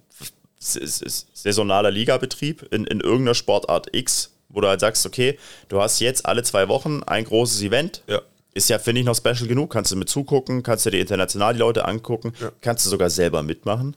saisonaler 0.59 1.91
Ligabetrieb 1.91 2.63
in, 2.73 2.85
in 2.85 3.01
irgendeiner 3.01 3.35
Sportart 3.35 3.95
X, 3.95 4.33
wo 4.49 4.61
du 4.61 4.69
halt 4.69 4.81
sagst, 4.81 5.07
okay, 5.07 5.39
du 5.69 5.81
hast 5.81 6.01
jetzt 6.01 6.27
alle 6.27 6.43
zwei 6.43 6.69
Wochen 6.69 7.03
ein 7.05 7.25
großes 7.25 7.63
Event. 7.63 8.03
Ja. 8.07 8.21
Ist 8.55 8.69
ja, 8.71 8.79
finde 8.79 9.01
ich, 9.01 9.07
noch 9.07 9.15
special 9.15 9.47
genug. 9.47 9.71
Kannst 9.73 9.93
du 9.93 9.97
mit 9.97 10.09
zugucken, 10.09 10.63
kannst 10.63 10.85
du 10.87 10.91
dir 10.91 11.01
international 11.01 11.53
die 11.53 11.61
Leute 11.61 11.85
angucken, 11.85 12.33
Ja. 12.41 12.51
kannst 12.61 12.85
du 12.87 12.91
sogar 12.91 13.11
selber 13.11 13.43
mitmachen. 13.43 13.97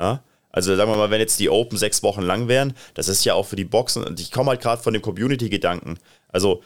Ja? 0.00 0.22
Also 0.50 0.74
sagen 0.74 0.90
wir 0.90 0.96
mal, 0.96 1.10
wenn 1.10 1.20
jetzt 1.20 1.38
die 1.38 1.48
Open 1.48 1.78
sechs 1.78 2.02
Wochen 2.02 2.22
lang 2.22 2.48
wären, 2.48 2.74
das 2.94 3.06
ist 3.08 3.24
ja 3.24 3.34
auch 3.34 3.46
für 3.46 3.54
die 3.56 3.64
Boxen, 3.64 4.02
und 4.02 4.18
ich 4.18 4.32
komme 4.32 4.50
halt 4.50 4.60
gerade 4.60 4.82
von 4.82 4.92
dem 4.92 5.02
Community-Gedanken. 5.02 5.98
Also 6.28 6.62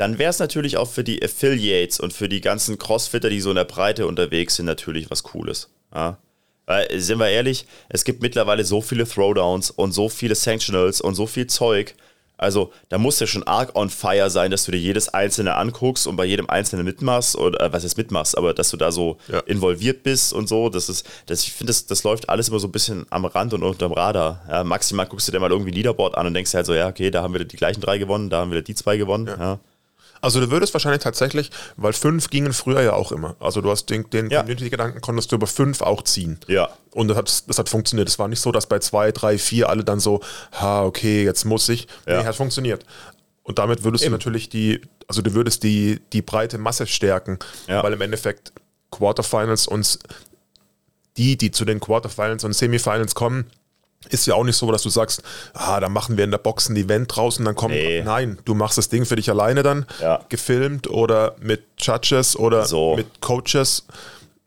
dann 0.00 0.18
wäre 0.18 0.30
es 0.30 0.38
natürlich 0.38 0.78
auch 0.78 0.88
für 0.88 1.04
die 1.04 1.22
Affiliates 1.22 2.00
und 2.00 2.14
für 2.14 2.26
die 2.30 2.40
ganzen 2.40 2.78
Crossfitter, 2.78 3.28
die 3.28 3.40
so 3.42 3.50
in 3.50 3.56
der 3.56 3.64
Breite 3.64 4.06
unterwegs 4.06 4.56
sind, 4.56 4.64
natürlich 4.64 5.10
was 5.10 5.22
Cooles. 5.22 5.68
Ja? 5.94 6.16
Weil, 6.64 6.88
sind 7.00 7.18
wir 7.18 7.28
ehrlich, 7.28 7.66
es 7.90 8.04
gibt 8.04 8.22
mittlerweile 8.22 8.64
so 8.64 8.80
viele 8.80 9.06
Throwdowns 9.06 9.70
und 9.70 9.92
so 9.92 10.08
viele 10.08 10.34
Sanctionals 10.34 11.02
und 11.02 11.16
so 11.16 11.26
viel 11.26 11.48
Zeug. 11.48 11.94
Also, 12.38 12.72
da 12.88 12.96
muss 12.96 13.20
ja 13.20 13.26
schon 13.26 13.42
arg 13.42 13.76
on 13.76 13.90
fire 13.90 14.30
sein, 14.30 14.50
dass 14.50 14.64
du 14.64 14.72
dir 14.72 14.78
jedes 14.78 15.10
einzelne 15.10 15.56
anguckst 15.56 16.06
und 16.06 16.16
bei 16.16 16.24
jedem 16.24 16.48
einzelnen 16.48 16.86
mitmachst 16.86 17.36
oder 17.36 17.60
äh, 17.60 17.70
was 17.70 17.82
jetzt 17.82 17.98
mitmachst, 17.98 18.38
aber 18.38 18.54
dass 18.54 18.70
du 18.70 18.78
da 18.78 18.92
so 18.92 19.18
Ja. 19.28 19.40
involviert 19.40 20.02
bist 20.02 20.32
und 20.32 20.48
so. 20.48 20.70
Das 20.70 20.88
ist, 20.88 21.06
das, 21.26 21.42
ich 21.42 21.52
finde, 21.52 21.72
das, 21.72 21.84
das 21.84 22.02
läuft 22.04 22.30
alles 22.30 22.48
immer 22.48 22.58
so 22.58 22.68
ein 22.68 22.72
bisschen 22.72 23.04
am 23.10 23.26
Rand 23.26 23.52
und 23.52 23.62
unterm 23.62 23.92
Radar. 23.92 24.42
Ja, 24.48 24.64
maximal 24.64 25.04
guckst 25.04 25.28
du 25.28 25.32
dir 25.32 25.40
mal 25.40 25.50
irgendwie 25.50 25.72
ein 25.72 25.74
Leaderboard 25.74 26.16
an 26.16 26.26
und 26.26 26.32
denkst 26.32 26.52
dir 26.52 26.56
halt 26.56 26.66
so, 26.66 26.72
ja, 26.72 26.88
okay, 26.88 27.10
da 27.10 27.20
haben 27.22 27.34
wir 27.34 27.44
die 27.44 27.56
gleichen 27.58 27.82
drei 27.82 27.98
gewonnen, 27.98 28.30
da 28.30 28.38
haben 28.38 28.52
wir 28.52 28.62
die 28.62 28.74
zwei 28.74 28.96
gewonnen. 28.96 29.26
Ja. 29.26 29.58
Also 30.20 30.40
du 30.40 30.50
würdest 30.50 30.74
wahrscheinlich 30.74 31.02
tatsächlich, 31.02 31.50
weil 31.76 31.92
fünf 31.92 32.28
gingen 32.30 32.52
früher 32.52 32.82
ja 32.82 32.92
auch 32.92 33.10
immer. 33.12 33.36
Also 33.40 33.60
du 33.60 33.70
hast 33.70 33.86
den, 33.86 34.08
den 34.10 34.28
Ja. 34.30 34.40
Community-Gedanken 34.40 35.00
konntest 35.00 35.32
du 35.32 35.36
über 35.36 35.46
fünf 35.46 35.80
auch 35.80 36.02
ziehen. 36.02 36.38
Ja. 36.46 36.68
Und 36.92 37.08
das 37.08 37.16
hat, 37.16 37.48
das 37.48 37.58
hat 37.58 37.68
funktioniert. 37.68 38.08
Es 38.08 38.18
war 38.18 38.28
nicht 38.28 38.40
so, 38.40 38.52
dass 38.52 38.66
bei 38.66 38.78
zwei, 38.80 39.12
drei, 39.12 39.38
vier 39.38 39.68
alle 39.70 39.82
dann 39.84 39.98
so, 40.00 40.20
ha, 40.52 40.84
okay, 40.84 41.24
jetzt 41.24 41.44
muss 41.44 41.68
ich. 41.68 41.86
Ja. 42.06 42.20
Nee, 42.20 42.26
hat 42.26 42.36
funktioniert. 42.36 42.84
Und 43.42 43.58
damit 43.58 43.82
würdest 43.82 44.04
du 44.04 44.10
natürlich 44.10 44.48
die, 44.48 44.80
also 45.08 45.22
du 45.22 45.32
würdest 45.34 45.62
die, 45.62 46.00
die 46.12 46.22
breite 46.22 46.58
Masse 46.58 46.86
stärken, 46.86 47.38
Ja. 47.66 47.82
weil 47.82 47.92
im 47.94 48.00
Endeffekt 48.00 48.52
Quarterfinals 48.90 49.66
und 49.66 49.98
die, 51.16 51.36
die 51.36 51.50
zu 51.50 51.64
den 51.64 51.80
Quarterfinals 51.80 52.44
und 52.44 52.52
Semifinals 52.52 53.14
kommen, 53.14 53.46
ist 54.08 54.26
ja 54.26 54.34
auch 54.34 54.44
nicht 54.44 54.56
so, 54.56 54.70
dass 54.72 54.82
du 54.82 54.88
sagst, 54.88 55.22
ah, 55.52 55.78
da 55.78 55.88
machen 55.90 56.16
wir 56.16 56.24
in 56.24 56.30
der 56.30 56.38
Box 56.38 56.68
ein 56.70 56.76
Event 56.76 57.14
draußen, 57.14 57.44
dann 57.44 57.54
kommen. 57.54 57.74
Nee. 57.74 58.02
Nein, 58.02 58.38
du 58.46 58.54
machst 58.54 58.78
das 58.78 58.88
Ding 58.88 59.04
für 59.04 59.16
dich 59.16 59.28
alleine 59.28 59.62
dann, 59.62 59.84
Ja. 60.00 60.20
gefilmt 60.30 60.88
oder 60.88 61.34
mit 61.40 61.62
Judges 61.78 62.34
oder 62.36 62.64
So. 62.64 62.96
mit 62.96 63.20
Coaches. 63.20 63.84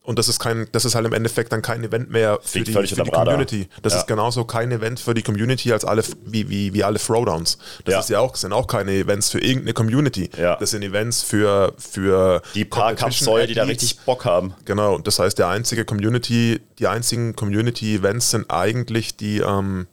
Und 0.06 0.20
das 0.20 0.28
ist 0.28 0.38
kein, 0.40 0.68
das 0.74 0.84
ist 0.84 0.96
halt 0.96 1.06
im 1.06 1.14
Endeffekt 1.14 1.54
dann 1.54 1.62
kein 1.62 1.82
Event 1.82 2.12
mehr 2.12 2.38
für 2.42 2.50
Fliegt 2.50 2.68
die, 2.68 2.74
für 2.74 3.04
die. 3.04 3.10
Community. 3.10 3.70
Das 3.84 3.94
Ja. 3.94 4.00
ist 4.00 4.06
genauso 4.08 4.44
kein 4.44 4.70
Event 4.70 5.00
für 5.00 5.14
die 5.14 5.22
Community 5.22 5.72
als 5.72 5.86
alle 5.86 6.04
wie, 6.26 6.50
wie, 6.50 6.74
wie 6.74 6.84
alle 6.84 7.00
Throwdowns. 7.00 7.58
Das 7.86 7.94
Ja. 7.94 8.00
ist 8.02 8.10
ja 8.10 8.20
auch, 8.20 8.36
sind 8.36 8.52
auch 8.52 8.68
keine 8.68 8.92
Events 8.92 9.30
für 9.30 9.40
irgendeine 9.40 9.74
Community. 9.74 10.30
Ja. 10.38 10.58
Das 10.58 10.72
sind 10.72 10.84
Events 10.84 11.22
für, 11.24 11.74
für 11.78 12.42
Die 12.54 12.66
paar 12.66 12.96
Kampfsäue, 12.96 13.48
die 13.48 13.54
da 13.54 13.64
richtig 13.64 13.98
Bock 14.02 14.26
haben. 14.26 14.54
Genau, 14.66 14.94
und 14.94 15.08
das 15.08 15.20
heißt, 15.20 15.40
der 15.40 15.48
einzige 15.48 15.86
Community, 15.86 16.60
die 16.80 16.88
einzigen 16.88 17.34
Community-Events 17.38 18.32
sind 18.32 18.52
eigentlich 18.52 19.16
die, 19.16 19.38
ähm, 19.40 19.88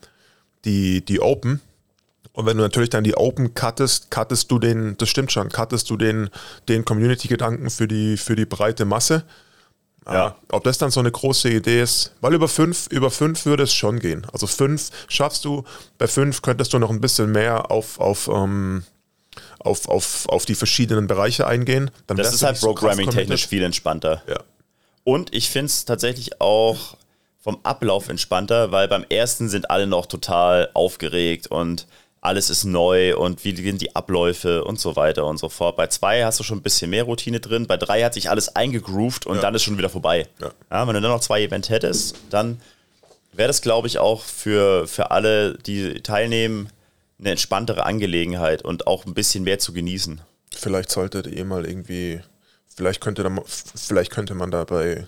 die, 0.64 1.04
die 1.04 1.20
Open. 1.20 1.60
Und 2.32 2.46
wenn 2.46 2.56
du 2.56 2.64
natürlich 2.64 2.90
dann 2.90 3.04
die 3.04 3.16
Open 3.16 3.54
cuttest, 3.54 4.10
cuttest 4.10 4.50
du 4.50 4.58
den, 4.58 4.96
das 4.98 5.08
stimmt 5.08 5.30
schon, 5.30 5.50
cuttest 5.50 5.88
du 5.88 5.96
den, 5.96 6.30
den 6.68 6.84
Community-Gedanken 6.84 7.70
für 7.70 7.86
die, 7.86 8.16
für 8.16 8.34
die 8.34 8.44
breite 8.46 8.84
Masse. 8.84 9.22
Ja. 10.12 10.36
Ob 10.50 10.64
das 10.64 10.78
dann 10.78 10.90
so 10.90 11.00
eine 11.00 11.10
große 11.10 11.48
Idee 11.48 11.82
ist, 11.82 12.12
weil 12.20 12.34
über 12.34 12.48
fünf, 12.48 12.86
über 12.88 13.10
fünf 13.10 13.46
würde 13.46 13.62
es 13.62 13.74
schon 13.74 13.98
gehen. 13.98 14.26
Also 14.32 14.46
fünf 14.46 14.90
schaffst 15.08 15.44
du, 15.44 15.64
bei 15.98 16.06
fünf 16.06 16.42
könntest 16.42 16.72
du 16.72 16.78
noch 16.78 16.90
ein 16.90 17.00
bisschen 17.00 17.32
mehr 17.32 17.70
auf, 17.70 18.00
auf, 18.00 18.28
ähm, 18.28 18.84
auf, 19.60 19.88
auf, 19.88 20.28
auf 20.28 20.44
die 20.44 20.54
verschiedenen 20.54 21.06
Bereiche 21.06 21.46
eingehen. 21.46 21.90
Dann 22.06 22.16
Das 22.16 22.34
ist 22.34 22.42
halt 22.42 22.56
so 22.56 22.68
programming-technisch 22.68 23.46
viel 23.46 23.62
entspannter. 23.62 24.22
Ja. 24.28 24.40
Und 25.04 25.34
ich 25.34 25.50
finde 25.50 25.66
es 25.66 25.84
tatsächlich 25.84 26.40
auch 26.40 26.96
vom 27.40 27.58
Ablauf 27.62 28.08
entspannter, 28.08 28.70
weil 28.70 28.86
beim 28.88 29.04
ersten 29.08 29.48
sind 29.48 29.70
alle 29.70 29.86
noch 29.86 30.06
total 30.06 30.70
aufgeregt 30.74 31.46
und 31.46 31.86
alles 32.22 32.50
ist 32.50 32.64
neu 32.64 33.16
und 33.16 33.44
wie 33.44 33.56
sind 33.56 33.80
die 33.80 33.96
Abläufe 33.96 34.62
und 34.64 34.78
so 34.78 34.94
weiter 34.96 35.24
und 35.26 35.38
so 35.38 35.48
fort. 35.48 35.76
Bei 35.76 35.86
zwei 35.86 36.24
hast 36.24 36.38
du 36.38 36.44
schon 36.44 36.58
ein 36.58 36.62
bisschen 36.62 36.90
mehr 36.90 37.04
Routine 37.04 37.40
drin, 37.40 37.66
bei 37.66 37.76
drei 37.78 38.02
hat 38.02 38.12
sich 38.14 38.28
alles 38.28 38.54
eingegroovt 38.54 39.24
und 39.26 39.36
Ja. 39.36 39.42
dann 39.42 39.54
ist 39.54 39.62
schon 39.62 39.78
wieder 39.78 39.88
vorbei. 39.88 40.26
Ja. 40.40 40.86
wenn 40.86 40.94
du 40.94 41.00
dann 41.00 41.10
noch 41.10 41.20
zwei 41.20 41.42
Event 41.42 41.70
hättest, 41.70 42.16
dann 42.28 42.60
wäre 43.32 43.46
das, 43.48 43.62
glaube 43.62 43.86
ich, 43.88 43.98
auch 43.98 44.22
für, 44.22 44.86
für 44.86 45.10
alle, 45.10 45.56
die 45.58 46.00
teilnehmen, 46.02 46.68
eine 47.18 47.30
entspanntere 47.30 47.84
Angelegenheit 47.84 48.62
und 48.62 48.86
auch 48.86 49.06
ein 49.06 49.14
bisschen 49.14 49.44
mehr 49.44 49.58
zu 49.58 49.72
genießen. 49.72 50.20
Vielleicht 50.54 50.90
solltet 50.90 51.26
ihr 51.26 51.44
mal 51.44 51.64
irgendwie, 51.66 52.20
vielleicht 52.74 53.00
könnte, 53.00 53.22
da, 53.22 53.30
vielleicht 53.46 54.10
könnte 54.10 54.34
man 54.34 54.50
dabei, 54.50 55.06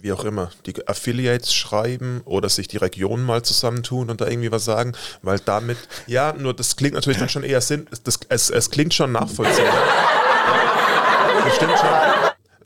wie 0.00 0.12
auch 0.12 0.24
immer, 0.24 0.50
die 0.66 0.86
Affiliates 0.86 1.54
schreiben 1.54 2.20
oder 2.24 2.48
sich 2.48 2.68
die 2.68 2.76
Regionen 2.76 3.24
mal 3.24 3.42
zusammentun 3.42 4.10
und 4.10 4.20
da 4.20 4.26
irgendwie 4.26 4.52
was 4.52 4.64
sagen, 4.64 4.92
weil 5.22 5.38
damit, 5.40 5.78
ja, 6.06 6.32
nur 6.32 6.54
das 6.54 6.76
klingt 6.76 6.94
natürlich 6.94 7.18
dann 7.18 7.28
schon 7.28 7.44
eher 7.44 7.60
Sinn, 7.60 7.86
das, 8.04 8.18
es, 8.28 8.50
es 8.50 8.70
klingt 8.70 8.94
schon 8.94 9.12
nachvollziehbar. 9.12 9.74
Das 11.44 11.56
stimmt 11.56 11.78
schon. 11.78 11.88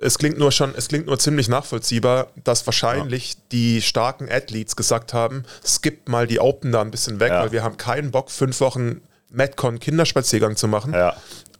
Es 0.03 0.16
klingt 0.16 0.39
nur 0.39 0.51
schon, 0.51 0.74
es 0.74 0.89
klingt 0.89 1.07
nur 1.07 1.18
ziemlich 1.18 1.49
nachvollziehbar, 1.49 2.28
dass 2.43 2.66
wahrscheinlich 2.66 3.37
die 3.53 3.83
starken 3.83 4.31
Athletes 4.31 4.74
gesagt 4.74 5.12
haben, 5.12 5.45
skippt 5.64 6.09
mal 6.09 6.26
die 6.26 6.41
Open 6.41 6.72
da 6.72 6.81
ein 6.81 6.91
bisschen 6.91 7.20
weg, 7.20 7.31
Ja. 7.31 7.43
weil 7.43 7.53
wir 7.53 7.62
haben 7.62 7.76
keinen 7.76 8.11
Bock, 8.11 8.31
fünf 8.31 8.61
Wochen 8.61 9.03
Metcon 9.31 9.78
Kinderspaziergang 9.78 10.57
zu 10.57 10.68
machen. 10.68 10.95
Ja. 10.95 11.14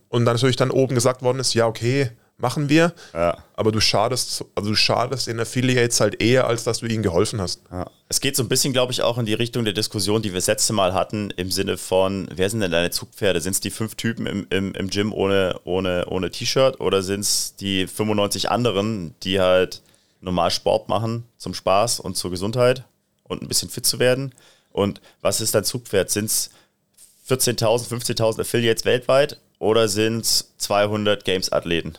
Und 0.09 0.25
dann 0.25 0.37
natürlich 0.37 0.57
dann 0.57 0.71
oben 0.71 0.95
gesagt 0.95 1.23
worden 1.23 1.39
ist, 1.39 1.53
ja, 1.55 1.66
okay, 1.66 2.11
machen 2.41 2.68
wir. 2.68 2.93
Ja. 3.12 3.38
Aber 3.55 3.72
du 3.72 3.80
schadest, 3.80 4.45
also 4.55 4.70
du 4.70 4.76
schadest 4.76 5.26
den 5.26 5.41
Affiliates 5.41 6.01
halt 6.01 6.22
eher, 6.22 6.47
als 6.47 6.64
dass 6.64 6.78
du 6.78 6.86
ihnen 6.86 7.03
geholfen 7.03 7.41
hast. 7.41 7.62
Ja. 7.70 7.91
Es 8.09 8.20
geht 8.20 8.36
so 8.36 8.43
ein 8.43 8.49
bisschen, 8.49 8.72
glaube 8.72 8.93
ich, 8.93 9.03
auch 9.03 9.18
in 9.18 9.26
die 9.26 9.34
Richtung 9.34 9.64
der 9.64 9.72
Diskussion, 9.72 10.22
die 10.22 10.30
wir 10.30 10.38
das 10.38 10.47
letzte 10.47 10.72
Mal 10.72 10.95
hatten, 10.95 11.30
im 11.36 11.51
Sinne 11.51 11.76
von, 11.78 12.28
wer 12.34 12.51
sind 12.51 12.61
denn 12.61 12.72
deine 12.72 12.91
Zugpferde? 12.91 13.41
Sind 13.41 13.53
es 13.53 13.61
die 13.61 13.70
fünf 13.70 13.95
Typen 13.95 14.26
im, 14.26 14.47
im, 14.51 14.74
im 14.74 14.91
Gym 14.91 15.12
ohne, 15.12 15.61
ohne, 15.64 16.07
ohne 16.07 16.30
T-Shirt 16.30 16.80
oder 16.80 17.03
sind 17.03 17.20
es 17.20 17.55
die 17.57 17.86
95 17.86 18.51
anderen, 18.51 19.14
die 19.22 19.41
halt 19.41 19.82
normal 20.20 20.51
Sport 20.51 20.88
machen 20.88 21.24
zum 21.38 21.55
Spaß 21.55 22.01
und 22.01 22.16
zur 22.16 22.30
Gesundheit 22.30 22.84
und 23.24 23.43
ein 23.43 23.49
bisschen 23.49 23.70
fit 23.70 23.86
zu 23.86 23.99
werden? 23.99 24.32
Und 24.72 25.01
was 25.20 25.41
ist 25.41 25.55
dein 25.55 25.64
Zugpferd? 25.64 26.11
Sind 26.11 26.26
es 26.26 26.51
14.000, 27.28 27.88
15.000 27.88 28.41
Affiliates 28.41 28.84
weltweit 28.84 29.38
oder 29.59 29.88
sind 29.88 30.22
es 30.22 30.53
200 30.59 31.24
Games-Athleten? 31.24 31.95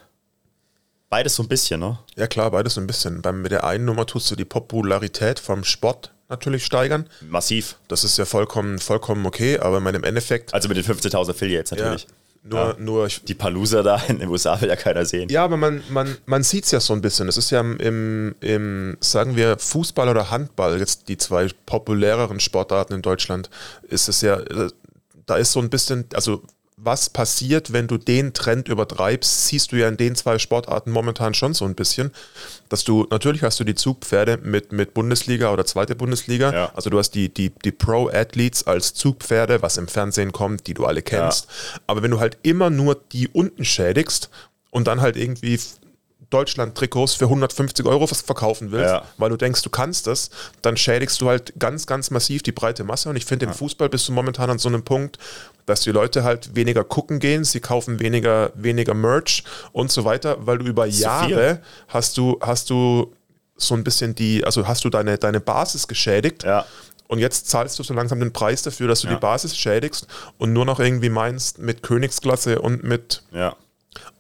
Beides 1.12 1.36
so 1.36 1.44
ein 1.44 1.50
bisschen, 1.50 1.82
ne? 1.82 2.00
Ja 2.16 2.26
klar, 2.26 2.50
beides 2.52 2.76
so 2.76 2.82
ein 2.82 2.88
bisschen. 2.88 3.22
Beim, 3.22 3.42
mit 3.42 3.52
der 3.52 3.66
einen 3.66 3.84
Nummer 3.86 4.06
tust 4.06 4.32
du 4.32 4.36
die 4.38 4.46
Popularität 4.46 5.40
vom 5.40 5.64
Sport 5.66 6.14
natürlich 6.30 6.64
steigern. 6.66 7.06
Massiv. 7.30 7.76
Das 7.90 8.06
ist 8.06 8.18
ja 8.18 8.24
vollkommen, 8.24 8.80
vollkommen 8.80 9.26
okay, 9.26 9.60
aber 9.60 9.80
ich 9.80 9.84
meine, 9.84 9.98
im 9.98 10.06
Endeffekt, 10.06 10.54
Also 10.54 10.70
mit 10.70 10.78
den 10.78 10.86
15.000 10.86 11.30
Affiliates 11.32 11.72
natürlich. 11.72 12.08
nur, 12.44 12.60
Ja. 12.60 12.76
nur 12.80 13.08
Die 13.28 13.34
Palusa 13.34 13.84
da 13.84 13.98
in 14.08 14.20
den 14.20 14.30
USA 14.30 14.60
will 14.62 14.70
ja 14.70 14.78
keiner 14.78 15.04
sehen. 15.04 15.28
Ja, 15.28 15.44
aber 15.44 15.58
man, 15.58 15.84
man, 15.90 16.16
man 16.26 16.44
sieht 16.44 16.64
es 16.64 16.72
ja 16.72 16.80
so 16.80 16.94
ein 16.94 17.02
bisschen. 17.02 17.28
Es 17.28 17.36
ist 17.36 17.52
ja 17.52 17.60
im, 17.60 17.76
im, 17.82 18.36
im, 18.40 18.98
sagen 19.02 19.36
wir, 19.36 19.58
Fußball 19.60 20.08
oder 20.08 20.32
Handball, 20.32 20.80
jetzt 20.80 21.10
die 21.10 21.18
zwei 21.18 21.50
populäreren 21.66 22.40
Sportarten 22.40 22.94
in 22.94 23.02
Deutschland, 23.02 23.50
ist 23.90 24.08
es 24.08 24.22
ja, 24.22 24.40
äh, 24.40 24.70
da 25.26 25.36
ist 25.36 25.52
so 25.52 25.60
ein 25.60 25.70
bisschen, 25.70 26.06
also 26.14 26.42
was 26.84 27.10
passiert, 27.12 27.74
wenn 27.74 27.88
du 27.88 27.98
den 27.98 28.34
Trend 28.34 28.68
übertreibst, 28.68 29.46
siehst 29.48 29.72
du 29.72 29.76
ja 29.76 29.88
in 29.88 29.98
den 29.98 30.16
zwei 30.16 30.40
Sportarten 30.40 30.92
momentan 30.92 31.34
schon 31.36 31.54
so 31.54 31.66
ein 31.66 31.76
bisschen, 31.76 32.12
dass 32.70 32.84
du, 32.84 33.06
natürlich 33.12 33.44
hast 33.44 33.60
du 33.60 33.64
die 33.64 33.76
Zugpferde 33.76 34.38
mit, 34.38 34.72
mit 34.72 34.94
Bundesliga 34.96 35.54
oder 35.54 35.66
zweite 35.66 35.96
Bundesliga, 35.96 36.52
Ja. 36.52 36.72
also 36.74 36.90
du 36.90 36.98
hast 36.98 37.12
die, 37.12 37.30
die, 37.32 37.52
die 37.64 37.72
Pro-Athletes 37.72 38.66
als 38.66 38.94
Zugpferde, 38.96 39.62
was 39.62 39.78
im 39.78 39.88
Fernsehen 39.88 40.32
kommt, 40.32 40.66
die 40.66 40.74
du 40.74 40.86
alle 40.86 41.02
kennst, 41.04 41.48
aber 41.86 42.02
wenn 42.02 42.12
du 42.12 42.20
halt 42.20 42.38
immer 42.42 42.70
nur 42.72 42.96
die 43.12 43.28
unten 43.28 43.64
schädigst 43.64 44.30
und 44.72 44.88
dann 44.88 45.02
halt 45.02 45.18
irgendwie 45.18 45.60
Deutschland-Trikots 46.32 47.14
für 47.14 47.26
150 47.26 47.86
Euro 47.86 48.08
verkaufen 48.08 48.72
willst, 48.72 48.92
Ja. 48.92 49.04
weil 49.18 49.30
du 49.30 49.38
denkst, 49.38 49.62
du 49.62 49.70
kannst 49.70 50.08
das, 50.08 50.30
dann 50.62 50.76
schädigst 50.78 51.22
du 51.22 51.30
halt 51.30 51.54
ganz, 51.60 51.86
ganz 51.86 52.10
massiv 52.10 52.42
die 52.42 52.52
breite 52.52 52.84
Masse. 52.84 53.10
Und 53.10 53.16
ich 53.16 53.26
finde, 53.26 53.46
im 53.46 53.54
Fußball 53.54 53.90
bist 53.90 54.08
du 54.08 54.12
momentan 54.14 54.50
an 54.50 54.58
so 54.60 54.68
einem 54.70 54.84
Punkt, 54.84 55.18
dass 55.68 55.82
die 55.82 55.92
Leute 55.92 56.24
halt 56.24 56.56
weniger 56.56 56.84
gucken 56.84 57.20
gehen, 57.20 57.44
sie 57.44 57.60
kaufen 57.60 58.00
weniger, 58.00 58.52
weniger 58.56 58.94
Merch 58.96 59.44
und 59.72 59.92
so 59.92 60.04
weiter, 60.06 60.38
weil 60.48 60.58
du 60.58 60.66
über. 60.66 60.86
Jahre 60.88 61.62
hast 61.88 62.18
du, 62.18 62.40
hast 62.42 62.70
du 62.70 63.14
so 63.56 63.76
ein 63.76 63.84
bisschen 63.84 64.16
die, 64.16 64.44
also 64.44 64.68
hast 64.68 64.84
du 64.84 64.90
deine, 64.90 65.18
deine 65.20 65.40
Basis 65.40 65.88
geschädigt. 65.88 66.44
Ja. 66.44 66.66
Und 67.08 67.20
jetzt 67.20 67.50
zahlst 67.50 67.78
du 67.78 67.84
so 67.84 67.94
langsam 67.94 68.20
den 68.22 68.32
Preis 68.34 68.64
dafür, 68.64 68.88
dass 68.88 69.02
du 69.02 69.08
Ja. 69.08 69.14
die 69.16 69.20
Basis 69.20 69.56
schädigst 69.58 70.08
und 70.38 70.54
nur 70.54 70.66
noch 70.66 70.80
irgendwie 70.80 71.10
meinst 71.10 71.60
mit 71.60 71.84
Königsklasse 71.84 72.60
und 72.62 72.84
mit 72.84 73.22
Ja. 73.32 73.56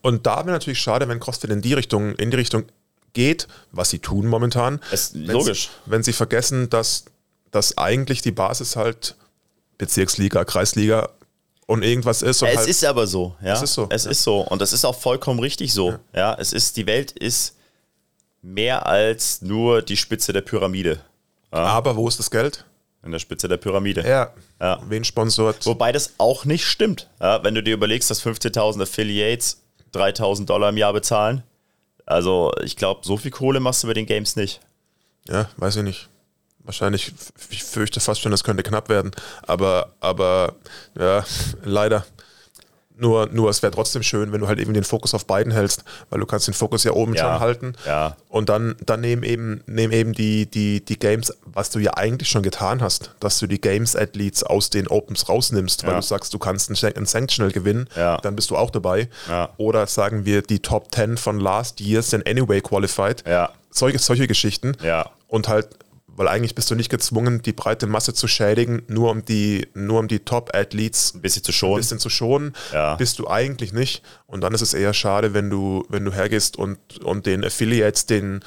Und 0.01 0.25
da 0.27 0.37
wäre 0.37 0.51
natürlich 0.51 0.79
schade, 0.79 1.07
wenn 1.07 1.19
CrossFit 1.19 1.49
in 1.49 1.61
die 1.61 1.73
Richtung, 1.73 2.15
in 2.15 2.31
die 2.31 2.37
Richtung 2.37 2.65
geht, 3.13 3.47
was 3.71 3.89
sie 3.89 3.99
tun 3.99 4.27
momentan. 4.27 4.79
Es- 4.91 5.13
Wenn 5.13 5.25
logisch. 5.27 5.63
Sie, 5.85 5.91
wenn 5.91 6.03
sie 6.03 6.13
vergessen, 6.13 6.69
dass, 6.69 7.05
dass 7.51 7.77
eigentlich 7.77 8.21
die 8.21 8.31
Basis 8.31 8.75
halt 8.75 9.15
Bezirksliga, 9.77 10.45
Kreisliga 10.45 11.09
und 11.67 11.83
irgendwas 11.83 12.21
ist. 12.21 12.41
Und 12.41 12.49
Es 12.49 12.57
halt, 12.57 12.67
ist 12.69 12.85
aber 12.85 13.07
so, 13.07 13.35
ja. 13.41 13.53
Es 13.53 13.61
ist 13.61 13.73
so, 13.73 13.87
Es 13.89 14.05
ja. 14.05 14.11
ist 14.11 14.23
so. 14.23 14.41
Und 14.41 14.61
das 14.61 14.73
ist 14.73 14.85
auch 14.85 14.97
vollkommen 14.97 15.39
richtig 15.39 15.73
so. 15.73 15.97
Ja. 16.13 16.35
es 16.39 16.53
ist, 16.53 16.77
die 16.77 16.85
Welt 16.85 17.11
ist 17.11 17.55
mehr 18.41 18.85
als 18.85 19.41
nur 19.41 19.81
die 19.81 19.97
Spitze 19.97 20.33
der 20.33 20.41
Pyramide. 20.41 20.99
aber 21.51 21.95
wo 21.95 22.07
ist 22.07 22.19
das 22.19 22.29
Geld? 22.31 22.65
In 23.03 23.11
der 23.11 23.19
Spitze 23.19 23.47
der 23.47 23.57
Pyramide. 23.57 24.07
Ja. 24.07 24.31
Ja. 24.59 24.79
Wen 24.87 25.03
sponsort? 25.03 25.65
Wobei 25.65 25.91
das 25.91 26.13
auch 26.19 26.45
nicht 26.45 26.65
stimmt. 26.65 27.09
Ja, 27.19 27.43
wenn 27.43 27.55
du 27.55 27.63
dir 27.63 27.73
überlegst, 27.73 28.09
dass 28.11 28.23
15.000 28.23 28.83
Affiliates 28.83 29.60
3.000 29.93 30.45
Dollar 30.45 30.69
im 30.69 30.77
Jahr 30.77 30.93
bezahlen. 30.93 31.43
Also, 32.05 32.51
ich 32.63 32.75
glaube, 32.75 33.01
so 33.03 33.17
viel 33.17 33.31
Kohle 33.31 33.59
machst 33.59 33.83
du 33.83 33.87
bei 33.87 33.93
den 33.93 34.05
Games 34.05 34.35
nicht. 34.35 34.59
Ja, 35.27 35.49
weiß 35.57 35.77
ich 35.77 35.83
nicht. 35.83 36.09
Wahrscheinlich, 36.59 37.13
ich 37.49 37.63
fürchte 37.63 37.99
fast 37.99 38.21
schon, 38.21 38.33
es 38.33 38.43
könnte 38.43 38.63
knapp 38.63 38.89
werden. 38.89 39.11
Aber, 39.43 39.93
aber 39.99 40.55
ja, 40.97 41.23
leider. 41.63 42.05
Nur, 43.01 43.27
nur 43.31 43.49
es 43.49 43.63
wäre 43.63 43.71
trotzdem 43.73 44.03
schön, 44.03 44.31
wenn 44.31 44.41
du 44.41 44.47
halt 44.47 44.59
eben 44.59 44.75
den 44.75 44.83
Fokus 44.83 45.15
auf 45.15 45.25
beiden 45.25 45.51
hältst, 45.51 45.83
weil 46.11 46.19
du 46.19 46.27
kannst 46.27 46.45
den 46.45 46.53
Fokus 46.53 46.83
ja 46.83 46.91
oben 46.91 47.15
Ja, 47.15 47.23
dran 47.23 47.39
halten. 47.39 47.73
ja. 47.87 48.15
Und 48.29 48.47
dann, 48.49 48.75
dann 48.85 49.01
nehmen 49.01 49.23
eben, 49.23 49.63
nehmen 49.65 49.91
eben 49.91 50.13
die, 50.13 50.45
die, 50.45 50.85
die 50.85 50.99
Games, 50.99 51.33
was 51.45 51.71
du 51.71 51.79
ja 51.79 51.95
eigentlich 51.95 52.29
schon 52.29 52.43
getan 52.43 52.79
hast, 52.81 53.11
dass 53.19 53.39
du 53.39 53.47
die 53.47 53.59
Games-Athletes 53.59 54.43
aus 54.43 54.69
den 54.69 54.87
Opens 54.87 55.27
rausnimmst, 55.27 55.83
weil 55.83 55.93
Ja. 55.93 55.95
du 55.99 56.03
sagst, 56.05 56.31
du 56.33 56.37
kannst 56.37 56.69
ein, 56.69 56.93
ein 56.95 57.05
Sanctional 57.07 57.51
gewinnen, 57.51 57.89
Ja. 57.95 58.17
dann 58.17 58.35
bist 58.35 58.51
du 58.51 58.55
auch 58.55 58.69
dabei. 58.69 59.09
Ja. 59.27 59.49
Oder 59.57 59.87
sagen 59.87 60.23
wir, 60.25 60.43
die 60.43 60.59
Top 60.59 60.93
10 60.93 61.17
von 61.17 61.39
last 61.39 61.81
year 61.81 62.03
sind 62.03 62.29
anyway 62.29 62.61
qualified. 62.61 63.23
Ja. 63.27 63.49
Solche, 63.71 63.97
solche 63.97 64.27
Geschichten. 64.27 64.77
Ja. 64.83 65.09
Und 65.27 65.47
halt, 65.47 65.69
weil 66.21 66.27
eigentlich 66.27 66.53
bist 66.53 66.69
du 66.69 66.75
nicht 66.75 66.91
gezwungen, 66.91 67.41
die 67.41 67.51
breite 67.51 67.87
Masse 67.87 68.13
zu 68.13 68.27
schädigen, 68.27 68.83
nur 68.87 69.09
um 69.09 69.25
die, 69.25 69.67
nur 69.73 69.99
um 69.99 70.07
die 70.07 70.19
Top-Athletes 70.19 71.15
Ein 71.15 71.21
bisschen 71.21 71.41
zu 71.43 71.51
schonen. 71.51 71.77
bisschen 71.77 71.97
zu 71.97 72.09
schonen, 72.11 72.53
Ja. 72.71 72.93
bist 72.95 73.17
du 73.17 73.27
eigentlich 73.27 73.73
nicht. 73.73 74.03
Und 74.27 74.41
dann 74.41 74.53
ist 74.53 74.61
es 74.61 74.75
eher 74.75 74.93
schade, 74.93 75.33
wenn 75.33 75.49
du, 75.49 75.83
wenn 75.89 76.05
du 76.05 76.13
hergehst 76.13 76.57
und, 76.57 76.77
und 77.03 77.25
den 77.25 77.43
Affiliates 77.43 78.05
den 78.05 78.41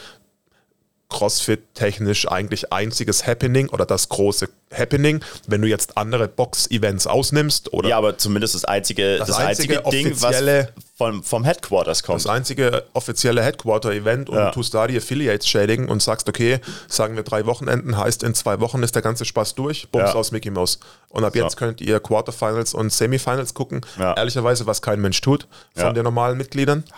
CrossFit-technisch 1.10 2.28
eigentlich 2.30 2.72
einziges 2.72 3.26
Happening 3.26 3.68
oder 3.68 3.86
das 3.86 4.08
große 4.08 4.48
Happening, 4.72 5.20
wenn 5.46 5.62
du 5.62 5.68
jetzt 5.68 5.96
andere 5.96 6.26
Box-Events 6.26 7.06
ausnimmst 7.06 7.72
oder 7.72 7.88
Ja, 7.90 7.98
aber 7.98 8.18
zumindest 8.18 8.54
das 8.54 8.64
einzige, 8.64 9.18
das, 9.18 9.28
Das 9.28 9.36
einzige, 9.38 9.84
einzige 9.84 9.90
Ding, 10.08 10.10
was 10.20 10.34
offizielle- 10.36 10.68
vom, 10.96 11.22
vom 11.24 11.44
Headquarters 11.44 12.02
kommt. 12.02 12.20
das 12.20 12.26
einzige 12.28 12.84
offizielle 12.92 13.42
Headquarter-Event 13.42 14.28
und 14.28 14.36
Ja. 14.36 14.46
du 14.46 14.54
tust 14.54 14.74
da 14.74 14.86
die 14.86 14.96
Affiliates 14.96 15.46
schädigen 15.48 15.88
und 15.88 16.02
sagst, 16.02 16.28
okay, 16.28 16.60
sagen 16.88 17.16
wir 17.16 17.22
drei 17.24 17.46
Wochenenden, 17.46 17.96
heißt 17.96 18.22
in 18.22 18.34
zwei 18.34 18.60
Wochen 18.60 18.82
ist 18.82 18.94
der 18.94 19.02
ganze 19.02 19.24
Spaß 19.24 19.54
durch, 19.54 19.88
Bums 19.90 20.10
Ja. 20.10 20.14
aus 20.14 20.32
Mickey 20.32 20.50
Mouse. 20.50 20.78
Und 21.08 21.24
ab 21.24 21.34
jetzt 21.36 21.56
könnt 21.56 21.80
ihr 21.80 22.00
Quarterfinals 22.00 22.74
und 22.74 22.92
Semifinals 22.92 23.54
gucken. 23.54 23.80
Ja. 23.98 24.14
Ehrlicherweise, 24.16 24.66
was 24.66 24.82
kein 24.82 25.00
Mensch 25.00 25.20
tut 25.20 25.46
von 25.76 25.94
den 25.94 26.04
normalen 26.04 26.36
Mitgliedern. 26.38 26.84
Ja. 26.88 26.94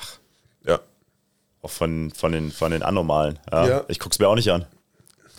Auch 1.66 1.70
von, 1.70 2.12
von, 2.12 2.30
den, 2.30 2.52
von 2.52 2.70
den 2.70 2.84
Anormalen. 2.84 3.40
Ja. 3.50 3.66
Ja. 3.66 3.84
Ich 3.88 3.98
guck's 3.98 4.20
mir 4.20 4.28
auch 4.28 4.36
nicht 4.36 4.50
an. 4.52 4.66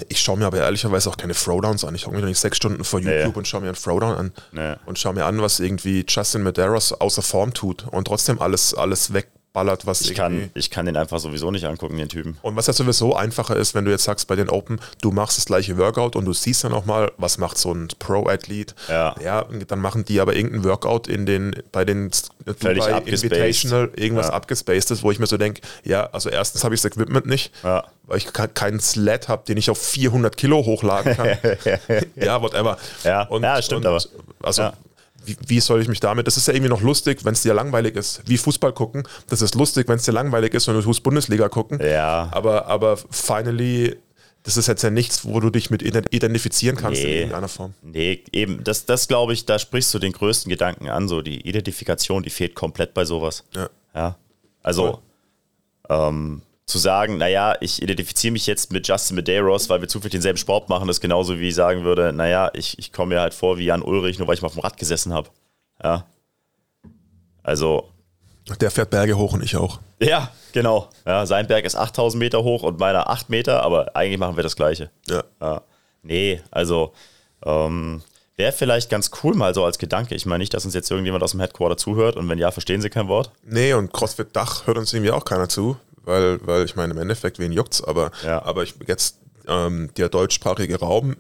Ich 0.10 0.20
schaue 0.20 0.38
mir 0.38 0.46
aber 0.46 0.58
ehrlicherweise 0.58 1.10
auch 1.10 1.16
keine 1.16 1.34
Throwdowns 1.34 1.86
an. 1.86 1.96
Ich 1.96 2.06
hocke 2.06 2.16
mir 2.18 2.22
doch 2.22 2.28
nicht 2.28 2.38
sechs 2.38 2.58
Stunden 2.58 2.84
vor 2.84 3.00
YouTube 3.00 3.34
Nee. 3.34 3.38
und 3.38 3.48
schaue 3.48 3.62
mir 3.62 3.68
einen 3.68 3.78
Throwdown 3.78 4.14
an. 4.16 4.32
Nee. 4.52 4.74
Und 4.86 5.00
schaue 5.00 5.14
mir 5.14 5.24
an, 5.26 5.42
was 5.42 5.62
irgendwie 5.62 6.06
Justin 6.06 6.44
Medeiros 6.44 6.92
außer 6.92 7.22
Form 7.22 7.54
tut 7.54 7.88
und 7.90 8.06
trotzdem 8.06 8.42
alles, 8.42 8.74
alles 8.74 9.14
wegballert, 9.58 9.86
was 9.86 10.02
Ich 10.02 10.14
kann, 10.16 10.50
ich 10.54 10.70
kann 10.70 10.86
den 10.86 10.96
einfach 10.98 11.20
sowieso 11.20 11.52
nicht 11.52 11.66
angucken, 11.66 11.98
den 11.98 12.10
Typen. 12.10 12.38
Und 12.42 12.56
was 12.56 12.68
ja 12.68 12.74
sowieso 12.74 13.16
einfacher 13.16 13.56
ist, 13.56 13.74
wenn 13.76 13.86
du 13.86 13.92
jetzt 13.92 14.04
sagst 14.04 14.28
bei 14.28 14.36
den 14.36 14.50
Open, 14.50 14.80
du 15.02 15.12
machst 15.12 15.38
das 15.38 15.46
gleiche 15.46 15.78
Workout 15.78 16.16
und 16.16 16.26
du 16.26 16.34
siehst 16.34 16.64
dann 16.64 16.74
auch 16.74 16.86
mal, 16.86 17.12
was 17.18 17.38
macht 17.38 17.58
so 17.58 17.74
ein 17.74 17.88
Pro-Athlet. 18.00 18.76
Ja. 18.88 19.16
ja, 19.24 19.46
dann 19.68 19.80
machen 19.80 20.06
die 20.06 20.20
aber 20.20 20.36
irgendein 20.36 20.64
Workout 20.64 21.08
in 21.08 21.26
den, 21.26 21.56
bei 21.72 21.86
den 21.86 22.12
Völlig 22.60 22.84
Dubai 22.84 22.94
abgespaced. 22.96 23.24
Invitational, 23.24 23.90
irgendwas 23.96 24.28
Ja. 24.28 24.34
abgespacedes, 24.34 25.04
wo 25.04 25.12
ich 25.12 25.20
mir 25.20 25.28
so 25.28 25.38
denke, 25.38 25.62
ja, 25.84 26.06
also 26.12 26.30
erstens 26.30 26.64
habe 26.64 26.76
ich 26.76 26.82
das 26.82 26.92
Equipment 26.92 27.26
nicht, 27.26 27.52
Ja. 27.64 27.84
weil 28.06 28.18
ich 28.18 28.32
ke- 28.32 28.48
keinen 28.48 28.80
Sled 28.80 29.28
habe, 29.28 29.44
den 29.48 29.58
ich 29.58 29.70
auf 29.70 29.78
400 29.80 30.38
Kilo 30.38 30.66
hochladen 30.66 31.16
kann. 31.16 31.28
ja, 32.16 32.42
whatever. 32.42 32.78
Ja. 33.04 33.28
Ja, 33.42 33.62
stimmt 33.62 33.86
aber. 33.86 34.02
Also, 34.42 34.62
Ja. 34.62 34.74
Wie, 35.28 35.38
wie 35.46 35.60
soll 35.60 35.82
ich 35.82 35.88
mich 35.88 36.00
damit? 36.00 36.26
Das 36.28 36.38
ist 36.38 36.48
ja 36.48 36.54
irgendwie 36.54 36.70
noch 36.70 36.82
lustig, 36.82 37.24
wenn 37.26 37.34
es 37.34 37.42
dir 37.44 37.54
langweilig 37.54 37.96
ist. 37.96 38.22
Wie 38.26 38.38
Fußball 38.38 38.74
gucken. 38.74 39.04
Das 39.28 39.42
ist 39.42 39.56
lustig, 39.56 39.88
wenn 39.88 39.98
es 39.98 40.04
dir 40.04 40.12
langweilig 40.14 40.54
ist, 40.54 40.68
wenn 40.68 40.76
du 40.76 40.82
tust 40.82 41.04
Bundesliga 41.04 41.50
gucken. 41.50 41.80
Ja. 41.82 42.30
Aber, 42.32 42.66
aber 42.68 42.98
finally, 43.12 43.98
das 44.44 44.56
ist 44.58 44.68
jetzt 44.68 44.82
ja 44.84 44.90
nichts, 44.90 45.26
wo 45.26 45.40
du 45.42 45.50
dich 45.50 45.70
mit 45.70 45.84
ident- 45.84 46.08
identifizieren 46.12 46.78
kannst 46.78 47.02
in 47.02 47.08
Nee. 47.08 47.18
irgendeiner 47.18 47.48
Form. 47.50 47.74
Nee, 47.82 48.24
eben, 48.32 48.64
das, 48.64 48.86
das 48.86 49.08
glaube 49.08 49.34
ich, 49.34 49.46
da 49.46 49.60
sprichst 49.60 49.94
du 49.94 50.00
den 50.00 50.14
größten 50.14 50.50
Gedanken 50.50 50.90
an. 50.90 51.08
So 51.10 51.22
die 51.22 51.42
Identifikation, 51.48 52.24
die 52.24 52.30
fehlt 52.30 52.56
komplett 52.56 52.94
bei 52.94 53.04
sowas. 53.04 53.44
Ja. 53.54 53.70
Ja. 53.94 54.16
Also, 54.64 55.00
ähm, 55.90 56.42
zu 56.68 56.78
sagen, 56.78 57.18
naja, 57.18 57.56
ich 57.62 57.82
identifiziere 57.82 58.34
mich 58.34 58.46
jetzt 58.46 58.74
mit 58.74 58.88
Justin 58.88 59.16
Medeiros, 59.16 59.70
weil 59.70 59.80
wir 59.80 59.88
zufällig 59.88 60.12
denselben 60.12 60.38
Sport 60.38 60.68
machen, 60.68 60.90
ist 60.90 61.00
genauso 61.00 61.40
wie 61.40 61.48
ich 61.48 61.56
sagen 61.56 61.86
würde, 61.86 62.12
naja, 62.12 62.52
ich, 62.54 62.78
ich 62.78 62.92
komme 62.92 63.16
mir 63.16 63.22
halt 63.22 63.34
vor 63.34 63.58
wie 63.58 63.66
Jan 63.66 63.82
Ulrich, 63.82 64.20
nur 64.20 64.28
weil 64.28 64.36
ich 64.36 64.42
mal 64.42 64.48
auf 64.48 64.54
dem 64.54 64.62
Rad 64.62 64.78
gesessen 64.78 65.14
habe. 65.14 65.30
Ja. 65.82 66.06
Also, 67.42 67.90
Der 68.60 68.70
fährt 68.70 68.90
Berge 68.90 69.18
hoch 69.18 69.32
und 69.34 69.44
ich 69.44 69.56
auch. 69.56 69.80
ja, 70.02 70.30
genau. 70.52 70.90
Ja, 71.06 71.26
sein 71.26 71.48
Berg 71.48 71.64
ist 71.64 71.76
8000 71.76 72.20
Meter 72.20 72.44
hoch 72.44 72.64
und 72.64 72.80
meiner 72.80 73.10
8 73.10 73.30
Meter, 73.30 73.64
aber 73.64 73.96
eigentlich 73.96 74.20
machen 74.20 74.36
wir 74.36 74.44
das 74.44 74.58
Gleiche. 74.58 74.90
Ja. 75.08 75.24
Ja. 75.42 75.62
Nee, 76.04 76.42
also 76.52 76.92
ähm, 77.46 78.02
wäre 78.36 78.52
vielleicht 78.52 78.90
ganz 78.90 79.10
cool 79.24 79.36
mal 79.36 79.54
so 79.54 79.64
als 79.64 79.78
Gedanke. 79.78 80.16
Ich 80.16 80.26
meine 80.26 80.40
nicht, 80.42 80.54
dass 80.54 80.66
uns 80.66 80.74
jetzt 80.74 80.92
irgendjemand 80.92 81.24
aus 81.24 81.32
dem 81.32 81.40
Headquarter 81.40 81.78
zuhört 81.78 82.18
und 82.18 82.28
wenn 82.28 82.38
ja, 82.38 82.52
verstehen 82.52 82.82
sie 82.82 82.90
kein 82.90 83.08
Wort. 83.08 83.32
Nee, 83.44 83.74
und 83.74 83.94
CrossFit 83.94 84.36
Dach 84.36 84.68
hört 84.68 84.78
uns 84.78 84.92
irgendwie 84.92 85.12
auch 85.12 85.24
keiner 85.24 85.48
zu, 85.48 85.78
weil, 86.08 86.40
weil 86.46 86.66
ich 86.66 86.76
meine, 86.76 86.94
im 86.94 87.00
Endeffekt, 87.00 87.38
wen 87.40 87.52
juckt's, 87.52 87.84
aber, 87.84 88.12
Ja. 88.24 88.44
aber 88.44 88.64
ich 88.64 88.74
jetzt 88.88 89.20
ähm, 89.48 89.90
der 89.98 90.10
deutschsprachige 90.10 90.80
Raum, 90.80 91.16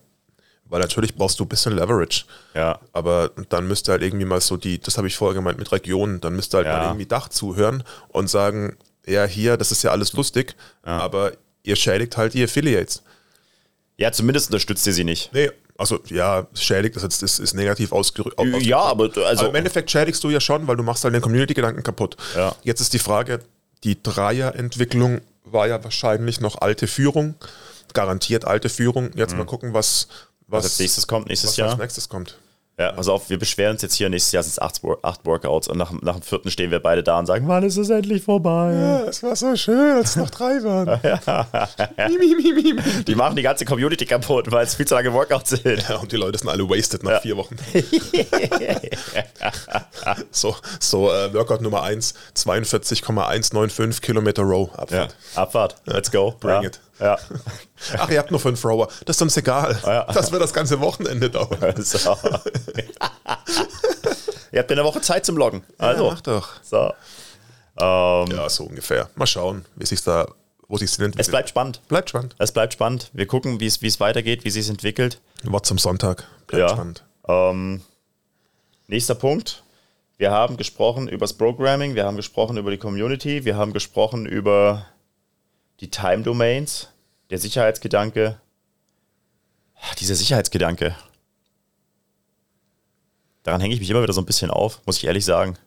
weil 0.66 0.82
natürlich 0.82 1.16
brauchst 1.16 1.40
du 1.40 1.46
ein 1.46 1.48
bisschen 1.50 1.76
Leverage. 1.76 2.26
Ja. 2.54 2.80
Aber 2.92 3.32
dann 3.50 3.68
müsste 3.68 3.92
halt 3.92 4.02
irgendwie 4.02 4.26
mal 4.26 4.42
so 4.42 4.58
die, 4.58 4.80
das 4.80 4.98
habe 4.98 5.08
ich 5.08 5.16
vorher 5.16 5.36
gemeint 5.36 5.60
mit 5.60 5.72
Regionen, 5.72 6.20
dann 6.20 6.36
müsste 6.36 6.58
halt 6.58 6.68
Ja. 6.68 6.78
mal 6.78 6.86
irgendwie 6.88 7.06
Dach 7.06 7.30
zuhören 7.30 7.84
und 8.10 8.30
sagen, 8.30 8.76
ja, 9.06 9.24
hier, 9.26 9.56
das 9.56 9.72
ist 9.72 9.84
ja 9.84 9.92
alles 9.92 10.12
lustig, 10.14 10.56
aber 10.82 11.32
ihr 11.64 11.76
schädigt 11.78 12.18
halt 12.18 12.34
die 12.34 12.44
Affiliates. 12.44 13.04
Ja, 13.98 14.12
zumindest 14.12 14.50
unterstützt 14.50 14.86
ihr 14.88 14.94
sie 14.94 15.04
nicht. 15.06 15.32
Nee, 15.34 15.50
also 15.78 16.00
ja, 16.08 16.46
schädigt 16.54 16.96
ist 16.98 17.04
jetzt 17.04 17.24
ist, 17.24 17.40
ist 17.40 17.54
negativ 17.54 17.92
ausgerückt. 17.94 18.40
Ja, 18.62 18.80
aber 18.80 19.06
also, 19.06 19.24
Also 19.24 19.48
im 19.48 19.56
Endeffekt 19.56 19.90
schädigst 19.90 20.24
du 20.24 20.30
ja 20.30 20.40
schon, 20.42 20.68
weil 20.68 20.76
du 20.76 20.84
machst 20.84 21.04
halt 21.04 21.14
den 21.14 21.22
Community-Gedanken 21.22 21.84
kaputt. 21.84 22.18
Ja. 22.36 22.54
Jetzt 22.64 22.82
ist 22.82 22.94
die 22.94 23.00
Frage, 23.00 23.40
die 23.84 24.02
Dreier-Entwicklung 24.02 25.22
war 25.44 25.68
ja 25.68 25.84
wahrscheinlich 25.84 26.42
noch 26.42 26.62
alte 26.62 26.88
Führung, 26.88 27.36
garantiert 27.94 28.46
alte 28.46 28.70
Führung. 28.70 29.12
Jetzt 29.16 29.36
mal 29.36 29.46
gucken, 29.46 29.74
was, 29.74 30.08
was, 30.48 30.64
was 30.64 30.64
als 30.66 30.80
nächstes 30.80 31.08
kommt, 31.08 31.28
nächstes 31.28 31.52
was 31.52 31.58
Jahr. 31.58 31.70
als 31.72 31.80
nächstes 31.80 32.10
kommt. 32.10 32.38
Ja, 32.80 32.92
pass 32.92 33.08
auf, 33.08 33.32
wir 33.32 33.40
beschweren 33.40 33.72
uns 33.72 33.82
jetzt 33.82 33.96
hier, 33.96 34.08
nächstes 34.08 34.34
Jahr 34.34 34.44
sind 34.44 34.52
es 34.52 34.60
acht, 34.60 34.80
acht 35.02 35.26
Workouts 35.26 35.68
und 35.68 35.80
nach, 35.80 35.92
nach 36.04 36.14
dem 36.14 36.22
vierten 36.22 36.52
stehen 36.52 36.70
wir 36.70 36.80
beide 36.80 37.02
da 37.02 37.18
und 37.18 37.26
sagen, 37.26 37.48
wann 37.48 37.64
ist 37.64 37.76
es 37.76 37.90
endlich 37.90 38.22
vorbei? 38.22 39.04
es 39.08 39.24
war 39.24 39.36
so 39.36 39.56
schön, 39.56 39.96
als 39.96 40.12
es 40.12 40.16
noch 40.18 40.30
drei 40.30 40.64
waren. 40.64 40.88
Die 43.08 43.16
machen 43.16 43.36
die 43.36 43.42
ganze 43.42 43.66
Community 43.66 44.06
kaputt, 44.06 44.52
weil 44.52 44.64
es 44.64 44.76
viel 44.76 44.86
zu 44.86 44.94
lange 44.94 45.12
Workouts 45.12 45.50
sind. 45.50 45.90
Ja, 45.90 45.96
und 45.96 46.12
die 46.12 46.18
Leute 46.18 46.38
sind 46.38 46.50
alle 46.50 46.70
wasted 46.70 47.04
nach 47.04 47.20
vier 47.22 47.36
Wochen. 47.36 47.56
so, 50.32 50.56
so 50.80 51.12
äh, 51.12 51.34
Workout 51.34 51.62
Nummer 51.62 51.82
1, 51.82 52.14
42,195 52.36 54.04
Kilometer 54.04 54.44
Row 54.44 54.70
Ja, 54.74 54.84
Abfahrt. 54.84 55.16
Abfahrt, 55.34 55.76
let's 55.86 56.12
go. 56.12 56.36
Bring 56.40 56.62
ja. 56.62 56.68
it. 56.68 56.80
Ja. 57.00 57.18
Ach, 57.98 58.10
ihr 58.10 58.18
habt 58.20 58.32
nur 58.32 58.39
fünf 58.39 58.64
Rower. 58.66 58.88
Das 59.06 59.16
ist 59.18 59.22
uns 59.22 59.38
egal. 59.38 59.80
ja. 59.86 60.04
Das 60.06 60.32
wird 60.32 60.41
das 60.41 60.54
ganze 60.54 60.80
Wochenende 60.80 61.30
dauern. 61.30 61.76
So. 61.84 62.18
Ihr 64.52 64.60
habt 64.60 64.70
ja 64.72 64.76
eine 64.78 64.84
Woche 64.86 65.02
Zeit 65.02 65.26
zum 65.26 65.38
Loggen. 65.38 65.64
Also, 65.78 66.06
Ja, 66.06 66.12
mach 66.12 66.22
doch. 66.22 66.50
so. 66.64 66.93
Ähm, 67.80 68.28
Ja, 68.36 68.50
so 68.50 68.64
ungefähr. 68.64 69.10
Mal 69.16 69.28
schauen, 69.28 69.66
wie 69.76 69.86
sich 69.86 70.02
da, 70.04 70.28
wo 70.68 70.78
sich 70.78 70.89
entwickelt. 70.93 71.20
Es 71.20 71.28
bleibt 71.30 71.50
spannend. 71.50 71.82
bleibt 71.88 72.10
spannend. 72.10 72.36
Es 72.39 72.52
bleibt 72.52 72.74
spannend. 72.74 73.10
Wir 73.14 73.28
gucken, 73.28 73.60
wie 73.60 73.68
es 73.68 74.00
weitergeht, 74.00 74.43
wie 74.43 74.48
es 74.50 74.54
sich 74.56 74.70
entwickelt. 74.70 75.20
Wort 75.43 75.66
zum 75.66 75.78
Sonntag. 75.78 76.24
Bleibt 76.48 76.62
Ja. 76.62 76.70
spannend. 76.70 77.04
Ähm, 77.28 77.82
nächster 78.88 79.16
Punkt. 79.16 79.64
Wir 80.18 80.32
haben 80.32 80.58
gesprochen 80.58 81.08
über 81.08 81.26
das 81.26 81.34
Programming, 81.34 81.93
wir 81.93 82.06
haben 82.06 82.16
gesprochen 82.18 82.58
über 82.58 82.72
die 82.72 82.80
Community, 82.80 83.45
wir 83.45 83.56
haben 83.56 83.72
gesprochen 83.74 84.26
über 84.26 84.88
die 85.80 85.90
Time 85.90 86.24
Domains, 86.24 86.90
der 87.30 87.38
Sicherheitsgedanke. 87.38 88.40
dieser 90.00 90.16
Sicherheitsgedanke. 90.16 90.96
Daran 93.44 93.62
hänge 93.62 93.74
ich 93.74 93.80
mich 93.80 93.90
immer 93.90 94.02
wieder 94.02 94.14
so 94.14 94.22
ein 94.22 94.26
bisschen 94.26 94.50
auf, 94.50 94.82
muss 94.86 94.98
ich 94.98 95.06
ehrlich 95.06 95.24
sagen. 95.24 95.58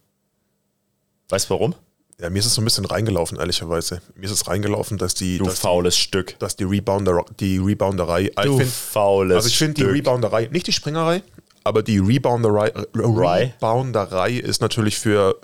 Weißt 1.29 1.49
du 1.49 1.55
warum? 1.55 1.75
Ja, 2.21 2.29
mir 2.29 2.41
ist 2.41 2.47
es 2.47 2.55
so 2.55 2.61
ein 2.61 2.65
bisschen 2.65 2.85
reingelaufen, 2.85 3.39
ehrlicherweise. 3.39 4.03
Mir 4.15 4.27
ist 4.27 4.33
es 4.33 4.47
reingelaufen, 4.47 4.99
dass 4.99 5.15
die, 5.15 5.39
Du 5.39 5.45
dass 5.45 5.61
faules 5.61 5.97
Stück. 5.97 6.29
die, 6.29 6.39
dass 6.39 6.57
die, 6.57 6.65
Rebounder, 6.65 7.25
die 7.39 7.57
Rebounderei. 7.57 8.31
Du 8.43 8.59
find, 8.59 8.71
faules 8.71 9.37
also 9.37 9.49
ich 9.49 9.57
finde 9.57 9.75
die 9.75 9.83
Stück. 9.83 9.95
Rebounderei, 9.95 10.49
nicht 10.49 10.67
die 10.67 10.73
Springerei, 10.73 11.23
aber 11.65 11.83
die 11.83 11.99
Rebounderei, 11.99 12.73
Rei? 12.95 13.55
Rebounderei 13.59 14.33
ist 14.33 14.61
natürlich 14.61 14.99
für, 14.99 15.41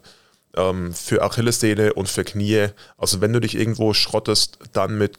ähm, 0.57 0.93
für 0.95 1.23
Achillessehne 1.23 1.95
und 1.95 2.09
für 2.09 2.25
Knie. 2.25 2.69
Also 2.97 3.21
wenn 3.21 3.33
du 3.33 3.41
dich 3.41 3.57
irgendwo 3.57 3.95
schrottest, 3.95 4.59
dann 4.73 4.99
mit 4.99 5.19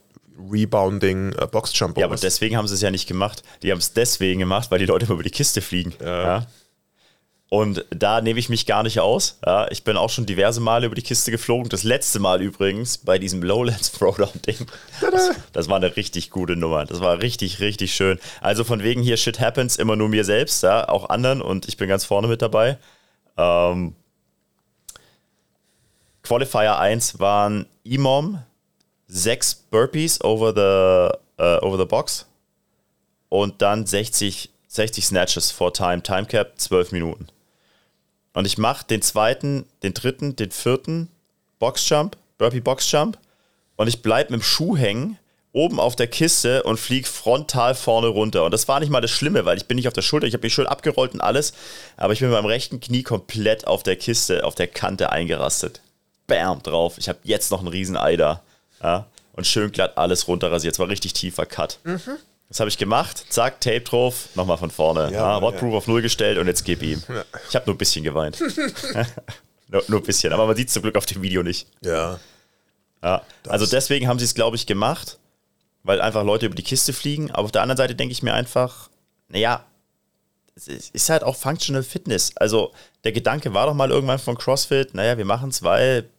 Rebounding 0.51 1.33
äh, 1.33 1.47
Boxjump. 1.47 1.97
Ja, 1.97 2.05
aber 2.05 2.15
deswegen 2.15 2.57
haben 2.57 2.67
sie 2.67 2.75
es 2.75 2.81
ja 2.81 2.91
nicht 2.91 3.07
gemacht. 3.07 3.43
Die 3.63 3.71
haben 3.71 3.79
es 3.79 3.93
deswegen 3.93 4.39
gemacht, 4.39 4.69
weil 4.71 4.79
die 4.79 4.85
Leute 4.85 5.05
immer 5.05 5.15
über 5.15 5.23
die 5.23 5.31
Kiste 5.31 5.61
fliegen. 5.61 5.93
Ja. 6.03 6.45
Und 7.49 7.85
da 7.91 8.19
nehme 8.19 8.39
ich 8.39 8.49
mich 8.49 8.65
gar 8.65 8.83
nicht 8.83 8.99
aus. 8.99 9.39
Ja, 9.45 9.71
ich 9.71 9.85
bin 9.85 9.95
auch 9.95 10.09
schon 10.09 10.25
diverse 10.25 10.59
Male 10.59 10.85
über 10.85 10.95
die 10.95 11.01
Kiste 11.01 11.31
geflogen. 11.31 11.69
Das 11.69 11.83
letzte 11.83 12.19
Mal 12.19 12.41
übrigens 12.41 12.97
bei 12.97 13.19
diesem 13.19 13.41
Lowlands 13.41 13.91
Throwdown-Ding. 13.93 14.67
Das, 14.99 15.31
das 15.53 15.69
war 15.69 15.77
eine 15.77 15.95
richtig 15.95 16.29
gute 16.29 16.57
Nummer. 16.57 16.85
Das 16.85 16.99
war 16.99 17.21
richtig, 17.21 17.61
richtig 17.61 17.95
schön. 17.95 18.19
Also 18.41 18.65
von 18.65 18.83
wegen 18.83 19.01
hier 19.01 19.15
Shit 19.15 19.39
happens, 19.39 19.77
immer 19.77 19.95
nur 19.95 20.09
mir 20.09 20.25
selbst, 20.25 20.63
ja, 20.63 20.89
auch 20.89 21.09
anderen 21.09 21.41
und 21.41 21.69
ich 21.69 21.77
bin 21.77 21.87
ganz 21.87 22.03
vorne 22.03 22.27
mit 22.27 22.41
dabei. 22.41 22.77
Ähm, 23.37 23.95
Qualifier 26.27 26.77
1 26.77 27.19
waren 27.19 27.67
Imom, 27.85 28.43
sechs 29.07 29.55
Burpees 29.55 30.21
over 30.21 30.51
the, 30.53 31.41
äh, 31.41 31.57
over 31.61 31.77
the 31.77 31.85
box 31.85 32.25
und 33.29 33.61
dann 33.61 33.85
60, 33.85 34.49
60 34.67 35.05
Snatches 35.05 35.51
vor 35.51 35.73
Time, 35.73 36.03
Time 36.03 36.25
Cap, 36.25 36.59
12 36.59 36.91
Minuten. 36.91 37.27
Und 38.33 38.45
ich 38.45 38.57
mache 38.57 38.85
den 38.85 39.01
zweiten, 39.01 39.67
den 39.83 39.93
dritten, 39.93 40.35
den 40.35 40.51
vierten 40.51 41.07
Boxjump, 41.59 42.17
Burpee 42.37 42.59
Boxjump 42.59 43.17
und 43.77 43.87
ich 43.87 44.01
bleibe 44.01 44.33
mit 44.33 44.41
dem 44.41 44.43
Schuh 44.43 44.75
hängen 44.75 45.17
oben 45.53 45.79
auf 45.79 45.95
der 45.95 46.07
Kiste 46.07 46.63
und 46.63 46.77
fliege 46.77 47.07
frontal 47.07 47.73
vorne 47.73 48.07
runter. 48.07 48.43
Und 48.43 48.51
das 48.51 48.67
war 48.67 48.81
nicht 48.81 48.89
mal 48.89 48.99
das 48.99 49.11
Schlimme, 49.11 49.45
weil 49.45 49.57
ich 49.57 49.65
bin 49.65 49.77
nicht 49.77 49.87
auf 49.87 49.93
der 49.93 50.01
Schulter, 50.01 50.27
ich 50.27 50.33
habe 50.33 50.45
mich 50.45 50.53
schön 50.53 50.67
abgerollt 50.67 51.13
und 51.13 51.21
alles, 51.21 51.53
aber 51.95 52.11
ich 52.11 52.19
bin 52.19 52.27
mit 52.27 52.37
meinem 52.37 52.47
rechten 52.47 52.81
Knie 52.81 53.03
komplett 53.03 53.65
auf 53.65 53.81
der 53.81 53.95
Kiste, 53.95 54.43
auf 54.43 54.55
der 54.55 54.67
Kante 54.67 55.09
eingerastet. 55.09 55.81
Bam, 56.27 56.61
drauf. 56.61 56.97
Ich 56.97 57.09
habe 57.09 57.19
jetzt 57.23 57.51
noch 57.51 57.59
einen 57.59 57.69
riesen 57.69 57.97
Ei 57.97 58.17
da. 58.17 58.41
Ja, 58.83 59.07
und 59.33 59.47
schön 59.47 59.71
glatt 59.71 59.97
alles 59.97 60.27
runterrasiert. 60.27 60.75
Es 60.75 60.79
war 60.79 60.89
richtig 60.89 61.13
tiefer 61.13 61.45
Cut. 61.45 61.79
Das 62.49 62.59
habe 62.59 62.69
ich 62.69 62.77
gemacht. 62.77 63.25
Zack, 63.29 63.59
Tape 63.61 63.81
drauf, 63.81 64.29
nochmal 64.35 64.57
von 64.57 64.69
vorne. 64.71 65.11
Ja, 65.11 65.41
Wattproof 65.41 65.73
auf 65.73 65.87
Null 65.87 66.01
gestellt 66.01 66.37
und 66.37 66.47
jetzt 66.47 66.63
gib 66.63 66.81
ihm. 66.83 67.01
Ich 67.49 67.55
habe 67.55 67.65
nur 67.65 67.75
ein 67.75 67.77
bisschen 67.77 68.03
geweint. 68.03 68.39
nur, 69.69 69.83
nur 69.87 69.99
ein 69.99 70.03
bisschen, 70.05 70.31
aber 70.33 70.45
man 70.47 70.55
sieht 70.55 70.67
es 70.67 70.73
zum 70.73 70.83
Glück 70.83 70.95
auf 70.95 71.05
dem 71.05 71.21
Video 71.21 71.43
nicht. 71.43 71.67
Ja. 71.81 72.19
Ja. 73.03 73.21
Also 73.47 73.65
deswegen 73.65 74.07
haben 74.07 74.19
sie 74.19 74.25
es, 74.25 74.33
glaube 74.33 74.55
ich, 74.55 74.65
gemacht, 74.65 75.17
weil 75.83 76.01
einfach 76.01 76.23
Leute 76.23 76.45
über 76.45 76.55
die 76.55 76.63
Kiste 76.63 76.93
fliegen. 76.93 77.31
Aber 77.31 77.43
auf 77.45 77.51
der 77.51 77.61
anderen 77.61 77.77
Seite 77.77 77.95
denke 77.95 78.11
ich 78.11 78.23
mir 78.23 78.33
einfach, 78.33 78.89
naja, 79.29 79.65
es 80.55 80.67
ist- 80.67 81.09
halt 81.09 81.23
auch 81.23 81.35
Functional 81.35 81.83
Fitness. 81.83 82.31
Also 82.37 82.73
der 83.03 83.11
Gedanke 83.11 83.53
war 83.53 83.67
doch 83.67 83.73
mal 83.75 83.91
irgendwann 83.91 84.19
von 84.19 84.37
CrossFit, 84.37 84.93
naja, 84.93 85.17
wir 85.17 85.25
machen 85.25 85.49
es, 85.49 85.61
weil 85.63 86.09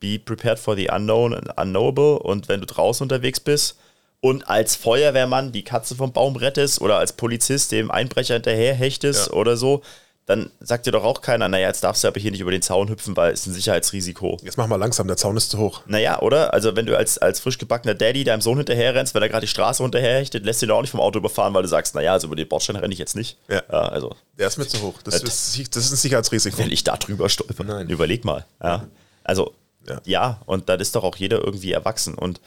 be 0.00 0.18
prepared 0.18 0.58
for 0.58 0.76
the 0.76 0.88
unknown 0.90 1.34
and 1.34 1.48
unknowable. 1.58 2.18
Und 2.18 2.48
wenn 2.48 2.60
du 2.60 2.66
draußen 2.66 3.04
unterwegs 3.04 3.40
bist 3.40 3.78
und 4.20 4.48
als 4.48 4.76
Feuerwehrmann 4.76 5.52
die 5.52 5.62
Katze 5.64 5.94
vom 5.94 6.12
Baum 6.12 6.36
rettest 6.36 6.80
oder 6.80 6.98
als 6.98 7.12
Polizist 7.12 7.72
dem 7.72 7.90
Einbrecher 7.90 8.34
hinterher 8.34 8.74
hechtest 8.74 9.28
Ja. 9.28 9.32
oder 9.34 9.56
so, 9.56 9.82
dann 10.24 10.50
sagt 10.58 10.86
dir 10.86 10.90
doch 10.90 11.04
auch 11.04 11.20
keiner, 11.20 11.48
naja, 11.48 11.68
jetzt 11.68 11.84
darfst 11.84 12.02
du 12.02 12.08
aber 12.08 12.18
hier 12.18 12.32
nicht 12.32 12.40
über 12.40 12.50
den 12.50 12.60
Zaun 12.62 12.88
hüpfen, 12.88 13.16
weil 13.16 13.32
es 13.32 13.46
ein 13.46 13.52
Sicherheitsrisiko. 13.52 14.38
Jetzt 14.42 14.56
mach 14.58 14.66
mal 14.66 14.74
langsam, 14.74 15.06
der 15.06 15.16
Zaun 15.16 15.36
ist 15.36 15.50
zu 15.50 15.58
hoch. 15.58 15.82
Naja, 15.86 16.20
oder? 16.20 16.52
Also, 16.52 16.74
wenn 16.74 16.84
du 16.84 16.96
als, 16.98 17.16
als 17.18 17.38
frisch 17.38 17.58
gebackener 17.58 17.94
Daddy 17.94 18.24
deinem 18.24 18.40
Sohn 18.40 18.56
hinterherrennst, 18.56 19.14
weil 19.14 19.22
er 19.22 19.28
gerade 19.28 19.46
die 19.46 19.50
Straße 19.50 19.84
runterherhechtet, 19.84 20.44
lässt 20.44 20.62
du 20.62 20.66
ihn 20.66 20.72
auch 20.72 20.80
nicht 20.80 20.90
vom 20.90 20.98
Auto 21.00 21.20
überfahren, 21.20 21.54
weil 21.54 21.62
du 21.62 21.68
sagst, 21.68 21.94
naja, 21.94 22.12
also 22.14 22.26
über 22.26 22.34
den 22.34 22.48
Bordstein 22.48 22.74
renne 22.74 22.92
ich 22.92 22.98
jetzt 22.98 23.14
nicht. 23.14 23.38
Ja. 23.48 23.60
also, 23.68 24.16
Der 24.36 24.48
ist 24.48 24.58
mir 24.58 24.66
zu 24.66 24.82
hoch. 24.82 24.94
Das, 25.04 25.22
Äh, 25.22 25.26
ist, 25.28 25.76
das 25.76 25.84
ist 25.84 25.92
ein 25.92 25.96
Sicherheitsrisiko. 25.96 26.58
wenn 26.58 26.72
ich 26.72 26.82
da 26.82 26.96
drüber 26.96 27.28
stolper, 27.28 27.62
Nein. 27.62 27.88
überleg 27.88 28.24
mal. 28.24 28.44
Ja. 28.60 28.84
Also, 29.26 29.52
Ja. 29.86 30.00
ja. 30.04 30.40
und 30.46 30.68
dann 30.68 30.80
ist 30.80 30.94
doch 30.96 31.04
auch 31.04 31.16
jeder 31.16 31.38
irgendwie 31.44 31.72
erwachsen 31.72 32.14
und 32.14 32.40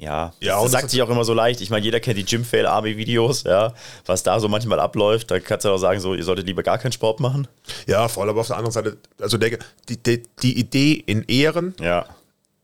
ja, 0.00 0.32
Ja, 0.38 0.54
das 0.54 0.62
und 0.64 0.70
sagt 0.70 0.84
das- 0.84 0.90
sich 0.92 1.02
auch 1.02 1.08
immer 1.08 1.24
so 1.24 1.34
leicht. 1.34 1.60
Ich 1.60 1.70
meine, 1.70 1.84
jeder 1.84 1.98
kennt 1.98 2.16
die 2.18 2.24
Gym-Fail-Army-Videos, 2.24 3.42
ja, 3.42 3.74
was 4.06 4.22
da 4.22 4.38
so 4.38 4.48
manchmal 4.48 4.78
abläuft. 4.78 5.28
Da 5.30 5.40
kannst 5.40 5.64
du 5.64 5.70
auch 5.70 5.78
sagen, 5.78 5.98
so, 5.98 6.14
ihr 6.14 6.22
solltet 6.22 6.46
lieber 6.46 6.62
gar 6.62 6.78
keinen 6.78 6.92
Sport 6.92 7.18
machen. 7.18 7.48
Ja, 7.88 8.06
vor 8.06 8.22
allem 8.22 8.38
auf 8.38 8.46
der 8.46 8.56
anderen 8.58 8.72
Seite, 8.72 8.96
also 9.20 9.38
der, 9.38 9.58
die, 9.88 9.96
die, 9.96 10.22
die 10.42 10.56
Idee 10.58 10.92
in 11.04 11.24
Ehren, 11.24 11.74
Ja, 11.80 12.06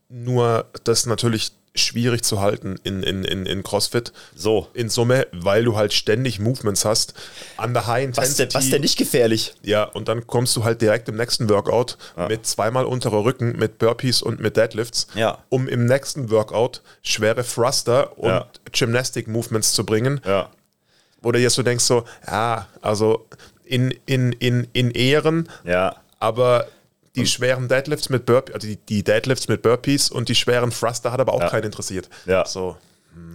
nur 0.07 0.65
das 0.85 0.99
ist 0.99 1.05
natürlich 1.07 1.51
schwierig 1.75 2.23
zu 2.23 2.39
halten 2.41 2.77
in, 2.83 3.03
in, 3.03 3.23
in, 3.23 3.45
in 3.45 3.63
CrossFit. 3.63 4.13
so. 4.35 4.67
In 4.73 4.89
Summe, 4.89 5.27
weil 5.33 5.63
du 5.65 5.75
halt 5.75 5.93
ständig 5.93 6.39
Movements 6.39 6.85
hast. 6.85 7.13
An 7.57 7.73
der 7.73 7.87
High 7.87 8.09
Was 8.09 8.17
Intensity. 8.17 8.47
denn, 8.47 8.53
was 8.53 8.69
denn 8.69 8.81
nicht 8.81 8.97
gefährlich? 8.97 9.53
Ja, 9.61 9.83
und 9.83 10.07
dann 10.07 10.25
kommst 10.27 10.55
du 10.55 10.63
halt 10.63 10.81
direkt 10.81 11.09
im 11.09 11.17
nächsten 11.17 11.49
Workout 11.49 11.97
mit 12.27 12.45
zweimal 12.45 12.85
unterer 12.85 13.23
Rücken, 13.23 13.57
mit 13.57 13.77
Burpees 13.77 14.21
und 14.21 14.39
mit 14.39 14.57
Deadlifts, 14.57 15.07
Ja. 15.15 15.39
um 15.49 15.67
im 15.67 15.85
nächsten 15.85 16.29
Workout 16.31 16.81
schwere 17.03 17.43
Thruster 17.45 18.17
und 18.17 18.29
Ja. 18.29 18.47
Gymnastic 18.71 19.27
Movements 19.27 19.73
zu 19.73 19.85
bringen, 19.85 20.21
Ja. 20.25 20.49
wo 21.21 21.31
du 21.31 21.39
jetzt 21.39 21.55
so 21.55 21.63
denkst, 21.63 21.83
so, 21.83 22.05
ja, 22.27 22.67
also 22.81 23.25
in, 23.65 23.91
in, 24.05 24.31
in, 24.33 24.67
in 24.73 24.91
Ehren, 24.91 25.49
Ja. 25.65 25.95
aber 26.19 26.67
die 27.15 27.25
schweren 27.27 27.67
Deadlifts 27.67 28.09
mit 28.09 28.25
Burpees, 28.25 28.53
also 28.55 28.67
die, 28.67 28.77
die 28.77 29.03
Deadlifts 29.03 29.47
mit 29.47 29.61
Burpees 29.61 30.09
und 30.09 30.29
die 30.29 30.35
schweren 30.35 30.71
Thruster 30.71 31.11
hat 31.11 31.19
aber 31.19 31.33
auch 31.33 31.41
Ja. 31.41 31.49
keinen 31.49 31.65
interessiert. 31.65 32.09
Ja. 32.25 32.45
So, 32.45 32.77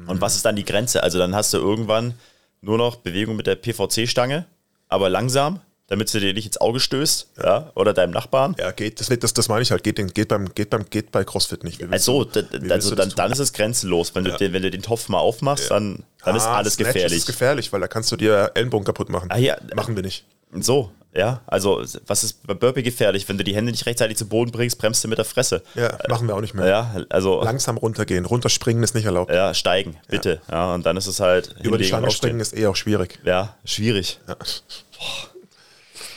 Und 0.06 0.20
was 0.20 0.36
ist 0.36 0.44
dann 0.44 0.56
die 0.56 0.64
Grenze? 0.64 1.02
Also 1.02 1.18
dann 1.18 1.34
hast 1.34 1.52
du 1.54 1.58
irgendwann 1.58 2.14
nur 2.60 2.76
noch 2.78 2.96
Bewegung 2.96 3.36
mit 3.36 3.46
der 3.46 3.56
PVC-Stange, 3.56 4.44
aber 4.88 5.08
langsam, 5.08 5.60
damit 5.86 6.08
sie 6.08 6.20
dir 6.20 6.34
nicht 6.34 6.46
ins 6.46 6.58
Auge 6.60 6.78
stößt, 6.78 7.28
ja, 7.42 7.72
oder 7.74 7.92
deinem 7.94 8.10
Nachbarn. 8.12 8.54
ja, 8.58 8.70
geht, 8.72 9.00
das, 9.00 9.08
das, 9.08 9.32
das 9.34 9.48
meine 9.48 9.62
ich 9.62 9.70
halt, 9.72 9.82
geht, 9.82 9.98
den- 9.98 10.08
geht, 10.08 10.28
beim, 10.28 10.52
geht, 10.54 10.70
beim, 10.70 10.84
geht 10.88 11.10
bei 11.10 11.24
CrossFit 11.24 11.64
nicht. 11.64 11.82
Also, 11.90 12.24
du- 12.24 12.40
also 12.70 12.90
du 12.90 12.96
dann, 12.96 13.08
das 13.08 13.14
dann 13.16 13.32
ist 13.32 13.38
es 13.40 13.52
grenzenlos. 13.52 14.14
Wenn, 14.14 14.24
Ja. 14.26 14.32
du, 14.32 14.38
den, 14.38 14.52
wenn 14.52 14.62
du 14.62 14.70
den 14.70 14.82
Topf 14.82 15.08
mal 15.08 15.18
aufmachst, 15.18 15.70
dann, 15.70 16.04
dann 16.24 16.36
ist 16.36 16.44
Ah, 16.44 16.56
alles 16.58 16.74
Snatch 16.74 16.88
gefährlich. 16.92 17.18
ist 17.18 17.26
gefährlich, 17.26 17.72
weil 17.72 17.80
da 17.80 17.88
kannst 17.88 18.12
du 18.12 18.16
dir 18.16 18.52
Ellenbogen 18.54 18.84
kaputt 18.84 19.08
machen. 19.08 19.30
Ah, 19.32 19.38
ja. 19.38 19.56
Machen 19.74 19.96
wir 19.96 20.02
nicht. 20.02 20.24
So, 20.60 20.92
ja. 21.14 21.40
Also, 21.46 21.82
was 22.06 22.24
ist 22.24 22.46
bei 22.46 22.54
Burpee 22.54 22.82
gefährlich? 22.82 23.28
Wenn 23.28 23.38
du 23.38 23.44
die 23.44 23.54
Hände 23.54 23.72
nicht 23.72 23.86
rechtzeitig 23.86 24.16
zu 24.16 24.28
Boden 24.28 24.50
bringst, 24.52 24.78
bremst 24.78 25.02
du 25.02 25.08
mit 25.08 25.18
der 25.18 25.24
Fresse. 25.24 25.62
Ja, 25.74 25.98
machen 26.08 26.28
wir 26.28 26.36
auch 26.36 26.40
nicht 26.40 26.54
mehr. 26.54 26.66
Ja, 26.66 27.04
also, 27.08 27.42
Langsam 27.42 27.76
runtergehen. 27.76 28.24
Runterspringen 28.24 28.82
ist 28.82 28.94
nicht 28.94 29.04
erlaubt. 29.06 29.32
ja, 29.32 29.52
steigen, 29.54 29.96
bitte. 30.08 30.40
Ja. 30.50 30.74
und 30.74 30.86
dann 30.86 30.96
ist 30.96 31.06
es 31.06 31.20
halt. 31.20 31.54
Über 31.62 31.78
die 31.78 31.84
Stange 31.84 32.10
springen 32.10 32.40
ist 32.40 32.56
eh 32.56 32.66
auch 32.66 32.76
schwierig. 32.76 33.18
Ja, 33.24 33.56
schwierig. 33.64 34.20
Ja. 34.28 34.36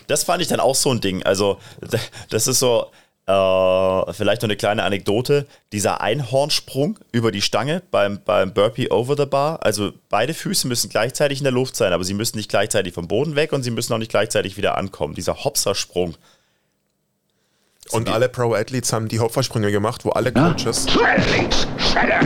Das 0.07 0.23
fand 0.23 0.41
ich 0.41 0.47
dann 0.47 0.59
auch 0.59 0.75
so 0.75 0.91
ein 0.91 0.99
Ding. 1.01 1.23
Also, 1.23 1.57
das 2.29 2.47
ist 2.47 2.59
so, 2.59 2.91
äh, 3.25 4.13
vielleicht 4.13 4.41
noch 4.41 4.47
eine 4.47 4.57
kleine 4.57 4.83
Anekdote. 4.83 5.45
Dieser 5.71 6.01
Einhornsprung 6.01 6.99
über 7.11 7.31
die 7.31 7.41
Stange 7.41 7.81
beim, 7.91 8.19
beim 8.23 8.53
Burpee 8.53 8.89
over 8.89 9.15
the 9.15 9.25
bar. 9.25 9.59
Also, 9.63 9.91
beide 10.09 10.33
Füße 10.33 10.67
müssen 10.67 10.89
gleichzeitig 10.89 11.37
in 11.39 11.43
der 11.45 11.53
Luft 11.53 11.75
sein, 11.75 11.93
aber 11.93 12.03
sie 12.03 12.13
müssen 12.13 12.37
nicht 12.37 12.49
gleichzeitig 12.49 12.93
vom 12.93 13.07
Boden 13.07 13.35
weg 13.35 13.53
und 13.53 13.63
sie 13.63 13.71
müssen 13.71 13.93
auch 13.93 13.97
nicht 13.97 14.11
gleichzeitig 14.11 14.57
wieder 14.57 14.77
ankommen. 14.77 15.13
Dieser 15.13 15.43
Hopsersprung. 15.43 16.15
Und 17.91 18.09
alle 18.09 18.29
Pro-Athletes 18.29 18.93
haben 18.93 19.07
die 19.09 19.19
Hopfersprünge 19.19 19.69
gemacht, 19.71 20.05
wo 20.05 20.11
alle 20.11 20.31
Coaches, 20.31 20.87
Schredder. 20.89 22.21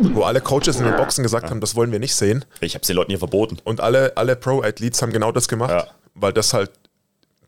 wo 0.00 0.22
alle 0.24 0.40
Coaches 0.40 0.76
in 0.78 0.84
den 0.84 0.96
Boxen 0.96 1.22
gesagt 1.22 1.48
haben, 1.48 1.60
das 1.60 1.76
wollen 1.76 1.92
wir 1.92 2.00
nicht 2.00 2.14
sehen. 2.14 2.44
Ich 2.60 2.74
habe 2.74 2.82
es 2.82 2.88
den 2.88 2.96
Leuten 2.96 3.10
hier 3.10 3.20
verboten. 3.20 3.58
Und 3.64 3.80
alle, 3.80 4.12
alle 4.16 4.34
Pro-Athletes 4.36 5.00
haben 5.00 5.12
genau 5.12 5.30
das 5.32 5.46
gemacht, 5.48 5.70
Ja. 5.70 5.86
weil 6.14 6.32
das 6.32 6.52
halt 6.52 6.70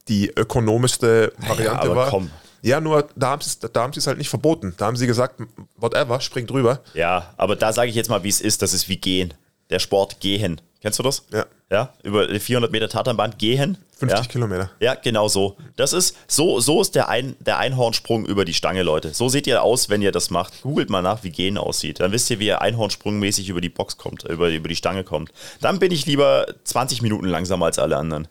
die 0.09 0.31
ökonomischste 0.31 1.33
Variante 1.39 1.83
aber 1.83 1.97
war. 1.97 2.11
komm. 2.11 2.31
Ja, 2.63 2.81
nur 2.81 3.09
da 3.15 3.29
haben 3.31 3.43
sie 3.43 3.59
da 3.61 3.83
haben 3.83 3.93
sie 3.93 4.01
es 4.01 4.07
halt 4.07 4.19
nicht 4.19 4.31
verboten. 4.31 4.75
Da 4.79 4.87
haben 4.87 4.97
sie 4.97 5.07
gesagt, 5.07 5.41
whatever, 5.77 6.21
spring 6.21 6.47
drüber. 6.47 6.81
Ja, 6.95 7.35
aber 7.37 7.57
da 7.57 7.73
sage 7.73 7.91
ich 7.91 7.95
jetzt 7.95 8.09
mal, 8.09 8.23
wie 8.23 8.29
es 8.31 8.41
ist. 8.41 8.63
Das 8.63 8.73
ist 8.73 8.89
wie 8.89 8.97
gehen. 8.97 9.35
Der 9.71 9.79
Sport 9.79 10.21
gehen. 10.21 10.61
Kennst 10.81 10.99
du 10.99 11.03
das? 11.03 11.25
Ja. 11.33 11.47
Ja, 11.71 11.93
über 12.03 12.27
die 12.27 12.39
400 12.39 12.71
Meter 12.71 12.89
Tatanbahn 12.89 13.35
gehen. 13.39 13.79
50 13.99 14.19
ja. 14.19 14.25
Kilometer. 14.31 14.71
Ja, 14.81 14.95
genau 14.95 15.29
so. 15.29 15.57
Das 15.77 15.93
ist 15.93 16.17
so, 16.29 16.61
so 16.61 16.81
ist 16.81 16.95
der, 16.95 17.09
Ein, 17.09 17.37
der 17.41 17.59
Einhornsprung 17.59 18.27
über 18.27 18.45
die 18.45 18.55
Stange, 18.55 18.83
Leute. 18.83 19.15
So 19.15 19.29
seht 19.29 19.47
ihr 19.47 19.63
aus, 19.63 19.89
wenn 19.89 20.03
ihr 20.03 20.13
das 20.13 20.31
macht. 20.31 20.63
Googelt 20.63 20.91
mal 20.91 21.03
nach, 21.03 21.25
wie 21.25 21.31
Gehen 21.31 21.59
aussieht. 21.59 22.01
Dann 22.01 22.13
wisst 22.13 22.31
ihr, 22.31 22.39
wie 22.39 22.47
ihr 22.47 22.61
Einhornsprungmäßig 22.61 23.49
über 23.49 23.61
die 23.61 23.71
Box 23.71 23.97
kommt, 23.97 24.25
über, 24.25 24.51
über 24.51 24.69
die 24.69 24.77
Stange 24.77 25.05
kommt. 25.05 25.33
Dann 25.61 25.79
bin 25.79 25.91
ich 25.91 26.07
lieber 26.07 26.47
20 26.65 27.03
Minuten 27.03 27.27
langsamer 27.27 27.67
als 27.67 27.79
alle 27.79 27.97
anderen. 27.97 28.29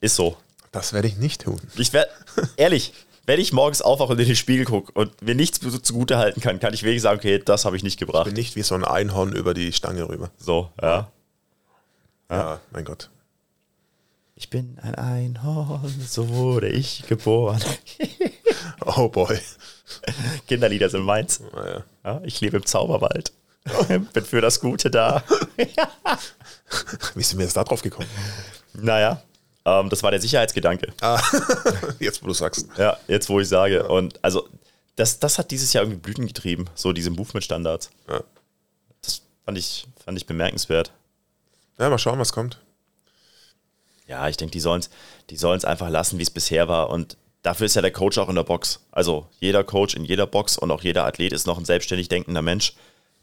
Ist 0.00 0.16
so. 0.16 0.36
Das 0.72 0.92
werde 0.92 1.06
ich 1.08 1.16
nicht 1.16 1.42
tun. 1.42 1.60
Ich 1.76 1.92
werde, 1.92 2.10
ehrlich, 2.56 2.92
wenn 3.26 3.38
ich 3.38 3.52
morgens 3.52 3.82
aufwache 3.82 4.12
und 4.12 4.18
in 4.20 4.26
den 4.26 4.36
Spiegel 4.36 4.64
gucke 4.64 4.90
und 4.92 5.22
mir 5.22 5.34
nichts 5.34 5.60
zu- 5.60 5.78
zugute 5.78 6.18
halten 6.18 6.40
kann, 6.40 6.58
kann 6.60 6.74
ich 6.74 6.82
wirklich 6.82 7.02
sagen, 7.02 7.18
okay, 7.18 7.38
das 7.44 7.64
habe 7.64 7.76
ich 7.76 7.82
nicht 7.84 7.94
Ich 7.94 7.98
gebracht. 8.06 8.24
bin 8.24 8.34
nicht 8.34 8.56
wie 8.56 8.62
so 8.62 8.74
ein 8.74 8.84
Einhorn 8.84 9.32
über 9.32 9.54
die 9.54 9.72
Stange 9.72 10.08
rüber. 10.08 10.30
So, 10.38 10.70
ja. 10.80 11.10
Ja, 12.30 12.60
mein 12.72 12.84
Gott. 12.84 13.10
Ich 14.34 14.48
bin 14.50 14.78
ein 14.82 14.94
Einhorn, 14.96 15.94
so 16.08 16.28
wurde 16.30 16.68
ich 16.68 17.04
geboren. 17.06 17.62
Oh 18.84 19.08
boy. 19.08 19.38
Kinderlieder 20.48 20.88
sind 20.90 21.02
meins. 21.02 21.40
Naja. 21.54 21.84
Ja, 22.04 22.20
ich 22.24 22.40
lebe 22.40 22.56
im 22.56 22.66
Zauberwald. 22.66 23.32
bin 24.12 24.24
für 24.24 24.40
das 24.40 24.58
Gute 24.58 24.90
da. 24.90 25.22
Wie 27.14 27.22
sind 27.22 27.38
wir 27.38 27.44
jetzt 27.44 27.56
da 27.56 27.62
drauf 27.62 27.80
gekommen? 27.82 28.08
Naja, 28.74 29.22
ähm, 29.64 29.88
das 29.88 30.02
war 30.02 30.10
der 30.10 30.20
Sicherheitsgedanke. 30.20 30.92
Jetzt, 31.98 32.22
wo 32.22 32.26
du 32.26 32.32
sagst. 32.34 32.66
Ja, 32.76 32.96
jetzt 33.06 33.28
wo 33.28 33.40
ich 33.40 33.48
sage. 33.48 33.88
Und 33.88 34.18
also, 34.22 34.48
das, 34.96 35.18
das 35.18 35.38
hat 35.38 35.50
dieses 35.50 35.72
Jahr 35.72 35.84
irgendwie 35.84 36.00
Blüten 36.00 36.26
getrieben, 36.26 36.66
so 36.74 36.92
diese 36.92 37.10
Movement-Standards. 37.10 37.90
Ja. 38.08 38.22
Das 39.00 39.22
fand 39.44 39.58
ich, 39.58 39.86
fand 40.04 40.18
ich 40.18 40.26
bemerkenswert. 40.26 40.92
ja, 41.78 41.88
mal 41.88 41.98
schauen, 41.98 42.18
was 42.18 42.32
kommt. 42.32 42.58
Ja, 44.06 44.28
ich 44.28 44.36
denke, 44.36 44.52
die 44.52 44.60
sollen 44.60 44.80
es 44.80 44.90
die 45.30 45.36
sollen's 45.36 45.64
einfach 45.64 45.88
lassen, 45.88 46.18
wie 46.18 46.22
es 46.22 46.30
bisher 46.30 46.68
war. 46.68 46.90
Und 46.90 47.16
dafür 47.42 47.66
ist 47.66 47.74
ja 47.74 47.82
der 47.82 47.92
Coach 47.92 48.18
auch 48.18 48.28
in 48.28 48.34
der 48.34 48.42
Box. 48.42 48.80
Also 48.90 49.26
jeder 49.40 49.64
Coach 49.64 49.94
in 49.94 50.04
jeder 50.04 50.26
Box 50.26 50.58
und 50.58 50.70
auch 50.70 50.82
jeder 50.82 51.06
Athlet 51.06 51.32
ist 51.32 51.46
noch 51.46 51.58
ein 51.58 51.64
selbstständig 51.64 52.08
denkender 52.08 52.42
Mensch. 52.42 52.74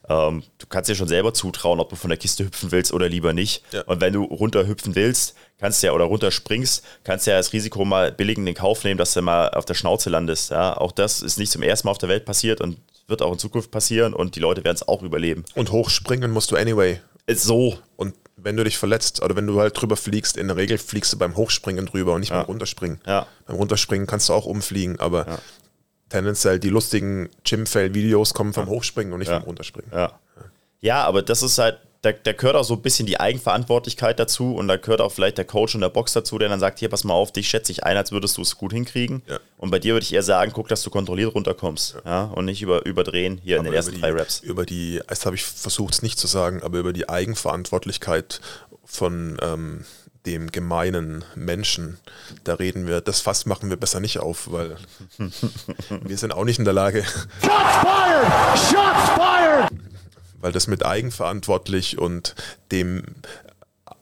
Ähm, 0.09 0.43
du 0.57 0.65
kannst 0.67 0.89
dir 0.89 0.95
schon 0.95 1.07
selber 1.07 1.33
zutrauen, 1.33 1.79
ob 1.79 1.89
du 1.89 1.95
von 1.95 2.09
der 2.09 2.17
Kiste 2.17 2.43
hüpfen 2.43 2.71
willst 2.71 2.91
oder 2.91 3.07
lieber 3.07 3.31
nicht. 3.33 3.63
Ja. 3.71 3.83
Und 3.83 4.01
wenn 4.01 4.13
du 4.13 4.23
runterhüpfen 4.23 4.95
willst, 4.95 5.35
kannst 5.59 5.83
du 5.83 5.87
ja 5.87 5.93
oder 5.93 6.05
runterspringst, 6.05 6.83
kannst 7.03 7.27
du 7.27 7.31
ja 7.31 7.37
das 7.37 7.53
Risiko 7.53 7.85
mal 7.85 8.11
billig 8.11 8.37
in 8.37 8.45
den 8.45 8.55
Kauf 8.55 8.83
nehmen, 8.83 8.97
dass 8.97 9.13
du 9.13 9.21
mal 9.21 9.49
auf 9.51 9.65
der 9.65 9.75
Schnauze 9.75 10.09
landest. 10.09 10.49
Ja, 10.51 10.75
auch 10.75 10.91
das 10.91 11.21
ist 11.21 11.37
nicht 11.37 11.51
zum 11.51 11.61
ersten 11.61 11.87
Mal 11.87 11.91
auf 11.91 11.97
der 11.99 12.09
Welt 12.09 12.25
passiert 12.25 12.59
und 12.59 12.77
wird 13.07 13.21
auch 13.21 13.31
in 13.31 13.39
Zukunft 13.39 13.71
passieren 13.71 14.13
und 14.13 14.35
die 14.35 14.39
Leute 14.39 14.63
werden 14.63 14.75
es 14.75 14.87
auch 14.87 15.03
überleben. 15.03 15.45
Und 15.55 15.71
hochspringen 15.71 16.31
musst 16.31 16.51
du 16.51 16.55
anyway. 16.55 16.99
Ist 17.25 17.43
so. 17.43 17.77
Und 17.95 18.15
wenn 18.37 18.55
du 18.55 18.63
dich 18.63 18.77
verletzt 18.77 19.21
oder 19.21 19.35
wenn 19.35 19.47
du 19.47 19.59
halt 19.59 19.79
drüber 19.79 19.97
fliegst, 19.97 20.37
in 20.37 20.47
der 20.47 20.57
Regel 20.57 20.77
fliegst 20.77 21.13
du 21.13 21.17
beim 21.17 21.35
Hochspringen 21.35 21.85
drüber 21.85 22.13
und 22.13 22.21
nicht 22.21 22.31
beim 22.31 22.45
Runterspringen. 22.45 23.01
Ja. 23.05 23.27
Beim 23.45 23.57
Runterspringen 23.57 24.07
kannst 24.07 24.29
du 24.29 24.33
auch 24.33 24.45
umfliegen, 24.45 24.99
aber 24.99 25.39
tendenziell 26.09 26.59
die 26.59 26.69
lustigen 26.69 27.29
Gym-Fail-Videos 27.43 28.33
kommen 28.33 28.53
vom 28.53 28.67
Hochspringen 28.67 29.13
und 29.13 29.19
nicht 29.19 29.31
vom 29.31 29.43
Runterspringen. 29.43 29.91
Ja. 29.93 30.19
Ja, 30.81 31.03
aber 31.03 31.21
das 31.21 31.43
ist 31.43 31.57
halt, 31.57 31.77
da, 32.01 32.13
da 32.13 32.31
gehört 32.31 32.55
auch 32.55 32.63
so 32.63 32.75
ein 32.75 32.81
bisschen 32.81 33.05
die 33.05 33.19
Eigenverantwortlichkeit 33.19 34.17
dazu 34.19 34.55
und 34.55 34.69
da 34.69 34.77
gehört 34.77 35.01
auch 35.01 35.11
vielleicht 35.11 35.37
der 35.37 35.43
Coach 35.43 35.75
in 35.75 35.81
der 35.81 35.89
Box 35.89 36.13
dazu, 36.13 36.37
der 36.37 36.47
dann 36.47 36.59
sagt, 36.59 36.79
hier, 36.79 36.87
pass 36.87 37.03
mal 37.03 37.13
auf, 37.13 37.33
dich 37.33 37.49
schätze 37.49 37.73
ich 37.73 37.83
ein, 37.83 37.97
als 37.97 38.13
würdest 38.13 38.37
du 38.37 38.41
es 38.41 38.55
gut 38.55 38.71
hinkriegen. 38.71 39.21
Ja. 39.27 39.39
Und 39.57 39.71
bei 39.71 39.79
dir 39.79 39.93
würde 39.93 40.05
ich 40.05 40.13
eher 40.13 40.23
sagen, 40.23 40.51
guck, 40.53 40.69
dass 40.69 40.81
du 40.81 40.89
kontrolliert 40.89 41.35
runterkommst. 41.35 41.97
Ja. 42.05 42.25
und 42.25 42.45
nicht 42.45 42.61
über, 42.61 42.85
überdrehen 42.85 43.39
hier 43.43 43.57
in 43.57 43.63
den 43.63 43.67
Aber 43.69 43.75
ersten 43.75 43.95
über 43.95 44.01
drei 44.01 44.11
die, 44.11 44.17
Raps. 44.19 44.39
Über 44.39 44.65
die, 44.65 45.01
das 45.07 45.25
habe 45.25 45.35
ich 45.35 45.43
versucht 45.43 45.95
es 45.95 46.01
nicht 46.01 46.17
zu 46.17 46.27
sagen, 46.27 46.63
aber 46.63 46.79
über 46.79 46.93
die 46.93 47.09
Eigenverantwortlichkeit 47.09 48.39
von 48.85 49.37
ähm, 49.41 49.85
dem 50.25 50.51
gemeinen 50.51 51.23
Menschen, 51.35 51.97
da 52.43 52.55
reden 52.55 52.87
wir, 52.87 53.01
das 53.01 53.21
Fass 53.21 53.45
machen 53.45 53.69
wir 53.69 53.77
besser 53.77 53.99
nicht 53.99 54.19
auf, 54.19 54.51
weil 54.51 54.77
wir 55.89 56.17
sind 56.17 56.33
auch 56.33 56.45
nicht 56.45 56.59
in 56.59 56.65
der 56.65 56.73
Lage, 56.73 57.03
Shots 57.03 57.75
fired! 57.81 58.57
Shots 58.57 59.09
fired! 59.15 59.69
weil 60.41 60.51
das 60.51 60.67
mit 60.67 60.85
eigenverantwortlich 60.85 61.97
und 61.97 62.35
dem 62.71 63.03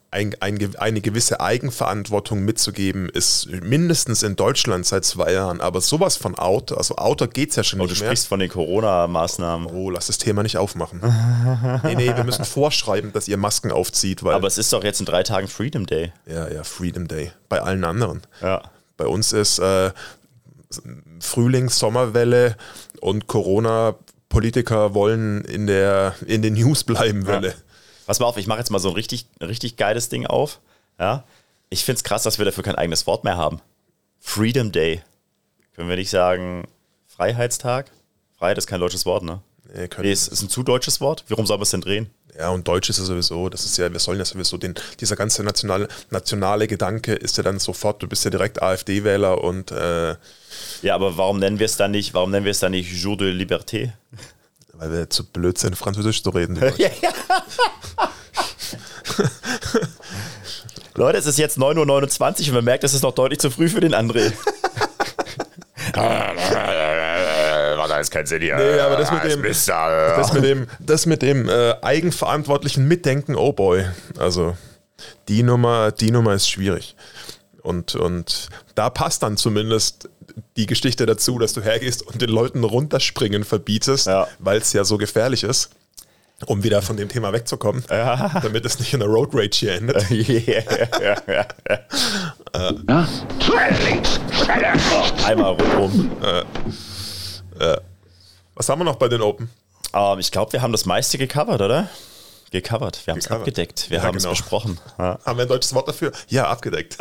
ein, 0.09 0.35
ein, 0.39 0.75
eine 0.77 1.01
gewisse 1.01 1.41
Eigenverantwortung 1.41 2.45
mitzugeben, 2.45 3.09
ist 3.09 3.49
mindestens 3.49 4.23
in 4.23 4.35
Deutschland 4.35 4.85
seit 4.85 5.03
zwei 5.03 5.33
Jahren, 5.33 5.59
aber 5.59 5.81
sowas 5.81 6.15
von 6.15 6.35
out, 6.35 6.71
also 6.71 6.95
outer 6.95 7.27
geht's 7.27 7.57
ja 7.57 7.63
schon 7.63 7.79
du 7.79 7.85
nicht 7.85 7.99
mehr. 7.99 8.07
sprichst 8.09 8.27
von 8.27 8.39
den 8.39 8.49
Corona-Maßnahmen. 8.49 9.67
Oh, 9.67 9.89
lass 9.89 10.07
das 10.07 10.17
Thema 10.17 10.43
nicht 10.43 10.57
aufmachen. 10.57 11.01
nee, 11.83 11.95
nee, 11.95 12.15
wir 12.15 12.23
müssen 12.23 12.45
vorschreiben, 12.45 13.11
dass 13.11 13.27
ihr 13.27 13.37
Masken 13.37 13.71
aufzieht, 13.71 14.23
weil. 14.23 14.35
Aber 14.35 14.47
es 14.47 14.57
ist 14.57 14.71
doch 14.71 14.83
jetzt 14.83 14.99
in 15.01 15.05
drei 15.05 15.23
Tagen 15.23 15.47
Freedom 15.47 15.85
Day. 15.85 16.13
ja, 16.25 16.49
ja, 16.49 16.63
Freedom 16.63 17.07
Day. 17.07 17.31
Bei 17.49 17.61
allen 17.61 17.83
anderen. 17.83 18.21
Ja. 18.41 18.61
Bei 18.95 19.07
uns 19.07 19.33
ist 19.33 19.59
äh, 19.59 19.91
Frühling, 21.19 21.69
Sommerwelle 21.69 22.55
und 23.01 23.27
Corona. 23.27 23.95
Politiker 24.29 24.93
wollen 24.93 25.45
in 25.45 25.67
der 25.67 26.15
in 26.25 26.41
den 26.41 26.55
News 26.55 26.83
bleiben, 26.83 27.27
Welle. 27.27 27.55
Pass 28.07 28.19
mal 28.19 28.25
auf, 28.25 28.37
ich 28.37 28.47
mache 28.47 28.59
jetzt 28.59 28.71
mal 28.71 28.79
so 28.79 28.87
ein 28.89 28.95
richtig, 28.95 29.27
richtig 29.41 29.75
geiles 29.77 30.09
Ding 30.09 30.25
auf. 30.25 30.59
Ja. 30.99 31.23
Ich 31.69 31.83
finde 31.85 31.97
es 31.97 32.03
krass, 32.03 32.23
dass 32.23 32.37
wir 32.39 32.45
dafür 32.45 32.63
kein 32.63 32.75
eigenes 32.75 33.05
Wort 33.05 33.23
mehr 33.23 33.37
haben. 33.37 33.59
Freedom 34.19 34.71
Day. 34.71 35.01
Können 35.75 35.89
wir 35.89 35.97
nicht 35.97 36.09
sagen 36.09 36.65
Freiheitstag? 37.07 37.91
Freiheit 38.37 38.57
ist 38.57 38.67
kein 38.67 38.79
deutsches 38.79 39.05
Wort, 39.05 39.23
ne? 39.23 39.41
Nee, 39.75 39.87
können- 39.89 40.07
Nee, 40.07 40.13
es 40.13 40.27
ist 40.27 40.41
ein 40.41 40.49
zu 40.49 40.63
deutsches 40.63 41.01
Wort. 41.01 41.25
Warum 41.27 41.45
soll 41.45 41.57
man 41.57 41.63
es 41.63 41.71
denn 41.71 41.81
drehen? 41.81 42.09
Ja, 42.37 42.49
und 42.51 42.67
Deutsch 42.67 42.89
ist 42.89 42.99
ja 42.99 43.03
sowieso, 43.03 43.49
das 43.49 43.65
ist 43.65 43.77
ja, 43.77 43.91
wir 43.91 43.99
sollen 43.99 44.19
ja 44.19 44.25
sowieso 44.25 44.57
den, 44.57 44.75
dieser 44.99 45.15
ganze 45.15 45.43
nationale, 45.43 45.87
nationale 46.11 46.67
Gedanke 46.67 47.13
ist 47.15 47.35
ja 47.37 47.43
dann 47.43 47.57
sofort, 47.59 48.01
du 48.03 48.07
bist 48.07 48.23
ja 48.25 48.29
direkt 48.31 48.61
AfD-Wähler 48.61 49.43
und 49.43 49.71
äh, 49.71 50.15
Ja, 50.83 50.93
aber 50.95 51.17
warum 51.17 51.39
nennen 51.39 51.57
wir 51.59 51.65
es 51.65 51.77
dann 51.77 51.91
nicht, 51.91 52.13
warum 52.13 52.29
nennen 52.31 52.45
wir 52.45 52.51
es 52.51 52.59
dann 52.59 52.71
nicht 52.73 52.91
Jour 52.91 53.17
de 53.17 53.31
Liberté? 53.33 53.91
Weil 54.77 54.91
wir 54.91 55.09
zu 55.09 55.25
blöd 55.25 55.57
sind, 55.57 55.75
Französisch 55.77 56.23
zu 56.23 56.29
reden. 56.29 56.57
Leute, 60.95 61.17
es 61.19 61.25
ist 61.27 61.37
jetzt 61.37 61.57
9.29 61.57 62.41
Uhr 62.41 62.47
und 62.49 62.53
man 62.55 62.65
merkt, 62.65 62.83
es 62.83 62.93
ist 62.93 63.03
noch 63.03 63.13
deutlich 63.13 63.39
zu 63.39 63.51
früh 63.51 63.69
für 63.69 63.79
den 63.81 63.93
André. 63.93 64.31
War 67.77 67.87
da 67.87 67.97
jetzt 67.99 68.11
kein 68.11 68.25
Sinn 68.25 68.41
hier. 68.41 68.55
Nee, 68.57 68.79
aber 68.79 68.97
das 68.97 69.11
mit 69.11 69.23
dem- 69.31 69.41
Das 70.17 70.33
mit 70.33 70.43
dem, 70.43 70.67
das 70.79 71.05
mit 71.05 71.21
dem 71.21 71.47
äh, 71.49 71.75
eigenverantwortlichen 71.81 72.87
Mitdenken, 72.87 73.35
oh 73.35 73.53
boy. 73.53 73.85
Also 74.17 74.57
die 75.27 75.43
Nummer, 75.43 75.91
die 75.91 76.11
Nummer 76.11 76.33
ist 76.33 76.49
schwierig. 76.49 76.95
Und, 77.67 77.95
und 77.95 78.47
da 78.75 78.89
passt 78.89 79.23
dann 79.23 79.35
zumindest 79.37 80.09
die 80.55 80.65
Geschichte 80.65 81.05
dazu, 81.05 81.37
dass 81.39 81.53
du 81.53 81.61
hergehst 81.61 82.01
und 82.01 82.21
den 82.21 82.29
Leuten 82.29 82.63
runterspringen 82.63 83.43
verbietest, 83.43 84.07
Ja. 84.07 84.27
weil 84.39 84.59
es 84.59 84.71
ja 84.73 84.83
so 84.83 84.97
gefährlich 84.97 85.43
ist, 85.43 85.69
um 86.45 86.63
wieder 86.63 86.81
von 86.81 86.95
dem 86.97 87.09
Thema 87.09 87.33
wegzukommen, 87.33 87.83
damit 87.87 88.65
es 88.65 88.79
nicht 88.79 88.93
in 88.93 88.99
der 88.99 89.09
Road 89.09 89.29
Rage 89.33 89.49
hier 89.57 89.73
endet. 89.75 90.09
Links, 93.85 94.19
Schredder. 94.31 94.73
Einmal 95.25 95.51
rundum. 95.53 96.11
Was 98.55 98.69
haben 98.69 98.79
wir 98.79 98.85
noch 98.85 98.95
bei 98.97 99.07
den 99.07 99.21
Open? 99.21 99.49
Ähm, 99.93 100.19
ich 100.19 100.31
glaube, 100.31 100.53
wir 100.53 100.61
haben 100.61 100.71
das 100.71 100.85
meiste 100.85 101.17
gecovert, 101.17 101.61
oder? 101.61 101.89
Gecovert. 102.51 103.05
Wir 103.05 103.11
haben 103.13 103.19
es 103.19 103.29
abgedeckt. 103.29 103.89
Wir 103.89 103.97
Ja, 103.97 104.03
haben 104.03 104.17
es 104.17 104.23
genau. 104.23 104.33
besprochen. 104.33 104.79
Ja. 104.97 105.19
Haben 105.25 105.37
wir 105.37 105.43
ein 105.45 105.47
deutsches 105.49 105.73
Wort 105.73 105.87
dafür? 105.87 106.11
Ja, 106.29 106.47
abgedeckt. 106.47 106.97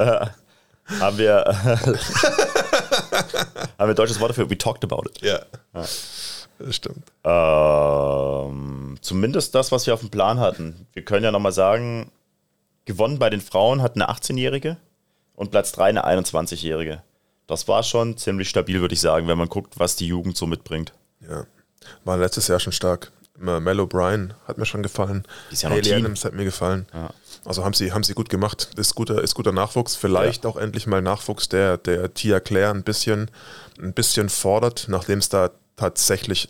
Haben 1.00 1.18
wir. 1.18 1.44
haben 1.46 1.98
wir 3.78 3.86
ein 3.88 3.94
deutsches 3.94 4.20
Wort 4.20 4.30
dafür? 4.30 4.48
We 4.48 4.56
talked 4.56 4.84
about 4.84 5.02
it. 5.08 5.20
Ja. 5.22 5.40
Das 5.72 6.74
stimmt. 6.76 7.02
Ähm, 7.24 8.96
zumindest 9.00 9.54
das, 9.54 9.72
was 9.72 9.86
wir 9.86 9.94
auf 9.94 10.00
dem 10.00 10.10
Plan 10.10 10.40
hatten. 10.40 10.86
Wir 10.92 11.04
können 11.04 11.24
ja 11.24 11.30
nochmal 11.30 11.52
sagen, 11.52 12.10
gewonnen 12.84 13.18
bei 13.18 13.30
den 13.30 13.40
Frauen 13.40 13.82
hat 13.82 13.96
eine 13.96 14.08
18-Jährige 14.08 14.76
und 15.34 15.50
Platz 15.50 15.72
3 15.72 15.84
eine 15.84 16.06
21-Jährige. 16.06 17.02
Das 17.46 17.68
war 17.68 17.82
schon 17.82 18.16
ziemlich 18.16 18.48
stabil, 18.48 18.80
würde 18.80 18.94
ich 18.94 19.00
sagen, 19.00 19.28
wenn 19.28 19.38
man 19.38 19.48
guckt, 19.48 19.78
was 19.78 19.96
die 19.96 20.06
Jugend 20.06 20.36
so 20.36 20.46
mitbringt. 20.46 20.92
Ja. 21.20 21.46
War 22.04 22.16
letztes 22.16 22.48
Jahr 22.48 22.58
schon 22.58 22.72
stark. 22.72 23.12
Mel 23.38 23.80
O'Brien 23.80 24.32
hat 24.48 24.56
mir 24.58 24.66
schon 24.66 24.82
gefallen. 24.82 25.24
Die 25.50 25.54
ist 25.54 25.62
ja 25.62 25.68
noch 25.68 25.76
Haley 25.76 25.88
Teen. 25.88 26.04
Adams 26.04 26.24
hat 26.24 26.32
mir 26.32 26.44
gefallen. 26.44 26.86
Also 27.46 27.64
haben 27.64 27.74
sie, 27.74 27.92
haben 27.92 28.02
sie 28.02 28.14
gut 28.14 28.28
gemacht. 28.28 28.70
Ist 28.76 28.94
guter, 28.94 29.22
ist 29.22 29.34
guter 29.34 29.52
Nachwuchs. 29.52 29.94
Vielleicht 29.96 30.44
auch 30.46 30.56
endlich 30.56 30.86
mal 30.86 31.00
Nachwuchs, 31.02 31.48
der, 31.48 31.78
der 31.78 32.12
Tia 32.12 32.40
Claire 32.40 32.70
ein 32.72 32.82
bisschen, 32.82 33.30
ein 33.80 33.92
bisschen 33.92 34.28
fordert, 34.28 34.86
nachdem 34.88 35.18
es 35.20 35.28
da 35.28 35.50
tatsächlich 35.76 36.48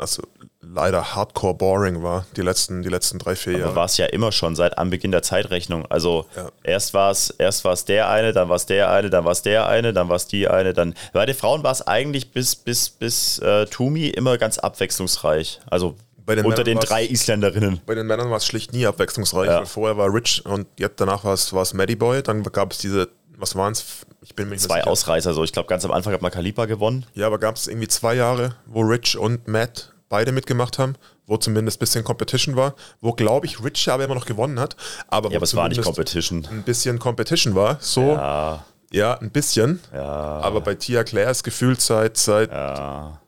also 0.00 0.22
leider 0.60 1.16
hardcore 1.16 1.54
boring 1.54 2.04
war, 2.04 2.24
die 2.36 2.42
letzten, 2.42 2.82
die 2.82 2.88
letzten 2.88 3.18
drei, 3.18 3.34
vier 3.34 3.54
Aber 3.54 3.60
Jahre. 3.62 3.74
war 3.74 3.84
es 3.86 3.96
ja 3.96 4.06
immer 4.06 4.30
schon 4.30 4.54
seit 4.54 4.78
Anbeginn 4.78 5.10
der 5.10 5.22
Zeitrechnung. 5.24 5.86
Also 5.86 6.26
Ja. 6.36 6.50
erst 6.62 6.94
war 6.94 7.10
es 7.10 7.30
erst 7.30 7.64
war's 7.64 7.84
der 7.84 8.08
eine, 8.08 8.32
dann 8.32 8.48
war 8.48 8.54
es 8.54 8.66
der 8.66 8.92
eine, 8.92 9.10
dann 9.10 9.24
war 9.24 9.32
es 9.32 9.42
der 9.42 9.66
eine, 9.66 9.92
dann 9.92 10.08
war 10.08 10.14
es 10.14 10.28
die 10.28 10.46
eine, 10.46 10.72
dann. 10.72 10.94
Bei 11.12 11.26
den 11.26 11.34
Frauen 11.34 11.64
war 11.64 11.72
es 11.72 11.84
eigentlich 11.84 12.30
bis, 12.30 12.54
bis, 12.54 12.90
bis 12.90 13.40
äh, 13.40 13.66
Tumi 13.66 14.06
immer 14.06 14.38
ganz 14.38 14.58
abwechslungsreich. 14.58 15.58
Also 15.68 15.96
den 16.34 16.44
unter 16.46 16.64
den 16.64 16.78
drei 16.78 17.04
Isländerinnen. 17.06 17.80
Bei 17.86 17.94
den 17.94 18.06
Männern 18.06 18.30
war 18.30 18.36
es 18.38 18.46
schlicht 18.46 18.72
nie 18.72 18.86
abwechslungsreich. 18.86 19.48
Ja. 19.48 19.58
weil 19.60 19.66
Vorher 19.66 19.96
war 19.96 20.12
Rich 20.12 20.44
und 20.44 20.66
jetzt 20.78 21.00
danach 21.00 21.24
war 21.24 21.34
es, 21.34 21.52
war 21.52 21.62
es 21.62 21.74
Maddie 21.74 21.96
Boy. 21.96 22.22
Dann 22.22 22.42
gab 22.44 22.72
es 22.72 22.78
diese, 22.78 23.08
was 23.36 23.54
waren 23.56 23.72
es? 23.72 23.84
Ich 24.22 24.34
bin 24.34 24.48
mir 24.48 24.54
nicht 24.56 24.64
Zwei. 24.64 24.84
Ausreißer. 24.84 25.32
So, 25.34 25.44
ich 25.44 25.52
glaube, 25.52 25.68
ganz 25.68 25.84
am 25.84 25.90
Anfang 25.92 26.12
hat 26.12 26.22
man 26.22 26.30
Kalipa 26.30 26.66
gewonnen. 26.66 27.06
Ja, 27.14 27.26
aber 27.26 27.38
gab 27.38 27.56
es 27.56 27.66
irgendwie 27.68 27.88
zwei 27.88 28.14
Jahre, 28.14 28.54
wo 28.66 28.80
Rich 28.80 29.16
und 29.16 29.46
Matt 29.48 29.92
beide 30.08 30.32
mitgemacht 30.32 30.78
haben, 30.78 30.94
wo 31.26 31.36
zumindest 31.36 31.76
ein 31.76 31.80
bisschen 31.80 32.02
Competition 32.04 32.56
war, 32.56 32.74
wo 33.00 33.12
glaube 33.12 33.46
ich 33.46 33.62
Rich 33.62 33.88
aber 33.90 34.04
immer 34.04 34.14
noch 34.14 34.24
gewonnen 34.26 34.58
hat, 34.58 34.74
aber 35.08 35.28
Ja, 35.28 35.32
wo 35.34 35.36
aber 35.36 35.44
es 35.44 35.54
war 35.54 35.68
nicht 35.68 35.82
Competition. 35.82 36.46
ein 36.50 36.62
bisschen 36.62 36.98
Competition 36.98 37.54
war, 37.54 37.76
so 37.80 38.12
Ja, 38.12 38.64
Ja, 38.90 39.18
ein 39.18 39.30
bisschen. 39.30 39.80
Ja. 39.94 40.02
Aber 40.02 40.62
bei 40.62 40.74
Tia 40.74 41.04
Claire 41.04 41.30
ist 41.30 41.42
gefühlt 41.44 41.80
seit, 41.82 42.16
seit 42.16 42.50
Ja. 42.50 43.20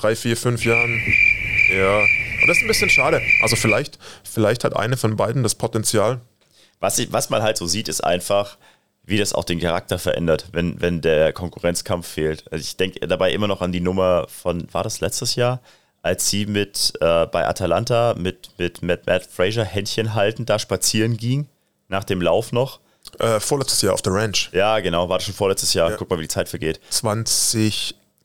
Drei, 0.00 0.16
vier, 0.16 0.36
fünf 0.36 0.64
Jahren. 0.64 1.00
Ja. 1.70 1.98
Und 1.98 2.48
das 2.48 2.56
ist 2.56 2.62
ein 2.62 2.68
bisschen 2.68 2.90
schade. 2.90 3.20
Also 3.42 3.56
vielleicht, 3.56 3.98
vielleicht 4.24 4.64
hat 4.64 4.76
eine 4.76 4.96
von 4.96 5.16
beiden 5.16 5.42
das 5.42 5.54
Potenzial. 5.54 6.20
Was, 6.80 6.98
ich, 6.98 7.12
was 7.12 7.30
man 7.30 7.42
halt 7.42 7.56
so 7.56 7.66
sieht, 7.66 7.88
ist 7.88 8.02
einfach, 8.02 8.56
wie 9.04 9.18
das 9.18 9.32
auch 9.32 9.44
den 9.44 9.58
Charakter 9.58 9.98
verändert, 9.98 10.46
wenn, 10.52 10.80
wenn 10.80 11.00
der 11.00 11.32
Konkurrenzkampf 11.32 12.06
fehlt. 12.06 12.44
Also 12.52 12.62
ich 12.62 12.76
denke 12.76 13.06
dabei 13.06 13.32
immer 13.32 13.48
noch 13.48 13.60
an 13.60 13.72
die 13.72 13.80
Nummer 13.80 14.26
von, 14.28 14.72
war 14.72 14.84
das 14.84 15.00
letztes 15.00 15.34
Jahr? 15.34 15.60
Als 16.02 16.30
sie 16.30 16.46
mit 16.46 16.92
äh, 17.00 17.26
bei 17.26 17.46
Atalanta 17.46 18.14
mit, 18.16 18.50
mit 18.56 18.82
Matt, 18.82 19.06
Matt 19.06 19.26
Fraser 19.26 19.64
Händchen 19.64 20.14
haltend 20.14 20.48
da 20.48 20.58
spazieren 20.58 21.16
ging, 21.16 21.48
nach 21.88 22.04
dem 22.04 22.22
Lauf 22.22 22.52
noch. 22.52 22.80
Äh, 23.18 23.40
vorletztes 23.40 23.82
Jahr 23.82 23.94
auf 23.94 24.02
der 24.02 24.12
Ranch. 24.12 24.50
Ja, 24.52 24.78
genau, 24.80 25.08
war 25.08 25.18
das 25.18 25.24
schon 25.24 25.34
vorletztes 25.34 25.74
Jahr. 25.74 25.90
Ja. 25.90 25.96
Guck 25.96 26.08
mal, 26.10 26.18
wie 26.18 26.22
die 26.22 26.28
Zeit 26.28 26.48
vergeht. 26.48 26.78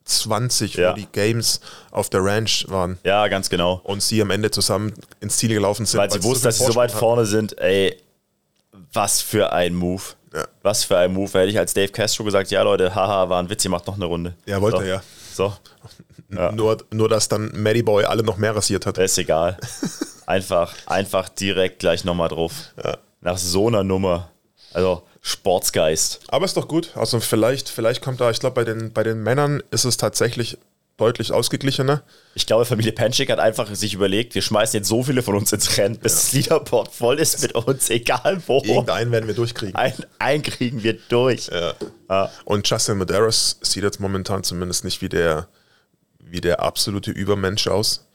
2020, 0.05 0.75
Ja. 0.75 0.91
wo 0.91 0.95
die 0.95 1.07
Games 1.11 1.59
auf 1.91 2.09
der 2.09 2.23
Ranch 2.23 2.65
waren 2.69 2.97
Ja, 3.03 3.27
ganz 3.27 3.49
genau. 3.49 3.81
und 3.83 4.01
sie 4.01 4.21
am 4.21 4.29
Ende 4.31 4.51
zusammen 4.51 4.93
ins 5.19 5.37
Ziel 5.37 5.49
gelaufen 5.53 5.85
sind. 5.85 5.99
Weil 5.99 6.11
sie 6.11 6.19
so 6.21 6.23
wussten, 6.29 6.41
viel 6.41 6.47
dass 6.49 6.57
sie 6.59 6.65
so 6.65 6.75
weit 6.75 6.91
Vorsprung 6.91 6.99
vorne 7.15 7.25
sind, 7.25 7.57
ey, 7.59 7.97
was 8.93 9.21
für 9.21 9.51
ein 9.53 9.73
Move. 9.75 10.01
Ja. 10.33 10.45
Was 10.63 10.83
für 10.83 10.97
ein 10.97 11.13
Move. 11.13 11.31
Hätte 11.39 11.49
ich 11.51 11.59
als 11.59 11.73
Dave 11.73 11.89
Castro 11.91 12.23
gesagt, 12.23 12.49
ja 12.51 12.61
Leute, 12.63 12.93
haha, 12.95 13.29
war 13.29 13.41
ein 13.41 13.49
Witz, 13.49 13.63
ihr 13.65 13.71
macht 13.71 13.85
noch 13.87 13.95
eine 13.95 14.05
Runde. 14.05 14.35
Ja, 14.45 14.59
wollte 14.61 14.77
so. 14.77 14.83
er 14.83 14.89
ja. 14.89 15.03
So, 15.33 15.53
hatten. 16.35 16.55
Nur, 16.55 16.77
nur, 16.91 17.07
dass 17.09 17.27
dann 17.27 17.51
Maddie 17.55 17.83
Boy 17.83 18.05
alle 18.05 18.23
noch 18.23 18.37
mehr 18.37 18.55
rasiert 18.55 18.85
hat. 18.87 18.97
ist 18.97 19.17
egal. 19.19 19.57
einfach, 20.25 20.73
einfach 20.87 21.29
direkt 21.29 21.79
gleich 21.79 22.03
nochmal 22.03 22.29
drauf. 22.29 22.53
Nach 23.21 23.37
so 23.37 23.67
einer 23.67 23.83
Nummer. 23.83 24.29
Also, 24.73 25.03
Sportsgeist. 25.21 26.19
Aber 26.27 26.45
ist 26.45 26.57
doch 26.57 26.67
gut. 26.67 26.91
Also 26.95 27.19
vielleicht, 27.19 27.69
vielleicht 27.69 28.01
kommt 28.01 28.19
da, 28.19 28.29
ich 28.29 28.39
glaube, 28.39 28.55
bei 28.55 28.63
den, 28.65 28.91
bei 28.91 29.03
den 29.03 29.23
Männern 29.23 29.63
ist 29.71 29.85
es 29.85 29.95
tatsächlich 29.97 30.57
deutlich 30.97 31.31
ausgeglichener. 31.31 32.03
Ich 32.35 32.45
glaube, 32.45 32.65
Familie 32.65 32.91
Penschik 32.91 33.31
hat 33.31 33.39
einfach 33.39 33.73
sich 33.73 33.93
überlegt, 33.93 34.35
wir 34.35 34.41
schmeißen 34.41 34.77
jetzt 34.77 34.87
so 34.89 35.01
viele 35.03 35.23
von 35.23 35.35
uns 35.35 35.51
ins 35.53 35.77
Rennen, 35.77 35.97
bis 35.97 36.13
das 36.15 36.33
Leaderboard 36.33 36.91
voll 36.93 37.19
ist 37.19 37.41
mit 37.41 37.55
uns, 37.55 37.89
egal 37.89 38.41
wo. 38.47 38.61
Irgendeinen 38.63 39.11
werden 39.11 39.27
wir 39.27 39.33
durchkriegen. 39.33 39.75
Ein, 39.75 39.93
einkriegen 40.19 40.83
wir 40.83 40.93
durch. 41.09 41.49
Ja. 42.09 42.29
Und 42.45 42.69
Justin 42.69 42.97
Medeiros 42.97 43.57
sieht 43.61 43.83
jetzt 43.83 43.99
momentan 43.99 44.43
zumindest 44.43 44.83
nicht 44.83 45.01
wie 45.01 45.09
der, 45.09 45.47
wie 46.19 46.41
der 46.41 46.59
absolute 46.61 47.11
Übermensch 47.11 47.67
aus. 47.67 48.05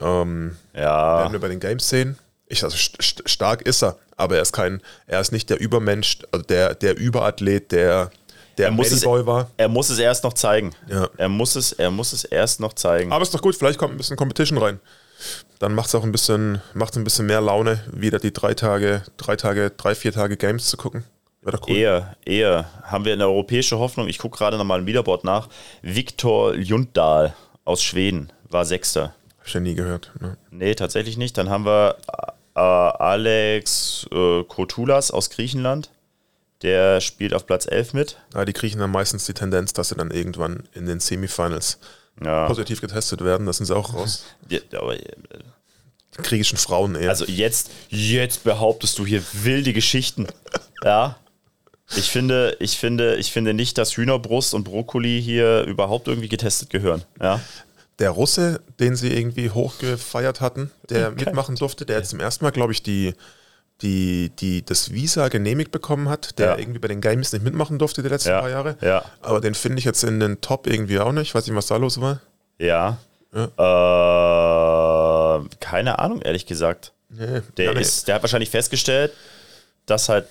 Ähm, 0.00 0.56
Ja. 0.74 1.18
werden 1.18 1.32
wir 1.32 1.40
bei 1.40 1.48
den 1.48 1.60
Games 1.60 1.88
sehen. 1.88 2.16
Ich, 2.46 2.62
also 2.64 2.76
st 2.76 3.28
stark 3.28 3.62
ist 3.62 3.82
er, 3.82 3.98
aber 4.18 4.36
er 4.36 4.42
ist 4.42 4.52
kein, 4.52 4.82
er 5.06 5.20
ist 5.20 5.32
nicht 5.32 5.48
der 5.48 5.58
Übermensch, 5.60 6.18
also 6.30 6.44
der, 6.44 6.74
der 6.74 6.96
Überathlet, 6.98 7.72
der, 7.72 8.10
der 8.58 8.66
Er 8.66 8.72
muss, 8.72 8.90
es, 8.90 9.02
Boy 9.02 9.24
war. 9.24 9.50
er 9.56 9.68
muss 9.68 9.88
es 9.88 9.98
erst 9.98 10.24
noch 10.24 10.34
zeigen. 10.34 10.74
Ja. 10.88 11.08
Er, 11.16 11.28
muss 11.30 11.56
es, 11.56 11.72
er 11.72 11.90
muss 11.90 12.12
es 12.12 12.24
erst 12.24 12.60
noch 12.60 12.74
zeigen. 12.74 13.12
Aber 13.12 13.22
ist 13.22 13.32
doch 13.32 13.40
gut, 13.40 13.56
vielleicht 13.56 13.78
kommt 13.78 13.94
ein 13.94 13.96
bisschen 13.96 14.16
Competition 14.16 14.58
rein. 14.58 14.80
Dann 15.58 15.74
macht 15.74 15.88
es 15.88 15.94
auch 15.94 16.04
ein 16.04 16.12
bisschen, 16.12 16.60
macht's 16.74 16.96
ein 16.96 17.04
bisschen 17.04 17.26
mehr 17.26 17.40
Laune, 17.40 17.80
wieder 17.92 18.18
die 18.18 18.32
drei 18.32 18.54
Tage, 18.54 19.02
drei 19.16 19.36
Tage, 19.36 19.70
drei, 19.70 19.94
vier 19.94 20.12
Tage 20.12 20.36
Games 20.36 20.66
zu 20.66 20.76
gucken. 20.76 21.04
Wäre 21.42 21.56
doch 21.56 21.68
cool. 21.68 21.76
Eher, 21.76 22.16
eher 22.24 22.70
haben 22.82 23.04
wir 23.04 23.12
eine 23.12 23.26
europäische 23.26 23.78
Hoffnung. 23.78 24.08
Ich 24.08 24.18
gucke 24.18 24.36
gerade 24.38 24.56
nochmal 24.58 24.80
im 24.80 24.86
Leaderboard 24.86 25.24
nach. 25.24 25.48
Viktor 25.82 26.54
Ljunddahl 26.54 27.34
aus 27.64 27.82
Schweden 27.82 28.32
war 28.48 28.64
Sechster. 28.64 29.14
Hab 29.38 29.46
ich 29.46 29.54
ja 29.54 29.60
nie 29.60 29.74
gehört. 29.74 30.10
Ne? 30.20 30.36
Nee, 30.50 30.74
tatsächlich 30.74 31.16
nicht. 31.16 31.38
Dann 31.38 31.48
haben 31.48 31.64
wir 31.64 31.96
äh, 32.58 33.02
Alex 33.02 34.06
äh, 34.12 34.42
Kotulas 34.44 35.10
aus 35.10 35.30
Griechenland. 35.30 35.90
Der 36.62 37.00
spielt 37.00 37.34
auf 37.34 37.46
Platz 37.46 37.66
11 37.70 37.94
mit. 37.94 38.16
Ja, 38.34 38.44
die 38.44 38.52
Griechen 38.52 38.80
haben 38.80 38.90
meistens 38.90 39.24
die 39.26 39.34
Tendenz, 39.34 39.72
dass 39.72 39.90
sie 39.90 39.94
dann 39.94 40.10
irgendwann 40.10 40.64
in 40.74 40.86
den 40.86 40.98
Semifinals 40.98 41.78
Ja. 42.24 42.46
positiv 42.48 42.80
getestet 42.80 43.22
werden. 43.22 43.46
Das 43.46 43.58
sind 43.58 43.66
sie 43.66 43.76
auch 43.76 43.94
raus. 43.94 44.24
Ja, 44.48 44.58
aber, 44.80 44.94
äh, 44.96 45.02
Die 46.18 46.22
griechischen 46.22 46.58
Frauen 46.58 46.96
eher. 46.96 47.10
also 47.10 47.24
jetzt, 47.26 47.70
jetzt 47.90 48.42
behauptest 48.42 48.98
du 48.98 49.06
hier 49.06 49.22
wilde 49.32 49.72
Geschichten. 49.72 50.26
Ja. 50.84 51.16
Ich 51.96 52.10
finde, 52.10 52.56
ich 52.60 52.76
finde, 52.78 53.16
ich 53.16 53.32
finde 53.32 53.54
nicht, 53.54 53.78
dass 53.78 53.96
Hühnerbrust 53.96 54.52
und 54.52 54.62
Brokkoli 54.64 55.22
hier 55.22 55.62
überhaupt 55.62 56.06
irgendwie 56.06 56.28
getestet 56.28 56.68
gehören. 56.70 57.02
Ja. 57.20 57.40
Der 57.98 58.10
Russe, 58.10 58.60
den 58.78 58.94
sie 58.96 59.12
irgendwie 59.12 59.50
hochgefeiert 59.50 60.40
hatten, 60.40 60.70
der 60.88 61.10
mitmachen 61.10 61.56
durfte, 61.56 61.84
der 61.84 61.98
jetzt 61.98 62.10
zum 62.10 62.20
ersten 62.20 62.44
Mal, 62.44 62.50
glaube 62.52 62.72
ich, 62.72 62.82
die, 62.82 63.14
die, 63.82 64.30
die 64.38 64.64
das 64.64 64.92
Visa 64.92 65.28
genehmigt 65.28 65.70
bekommen 65.72 66.08
hat, 66.08 66.38
der 66.38 66.50
Ja. 66.50 66.58
irgendwie 66.58 66.78
bei 66.78 66.88
den 66.88 67.00
Games 67.00 67.32
nicht 67.32 67.42
mitmachen 67.44 67.78
durfte 67.78 68.02
die 68.02 68.08
letzten 68.08 68.30
Ja. 68.30 68.40
paar 68.40 68.50
Jahre. 68.50 68.76
Ja. 68.80 69.04
Aber 69.20 69.40
den 69.40 69.54
finde 69.54 69.78
ich 69.78 69.84
jetzt 69.84 70.04
in 70.04 70.20
den 70.20 70.40
Top 70.40 70.66
irgendwie 70.66 71.00
auch 71.00 71.12
nicht. 71.12 71.28
Ich 71.28 71.34
weiß 71.34 71.46
nicht, 71.46 71.56
was 71.56 71.66
da 71.66 71.76
los 71.76 72.00
war. 72.00 72.20
Ja. 72.58 72.98
Äh, 73.32 73.48
keine 75.60 75.98
Ahnung, 75.98 76.22
ehrlich 76.22 76.46
gesagt. 76.46 76.92
Nee, 77.10 77.40
Der, 77.56 77.72
ja, 77.72 77.78
ist, 77.78 78.06
der 78.08 78.16
hat 78.16 78.22
wahrscheinlich 78.22 78.50
festgestellt, 78.50 79.12
dass 79.86 80.08
halt 80.08 80.26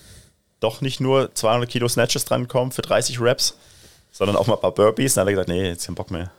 doch 0.59 0.81
nicht 0.81 0.99
nur 0.99 1.33
200 1.33 1.69
Kilo 1.69 1.87
Snatches 1.87 2.25
drankommen 2.25 2.71
für 2.71 2.81
30 2.81 3.19
Reps, 3.21 3.55
sondern 4.11 4.35
auch 4.35 4.47
mal 4.47 4.55
ein 4.55 4.61
paar 4.61 4.73
Burpees. 4.73 5.13
Dann 5.15 5.21
hat 5.23 5.27
er 5.29 5.31
gesagt, 5.33 5.49
nee, 5.49 5.67
jetzt 5.69 5.85
keinen 5.85 5.95
Bock 5.95 6.11
mehr. 6.11 6.31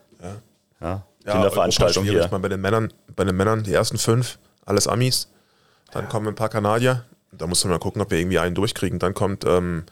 Ja. 0.80 1.02
Ja, 1.28 1.34
Kinderveranstaltung 1.34 2.04
hier. 2.04 2.28
Mal 2.30 2.38
bei 2.38 2.48
den 2.48 2.60
Männern, 2.60 2.92
bei 3.14 3.24
den 3.24 3.36
Männern 3.36 3.62
die 3.62 3.72
ersten 3.72 3.98
fünf, 3.98 4.38
alles 4.66 4.86
Amis. 4.88 5.28
Dann 5.92 6.08
kommen 6.08 6.28
ein 6.28 6.34
paar 6.34 6.48
Kanadier. 6.48 7.04
Da 7.32 7.46
muss 7.46 7.64
man 7.64 7.72
mal 7.72 7.78
gucken, 7.78 8.02
ob 8.02 8.10
wir 8.10 8.18
irgendwie 8.18 8.38
einen 8.38 8.54
durchkriegen. 8.54 8.98
Dann 8.98 9.14
kommt 9.14 9.44
ähm, 9.44 9.84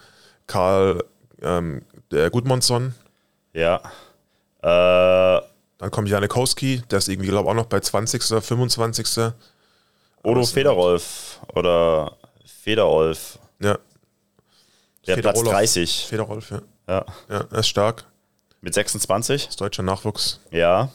Karl 0.46 1.04
ähm, 1.42 1.82
der 2.10 2.30
Gudmundsson. 2.30 2.94
Ja. 3.52 3.76
Äh, 4.62 5.40
Dann 5.78 5.90
kommt 5.90 6.08
Janikowski, 6.08 6.82
der 6.90 6.98
ist 6.98 7.08
irgendwie, 7.08 7.28
glaube 7.28 7.46
ich, 7.46 7.50
auch 7.50 7.54
noch 7.54 7.66
bei 7.66 7.80
20., 7.80 8.22
25. 8.22 9.32
Odo 10.22 10.44
Federolf 10.44 11.40
oder 11.54 12.16
Federolf, 12.44 13.38
Ja, 13.60 13.78
der 15.06 15.16
Platz 15.18 15.38
Federolf. 15.38 15.56
30. 15.56 16.06
Federolf, 16.08 16.50
ja. 16.50 16.60
Ja. 16.88 17.04
Ja, 17.28 17.44
er 17.50 17.58
ist 17.58 17.68
stark. 17.68 18.04
Mit 18.60 18.74
26. 18.74 19.48
Ist 19.48 19.60
deutscher 19.60 19.82
Nachwuchs. 19.82 20.40
Ja. 20.50 20.90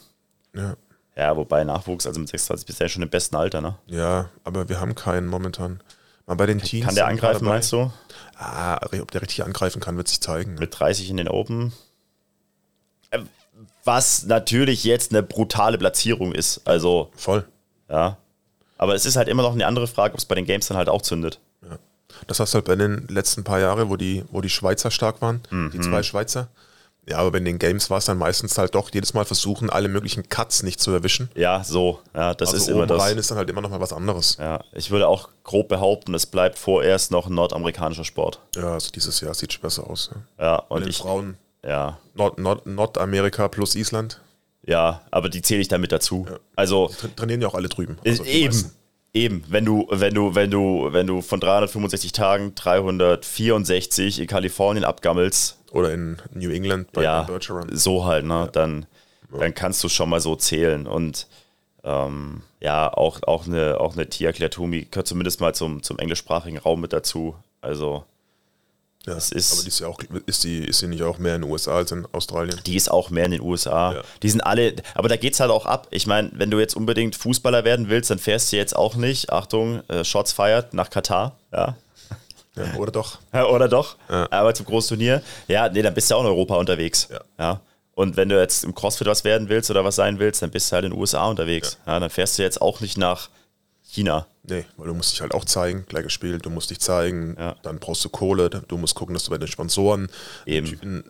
Ja. 0.56 0.76
Ja, 1.16 1.36
wobei 1.36 1.64
Nachwuchs, 1.64 2.08
also 2.08 2.20
mit 2.20 2.30
26 2.30 2.66
bist 2.66 2.80
du 2.80 2.84
ja 2.86 2.90
schon 2.90 3.04
im 3.04 3.10
besten 3.10 3.36
Alter, 3.36 3.60
ne? 3.62 3.76
ja, 3.88 4.30
aber 4.44 4.70
wir 4.70 4.80
haben 4.80 4.96
keinen 4.96 5.28
momentan. 5.28 5.82
Mal 6.26 6.36
bei 6.36 6.46
den 6.46 6.60
Teams. 6.60 6.86
Kann 6.86 6.96
der 6.96 7.08
angreifen, 7.08 7.46
meinst 7.46 7.72
du? 7.74 7.92
Ah, 8.38 8.80
ob 9.02 9.12
der 9.12 9.22
richtig 9.22 9.44
angreifen 9.44 9.82
kann, 9.82 9.98
wird 9.98 10.08
sich 10.08 10.22
zeigen. 10.22 10.56
Mit 10.56 10.80
30 10.80 11.10
in 11.10 11.18
den 11.18 11.28
Open. 11.28 11.74
Äh, 13.10 13.20
Was 13.84 14.24
natürlich 14.26 14.84
jetzt 14.84 15.12
eine 15.12 15.24
brutale 15.24 15.78
Platzierung 15.78 16.32
ist. 16.34 16.62
Also, 16.66 17.12
Voll. 17.16 17.46
ja. 17.90 18.18
Aber 18.78 18.96
es 18.96 19.06
ist 19.06 19.16
halt 19.16 19.28
immer 19.28 19.44
noch 19.44 19.54
eine 19.54 19.68
andere 19.68 19.88
Frage, 19.88 20.14
ob 20.14 20.20
es 20.20 20.26
bei 20.26 20.36
den 20.36 20.46
Games 20.46 20.68
dann 20.68 20.78
halt 20.78 20.90
auch 20.90 21.02
zündet. 21.02 21.40
Das 22.28 22.40
hast 22.40 22.54
du 22.54 22.58
halt 22.58 22.66
bei 22.66 22.76
den 22.76 23.08
letzten 23.08 23.44
paar 23.44 23.60
Jahren, 23.60 23.90
wo 23.90 23.96
die, 23.96 24.24
wo 24.32 24.42
die 24.42 24.50
Schweizer 24.50 24.92
stark 24.92 25.22
waren, 25.22 25.42
die 25.50 25.56
Mhm. 25.78 25.82
zwei 25.82 26.04
Schweizer. 26.04 26.50
Ja, 27.10 27.18
aber 27.18 27.32
bei 27.32 27.40
den 27.40 27.58
Games 27.58 27.90
war 27.90 27.98
es 27.98 28.06
dann 28.06 28.18
meistens 28.20 28.58
halt 28.58 28.76
doch 28.76 28.92
jedes 28.94 29.14
Mal 29.16 29.26
versuchen, 29.26 29.70
alle 29.72 29.88
möglichen 29.90 30.30
Cuts 30.30 30.62
nicht 30.62 30.80
zu 30.80 30.92
erwischen. 30.92 31.30
Ja, 31.36 31.64
so. 31.64 32.00
Ja, 32.14 32.36
das 32.36 32.50
Also 32.50 32.62
ist 32.64 32.70
immer 32.70 32.86
das. 32.86 33.02
rein 33.02 33.18
ist 33.18 33.32
dann 33.32 33.38
halt 33.40 33.50
immer 33.50 33.62
noch 33.62 33.72
mal 33.72 33.80
was 33.82 33.92
anderes. 33.92 34.38
Ja, 34.40 34.64
ich 34.72 34.92
würde 34.92 35.08
auch 35.08 35.30
grob 35.44 35.68
behaupten, 35.68 36.14
es 36.14 36.28
bleibt 36.28 36.60
vorerst 36.60 37.10
noch 37.12 37.26
ein 37.28 37.34
nordamerikanischer 37.34 38.04
Sport. 38.06 38.40
Ja, 38.56 38.74
also 38.74 38.92
dieses 38.92 39.20
Jahr 39.22 39.34
sieht 39.34 39.52
schon 39.54 39.62
besser 39.64 39.90
aus. 39.90 40.12
Ja. 40.38 40.46
Ja, 40.46 40.58
Bei 40.70 40.76
und 40.76 40.82
den 40.84 40.90
ich, 40.90 40.98
Frauen 41.00 41.38
ja, 41.66 41.98
Nord, 42.14 42.38
Nord, 42.40 42.66
Nordamerika 42.68 43.48
plus 43.48 43.76
Island. 43.76 44.22
ja, 44.64 45.02
aber 45.12 45.30
die 45.30 45.42
zähle 45.42 45.62
ich 45.62 45.68
damit 45.68 45.92
dazu. 45.92 46.28
Also, 46.56 46.88
Tra 47.00 47.08
trainieren 47.16 47.42
ja 47.42 47.48
auch 47.48 47.56
alle 47.56 47.70
drüben. 47.70 47.98
Also 48.06 48.24
die 48.24 48.30
eben. 48.30 48.72
Eben, 49.14 49.44
wenn 49.48 49.66
du, 49.66 49.88
wenn 49.90 50.14
du, 50.14 50.36
wenn 50.36 50.52
du, 50.52 50.90
wenn 50.92 51.08
du 51.08 51.22
von 51.22 51.40
365 51.40 52.12
Tagen 52.12 52.56
364 52.56 54.20
in 54.20 54.28
Kalifornien 54.28 54.84
abgammelst, 54.84 55.60
Oder 55.72 55.94
in 55.94 56.18
New 56.34 56.50
England 56.50 56.92
bei 56.92 57.04
ja, 57.04 57.24
Bergeron. 57.24 57.70
so 57.72 58.06
halt, 58.06 58.26
ne, 58.26 58.50
dann, 58.52 58.86
dann 59.32 59.54
kannst 59.54 59.84
du 59.84 59.90
schon 59.90 60.10
mal 60.10 60.20
so 60.20 60.36
zählen. 60.36 60.88
Und 60.88 61.28
ähm, 61.84 62.42
ja, 62.60 62.94
auch, 62.94 63.20
auch 63.24 63.48
eine, 63.48 63.80
auch 63.80 63.94
eine 63.94 64.08
Tia 64.08 64.32
Klertumi 64.32 64.88
gehört 64.90 65.08
zumindest 65.08 65.42
mal 65.42 65.56
zum, 65.56 65.84
zum 65.84 65.98
englischsprachigen 66.00 66.60
Raum 66.60 66.82
mit 66.82 66.94
dazu. 66.94 67.36
Also, 67.62 68.06
Ja, 69.08 69.14
es 69.16 69.32
ist- 69.32 69.54
aber 69.54 69.62
die 69.64 69.68
ist 69.70 69.80
ja 69.80 69.88
auch, 69.88 70.00
ist 70.28 70.44
die, 70.44 70.60
ist 70.66 70.80
sie 70.80 70.88
nicht 70.88 71.02
auch 71.02 71.18
mehr 71.18 71.36
in 71.36 71.42
den 71.42 71.50
USA 71.52 71.76
als 71.78 71.92
in 71.92 72.06
Australien? 72.12 72.60
die 72.66 72.76
ist 72.76 72.92
auch 72.92 73.10
mehr 73.10 73.26
in 73.26 73.32
den 73.32 73.42
USA. 73.42 73.94
Ja. 73.96 74.02
Die 74.22 74.30
sind 74.30 74.42
alle, 74.42 74.76
aber 74.94 75.10
da 75.10 75.16
geht's 75.18 75.40
halt 75.40 75.50
auch 75.50 75.66
ab. 75.66 75.88
Ich 75.90 76.06
meine, 76.06 76.30
wenn 76.34 76.52
du 76.52 76.60
jetzt 76.60 76.76
unbedingt 76.76 77.16
Fußballer 77.16 77.64
werden 77.64 77.90
willst, 77.90 78.12
dann 78.12 78.20
fährst 78.20 78.52
du 78.52 78.58
jetzt 78.58 78.76
auch 78.76 78.96
nicht, 78.96 79.32
Achtung, 79.32 79.82
äh, 79.90 80.04
Shots 80.06 80.34
fired 80.34 80.74
nach 80.76 80.90
Katar, 80.92 81.36
ja. 81.52 81.76
Ja, 82.56 82.76
oder 82.78 82.92
doch? 82.92 83.18
Ja, 83.34 83.46
Oder 83.46 83.70
doch? 83.70 83.96
Ja. 84.10 84.28
Aber 84.30 84.54
zum 84.54 84.66
Großturnier, 84.66 85.22
ja, 85.48 85.70
nee, 85.70 85.82
dann 85.82 85.94
bist 85.94 86.12
du 86.12 86.16
auch 86.16 86.22
in 86.22 86.28
Europa 86.28 86.56
unterwegs. 86.58 87.08
Ja. 87.40 87.62
Und 87.96 88.18
wenn 88.18 88.30
du 88.30 88.40
jetzt 88.40 88.64
im 88.66 88.76
CrossFit 88.76 89.08
was 89.08 89.24
werden 89.24 89.48
willst 89.50 89.72
oder 89.72 89.84
was 89.86 89.96
sein 89.96 90.20
willst, 90.20 90.42
dann 90.42 90.52
bist 90.52 90.70
du 90.72 90.76
halt 90.76 90.86
in 90.86 90.92
den 90.92 91.00
USA 91.00 91.26
unterwegs. 91.28 91.78
Ja. 91.88 92.00
dann 92.00 92.10
fährst 92.10 92.38
du 92.38 92.44
jetzt 92.44 92.62
auch 92.62 92.82
nicht 92.82 92.98
nach 92.98 93.30
China. 93.84 94.28
Nee, 94.44 94.66
weil 94.78 94.88
du 94.88 94.94
musst 94.96 95.14
dich 95.14 95.22
halt 95.22 95.34
auch 95.34 95.46
zeigen, 95.46 95.86
gleich 95.88 96.04
gespielt, 96.04 96.46
du 96.46 96.50
musst 96.50 96.70
dich 96.72 96.80
zeigen, 96.80 97.36
Ja. 97.40 97.56
dann 97.62 97.80
brauchst 97.80 98.04
du 98.04 98.10
Kohle, 98.10 98.50
du 98.50 98.78
musst 98.78 98.96
gucken, 98.96 99.14
dass 99.14 99.24
du 99.26 99.30
bei 99.32 99.38
den 99.38 99.48
Sponsoren 99.48 100.10
Eben. 100.46 101.04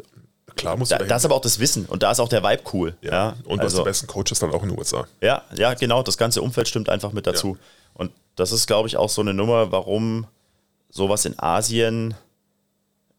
Klar 0.57 0.75
musst 0.75 0.91
Da, 0.91 0.97
du 0.97 1.05
da 1.07 1.15
ist 1.15 1.23
aber 1.23 1.35
auch 1.35 1.41
das 1.41 1.59
Wissen 1.59 1.85
und 1.85 2.03
da 2.03 2.11
ist 2.11 2.19
auch 2.19 2.27
der 2.27 2.43
Vibe 2.43 2.63
cool. 2.73 2.97
ja. 3.01 3.11
Ja, 3.11 3.29
Und 3.45 3.59
du 3.59 3.63
hast 3.65 3.71
die 3.73 3.77
also, 3.77 3.83
besten 3.85 4.07
Coaches 4.07 4.39
dann 4.39 4.51
auch 4.51 4.63
in 4.63 4.69
den 4.69 4.77
USA. 4.77 5.07
ja, 5.21 5.43
ja, 5.55 5.73
genau, 5.75 6.03
das 6.03 6.17
ganze 6.17 6.41
Umfeld 6.41 6.67
stimmt 6.67 6.89
einfach 6.89 7.13
mit 7.13 7.25
dazu. 7.25 7.57
Und 7.93 8.11
das 8.35 8.51
ist, 8.51 8.67
glaube 8.67 8.89
ich, 8.89 8.97
auch 8.97 9.09
so 9.09 9.21
eine 9.21 9.33
Nummer, 9.33 9.71
warum 9.71 10.27
sowas 10.89 11.23
in 11.23 11.39
Asien 11.39 12.15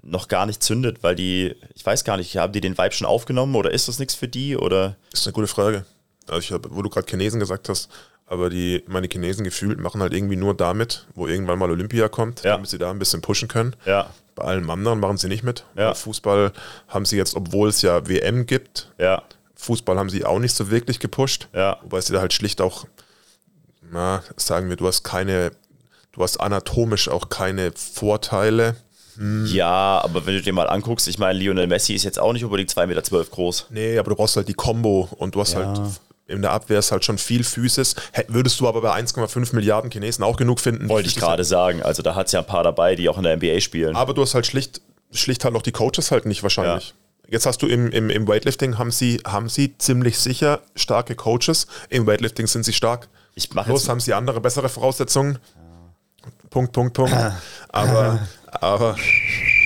noch 0.03 0.29
gar 0.29 0.45
nicht 0.47 0.63
zündet, 0.63 1.03
weil 1.03 1.15
die, 1.15 1.55
ich 1.75 1.87
weiß 1.87 2.05
gar 2.05 2.17
nicht, 2.19 2.37
haben 2.37 2.53
die 2.53 2.61
den 2.61 2.77
Vibe 2.77 2.93
schon 2.93 3.07
aufgenommen 3.07 3.55
oder 3.55 3.71
ist 3.71 3.89
das 3.89 3.99
nichts 3.99 4.15
für 4.15 4.29
die 4.29 4.57
oder 4.57 4.97
Das 5.11 5.21
ist 5.21 5.27
eine 5.27 5.33
gute 5.33 5.47
Frage. 5.47 5.87
Also 6.27 6.41
ich 6.41 6.53
hab, 6.53 6.67
wo 6.71 6.83
du 6.83 6.91
gerade 6.91 7.07
Chinesen 7.09 7.41
gesagt 7.41 7.69
hast, 7.69 7.89
aber 8.33 8.49
die, 8.49 8.83
meine 8.87 9.09
Chinesen 9.13 9.45
gefühlt 9.45 9.79
machen 9.79 10.01
halt 10.01 10.15
irgendwie 10.15 10.37
nur 10.37 10.55
damit, 10.55 11.07
wo 11.15 11.27
irgendwann 11.27 11.59
mal 11.59 11.71
Olympia 11.71 12.09
kommt, 12.09 12.43
Ja. 12.43 12.53
damit 12.53 12.71
sie 12.71 12.79
da 12.79 12.91
ein 12.91 12.99
bisschen 12.99 13.21
pushen 13.21 13.47
können. 13.49 13.77
ja, 13.85 14.09
Bei 14.35 14.45
allem 14.45 14.71
anderen 14.71 14.99
machen 15.01 15.19
sie 15.19 15.29
nicht 15.29 15.43
mit. 15.43 15.65
Ja. 15.77 15.93
Fußball 15.95 16.53
haben 16.89 17.05
sie 17.05 17.19
jetzt, 17.19 17.37
obwohl 17.37 17.69
es 17.69 17.83
ja 17.83 18.09
WM 18.09 18.47
gibt, 18.47 18.91
ja, 18.99 19.23
Fußball 19.57 19.99
haben 19.99 20.09
sie 20.09 20.25
auch 20.25 20.39
nicht 20.39 20.57
so 20.57 20.71
wirklich 20.71 20.99
gepusht. 20.99 21.49
Ja. 21.55 21.77
Wobei 21.83 22.01
sie 22.01 22.13
da 22.15 22.21
halt 22.21 22.33
schlicht 22.33 22.61
auch, 22.63 22.87
na, 23.91 24.23
sagen 24.37 24.69
wir, 24.71 24.77
du 24.77 24.87
hast 24.87 25.03
keine, 25.05 25.51
du 26.13 26.23
hast 26.23 26.39
anatomisch 26.39 27.09
auch 27.11 27.29
keine 27.29 27.73
Vorteile. 27.73 28.77
ja, 29.45 30.01
aber 30.03 30.25
wenn 30.25 30.35
du 30.37 30.41
dir 30.43 30.55
mal 30.55 30.69
anguckst, 30.71 31.07
ich 31.07 31.19
meine, 31.19 31.39
Lionel 31.39 31.67
Messi 31.67 31.93
ist 31.95 32.05
jetzt 32.05 32.19
auch 32.19 32.33
nicht 32.33 32.45
unbedingt 32.45 32.71
2,12 32.71 32.87
Meter 32.87 33.25
groß. 33.31 33.67
Nee, 33.69 33.99
aber 33.99 34.09
du 34.11 34.17
brauchst 34.17 34.37
halt 34.37 34.49
die 34.49 34.55
Combo 34.55 35.09
und 35.19 35.35
du 35.35 35.41
hast 35.41 35.53
Ja. 35.53 35.67
halt 35.67 35.81
in 36.33 36.43
der 36.43 36.53
Abwehr 36.53 36.79
ist 36.79 36.91
halt 36.91 37.05
schon 37.05 37.19
viel 37.19 37.45
Physis. 37.45 37.95
Würdest 38.29 38.59
du 38.61 38.69
aber 38.69 38.81
bei 38.81 38.93
1,5 38.95 39.55
Milliarden 39.55 39.91
Chinesen 39.91 40.25
auch 40.25 40.37
genug 40.37 40.61
finden? 40.61 40.89
Wollte 40.89 41.09
ich 41.09 41.17
gerade 41.17 41.45
sagen. 41.45 41.83
Also 41.83 42.03
da 42.03 42.15
hat 42.15 42.27
es 42.27 42.33
ja 42.33 42.41
ein 42.41 42.47
paar 42.47 42.65
dabei, 42.65 42.97
die 42.97 43.09
auch 43.09 43.19
in 43.19 43.25
der 43.25 43.37
NBA 43.37 43.61
spielen. 43.61 43.95
Aber 43.95 44.15
du 44.15 44.23
hast 44.23 44.35
halt 44.35 44.47
schlicht, 44.47 44.81
schlicht 45.13 45.45
halt 45.45 45.55
noch 45.55 45.63
die 45.63 45.73
Coaches 45.73 46.11
halt 46.11 46.27
nicht 46.27 46.43
wahrscheinlich. 46.43 46.95
Jetzt 47.29 47.47
hast 47.47 47.63
du 47.63 47.67
im, 47.67 47.91
im, 47.91 48.11
im 48.11 48.29
Weightlifting 48.29 48.79
haben 48.79 48.91
sie, 48.91 49.21
haben 49.27 49.49
sie 49.49 49.79
ziemlich 49.79 50.19
sicher 50.19 50.61
starke 50.75 51.15
Coaches. 51.15 51.67
Im 51.89 52.07
Weightlifting 52.07 52.47
sind 52.47 52.65
sie 52.65 52.73
stark. 52.73 53.09
Ich 53.35 53.53
mache 53.55 53.71
Bloß 53.71 53.89
haben 53.89 54.01
sie 54.01 54.13
andere, 54.13 54.41
bessere 54.41 54.69
Voraussetzungen. 54.69 55.39
Punkt, 56.51 56.73
Punkt, 56.73 56.93
Punkt. 56.93 57.15
Aber, 57.71 58.29
aber, 58.61 58.97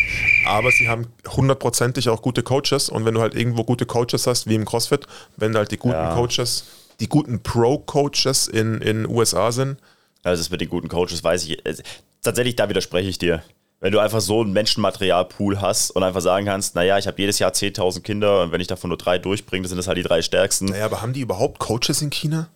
aber 0.46 0.70
sie 0.70 0.88
haben 0.88 1.06
hundertprozentig 1.28 2.08
auch 2.08 2.22
gute 2.22 2.42
Coaches. 2.42 2.88
Und 2.88 3.04
wenn 3.04 3.14
du 3.14 3.20
halt 3.20 3.34
irgendwo 3.34 3.64
gute 3.64 3.86
Coaches 3.86 4.26
hast, 4.26 4.46
wie 4.48 4.54
im 4.54 4.64
CrossFit, 4.64 5.06
wenn 5.36 5.54
halt 5.56 5.70
die 5.70 5.76
guten 5.76 5.94
Ja. 5.94 6.14
Coaches, 6.14 6.64
die 7.00 7.08
guten 7.08 7.42
Pro-Coaches 7.42 8.48
in 8.48 8.80
in 8.80 9.06
USA 9.08 9.52
sind, 9.52 9.78
Also 10.22 10.40
das 10.40 10.50
mit 10.50 10.60
den 10.60 10.68
guten 10.68 10.88
Coaches 10.88 11.22
weiß 11.22 11.44
ich. 11.44 11.64
äh, 11.66 11.74
Tatsächlich, 12.22 12.56
da 12.56 12.68
widerspreche 12.68 13.08
ich 13.08 13.18
dir. 13.18 13.42
Wenn 13.78 13.92
du 13.92 13.98
einfach 14.00 14.20
so 14.20 14.40
einen 14.40 14.52
Menschenmaterialpool 14.52 15.60
hast 15.60 15.90
und 15.90 16.02
einfach 16.02 16.22
sagen 16.22 16.46
kannst, 16.46 16.74
naja, 16.74 16.96
ich 16.98 17.06
habe 17.06 17.20
jedes 17.20 17.38
Jahr 17.38 17.52
10.000 17.52 18.00
Kinder 18.00 18.42
und 18.42 18.50
wenn 18.50 18.60
ich 18.60 18.66
davon 18.66 18.88
nur 18.88 18.96
drei 18.96 19.18
durchbringe, 19.18 19.62
dann 19.62 19.68
sind 19.68 19.76
das 19.78 19.86
halt 19.86 19.98
die 19.98 20.02
drei 20.02 20.22
stärksten. 20.22 20.66
naja, 20.66 20.86
aber 20.86 21.02
haben 21.02 21.12
die 21.12 21.20
überhaupt 21.20 21.58
Coaches 21.60 22.00
in 22.02 22.10
China? 22.10 22.48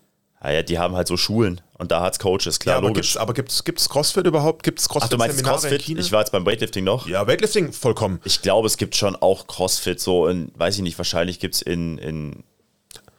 Naja, 0.43 0.63
die 0.63 0.79
haben 0.79 0.97
halt 0.97 1.07
so 1.07 1.17
Schulen 1.19 1.61
und 1.75 1.91
da 1.91 2.01
hat 2.01 2.15
es 2.15 2.19
Coaches, 2.19 2.59
klar, 2.61 2.77
aber 2.79 2.89
logisch. 2.89 3.09
gibt's, 3.09 3.17
aber 3.19 3.35
gibt's, 3.35 3.63
gibt's 3.65 3.89
CrossFit 3.91 4.27
überhaupt? 4.27 4.63
Gibt's 4.63 4.89
Ach, 4.99 5.09
du 5.09 5.19
meinst 5.19 5.39
in 5.39 5.45
CrossFit? 5.45 5.87
Ich 5.89 6.13
war 6.13 6.21
jetzt 6.21 6.33
beim 6.33 6.47
Weightlifting 6.47 6.85
noch. 6.85 7.07
ja, 7.07 7.27
Weightlifting 7.27 7.73
vollkommen. 7.73 8.21
Ich 8.25 8.41
glaube, 8.41 8.67
es 8.67 8.77
gibt 8.79 8.97
schon 8.97 9.17
auch 9.17 9.47
CrossFit 9.47 10.01
so 10.01 10.27
in, 10.29 10.51
weiß 10.57 10.77
ich 10.77 10.83
nicht, 10.83 10.97
wahrscheinlich 10.97 11.41
gibt 11.41 11.57
es 11.57 11.63
in, 11.63 11.99
in, 11.99 12.43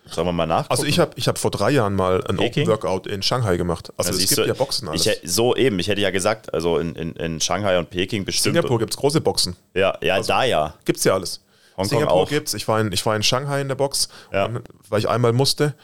sagen 0.10 0.28
wir 0.28 0.32
mal 0.32 0.48
nach. 0.48 0.68
Also 0.72 0.84
ich 0.86 0.98
habe 0.98 1.12
ich 1.16 1.28
hab 1.28 1.38
vor 1.38 1.52
drei 1.52 1.70
Jahren 1.70 1.96
mal 1.96 2.24
ein 2.28 2.38
Peking? 2.38 2.64
Open 2.64 2.72
Workout 2.84 3.06
in 3.06 3.22
Shanghai 3.22 3.56
gemacht. 3.56 3.94
Also, 3.98 4.14
es 4.14 4.28
gibt 4.28 4.48
ja 4.48 4.54
Boxen 4.56 4.88
alles. 4.90 5.06
Ich, 5.06 5.20
so 5.32 5.56
eben, 5.56 5.78
ich 5.78 5.88
hätte 5.90 6.02
ja 6.02 6.10
gesagt, 6.10 6.52
also 6.56 6.80
in, 6.80 6.96
in, 6.96 7.14
in 7.18 7.40
Shanghai 7.40 7.78
und 7.78 7.92
Peking 7.92 8.26
bestimmt. 8.26 8.56
Singapur 8.56 8.80
gibt 8.80 8.94
es 8.94 8.98
große 8.98 9.22
Boxen. 9.22 9.56
Ja, 9.76 9.96
ja, 10.02 10.20
da 10.22 10.44
ja. 10.44 10.74
Gibt's 10.86 11.04
ja 11.04 11.14
alles. 11.14 11.42
Hongkong 11.78 12.00
Singapur 12.00 12.14
auch. 12.14 12.30
gibt's. 12.30 12.56
Ich 12.56 12.68
war, 12.68 12.82
in, 12.82 12.92
ich 12.92 13.06
war 13.06 13.16
in 13.16 13.22
Shanghai 13.24 13.62
in 13.62 13.68
der 13.68 13.76
Box, 13.76 14.10
Ja. 14.34 14.50
weil 14.90 15.00
ich 15.00 15.08
einmal 15.08 15.34
musste. 15.34 15.76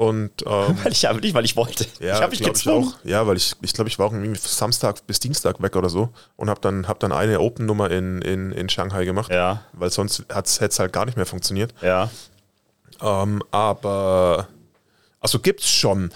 Und 0.00 0.30
ähm, 0.46 0.78
Weil 0.82 0.92
ich 0.92 1.06
aber 1.06 1.20
nicht, 1.20 1.34
weil 1.34 1.44
ich 1.44 1.56
wollte. 1.56 1.84
ja, 2.00 2.14
ich 2.14 2.22
habe 2.22 2.30
mich 2.30 2.40
glaub 2.40 2.56
ich 2.56 2.64
gezwungen. 2.64 2.88
auch. 2.88 3.04
Ja, 3.04 3.26
weil 3.26 3.36
ich, 3.36 3.54
ich 3.60 3.74
glaube, 3.74 3.88
ich 3.88 3.98
war 3.98 4.06
auch 4.06 4.14
irgendwie 4.14 4.34
Samstag 4.34 5.06
bis 5.06 5.20
Dienstag 5.20 5.60
weg 5.60 5.76
oder 5.76 5.90
so 5.90 6.08
und 6.36 6.48
habe 6.48 6.58
dann, 6.62 6.88
hab 6.88 7.00
dann 7.00 7.12
eine 7.12 7.38
Open-Nummer 7.38 7.90
in, 7.90 8.22
in, 8.22 8.50
in 8.50 8.70
Shanghai 8.70 9.04
gemacht. 9.04 9.30
Ja. 9.30 9.62
Weil 9.74 9.90
sonst 9.90 10.20
hätte 10.30 10.64
es 10.64 10.78
halt 10.78 10.94
gar 10.94 11.04
nicht 11.04 11.18
mehr 11.18 11.26
funktioniert. 11.26 11.74
Ja. 11.82 12.08
Ähm, 13.02 13.42
aber, 13.50 14.48
also 15.20 15.38
gibt's 15.38 15.68
schon, 15.68 16.10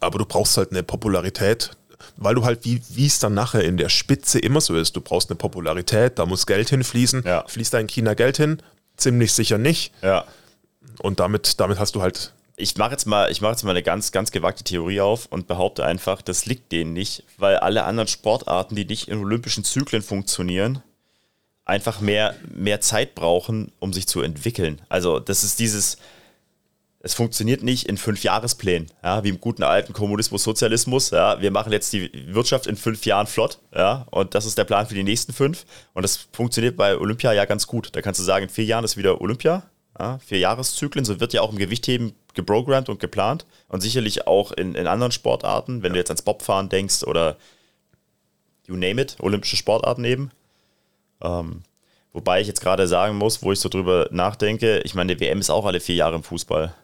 aber 0.00 0.18
du 0.18 0.24
brauchst 0.24 0.56
halt 0.56 0.70
eine 0.70 0.82
Popularität, 0.82 1.72
weil 2.16 2.34
du 2.34 2.46
halt, 2.46 2.64
wie 2.64 2.80
wie 2.88 3.08
es 3.08 3.18
dann 3.18 3.34
nachher 3.34 3.62
in 3.62 3.76
der 3.76 3.90
Spitze 3.90 4.38
immer 4.38 4.62
so 4.62 4.74
ist, 4.74 4.96
du 4.96 5.02
brauchst 5.02 5.28
eine 5.28 5.36
Popularität, 5.36 6.18
da 6.18 6.24
muss 6.24 6.46
Geld 6.46 6.70
hinfließen. 6.70 7.24
Ja. 7.26 7.44
Fließt 7.46 7.74
da 7.74 7.78
in 7.78 7.88
China 7.88 8.14
Geld 8.14 8.38
hin? 8.38 8.62
Ziemlich 8.96 9.34
sicher 9.34 9.58
nicht. 9.58 9.92
Ja. 10.00 10.24
Und 11.00 11.20
damit, 11.20 11.60
damit 11.60 11.78
hast 11.78 11.94
du 11.94 12.00
halt, 12.00 12.32
Ich 12.62 12.76
mache 12.76 12.92
jetzt, 12.92 13.06
mal- 13.06 13.28
ich 13.32 13.40
mach 13.40 13.50
jetzt 13.50 13.64
mal 13.64 13.72
eine 13.72 13.82
ganz, 13.82 14.12
ganz 14.12 14.30
gewagte 14.30 14.62
Theorie 14.62 15.00
auf 15.00 15.26
und 15.26 15.48
behaupte 15.48 15.84
einfach, 15.84 16.22
das 16.22 16.46
liegt 16.46 16.70
denen 16.70 16.92
nicht, 16.92 17.24
weil 17.36 17.56
alle 17.56 17.82
anderen 17.82 18.06
Sportarten, 18.06 18.76
die 18.76 18.84
nicht 18.84 19.08
in 19.08 19.18
olympischen 19.18 19.64
Zyklen 19.64 20.00
funktionieren, 20.00 20.80
einfach 21.64 22.00
mehr, 22.00 22.36
mehr 22.54 22.80
Zeit 22.80 23.16
brauchen, 23.16 23.72
um 23.80 23.92
sich 23.92 24.06
zu 24.06 24.20
entwickeln. 24.22 24.80
Also 24.88 25.18
das 25.18 25.42
ist 25.42 25.58
dieses, 25.58 25.96
es 27.00 27.14
funktioniert 27.14 27.64
nicht 27.64 27.88
in 27.88 27.96
fünf 27.96 28.22
Jahresplänen, 28.22 28.92
ja, 29.02 29.24
wie 29.24 29.30
im 29.30 29.40
guten 29.40 29.64
alten 29.64 29.92
Kommunismus, 29.92 30.44
Sozialismus. 30.44 31.10
Ja, 31.10 31.40
wir 31.40 31.50
machen 31.50 31.72
jetzt 31.72 31.92
die 31.92 32.12
Wirtschaft 32.32 32.68
in 32.68 32.76
fünf 32.76 33.04
Jahren 33.06 33.26
flott, 33.26 33.58
ja, 33.74 34.06
und 34.12 34.36
das 34.36 34.46
ist 34.46 34.56
der 34.56 34.64
Plan 34.64 34.86
für 34.86 34.94
die 34.94 35.02
nächsten 35.02 35.32
fünf. 35.32 35.64
Und 35.94 36.02
das 36.04 36.28
funktioniert 36.32 36.76
bei 36.76 36.96
Olympia 36.96 37.32
ja 37.32 37.44
ganz 37.44 37.66
gut. 37.66 37.88
Da 37.90 38.02
kannst 38.02 38.20
du 38.20 38.24
sagen, 38.24 38.44
in 38.44 38.50
vier 38.50 38.66
Jahren 38.66 38.84
ist 38.84 38.96
wieder 38.96 39.20
Olympia, 39.20 39.64
ja, 39.98 40.20
vier 40.20 40.38
Jahreszyklen. 40.38 41.04
So 41.04 41.18
wird 41.18 41.32
ja 41.32 41.40
auch 41.40 41.50
im 41.50 41.58
Gewichtheben 41.58 42.14
geprogrammt 42.34 42.88
und 42.88 43.00
geplant 43.00 43.46
und 43.68 43.80
sicherlich 43.80 44.26
auch 44.26 44.52
in, 44.52 44.74
in 44.74 44.86
anderen 44.86 45.12
Sportarten, 45.12 45.82
wenn 45.82 45.92
du 45.92 45.98
jetzt 45.98 46.10
ans 46.10 46.22
Bobfahren 46.22 46.68
denkst 46.68 47.04
oder 47.04 47.36
you 48.66 48.74
name 48.76 49.00
it, 49.02 49.16
olympische 49.20 49.56
Sportarten 49.56 50.04
eben. 50.04 50.30
Ähm, 51.20 51.62
wobei 52.12 52.40
ich 52.40 52.46
jetzt 52.46 52.60
gerade 52.60 52.86
sagen 52.88 53.16
muss, 53.16 53.42
wo 53.42 53.52
ich 53.52 53.60
so 53.60 53.68
drüber 53.68 54.08
nachdenke, 54.10 54.78
ich 54.80 54.94
meine, 54.94 55.14
die 55.14 55.20
WM 55.24 55.40
ist 55.40 55.50
auch 55.50 55.66
alle 55.66 55.80
vier 55.80 55.94
Jahre 55.96 56.16
im 56.16 56.22
Fußball. 56.22 56.74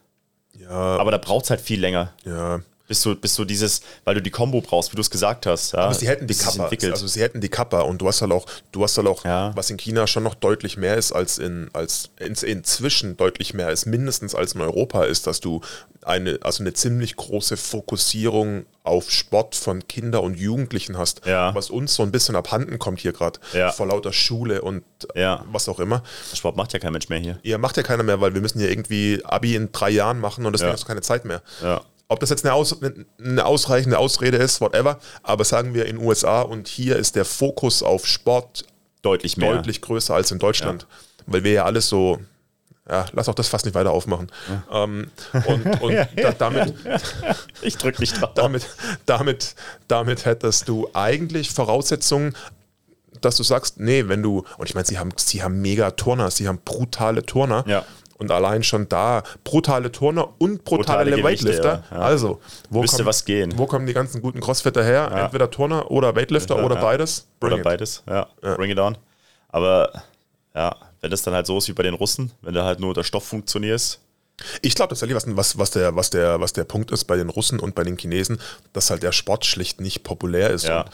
ja, 0.58 0.70
Aber 0.70 1.10
da 1.10 1.18
braucht 1.18 1.44
es 1.44 1.50
halt 1.50 1.60
viel 1.60 1.80
länger. 1.80 2.12
ja. 2.24 2.60
Bis 2.88 3.02
du, 3.02 3.14
bis 3.14 3.36
du 3.36 3.44
dieses, 3.44 3.82
weil 4.04 4.14
du 4.14 4.22
die 4.22 4.30
Combo 4.30 4.60
brauchst, 4.62 4.90
wie 4.92 4.96
du 4.96 5.02
es 5.02 5.10
gesagt 5.10 5.44
hast. 5.46 5.72
Ja, 5.72 5.80
Aber 5.80 5.94
sie 5.94 6.08
hätten 6.08 6.26
die 6.26 6.34
Kappa. 6.34 6.64
entwickelt. 6.64 6.92
Also 6.92 7.06
sie 7.06 7.20
hätten 7.20 7.40
die 7.40 7.50
Kappa 7.50 7.82
und 7.82 7.98
du 7.98 8.08
hast 8.08 8.22
halt 8.22 8.32
auch, 8.32 8.46
du 8.72 8.82
hast 8.82 8.96
halt 8.96 9.06
auch, 9.06 9.24
Ja. 9.24 9.54
was 9.54 9.68
in 9.70 9.76
China 9.76 10.06
schon 10.06 10.22
noch 10.22 10.34
deutlich 10.34 10.76
mehr 10.78 10.96
ist 10.96 11.12
als 11.12 11.36
in, 11.38 11.68
als 11.74 12.10
in, 12.18 12.34
inzwischen 12.34 13.16
deutlich 13.18 13.52
mehr 13.54 13.70
ist, 13.70 13.86
mindestens 13.86 14.34
als 14.34 14.54
in 14.54 14.62
Europa 14.62 15.04
ist, 15.04 15.26
dass 15.26 15.40
du 15.40 15.60
eine, 16.02 16.38
also 16.42 16.62
eine 16.62 16.72
ziemlich 16.72 17.16
große 17.16 17.56
Fokussierung 17.58 18.64
auf 18.84 19.10
Sport 19.10 19.54
von 19.54 19.86
Kinder 19.86 20.22
und 20.22 20.38
Jugendlichen 20.38 20.96
hast. 20.96 21.26
Ja. 21.26 21.54
Was 21.54 21.68
uns 21.68 21.94
so 21.94 22.02
ein 22.02 22.10
bisschen 22.12 22.36
abhanden 22.36 22.78
kommt 22.78 23.00
hier 23.00 23.12
gerade. 23.12 23.38
Ja. 23.52 23.70
Vor 23.72 23.86
lauter 23.86 24.12
Schule 24.14 24.62
und 24.62 24.82
Ja. 25.14 25.44
was 25.52 25.68
auch 25.68 25.78
immer. 25.80 26.02
Sport 26.32 26.56
macht 26.56 26.72
ja 26.72 26.78
kein 26.78 26.92
Mensch 26.92 27.08
mehr 27.10 27.18
hier. 27.18 27.38
Ihr 27.42 27.58
macht 27.58 27.76
ja 27.76 27.82
keiner 27.82 28.02
mehr, 28.02 28.20
weil 28.20 28.32
wir 28.32 28.40
müssen 28.40 28.60
ja 28.60 28.68
irgendwie 28.68 29.20
Abi 29.24 29.56
in 29.56 29.72
drei 29.72 29.90
Jahren 29.90 30.20
machen 30.20 30.46
und 30.46 30.52
deswegen 30.54 30.68
Ja. 30.68 30.72
hast 30.74 30.84
du 30.84 30.86
keine 30.88 31.02
Zeit 31.02 31.24
mehr. 31.26 31.42
Ja. 31.62 31.82
Ob 32.08 32.20
das 32.20 32.30
jetzt 32.30 32.44
eine, 32.44 32.54
aus, 32.54 32.76
eine 33.22 33.44
ausreichende 33.44 33.98
Ausrede 33.98 34.38
ist, 34.38 34.60
whatever, 34.60 34.98
aber 35.22 35.44
sagen 35.44 35.74
wir 35.74 35.86
in 35.86 35.98
USA 35.98 36.40
und 36.40 36.66
hier 36.66 36.96
ist 36.96 37.16
der 37.16 37.26
Fokus 37.26 37.82
auf 37.82 38.06
Sport 38.06 38.64
Deutlich 39.02 39.36
mehr. 39.36 39.54
deutlich 39.54 39.80
größer 39.82 40.14
als 40.14 40.30
in 40.30 40.38
Deutschland, 40.38 40.86
weil 41.26 41.44
wir 41.44 41.52
ja 41.52 41.64
alles 41.64 41.88
so, 41.88 42.18
ja, 42.88 43.04
lass 43.12 43.28
auch 43.28 43.34
das 43.34 43.48
fast 43.48 43.66
nicht 43.66 43.74
weiter 43.74 43.90
aufmachen. 43.90 44.32
Ähm, 44.72 45.10
und 45.46 45.82
und 45.82 45.94
da, 46.16 46.32
damit, 46.32 46.74
Ich 47.60 47.76
drück 47.76 48.00
nicht 48.00 48.20
drauf. 48.20 48.30
damit, 48.34 48.66
damit, 49.04 49.54
damit 49.86 50.24
hättest 50.24 50.68
du 50.68 50.88
eigentlich 50.94 51.50
Voraussetzungen, 51.50 52.34
dass 53.20 53.36
du 53.36 53.42
sagst, 53.42 53.78
nee, 53.78 54.08
wenn 54.08 54.22
du, 54.22 54.44
und 54.56 54.68
ich 54.68 54.74
meine, 54.74 54.86
sie 54.86 54.98
haben, 54.98 55.10
sie 55.16 55.42
haben 55.42 55.60
mega 55.60 55.90
Turner, 55.90 56.30
sie 56.30 56.48
haben 56.48 56.60
brutale 56.64 57.22
Turner. 57.24 57.64
Ja. 58.18 58.22
Und 58.24 58.30
allein 58.32 58.62
schon 58.62 58.88
da 58.88 59.22
brutale 59.44 59.92
Turner 59.92 60.28
und 60.38 60.64
brutale, 60.64 61.10
Brutale 61.10 61.22
Weightlifter. 61.24 61.84
ja, 61.90 61.96
ja. 61.96 62.02
Also, 62.02 62.40
wo, 62.70 62.80
Müsste 62.80 62.98
kommen- 62.98 63.06
was 63.08 63.24
gehen. 63.24 63.52
wo 63.56 63.66
kommen 63.66 63.86
die 63.86 63.94
ganzen 63.94 64.20
guten 64.20 64.40
Crossfitter 64.40 64.82
her? 64.84 65.10
Entweder 65.12 65.50
Turner 65.50 65.90
oder 65.90 66.14
Weightlifter 66.16 66.64
oder 66.64 66.74
ja. 66.76 66.80
beides. 66.82 67.28
Bring 67.40 67.52
Oder 67.52 67.58
it. 67.58 67.64
beides, 67.64 68.02
ja. 68.08 68.26
Bring 68.40 68.70
it 68.70 68.78
on. 68.78 68.98
Aber 69.48 69.90
ja, 70.54 70.74
wenn 71.00 71.10
das 71.10 71.22
dann 71.22 71.34
halt 71.34 71.46
so 71.46 71.58
ist 71.58 71.68
wie 71.68 71.72
bei 71.72 71.84
den 71.84 71.94
Russen, 71.94 72.32
wenn 72.42 72.54
du 72.54 72.64
halt 72.64 72.80
nur 72.80 72.92
der 72.94 73.04
Stoff 73.04 73.24
funktionierst, 73.24 74.00
Ich 74.62 74.74
glaube 74.74 74.90
tatsächlich, 74.90 75.16
was, 75.16 75.26
was, 75.36 75.58
was, 75.58 75.70
der, 75.72 75.96
was, 75.96 76.10
der, 76.10 76.40
was 76.40 76.52
der 76.52 76.64
Punkt 76.64 76.90
ist 76.90 77.04
bei 77.04 77.16
den 77.16 77.28
Russen 77.28 77.58
und 77.58 77.74
bei 77.74 77.84
den 77.84 77.96
Chinesen, 77.96 78.38
dass 78.72 78.90
halt 78.90 79.02
der 79.02 79.12
Sport 79.12 79.44
schlicht 79.44 79.80
nicht 79.80 80.04
populär 80.04 80.50
ist. 80.50 80.64
ja. 80.64 80.84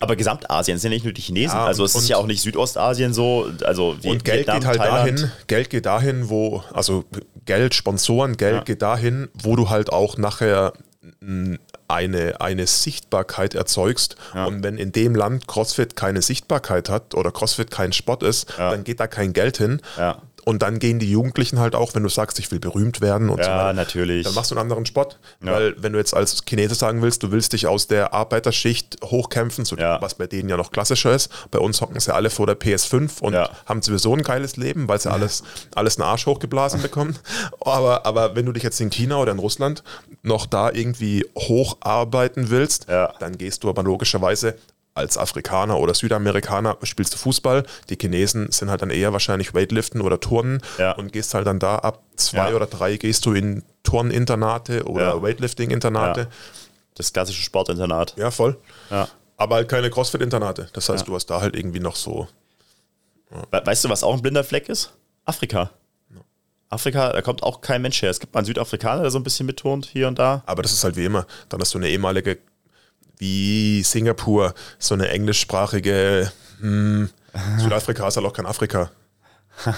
Aber 0.00 0.16
Gesamtasien 0.16 0.78
sind 0.78 0.92
ja 0.92 0.96
nicht 0.96 1.04
nur 1.04 1.12
die 1.12 1.22
Chinesen. 1.22 1.56
Ja, 1.56 1.66
also 1.66 1.84
es 1.84 1.94
ist 1.94 2.08
ja 2.08 2.16
auch 2.16 2.26
nicht 2.26 2.42
Südostasien 2.42 3.12
so. 3.12 3.50
Also 3.64 3.96
wie 4.02 4.10
und 4.10 4.24
Geld 4.24 4.40
Vietnam, 4.40 4.58
geht 4.60 4.66
halt 4.66 4.78
Thailand. 4.78 5.20
dahin, 5.20 5.32
Geld 5.46 5.70
geht 5.70 5.86
dahin, 5.86 6.28
wo, 6.28 6.62
also 6.72 7.04
Geld, 7.44 7.74
Sponsoren, 7.74 8.36
Geld 8.36 8.56
Ja. 8.56 8.62
geht 8.62 8.82
dahin, 8.82 9.28
wo 9.34 9.56
du 9.56 9.68
halt 9.70 9.92
auch 9.92 10.16
nachher 10.16 10.72
ein 11.20 11.58
eine, 11.88 12.40
eine 12.40 12.66
Sichtbarkeit 12.66 13.54
erzeugst. 13.54 14.16
Und 14.34 14.62
wenn 14.62 14.78
in 14.78 14.92
dem 14.92 15.14
Land 15.14 15.46
CrossFit 15.46 15.94
keine 15.94 16.22
Sichtbarkeit 16.22 16.88
hat 16.88 17.14
oder 17.14 17.30
CrossFit 17.30 17.70
kein 17.70 17.92
Sport 17.92 18.22
ist, 18.22 18.46
dann 18.56 18.82
geht 18.84 18.98
da 18.98 19.06
kein 19.06 19.34
Geld 19.34 19.58
hin. 19.58 19.80
Ja. 19.98 20.22
Und 20.44 20.62
dann 20.62 20.78
gehen 20.80 20.98
die 20.98 21.10
Jugendlichen 21.10 21.58
halt 21.60 21.74
auch, 21.76 21.94
wenn 21.94 22.02
du 22.02 22.08
sagst, 22.08 22.38
ich 22.40 22.50
will 22.50 22.58
berühmt 22.58 23.00
werden 23.00 23.30
und 23.30 23.38
Ja, 23.38 23.44
so 23.44 23.50
weiter. 23.50 23.72
natürlich. 23.74 24.24
Dann 24.24 24.34
machst 24.34 24.50
du 24.50 24.56
einen 24.56 24.62
anderen 24.62 24.86
Sport. 24.86 25.18
Weil 25.40 25.74
wenn 25.80 25.92
du 25.92 25.98
jetzt 26.00 26.14
als 26.14 26.44
Chinese 26.44 26.74
sagen 26.74 27.00
willst, 27.00 27.22
du 27.22 27.30
willst 27.30 27.52
dich 27.52 27.66
aus 27.68 27.86
der 27.86 28.12
Arbeiterschicht 28.12 28.96
hochkämpfen, 29.04 29.64
so 29.64 29.76
Ja. 29.76 30.02
was 30.02 30.14
bei 30.14 30.26
denen 30.26 30.48
ja 30.48 30.56
noch 30.56 30.72
klassischer 30.72 31.14
ist. 31.14 31.30
Bei 31.52 31.58
uns 31.60 31.80
hocken 31.80 32.00
sie 32.00 32.12
alle 32.12 32.28
vor 32.30 32.46
der 32.46 32.56
PS5 32.58 33.20
und 33.20 33.34
Ja. 33.34 33.50
haben 33.66 33.82
sowieso 33.82 34.14
ein 34.14 34.22
geiles 34.22 34.56
Leben, 34.56 34.88
weil 34.88 35.00
sie 35.00 35.10
alles, 35.12 35.44
alles 35.76 35.96
einen 35.98 36.08
Arsch 36.08 36.26
hochgeblasen 36.26 36.82
bekommen. 36.82 37.16
Aber, 37.60 38.04
aber 38.04 38.34
wenn 38.34 38.44
du 38.46 38.52
dich 38.52 38.64
jetzt 38.64 38.80
in 38.80 38.90
China 38.90 39.18
oder 39.18 39.30
in 39.32 39.38
Russland 39.38 39.84
noch 40.22 40.46
da 40.46 40.70
irgendwie 40.72 41.24
hocharbeiten 41.38 42.50
willst, 42.50 42.86
Ja. 42.88 43.12
dann 43.20 43.38
gehst 43.38 43.64
du 43.64 43.68
aber 43.68 43.82
logischerweise 43.82 44.54
als 44.94 45.16
Afrikaner 45.16 45.78
oder 45.78 45.94
Südamerikaner 45.94 46.76
spielst 46.82 47.14
du 47.14 47.18
Fußball. 47.18 47.64
Die 47.88 47.96
Chinesen 48.00 48.50
sind 48.52 48.68
halt 48.70 48.82
dann 48.82 48.90
eher 48.90 49.12
wahrscheinlich 49.12 49.54
Weightliften 49.54 50.00
oder 50.02 50.20
Turnen 50.20 50.60
Ja. 50.78 50.92
und 50.92 51.12
gehst 51.12 51.32
halt 51.34 51.46
dann 51.46 51.58
da 51.58 51.76
ab 51.76 52.02
zwei 52.16 52.50
Ja. 52.50 52.56
oder 52.56 52.66
drei 52.66 52.96
gehst 52.98 53.24
du 53.26 53.32
in 53.32 53.62
Turninternate 53.84 54.84
oder 54.84 55.14
Ja. 55.14 55.22
Weightlifting-Internate. 55.22 56.28
Das 56.94 57.12
klassische 57.12 57.42
Sportinternat. 57.42 58.14
Ja. 58.18 58.30
voll. 58.30 58.58
Aber 59.38 59.54
halt 59.56 59.68
keine 59.68 59.88
Crossfit-Internate. 59.90 60.68
Das 60.74 60.88
heißt, 60.88 61.08
du 61.08 61.14
hast 61.14 61.26
da 61.26 61.40
halt 61.40 61.56
irgendwie 61.56 61.80
noch 61.80 61.96
so. 61.96 62.28
We- 63.50 63.62
Weißt 63.64 63.84
du, 63.84 63.88
was 63.88 64.04
auch 64.04 64.14
ein 64.14 64.20
blinder 64.22 64.44
Fleck 64.44 64.68
ist? 64.68 64.92
Afrika. 65.24 65.70
Afrika, 66.68 67.12
da 67.12 67.20
kommt 67.22 67.42
auch 67.42 67.60
kein 67.60 67.82
Mensch 67.82 68.00
her. 68.02 68.10
Es 68.10 68.18
gibt 68.20 68.32
mal 68.34 68.38
einen 68.40 68.46
Südafrikaner, 68.46 69.02
der 69.02 69.10
so 69.10 69.18
ein 69.18 69.24
bisschen 69.24 69.44
mitturnt 69.46 69.86
hier 69.86 70.08
und 70.08 70.18
da. 70.18 70.42
Aber 70.46 70.62
das 70.62 70.72
ist 70.72 70.84
halt 70.84 70.96
wie 70.96 71.04
immer. 71.04 71.26
Dann 71.50 71.60
hast 71.60 71.74
du 71.74 71.78
eine 71.78 71.88
ehemalige, 71.88 72.38
wie 73.18 73.82
Singapur, 73.82 74.54
so 74.78 74.94
eine 74.94 75.08
englischsprachige. 75.08 76.30
Hm, 76.60 77.08
Südafrika 77.58 78.08
ist 78.08 78.16
halt 78.16 78.26
auch 78.26 78.32
kein 78.32 78.46
Afrika. 78.46 78.90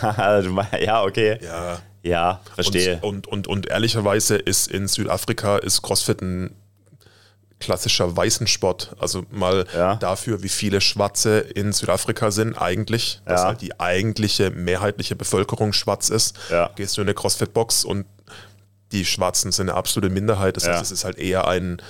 Ja, 0.80 1.02
okay. 1.02 1.38
Ja. 1.42 1.78
Ja, 2.02 2.40
verstehe. 2.54 2.98
Und, 3.00 3.26
und, 3.26 3.26
und, 3.28 3.46
und 3.48 3.66
ehrlicherweise 3.66 4.36
ist 4.36 4.68
in 4.70 4.86
Südafrika 4.88 5.56
ist 5.56 5.82
CrossFit 5.82 6.20
ein 6.22 6.54
klassischer 7.60 8.14
Weißensport. 8.14 8.94
Also 8.98 9.24
mal 9.30 9.64
Ja. 9.74 9.96
dafür, 9.96 10.42
wie 10.42 10.48
viele 10.50 10.80
Schwarze 10.82 11.38
in 11.40 11.72
Südafrika 11.72 12.30
sind, 12.30 12.56
eigentlich, 12.60 13.22
dass 13.24 13.40
Ja. 13.40 13.46
halt 13.48 13.62
die 13.62 13.80
eigentliche 13.80 14.50
mehrheitliche 14.50 15.16
Bevölkerung 15.16 15.72
schwarz 15.72 16.10
ist. 16.10 16.36
Ja. 16.50 16.70
Gehst 16.76 16.96
du 16.96 17.00
in 17.00 17.06
eine 17.08 17.14
CrossFit-Box 17.14 17.84
und 17.84 18.04
die 18.92 19.04
Schwarzen 19.06 19.50
sind 19.50 19.70
eine 19.70 19.76
absolute 19.78 20.12
Minderheit. 20.12 20.56
Das 20.58 20.68
heißt, 20.68 20.82
es 20.82 20.90
ist 20.92 21.04
halt 21.04 21.18
eher 21.18 21.48
ein 21.48 21.80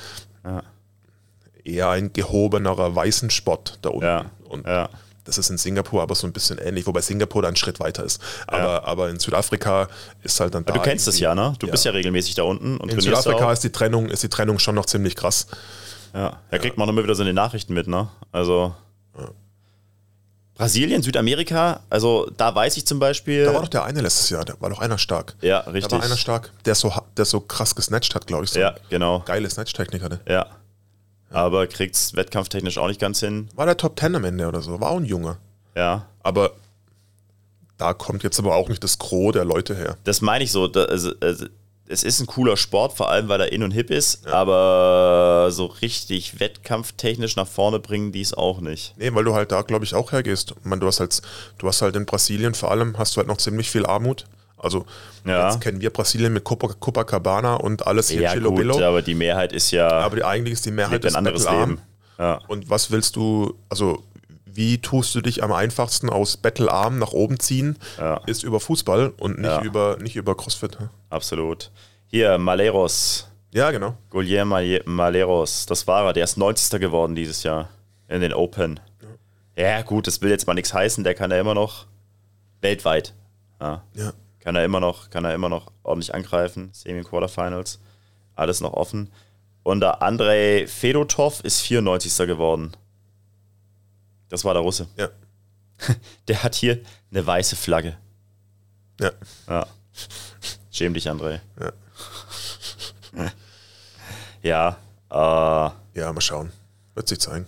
eher 1.64 1.88
ein 1.90 2.12
gehobenerer 2.12 2.94
Weißensport 2.94 3.78
da 3.82 3.90
unten. 3.90 4.04
Ja. 4.04 4.26
Und 4.48 4.66
Ja. 4.66 4.88
das 5.24 5.38
ist 5.38 5.48
in 5.50 5.56
Singapur 5.58 6.02
aber 6.02 6.14
so 6.14 6.26
ein 6.26 6.32
bisschen 6.32 6.58
ähnlich, 6.58 6.86
wobei 6.86 7.00
Singapur 7.00 7.42
da 7.42 7.48
einen 7.48 7.56
Schritt 7.56 7.80
weiter 7.80 8.04
ist. 8.04 8.20
Aber, 8.46 8.58
Ja. 8.58 8.84
aber 8.84 9.08
in 9.10 9.18
Südafrika 9.18 9.88
ist 10.22 10.38
halt 10.40 10.54
dann 10.54 10.64
da. 10.64 10.72
du 10.74 10.80
kennst 10.80 11.08
es 11.08 11.18
ja, 11.18 11.34
ne? 11.34 11.54
Du 11.58 11.66
bist 11.68 11.84
ja 11.84 11.92
regelmäßig 11.92 12.34
da 12.34 12.42
unten 12.42 12.76
und 12.76 12.92
In 12.92 13.00
Südafrika 13.00 13.46
auch. 13.48 13.52
ist 13.52 13.64
die 13.64 13.72
Trennung, 13.72 14.06
ist 14.08 14.22
die 14.22 14.28
Trennung 14.28 14.58
schon 14.58 14.74
noch 14.74 14.86
ziemlich 14.86 15.16
krass. 15.16 15.46
Ja, 16.12 16.40
da 16.50 16.58
kriegt 16.58 16.76
man 16.78 16.88
immer 16.88 17.02
wieder 17.02 17.14
so 17.14 17.22
in 17.22 17.26
den 17.26 17.34
Nachrichten 17.36 17.74
mit, 17.74 17.88
ne? 17.88 18.08
Also. 18.30 18.74
Brasilien, 20.56 21.02
Südamerika, 21.02 21.80
also 21.90 22.30
da 22.36 22.54
weiß 22.54 22.76
ich 22.76 22.86
zum 22.86 23.00
Beispiel. 23.00 23.44
Da 23.44 23.52
war 23.54 23.62
doch 23.62 23.68
der 23.68 23.82
eine 23.84 24.00
letztes 24.02 24.30
Jahr, 24.30 24.44
da 24.44 24.54
war 24.60 24.70
doch 24.70 24.78
einer 24.78 24.98
stark. 24.98 25.34
ja, 25.40 25.62
Da 25.62 25.72
richtig. 25.72 25.90
war 25.92 26.00
einer 26.04 26.16
stark, 26.16 26.52
der 26.64 26.76
so, 26.76 26.92
der 27.16 27.24
so 27.24 27.40
krass 27.40 27.74
gesnatcht 27.74 28.14
hat, 28.14 28.28
glaube 28.28 28.44
ich. 28.44 28.50
So 28.50 28.60
ja, 28.60 28.76
genau. 28.88 29.20
geile 29.26 29.50
Snatch-Technik 29.50 30.00
hatte. 30.04 30.20
Ja. 30.28 30.46
Aber 31.34 31.66
kriegt's 31.66 32.14
wettkampftechnisch 32.14 32.78
auch 32.78 32.88
nicht 32.88 33.00
ganz 33.00 33.20
hin. 33.20 33.48
War 33.54 33.66
der 33.66 33.76
Top 33.76 33.96
Ten 33.96 34.14
am 34.14 34.24
Ende 34.24 34.46
oder 34.46 34.62
so, 34.62 34.80
war 34.80 34.90
auch 34.90 34.98
ein 34.98 35.04
Junge. 35.04 35.38
Ja. 35.74 36.06
Aber 36.22 36.52
da 37.76 37.92
kommt 37.92 38.22
jetzt 38.22 38.38
aber 38.38 38.54
auch 38.54 38.68
nicht 38.68 38.84
das 38.84 38.98
Gros 38.98 39.32
der 39.32 39.44
Leute 39.44 39.74
her. 39.74 39.96
Das 40.04 40.20
meine 40.20 40.44
ich 40.44 40.52
so. 40.52 40.68
Da, 40.68 40.84
also, 40.84 41.12
also, 41.20 41.46
es 41.86 42.02
ist 42.02 42.20
ein 42.20 42.26
cooler 42.26 42.56
Sport, 42.56 42.96
vor 42.96 43.10
allem 43.10 43.28
weil 43.28 43.40
er 43.40 43.52
in 43.52 43.62
und 43.62 43.72
hip 43.72 43.90
ist, 43.90 44.26
aber 44.26 45.48
so 45.50 45.66
richtig 45.66 46.40
wettkampftechnisch 46.40 47.36
nach 47.36 47.46
vorne 47.46 47.78
bringen 47.78 48.10
die 48.12 48.22
es 48.22 48.32
auch 48.32 48.60
nicht. 48.60 48.94
Nee, 48.96 49.12
weil 49.14 49.24
du 49.24 49.34
halt 49.34 49.52
da, 49.52 49.62
glaube 49.62 49.84
ich, 49.84 49.94
auch 49.94 50.12
hergehst. 50.12 50.54
Ich 50.58 50.64
meine, 50.64 50.80
du 50.80 50.86
hast 50.86 51.00
halt, 51.00 51.20
du 51.58 51.68
hast 51.68 51.82
halt 51.82 51.96
in 51.96 52.06
Brasilien 52.06 52.54
vor 52.54 52.70
allem, 52.70 52.96
hast 52.96 53.14
du 53.14 53.18
halt 53.18 53.28
noch 53.28 53.36
ziemlich 53.36 53.70
viel 53.70 53.84
Armut. 53.84 54.24
Also 54.56 54.86
Ja. 55.24 55.48
jetzt 55.48 55.60
kennen 55.60 55.80
wir 55.80 55.90
Brasilien 55.90 56.32
mit 56.32 56.44
Copa- 56.44 56.74
Copacabana 56.78 57.54
und 57.56 57.86
alles 57.86 58.08
hier 58.08 58.22
Ja, 58.22 58.32
Chilo 58.32 58.50
gut, 58.50 58.58
Billo. 58.58 58.80
aber 58.82 59.02
die 59.02 59.14
Mehrheit 59.14 59.52
ist 59.52 59.70
ja 59.70 59.88
Aber 59.88 60.16
die, 60.16 60.24
eigentlich 60.24 60.54
ist 60.54 60.66
die 60.66 60.70
Mehrheit 60.70 61.02
lebt 61.04 61.06
ein 61.06 61.16
anderes. 61.16 61.44
Leben. 61.50 61.80
Ja. 62.18 62.40
Und 62.48 62.70
was 62.70 62.90
willst 62.90 63.16
du, 63.16 63.54
also 63.68 64.02
wie 64.46 64.78
tust 64.78 65.14
du 65.16 65.20
dich 65.20 65.42
am 65.42 65.50
einfachsten 65.52 66.08
aus 66.08 66.36
Bettelarm 66.36 66.98
nach 66.98 67.12
oben 67.12 67.40
ziehen, 67.40 67.76
Ja. 67.98 68.20
ist 68.26 68.44
über 68.44 68.60
Fußball 68.60 69.12
und 69.18 69.38
nicht, 69.38 69.50
Ja. 69.50 69.62
über, 69.62 69.96
nicht 70.00 70.14
über 70.16 70.36
CrossFit. 70.36 70.78
Absolut. 71.10 71.70
Hier, 72.06 72.38
Maleros. 72.38 73.28
Ja, 73.52 73.70
genau. 73.72 73.94
Guillermo 74.10 74.50
Male- 74.54 74.82
Maleros, 74.84 75.66
das 75.66 75.86
war 75.88 76.06
er. 76.06 76.12
Der 76.12 76.24
ist 76.24 76.36
90. 76.36 76.78
geworden 76.78 77.14
dieses 77.16 77.42
Jahr 77.42 77.68
in 78.08 78.20
den 78.20 78.32
Open. 78.32 78.78
Ja, 79.56 79.82
gut, 79.82 80.06
das 80.06 80.20
will 80.22 80.30
jetzt 80.30 80.46
mal 80.46 80.54
nichts 80.54 80.72
heißen. 80.72 81.02
Der 81.04 81.14
kann 81.14 81.30
ja 81.32 81.38
immer 81.40 81.54
noch 81.54 81.86
weltweit. 82.60 83.12
Ja, 83.60 83.82
Ja. 83.94 84.12
Kann 84.44 84.56
er 84.56 84.64
immer 84.64 84.78
noch, 84.78 85.10
kann 85.10 85.24
er 85.24 85.34
immer 85.34 85.48
noch 85.48 85.72
ordentlich 85.82 86.14
angreifen. 86.14 86.68
Semi-Quarterfinals. 86.72 87.80
Alles 88.36 88.60
noch 88.60 88.74
offen. 88.74 89.10
Und 89.62 89.80
der 89.80 90.02
Andrei 90.02 90.66
Fedotov 90.68 91.40
ist 91.40 91.62
94. 91.62 92.26
geworden. 92.26 92.76
Das 94.28 94.44
war 94.44 94.52
der 94.52 94.62
Russe. 94.62 94.86
Ja. 94.96 95.08
Der 96.28 96.42
hat 96.42 96.54
hier 96.54 96.80
eine 97.10 97.26
weiße 97.26 97.56
Flagge. 97.56 97.96
Ja. 99.00 99.10
Ja. 99.48 99.66
Schäm 100.70 100.94
dich, 100.94 101.08
André. 101.08 101.40
Ja. 101.60 101.72
Ja, 104.42 104.76
äh, 105.10 105.98
Ja, 105.98 106.12
mal 106.12 106.20
schauen. 106.20 106.52
Wird 106.94 107.08
sich 107.08 107.18
zeigen. 107.18 107.46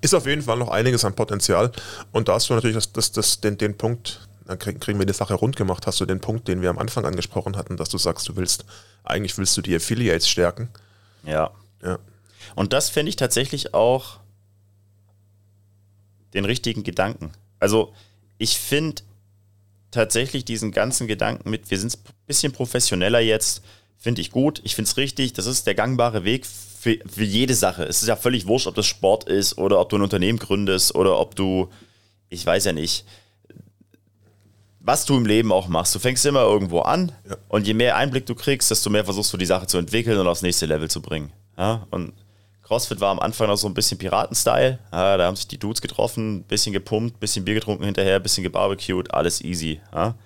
Ist 0.00 0.12
auf 0.14 0.26
jeden 0.26 0.42
Fall 0.42 0.56
noch 0.58 0.68
einiges 0.70 1.04
an 1.04 1.14
Potenzial. 1.14 1.70
Und 2.10 2.26
da 2.26 2.34
hast 2.34 2.50
du 2.50 2.54
natürlich 2.54 2.74
das, 2.74 2.92
das, 2.92 3.12
das, 3.12 3.40
den, 3.40 3.56
den 3.58 3.76
Punkt, 3.76 4.28
dann 4.50 4.58
krieg- 4.58 4.80
kriegen 4.80 4.98
wir 4.98 5.06
die 5.06 5.12
Sache 5.12 5.34
rund 5.34 5.56
gemacht, 5.56 5.86
hast 5.86 6.00
du 6.00 6.06
den 6.06 6.20
Punkt, 6.20 6.48
den 6.48 6.60
wir 6.60 6.70
am 6.70 6.78
Anfang 6.78 7.04
angesprochen 7.06 7.56
hatten, 7.56 7.76
dass 7.76 7.88
du 7.88 7.98
sagst, 7.98 8.28
du 8.28 8.36
willst, 8.36 8.64
eigentlich 9.04 9.38
willst 9.38 9.56
du 9.56 9.62
die 9.62 9.74
Affiliates 9.74 10.28
stärken. 10.28 10.68
ja. 11.24 11.50
Ja. 11.82 11.98
Und 12.56 12.72
das 12.74 12.90
finde 12.90 13.08
ich 13.10 13.16
tatsächlich 13.16 13.72
auch 13.74 14.18
den 16.34 16.44
richtigen 16.44 16.82
Gedanken. 16.82 17.32
Also, 17.58 17.92
ich 18.38 18.58
finde 18.58 19.02
tatsächlich 19.90 20.44
diesen 20.44 20.70
ganzen 20.72 21.06
Gedanken 21.06 21.48
mit, 21.50 21.70
wir 21.70 21.78
sind 21.78 21.94
ein 21.96 22.12
bisschen 22.26 22.52
professioneller 22.52 23.20
jetzt, 23.20 23.62
finde 23.98 24.20
ich 24.20 24.30
gut. 24.30 24.60
Ich 24.64 24.74
finde 24.74 24.88
es 24.90 24.96
richtig. 24.96 25.32
Das 25.32 25.46
ist 25.46 25.66
der 25.66 25.74
gangbare 25.74 26.24
Weg 26.24 26.46
für, 26.46 26.98
für 27.06 27.24
jede 27.24 27.54
Sache. 27.54 27.84
Es 27.84 28.02
ist 28.02 28.08
ja 28.08 28.16
völlig 28.16 28.46
wurscht, 28.46 28.66
ob 28.66 28.74
das 28.74 28.86
Sport 28.86 29.24
ist 29.24 29.58
oder 29.58 29.80
ob 29.80 29.88
du 29.90 29.96
ein 29.96 30.02
Unternehmen 30.02 30.38
gründest 30.38 30.94
oder 30.94 31.18
ob 31.18 31.34
du, 31.36 31.70
ich 32.28 32.44
weiß 32.44 32.64
ja 32.66 32.72
nicht, 32.72 33.04
was 34.90 35.04
du 35.04 35.16
im 35.16 35.24
Leben 35.24 35.52
auch 35.52 35.68
machst. 35.68 35.94
Du 35.94 36.00
fängst 36.00 36.26
immer 36.26 36.40
irgendwo 36.42 36.80
an 36.80 37.12
Ja. 37.28 37.36
und 37.48 37.64
je 37.64 37.74
mehr 37.74 37.96
Einblick 37.96 38.26
du 38.26 38.34
kriegst, 38.34 38.72
desto 38.72 38.90
mehr 38.90 39.04
versuchst 39.04 39.32
du 39.32 39.36
die 39.36 39.46
Sache 39.46 39.68
zu 39.68 39.78
entwickeln 39.78 40.18
und 40.18 40.26
aufs 40.26 40.42
nächste 40.42 40.66
Level 40.66 40.90
zu 40.90 41.00
bringen. 41.00 41.30
Ja? 41.56 41.86
Und 41.90 42.12
CrossFit 42.64 43.00
war 43.00 43.10
am 43.12 43.20
Anfang 43.20 43.46
noch 43.46 43.56
so 43.56 43.68
ein 43.68 43.74
bisschen 43.74 43.98
Piraten-Style. 43.98 44.80
Ja, 44.92 45.16
da 45.16 45.26
haben 45.26 45.36
sich 45.36 45.46
die 45.46 45.58
Dudes 45.58 45.80
getroffen, 45.80 46.38
ein 46.38 46.42
bisschen 46.42 46.72
gepumpt, 46.72 47.16
ein 47.16 47.20
bisschen 47.20 47.44
Bier 47.44 47.54
getrunken 47.54 47.84
hinterher, 47.84 48.16
ein 48.16 48.22
bisschen 48.22 48.42
gebarbecued, 48.42 49.14
alles 49.14 49.40
easy. 49.42 49.80
Ja? 49.94 50.16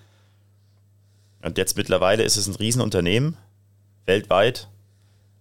Und 1.42 1.58
jetzt 1.58 1.76
mittlerweile 1.76 2.22
ist 2.22 2.38
es 2.38 2.46
ein 2.46 2.54
Riesenunternehmen, 2.54 3.36
weltweit. 4.06 4.68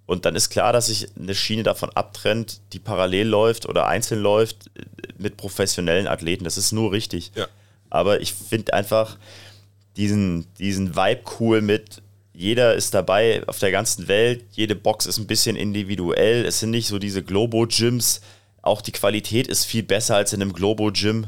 Und 0.06 0.26
dann 0.26 0.36
ist 0.36 0.50
klar, 0.50 0.74
dass 0.74 0.88
sich 0.88 1.08
eine 1.18 1.34
Schiene 1.34 1.64
davon 1.64 1.90
abtrennt, 1.92 2.60
die 2.74 2.80
parallel 2.80 3.28
läuft 3.30 3.70
oder 3.70 3.88
einzeln 3.88 4.22
läuft 4.22 4.68
äh, 4.76 4.82
mit 5.18 5.38
professionellen 5.38 6.08
Athleten. 6.10 6.44
Das 6.44 6.58
ist 6.58 6.74
nur 6.74 6.92
richtig. 6.92 7.32
Ja. 7.36 7.48
Aber 7.94 8.22
ich 8.22 8.34
finde 8.34 8.74
einfach 8.74 9.18
diesen, 9.96 10.48
diesen 10.58 10.96
Vibe 10.96 11.22
cool 11.40 11.62
mit, 11.62 12.02
jeder 12.34 12.74
ist 12.74 12.96
dabei 12.96 13.44
auf 13.46 13.60
der 13.60 13.70
ganzen 13.70 14.08
Welt, 14.08 14.46
jede 14.52 14.76
Box 14.76 15.06
ist 15.06 15.20
ein 15.20 15.28
bisschen 15.28 15.56
individuell. 15.56 16.44
Es 16.44 16.60
sind 16.60 16.72
nicht 16.72 16.88
so 16.88 16.98
diese 16.98 17.22
Globo-Gyms. 17.22 18.22
Auch 18.64 18.82
die 18.82 18.94
Qualität 18.94 19.48
ist 19.48 19.66
viel 19.66 19.84
besser 19.84 20.16
als 20.16 20.34
in 20.34 20.42
einem 20.42 20.54
Globo-Gym. 20.54 21.28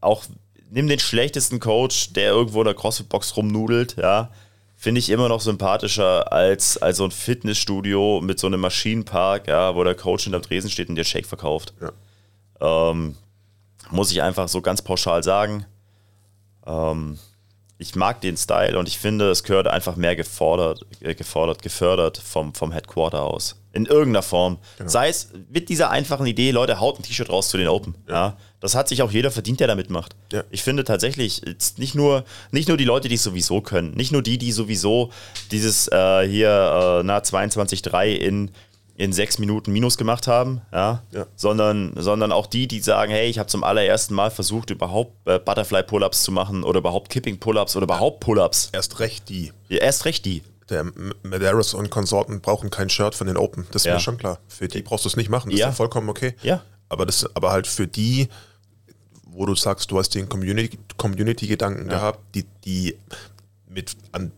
Auch 0.00 0.24
nimm 0.68 0.88
den 0.88 0.98
schlechtesten 0.98 1.60
Coach, 1.60 2.12
der 2.12 2.32
irgendwo 2.32 2.60
in 2.60 2.64
der 2.64 2.74
CrossFit-Box 2.74 3.36
rumnudelt, 3.36 3.96
ja. 3.96 4.30
Finde 4.74 4.98
ich 4.98 5.10
immer 5.10 5.28
noch 5.28 5.42
sympathischer 5.42 6.32
als, 6.32 6.76
als 6.78 6.96
so 6.96 7.04
ein 7.04 7.10
Fitnessstudio 7.12 8.20
mit 8.20 8.40
so 8.40 8.48
einem 8.48 8.60
Maschinenpark, 8.60 9.46
ja, 9.46 9.76
wo 9.76 9.84
der 9.84 9.94
Coach 9.94 10.24
hinterm 10.24 10.42
Tresen 10.42 10.70
steht 10.70 10.88
und 10.88 10.96
dir 10.96 11.04
Shake 11.04 11.26
verkauft. 11.26 11.74
Ja. 11.80 12.90
Ähm, 12.90 13.14
muss 13.90 14.10
ich 14.10 14.22
einfach 14.22 14.48
so 14.48 14.60
ganz 14.60 14.82
pauschal 14.82 15.22
sagen. 15.22 15.66
Ähm, 16.70 17.18
ich 17.80 17.94
mag 17.94 18.20
den 18.20 18.36
Style 18.36 18.78
und 18.78 18.88
ich 18.88 18.98
finde, 18.98 19.30
es 19.30 19.42
gehört 19.42 19.66
einfach 19.66 19.96
mehr 19.96 20.14
gefordert, 20.14 20.84
äh, 21.00 21.14
gefordert 21.14 21.62
gefördert 21.62 22.18
vom, 22.18 22.52
vom 22.52 22.72
Headquarter 22.72 23.22
aus. 23.22 23.56
In 23.72 23.86
irgendeiner 23.86 24.22
Form. 24.22 24.58
Genau. 24.76 24.90
Sei 24.90 25.08
es 25.08 25.30
mit 25.48 25.70
dieser 25.70 25.90
einfachen 25.90 26.26
Idee, 26.26 26.50
Leute, 26.50 26.78
haut 26.78 26.98
ein 26.98 27.04
T-Shirt 27.04 27.30
raus 27.30 27.48
zu 27.48 27.56
den 27.56 27.68
Open. 27.68 27.94
Ja. 28.06 28.36
Das 28.58 28.74
hat 28.74 28.88
sich 28.88 29.00
auch 29.00 29.10
jeder 29.10 29.30
verdient, 29.30 29.60
der 29.60 29.68
da 29.68 29.76
mitmacht. 29.76 30.14
Ja. 30.30 30.44
Ich 30.50 30.62
finde 30.62 30.84
tatsächlich, 30.84 31.40
nicht 31.78 31.94
nur, 31.94 32.24
nicht 32.50 32.68
nur 32.68 32.76
die 32.76 32.84
Leute, 32.84 33.08
die 33.08 33.14
es 33.14 33.22
sowieso 33.22 33.62
können, 33.62 33.92
nicht 33.92 34.12
nur 34.12 34.22
die, 34.22 34.36
die 34.36 34.52
sowieso 34.52 35.10
dieses 35.50 35.88
äh, 35.88 36.28
hier, 36.28 37.00
äh, 37.00 37.02
na, 37.02 37.18
22.3 37.18 38.12
in, 38.12 38.50
in 39.00 39.14
sechs 39.14 39.38
Minuten 39.38 39.72
Minus 39.72 39.96
gemacht 39.96 40.26
haben, 40.26 40.60
ja, 40.72 41.02
Ja. 41.10 41.24
Sondern, 41.34 41.94
sondern 41.96 42.32
auch 42.32 42.46
die, 42.46 42.68
die 42.68 42.80
sagen, 42.80 43.10
hey, 43.10 43.30
ich 43.30 43.38
habe 43.38 43.46
zum 43.48 43.64
allerersten 43.64 44.14
Mal 44.14 44.30
versucht, 44.30 44.68
überhaupt 44.68 45.26
äh, 45.26 45.38
Butterfly-Pull-Ups 45.38 46.22
zu 46.22 46.32
machen 46.32 46.64
oder 46.64 46.80
überhaupt 46.80 47.08
Kipping-Pull-Ups 47.08 47.76
oder 47.76 47.84
überhaupt 47.84 48.20
Pull-Ups. 48.20 48.68
Erst 48.74 49.00
recht 49.00 49.30
die. 49.30 49.52
Ja, 49.68 49.78
erst 49.78 50.04
recht 50.04 50.26
die. 50.26 50.42
Der 50.68 50.84
Medeiros 51.22 51.72
und 51.72 51.88
Konsorten 51.88 52.42
brauchen 52.42 52.68
kein 52.68 52.90
Shirt 52.90 53.14
von 53.14 53.26
den 53.26 53.38
Open. 53.38 53.66
Das 53.72 53.82
ist 53.82 53.86
Ja. 53.86 53.94
mir 53.94 54.00
schon 54.00 54.18
klar. 54.18 54.38
Für 54.48 54.68
die 54.68 54.82
brauchst 54.82 55.06
du 55.06 55.08
es 55.08 55.16
nicht 55.16 55.30
machen. 55.30 55.50
Das 55.50 55.58
Ja. 55.58 55.68
ist 55.68 55.72
ja 55.72 55.76
vollkommen 55.76 56.10
okay. 56.10 56.34
Ja. 56.42 56.62
Aber, 56.90 57.06
das, 57.06 57.24
aber 57.34 57.52
halt 57.52 57.66
für 57.66 57.86
die, 57.86 58.28
wo 59.24 59.46
du 59.46 59.54
sagst, 59.54 59.90
du 59.90 59.98
hast 59.98 60.10
den 60.14 60.28
Community- 60.28 60.78
Community-Gedanken 60.98 61.88
gehabt, 61.88 62.18
die, 62.34 62.44
die 62.66 62.98
mit 63.66 63.96
an, 64.12 64.32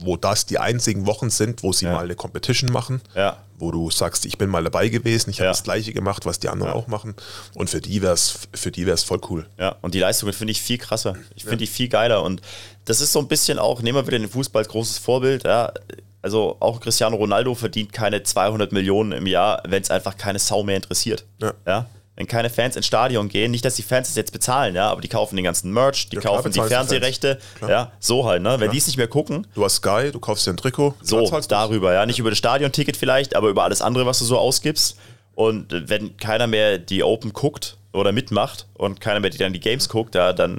wo 0.00 0.16
das 0.16 0.46
die 0.46 0.58
einzigen 0.58 1.06
Wochen 1.06 1.30
sind, 1.30 1.62
wo 1.62 1.72
sie 1.72 1.86
Ja. 1.86 1.92
mal 1.92 2.04
eine 2.04 2.14
Competition 2.14 2.70
machen, 2.72 3.00
Ja. 3.14 3.36
wo 3.58 3.70
du 3.70 3.90
sagst, 3.90 4.24
ich 4.26 4.38
bin 4.38 4.48
mal 4.50 4.62
dabei 4.64 4.88
gewesen, 4.88 5.30
ich 5.30 5.38
habe 5.40 5.46
Ja. 5.46 5.50
das 5.52 5.62
gleiche 5.64 5.92
gemacht, 5.92 6.26
was 6.26 6.38
die 6.38 6.48
anderen 6.48 6.72
auch 6.72 6.86
machen. 6.86 7.14
Und 7.54 7.70
für 7.70 7.80
die 7.80 8.00
wäre 8.02 8.14
es 8.14 8.48
für 8.54 8.70
die 8.70 8.86
wär's 8.86 9.02
voll 9.02 9.20
cool. 9.30 9.46
Ja, 9.58 9.76
und 9.82 9.94
die 9.94 10.00
Leistungen 10.00 10.32
finde 10.32 10.52
ich 10.52 10.62
viel 10.62 10.78
krasser. 10.78 11.16
Ich 11.34 11.42
finde 11.44 11.58
die 11.58 11.66
viel 11.66 11.88
geiler. 11.88 12.22
Und 12.22 12.40
das 12.84 13.00
ist 13.00 13.12
so 13.12 13.18
ein 13.18 13.28
bisschen 13.28 13.58
auch, 13.58 13.82
nehmen 13.82 13.96
wir 13.98 14.06
wieder 14.06 14.18
den 14.18 14.28
Fußball 14.28 14.60
als 14.62 14.68
großes 14.68 14.98
Vorbild. 14.98 15.44
Ja. 15.44 15.72
Also 16.20 16.56
auch 16.60 16.80
Cristiano 16.80 17.16
Ronaldo 17.16 17.54
verdient 17.54 17.92
keine 17.92 18.22
200 18.22 18.72
Millionen 18.72 19.12
im 19.12 19.26
Jahr, 19.26 19.62
wenn 19.68 19.82
es 19.82 19.90
einfach 19.90 20.16
keine 20.16 20.38
Sau 20.40 20.62
mehr 20.64 20.76
interessiert. 20.76 21.24
Ja. 21.66 21.86
Wenn 22.18 22.26
keine 22.26 22.50
Fans 22.50 22.74
ins 22.74 22.84
Stadion 22.84 23.28
gehen, 23.28 23.52
nicht, 23.52 23.64
dass 23.64 23.76
die 23.76 23.84
Fans 23.84 24.08
das 24.08 24.16
jetzt 24.16 24.32
bezahlen, 24.32 24.74
ja, 24.74 24.90
aber 24.90 25.00
die 25.00 25.06
kaufen 25.06 25.36
den 25.36 25.44
ganzen 25.44 25.72
Merch, 25.72 26.08
die 26.08 26.16
Ja, 26.16 26.22
kaufen 26.22 26.50
die. 26.50 26.60
Fernsehrechte, 26.60 27.38
ja, 27.60 27.92
so 28.00 28.26
halt, 28.26 28.42
ne? 28.42 28.58
Wenn 28.58 28.72
die 28.72 28.78
es 28.78 28.88
nicht 28.88 28.96
mehr 28.96 29.06
gucken, 29.06 29.46
Du 29.54 29.64
hast 29.64 29.76
Sky, 29.76 30.10
du 30.10 30.18
kaufst 30.18 30.44
dir 30.44 30.50
ein 30.50 30.56
Trikot, 30.56 30.96
so, 31.00 31.30
darüber, 31.46 31.92
ja. 31.92 32.04
Nicht 32.06 32.18
über 32.18 32.30
das 32.30 32.38
Stadionticket 32.38 32.96
vielleicht, 32.96 33.36
aber 33.36 33.50
über 33.50 33.62
alles 33.62 33.80
andere, 33.82 34.04
was 34.04 34.18
du 34.18 34.24
so 34.24 34.36
ausgibst. 34.36 34.98
Und 35.36 35.88
wenn 35.88 36.16
keiner 36.16 36.48
mehr 36.48 36.78
die 36.78 37.04
Open 37.04 37.32
guckt 37.32 37.76
oder 37.92 38.10
mitmacht 38.10 38.66
und 38.74 39.00
keiner 39.00 39.20
mehr 39.20 39.30
die 39.30 39.38
dann 39.38 39.52
die 39.52 39.60
Games 39.60 39.88
guckt, 39.88 40.16
ja, 40.16 40.32
dann 40.32 40.58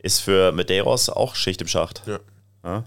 ist 0.00 0.20
für 0.20 0.52
Medeiros 0.52 1.08
auch 1.08 1.34
Schicht 1.34 1.62
im 1.62 1.68
Schacht. 1.68 2.02
Ja. 2.62 2.84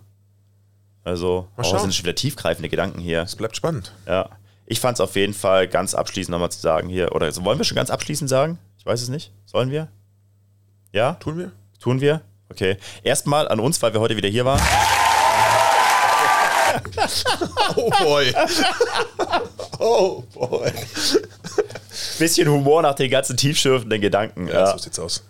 Also, 1.03 1.47
oh, 1.57 1.63
schauen. 1.63 1.79
sind 1.79 1.95
schon 1.95 2.05
wieder 2.05 2.13
tiefgreifende 2.13 2.69
Gedanken 2.69 2.99
hier. 2.99 3.23
Es 3.23 3.35
bleibt 3.35 3.55
spannend. 3.55 3.91
Ja. 4.05 4.29
Ich 4.71 4.79
fand 4.79 4.97
es 4.97 5.01
auf 5.01 5.15
jeden 5.15 5.33
Fall 5.33 5.67
ganz 5.67 5.95
abschließend 5.95 6.31
nochmal 6.31 6.51
zu 6.51 6.59
sagen 6.59 6.89
hier. 6.89 7.13
Oder 7.15 7.35
wollen 7.43 7.57
wir 7.57 7.65
schon 7.65 7.75
ganz 7.75 7.89
abschließend 7.89 8.29
sagen? 8.29 8.59
Ich 8.77 8.85
weiß 8.85 9.01
es 9.01 9.09
nicht. 9.09 9.31
Sollen 9.47 9.71
wir? 9.71 9.87
Ja? 10.93 11.13
Tun 11.15 11.39
wir? 11.39 11.51
Tun 11.79 12.01
wir? 12.01 12.21
Okay. 12.51 12.77
Erstmal 13.03 13.47
an 13.47 13.59
uns, 13.59 13.81
weil 13.81 13.93
wir 13.93 13.99
heute 13.99 14.15
wieder 14.15 14.29
hier 14.29 14.45
waren. 14.45 14.61
Oh 17.75 17.89
boy. 18.03 18.31
oh 19.79 20.23
boy. 20.33 20.71
Bisschen 22.19 22.47
Humor 22.47 22.83
nach 22.83 22.93
den 22.93 23.09
ganzen 23.09 23.37
tiefschürfenden 23.37 23.99
Gedanken. 24.01 24.47
Ja, 24.47 24.53
Ja. 24.53 24.71
so 24.73 24.77
sieht's 24.77 24.99
aus. 24.99 25.23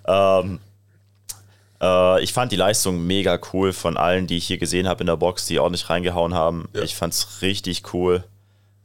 Äh, 1.81 2.21
ich 2.23 2.33
fand 2.33 2.51
die 2.51 2.57
Leistung 2.57 3.05
mega 3.07 3.39
cool 3.53 3.71
von 3.71 3.95
allen, 3.95 4.27
die 4.27 4.37
ich 4.37 4.47
hier 4.47 4.57
gesehen 4.57 4.87
habe 4.89 4.99
in 5.01 5.07
der 5.07 5.15
Box, 5.15 5.45
die 5.45 5.59
ordentlich 5.59 5.89
reingehauen 5.89 6.33
haben. 6.33 6.67
Ja. 6.73 6.81
Ich 6.81 6.95
fand's 6.95 7.41
richtig 7.41 7.93
cool. 7.93 8.23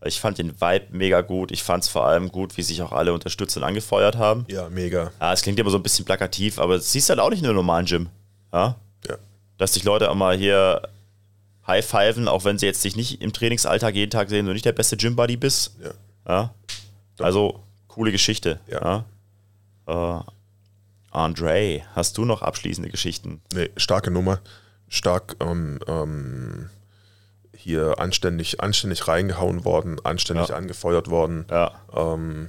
Ich 0.04 0.20
fand 0.20 0.38
den 0.38 0.60
Vibe 0.60 0.86
mega 0.90 1.20
gut. 1.20 1.50
Ich 1.50 1.62
fand's 1.62 1.88
vor 1.88 2.06
allem 2.06 2.30
gut, 2.30 2.56
wie 2.56 2.62
sich 2.62 2.82
auch 2.82 2.92
alle 2.92 3.12
unterstützt 3.12 3.56
und 3.56 3.64
angefeuert 3.64 4.16
haben. 4.16 4.44
Ja, 4.48 4.68
mega. 4.68 5.12
Ja, 5.20 5.32
es 5.32 5.42
klingt 5.42 5.58
immer 5.58 5.70
so 5.70 5.78
ein 5.78 5.82
bisschen 5.82 6.04
plakativ, 6.04 6.58
aber 6.58 6.76
das 6.76 6.92
siehst 6.92 7.08
du 7.08 7.12
halt 7.12 7.20
auch 7.20 7.30
nicht 7.30 7.40
in 7.40 7.46
einem 7.46 7.56
normalen 7.56 7.86
Gym. 7.86 8.08
Ja? 8.52 8.76
Ja. 9.08 9.16
Dass 9.58 9.72
dich 9.72 9.84
Leute 9.84 10.10
auch 10.10 10.14
mal 10.14 10.36
hier 10.36 10.82
high-fiven, 11.66 12.28
auch 12.28 12.44
wenn 12.44 12.58
sie 12.58 12.66
jetzt 12.66 12.84
dich 12.84 12.96
nicht 12.96 13.22
im 13.22 13.32
Trainingsalltag 13.32 13.94
jeden 13.94 14.10
Tag 14.10 14.28
sehen 14.28 14.46
und 14.46 14.52
nicht 14.52 14.66
der 14.66 14.72
beste 14.72 14.96
Gym-Buddy 14.96 15.36
bist. 15.36 15.76
Ja. 15.82 15.90
Ja? 16.28 16.54
Also, 17.18 17.60
coole 17.88 18.12
Geschichte. 18.12 18.60
Ja. 18.66 19.04
Ja? 19.86 20.18
Äh, 20.18 20.22
Andre, 21.10 21.82
hast 21.94 22.18
du 22.18 22.24
noch 22.24 22.42
abschließende 22.42 22.90
Geschichten? 22.90 23.40
Nee, 23.54 23.70
starke 23.76 24.10
Nummer. 24.10 24.40
Stark 24.88 25.36
ähm, 25.40 25.78
ähm, 25.86 26.68
hier 27.56 27.98
anständig, 27.98 28.60
anständig 28.60 29.06
reingehauen 29.08 29.64
worden, 29.64 29.96
anständig 30.04 30.48
Ja. 30.48 30.56
angefeuert 30.56 31.08
worden. 31.10 31.46
Ja. 31.50 31.72
Ähm, 31.94 32.48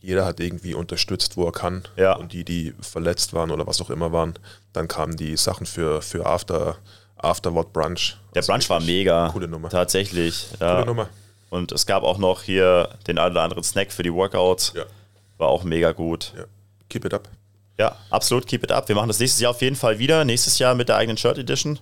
jeder 0.00 0.24
hat 0.24 0.40
irgendwie 0.40 0.74
unterstützt, 0.74 1.36
wo 1.36 1.44
er 1.46 1.52
kann. 1.52 1.84
Ja. 1.96 2.14
Und 2.16 2.32
die, 2.32 2.44
die 2.44 2.74
verletzt 2.80 3.34
waren 3.34 3.50
oder 3.50 3.66
was 3.66 3.80
auch 3.82 3.90
immer 3.90 4.12
waren, 4.12 4.34
dann 4.72 4.88
kamen 4.88 5.16
die 5.16 5.36
Sachen 5.36 5.66
für, 5.66 6.00
für 6.02 6.24
After, 6.26 6.76
Afterward 7.16 7.72
Brunch. 7.72 8.16
Der 8.34 8.40
Also 8.40 8.52
Brunch 8.52 8.70
war 8.70 8.80
mega. 8.80 9.28
Coole 9.30 9.48
Nummer. 9.48 9.68
Tatsächlich. 9.68 10.46
Ja. 10.58 10.74
Coole 10.74 10.86
Nummer. 10.86 11.08
Und 11.50 11.72
es 11.72 11.84
gab 11.84 12.02
auch 12.02 12.16
noch 12.18 12.42
hier 12.42 12.88
den 13.06 13.18
einen 13.18 13.32
oder 13.32 13.42
anderen 13.42 13.62
Snack 13.64 13.92
für 13.92 14.02
die 14.02 14.12
Workouts. 14.12 14.72
Ja. 14.74 14.84
War 15.36 15.48
auch 15.48 15.64
mega 15.64 15.92
gut. 15.92 16.32
ja. 16.36 16.44
Keep 16.88 17.04
it 17.04 17.14
up. 17.14 17.28
Ja, 17.78 17.96
absolut, 18.10 18.46
keep 18.46 18.62
it 18.64 18.72
up. 18.72 18.88
Wir 18.88 18.94
machen 18.96 19.08
das 19.08 19.18
nächstes 19.18 19.40
Jahr 19.40 19.50
auf 19.52 19.62
jeden 19.62 19.76
Fall 19.76 19.98
wieder. 19.98 20.24
Nächstes 20.24 20.58
Jahr 20.58 20.74
mit 20.74 20.88
der 20.88 20.96
eigenen 20.96 21.16
Shirt 21.16 21.38
Edition. 21.38 21.78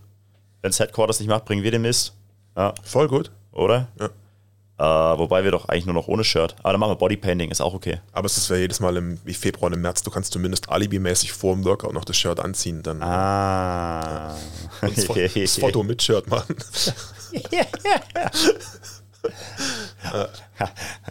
Wenn 0.63 0.71
es 0.71 0.79
Headquarters 0.81 1.19
nicht 1.21 1.29
macht, 1.29 1.45
bringen 1.45 1.63
wir 1.63 1.71
den 1.71 1.83
Mist. 1.83 2.15
Ja, 2.57 2.75
Voll 2.83 3.09
gut. 3.09 3.31
oder? 3.53 3.89
Ja. 4.01 4.09
Äh, 4.81 5.19
wobei 5.19 5.43
wir 5.43 5.51
doch 5.51 5.69
eigentlich 5.69 5.87
nur 5.87 5.95
noch 5.95 6.07
ohne 6.07 6.23
Shirt. 6.23 6.55
Aber 6.63 6.71
dann 6.73 6.79
machen 6.81 6.93
wir 6.93 6.97
Bodypainting, 6.97 7.51
ist 7.51 7.61
auch 7.61 7.75
okay. 7.75 8.01
Aber 8.13 8.27
es 8.27 8.37
ist 8.37 8.49
ja 8.49 8.55
jedes 8.57 8.79
Mal 8.79 8.97
im 8.97 9.19
wie 9.25 9.35
Februar 9.35 9.67
und 9.67 9.73
im 9.73 9.81
März, 9.83 10.05
du 10.05 10.11
kannst 10.11 10.33
zumindest 10.33 10.69
alibimäßig 10.69 11.33
vor 11.33 11.55
dem 11.55 11.65
Workout 11.65 11.93
noch 11.93 12.05
das 12.05 12.17
Shirt 12.17 12.39
anziehen, 12.39 12.83
dann 12.85 13.03
Ah. 13.03 14.37
das, 14.81 15.05
Fo- 15.07 15.15
das 15.35 15.57
Foto 15.59 15.83
mit 15.83 16.01
Shirt 16.01 16.29
machen. 16.29 16.55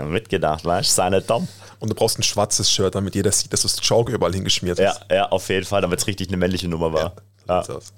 Mitgedacht, 0.09 0.65
weißt 0.65 0.89
du? 0.89 0.93
Sei 0.93 1.09
nicht 1.09 1.29
dumm. 1.29 1.47
Und 1.79 1.89
du 1.89 1.95
brauchst 1.95 2.17
ein 2.19 2.23
schwarzes 2.23 2.71
Shirt, 2.71 2.95
damit 2.95 3.15
jeder 3.15 3.31
sieht, 3.31 3.53
dass 3.53 3.61
das 3.61 3.75
Chalk 3.77 4.09
überall 4.09 4.33
hingeschmiert 4.33 4.79
Ja, 4.79 4.91
ist. 4.91 5.01
ja, 5.11 5.27
auf 5.29 5.47
jeden 5.49 5.65
Fall, 5.65 5.81
damit 5.81 5.99
es 5.99 6.07
richtig 6.07 6.27
eine 6.29 6.37
männliche 6.37 6.67
Nummer 6.67 6.91
war. 6.93 7.13
So 7.47 7.53
sieht's 7.55 7.69
aus. 7.69 7.93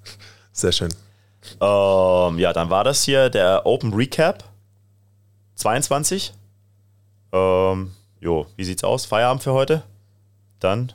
Sehr 0.52 0.72
schön. 0.72 0.90
Ähm, 1.61 2.40
ja, 2.40 2.53
dann 2.53 2.70
war 2.70 2.84
das 2.84 3.03
hier 3.03 3.30
der 3.30 3.66
Open 3.66 3.94
Recap 3.94 4.44
22. 5.56 6.34
Ähm, 7.32 7.91
jo, 8.20 8.45
wie 8.56 8.64
sieht's 8.64 8.84
aus? 8.84 9.06
Feierabend 9.06 9.44
für 9.44 9.53
heute? 9.53 9.84
Dann 10.60 10.91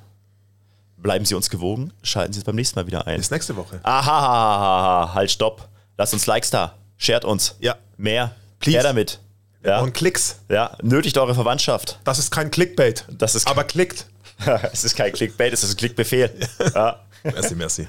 bleiben 0.97 1.25
Sie 1.25 1.35
uns 1.35 1.51
gewogen, 1.51 1.93
schalten 2.03 2.33
Sie 2.33 2.39
es 2.41 2.45
beim 2.45 2.57
nächsten 2.57 2.79
Mal 2.79 2.87
wieder 2.87 3.07
ein. 3.07 3.17
Bis 3.19 3.31
nächste 3.31 3.57
Woche. 3.57 3.81
Aha, 3.83 5.13
halt, 5.15 5.31
stopp. 5.31 5.69
Lasst 5.97 6.13
uns 6.15 6.27
Likes 6.27 6.51
da. 6.51 6.75
Shared 6.97 7.25
uns. 7.25 7.57
Ja. 7.61 7.77
Mehr. 7.97 8.35
Please. 8.59 8.79
Her 8.79 8.83
damit. 8.85 9.21
Ja. 9.65 9.81
Und 9.81 9.95
Klicks. 9.95 10.41
ja, 10.49 10.77
nötigt 10.83 11.17
eure 11.17 11.35
Verwandtschaft. 11.35 11.99
Das 12.05 12.19
ist 12.19 12.31
kein 12.31 12.51
Clickbait. 12.51 13.07
Das 13.11 13.35
ist- 13.35 13.47
aber 13.49 13.65
klickt. 13.65 14.07
es 14.73 14.85
ist 14.85 14.97
kein 14.97 15.13
Clickbait, 15.13 15.53
es 15.53 15.63
ist 15.65 15.71
ein 15.75 15.77
Klickbefehl. 15.77 16.31
ja. 16.75 17.01
Merci, 17.23 17.55
merci. 17.55 17.87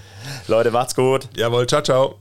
Leute, 0.48 0.72
macht's 0.72 0.96
gut. 0.96 1.28
Jawohl, 1.36 1.68
ciao, 1.68 1.82
ciao. 1.82 2.16